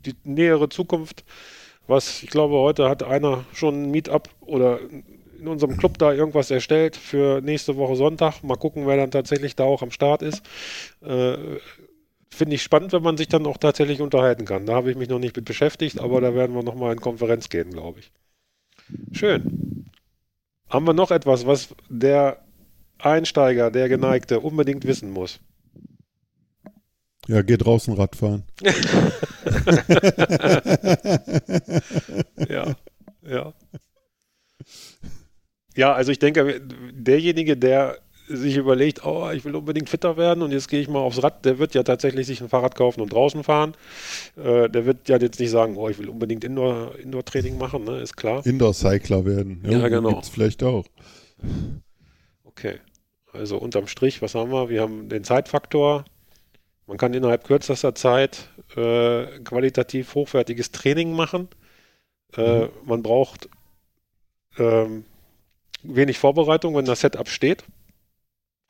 die 0.05 0.15
nähere 0.25 0.69
Zukunft, 0.69 1.25
was 1.87 2.23
ich 2.23 2.29
glaube, 2.29 2.57
heute 2.57 2.89
hat 2.89 3.03
einer 3.03 3.45
schon 3.53 3.85
ein 3.85 3.91
Meetup 3.91 4.29
oder 4.41 4.81
in 5.39 5.49
unserem 5.49 5.77
Club 5.77 5.99
da 5.99 6.13
irgendwas 6.13 6.51
erstellt 6.51 6.97
für 6.97 7.41
nächste 7.41 7.77
Woche 7.77 7.97
Sonntag. 7.97 8.43
Mal 8.43 8.57
gucken, 8.57 8.87
wer 8.87 8.97
dann 8.97 9.11
tatsächlich 9.11 9.55
da 9.55 9.65
auch 9.65 9.83
am 9.83 9.91
Start 9.91 10.23
ist. 10.23 10.43
Äh, 11.03 11.37
finde 12.37 12.55
ich 12.55 12.63
spannend, 12.63 12.93
wenn 12.93 13.03
man 13.03 13.17
sich 13.17 13.29
dann 13.29 13.47
auch 13.47 13.57
tatsächlich 13.57 14.01
unterhalten 14.01 14.45
kann. 14.45 14.67
Da 14.67 14.75
habe 14.75 14.91
ich 14.91 14.97
mich 14.97 15.09
noch 15.09 15.19
nicht 15.19 15.35
mit 15.37 15.45
beschäftigt, 15.45 16.01
aber 16.01 16.21
da 16.21 16.35
werden 16.35 16.55
wir 16.55 16.63
nochmal 16.63 16.93
in 16.93 17.01
Konferenz 17.01 17.49
gehen, 17.49 17.71
glaube 17.71 18.01
ich. 18.01 18.13
Schön. 19.13 19.87
Haben 20.69 20.87
wir 20.87 20.93
noch 20.93 21.11
etwas, 21.11 21.47
was 21.47 21.75
der 21.89 22.45
Einsteiger, 22.99 23.71
der 23.71 23.89
Geneigte 23.89 24.41
unbedingt 24.41 24.85
wissen 24.85 25.11
muss? 25.11 25.41
Ja, 27.29 27.43
geht 27.43 27.65
draußen 27.65 27.95
Radfahren. 27.95 28.45
ja, 32.49 32.77
ja. 33.23 33.53
Ja, 35.75 35.93
also 35.93 36.13
ich 36.13 36.19
denke, 36.19 36.61
derjenige, 36.93 37.57
der 37.57 37.99
sich 38.29 38.57
überlegt, 38.57 39.05
oh, 39.05 39.31
ich 39.31 39.45
will 39.45 39.55
unbedingt 39.55 39.89
fitter 39.89 40.17
werden 40.17 40.43
und 40.43 40.53
jetzt 40.53 40.69
gehe 40.69 40.81
ich 40.81 40.89
mal 40.89 40.99
aufs 40.99 41.23
Rad, 41.23 41.45
der 41.45 41.59
wird 41.59 41.75
ja 41.75 41.83
tatsächlich 41.83 42.27
sich 42.27 42.41
ein 42.41 42.49
Fahrrad 42.49 42.75
kaufen 42.75 43.01
und 43.01 43.13
draußen 43.13 43.45
fahren. 43.45 43.75
Äh, 44.37 44.69
der 44.69 44.87
wird 44.87 45.09
ja 45.09 45.19
jetzt 45.19 45.39
nicht 45.41 45.51
sagen, 45.51 45.77
oh, 45.77 45.89
ich 45.89 45.99
will 45.99 46.09
unbedingt 46.09 46.45
Indoor-Training 46.45 47.55
Indoor 47.55 47.69
machen, 47.69 47.85
ne? 47.85 48.01
ist 48.01 48.17
klar. 48.17 48.45
Indoor-Cycler 48.45 49.25
werden. 49.25 49.63
Ja, 49.65 49.79
ja 49.79 49.89
genau. 49.89 50.11
Gibt's 50.11 50.29
vielleicht 50.29 50.63
auch. 50.63 50.87
Okay. 52.45 52.81
Also 53.33 53.59
unterm 53.59 53.87
Strich, 53.87 54.23
was 54.23 54.35
haben 54.35 54.51
wir? 54.51 54.69
Wir 54.69 54.81
haben 54.81 55.09
den 55.09 55.25
Zeitfaktor. 55.25 56.05
Man 56.87 56.97
kann 56.97 57.15
innerhalb 57.15 57.45
kürzester 57.45 57.95
Zeit 57.95 58.49
äh, 58.77 59.27
qualitativ 59.41 60.15
hochwertiges 60.15 60.71
Training 60.71 61.13
machen. 61.13 61.49
Äh, 62.37 62.63
mhm. 62.63 62.69
Man 62.85 63.03
braucht 63.03 63.49
ähm, 64.59 65.05
wenig 65.83 66.19
Vorbereitung, 66.19 66.75
wenn 66.75 66.85
das 66.85 67.01
Setup 67.01 67.29
steht. 67.29 67.65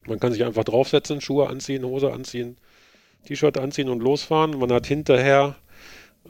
Man 0.07 0.21
kann 0.21 0.33
sich 0.33 0.45
einfach 0.45 0.65
draufsetzen, 0.65 1.21
Schuhe 1.21 1.49
anziehen, 1.49 1.85
Hose 1.85 2.13
anziehen, 2.13 2.57
T-Shirt 3.27 3.59
anziehen 3.59 3.89
und 3.89 4.01
losfahren. 4.01 4.59
Man 4.59 4.73
hat 4.73 4.87
hinterher 4.87 5.57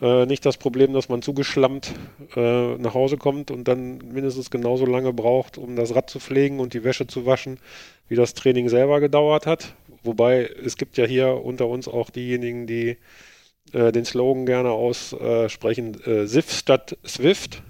äh, 0.01 0.27
nicht 0.27 0.45
das 0.45 0.57
Problem, 0.57 0.93
dass 0.93 1.09
man 1.09 1.23
zugeschlammt 1.23 1.93
äh, 2.35 2.77
nach 2.77 2.95
Hause 2.95 3.17
kommt 3.17 3.51
und 3.51 3.69
dann 3.69 3.99
mindestens 3.99 4.51
genauso 4.51 4.87
lange 4.87 5.13
braucht, 5.13 5.59
um 5.59 5.77
das 5.77 5.95
Rad 5.95 6.11
zu 6.11 6.21
pflegen 6.21 6.61
und 6.61 6.75
die 6.75 6.85
Wäsche 6.85 7.07
zu 7.07 7.27
waschen, 7.27 7.59
wie 8.09 8.15
das 8.15 8.35
Training 8.35 8.69
selber 8.69 9.01
gedauert 9.01 9.47
hat. 9.47 9.75
Wobei 10.03 10.51
es 10.65 10.77
gibt 10.77 10.97
ja 10.97 11.07
hier 11.07 11.45
unter 11.45 11.67
uns 11.67 11.89
auch 11.89 12.11
diejenigen, 12.11 12.67
die 12.67 12.99
äh, 13.73 13.93
den 13.93 14.05
Slogan 14.05 14.47
gerne 14.47 14.71
aussprechen, 14.71 16.01
äh, 16.05 16.27
SIF 16.27 16.53
statt 16.53 16.97
Swift. 17.07 17.63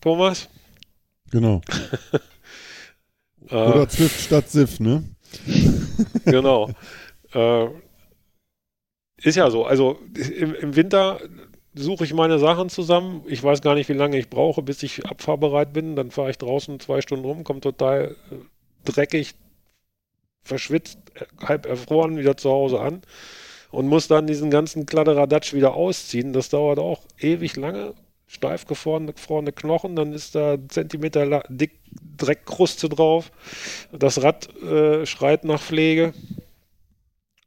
Thomas? 0.00 0.48
Genau. 1.30 1.60
Oder 3.50 3.88
Zwift 3.88 4.20
statt 4.20 4.50
SIF, 4.50 4.80
ne? 4.80 5.04
genau. 6.24 6.70
Äh, 7.34 7.66
ist 9.20 9.36
ja 9.36 9.50
so. 9.50 9.64
Also 9.64 9.98
im, 10.14 10.54
im 10.54 10.76
Winter 10.76 11.20
suche 11.74 12.04
ich 12.04 12.14
meine 12.14 12.38
Sachen 12.38 12.68
zusammen. 12.68 13.22
Ich 13.26 13.42
weiß 13.42 13.62
gar 13.62 13.74
nicht, 13.74 13.88
wie 13.88 13.94
lange 13.94 14.18
ich 14.18 14.30
brauche, 14.30 14.62
bis 14.62 14.82
ich 14.82 15.06
abfahrbereit 15.06 15.72
bin. 15.72 15.96
Dann 15.96 16.10
fahre 16.10 16.30
ich 16.30 16.38
draußen 16.38 16.80
zwei 16.80 17.00
Stunden 17.00 17.24
rum, 17.24 17.44
komme 17.44 17.60
total 17.60 18.16
äh, 18.30 18.36
dreckig, 18.84 19.34
verschwitzt, 20.42 20.98
halb 21.40 21.66
erfroren 21.66 22.16
wieder 22.16 22.36
zu 22.36 22.50
Hause 22.50 22.80
an 22.80 23.02
und 23.70 23.86
muss 23.86 24.08
dann 24.08 24.26
diesen 24.26 24.50
ganzen 24.50 24.86
Kladderadatsch 24.86 25.52
wieder 25.52 25.74
ausziehen. 25.74 26.32
Das 26.32 26.48
dauert 26.48 26.78
auch 26.78 27.02
ewig 27.18 27.56
lange. 27.56 27.94
Steif 28.26 28.66
gefrorene 28.66 29.52
Knochen, 29.52 29.96
dann 29.96 30.12
ist 30.12 30.34
da 30.34 30.58
Zentimeter 30.68 31.42
dick 31.48 31.77
Dreckkruste 32.16 32.88
drauf. 32.88 33.30
Das 33.92 34.22
Rad 34.22 34.54
äh, 34.56 35.06
schreit 35.06 35.44
nach 35.44 35.60
Pflege. 35.60 36.12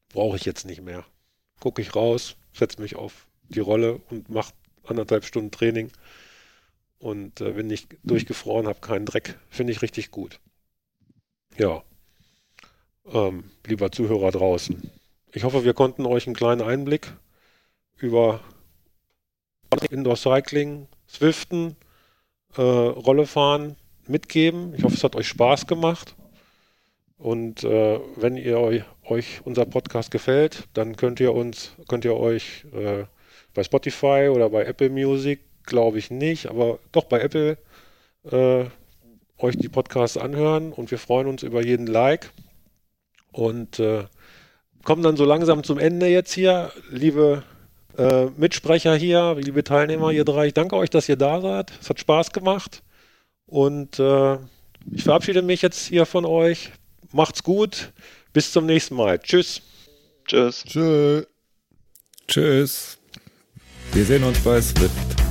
Brauche 0.09 0.37
ich 0.37 0.45
jetzt 0.45 0.65
nicht 0.65 0.81
mehr. 0.81 1.05
Gucke 1.59 1.81
ich 1.81 1.95
raus, 1.95 2.35
setze 2.53 2.81
mich 2.81 2.95
auf 2.95 3.27
die 3.49 3.59
Rolle 3.59 4.01
und 4.09 4.29
mache 4.29 4.53
anderthalb 4.83 5.25
Stunden 5.25 5.51
Training. 5.51 5.91
Und 6.99 7.41
äh, 7.41 7.55
wenn 7.55 7.69
ich 7.69 7.87
durchgefroren 8.03 8.67
habe, 8.67 8.79
keinen 8.79 9.05
Dreck, 9.05 9.37
finde 9.49 9.73
ich 9.73 9.81
richtig 9.81 10.11
gut. 10.11 10.39
Ja. 11.57 11.83
Ähm, 13.11 13.51
lieber 13.65 13.91
Zuhörer 13.91 14.31
draußen. 14.31 14.89
Ich 15.33 15.43
hoffe, 15.43 15.63
wir 15.63 15.73
konnten 15.73 16.05
euch 16.05 16.27
einen 16.27 16.35
kleinen 16.35 16.61
Einblick 16.61 17.13
über 17.97 18.41
Indoor 19.89 20.17
Cycling, 20.17 20.87
Swiften, 21.07 21.75
äh, 22.55 22.61
Rolle 22.61 23.25
fahren 23.25 23.75
mitgeben. 24.07 24.73
Ich 24.75 24.83
hoffe, 24.83 24.95
es 24.95 25.03
hat 25.03 25.15
euch 25.15 25.27
Spaß 25.27 25.67
gemacht. 25.67 26.15
Und 27.17 27.63
äh, 27.63 27.99
wenn 28.15 28.35
ihr 28.35 28.59
euch, 28.59 28.83
euch, 29.03 29.41
unser 29.43 29.65
Podcast 29.65 30.09
gefällt, 30.09 30.67
dann 30.73 30.95
könnt 30.95 31.19
ihr 31.19 31.33
uns, 31.33 31.75
könnt 31.87 32.03
ihr 32.03 32.15
euch 32.15 32.65
äh, 32.73 33.05
bei 33.53 33.63
Spotify 33.63 34.29
oder 34.33 34.49
bei 34.49 34.65
Apple 34.65 34.89
Music, 34.89 35.41
glaube 35.65 35.99
ich 35.99 36.09
nicht, 36.09 36.47
aber 36.47 36.79
doch 36.91 37.03
bei 37.03 37.19
Apple 37.19 37.57
äh, 38.31 38.65
euch 39.37 39.57
die 39.57 39.69
Podcasts 39.69 40.17
anhören 40.17 40.71
und 40.71 40.89
wir 40.89 40.97
freuen 40.97 41.27
uns 41.27 41.43
über 41.43 41.63
jeden 41.63 41.85
Like 41.85 42.31
und 43.31 43.79
äh, 43.79 44.05
kommen 44.83 45.03
dann 45.03 45.17
so 45.17 45.25
langsam 45.25 45.63
zum 45.63 45.77
Ende 45.77 46.07
jetzt 46.07 46.33
hier. 46.33 46.71
Liebe 46.89 47.43
äh, 47.97 48.25
Mitsprecher 48.37 48.95
hier, 48.95 49.35
liebe 49.39 49.63
Teilnehmer, 49.63 50.11
ihr 50.11 50.25
drei. 50.25 50.47
Ich 50.47 50.53
danke 50.53 50.75
euch, 50.75 50.89
dass 50.89 51.09
ihr 51.09 51.17
da 51.17 51.41
seid. 51.41 51.71
Es 51.79 51.89
hat 51.89 51.99
Spaß 51.99 52.31
gemacht. 52.31 52.83
Und 53.51 53.99
äh, 53.99 54.37
ich 54.93 55.03
verabschiede 55.03 55.41
mich 55.41 55.61
jetzt 55.61 55.85
hier 55.85 56.05
von 56.05 56.23
euch. 56.23 56.71
Macht's 57.11 57.43
gut. 57.43 57.91
Bis 58.31 58.53
zum 58.53 58.65
nächsten 58.65 58.95
Mal. 58.95 59.19
Tschüss. 59.19 59.61
Tschüss. 60.25 60.63
Tschö. 60.63 61.25
Tschüss. 62.29 62.97
Wir 63.91 64.05
sehen 64.05 64.23
uns 64.23 64.39
bei 64.39 64.61
Swift. 64.61 65.30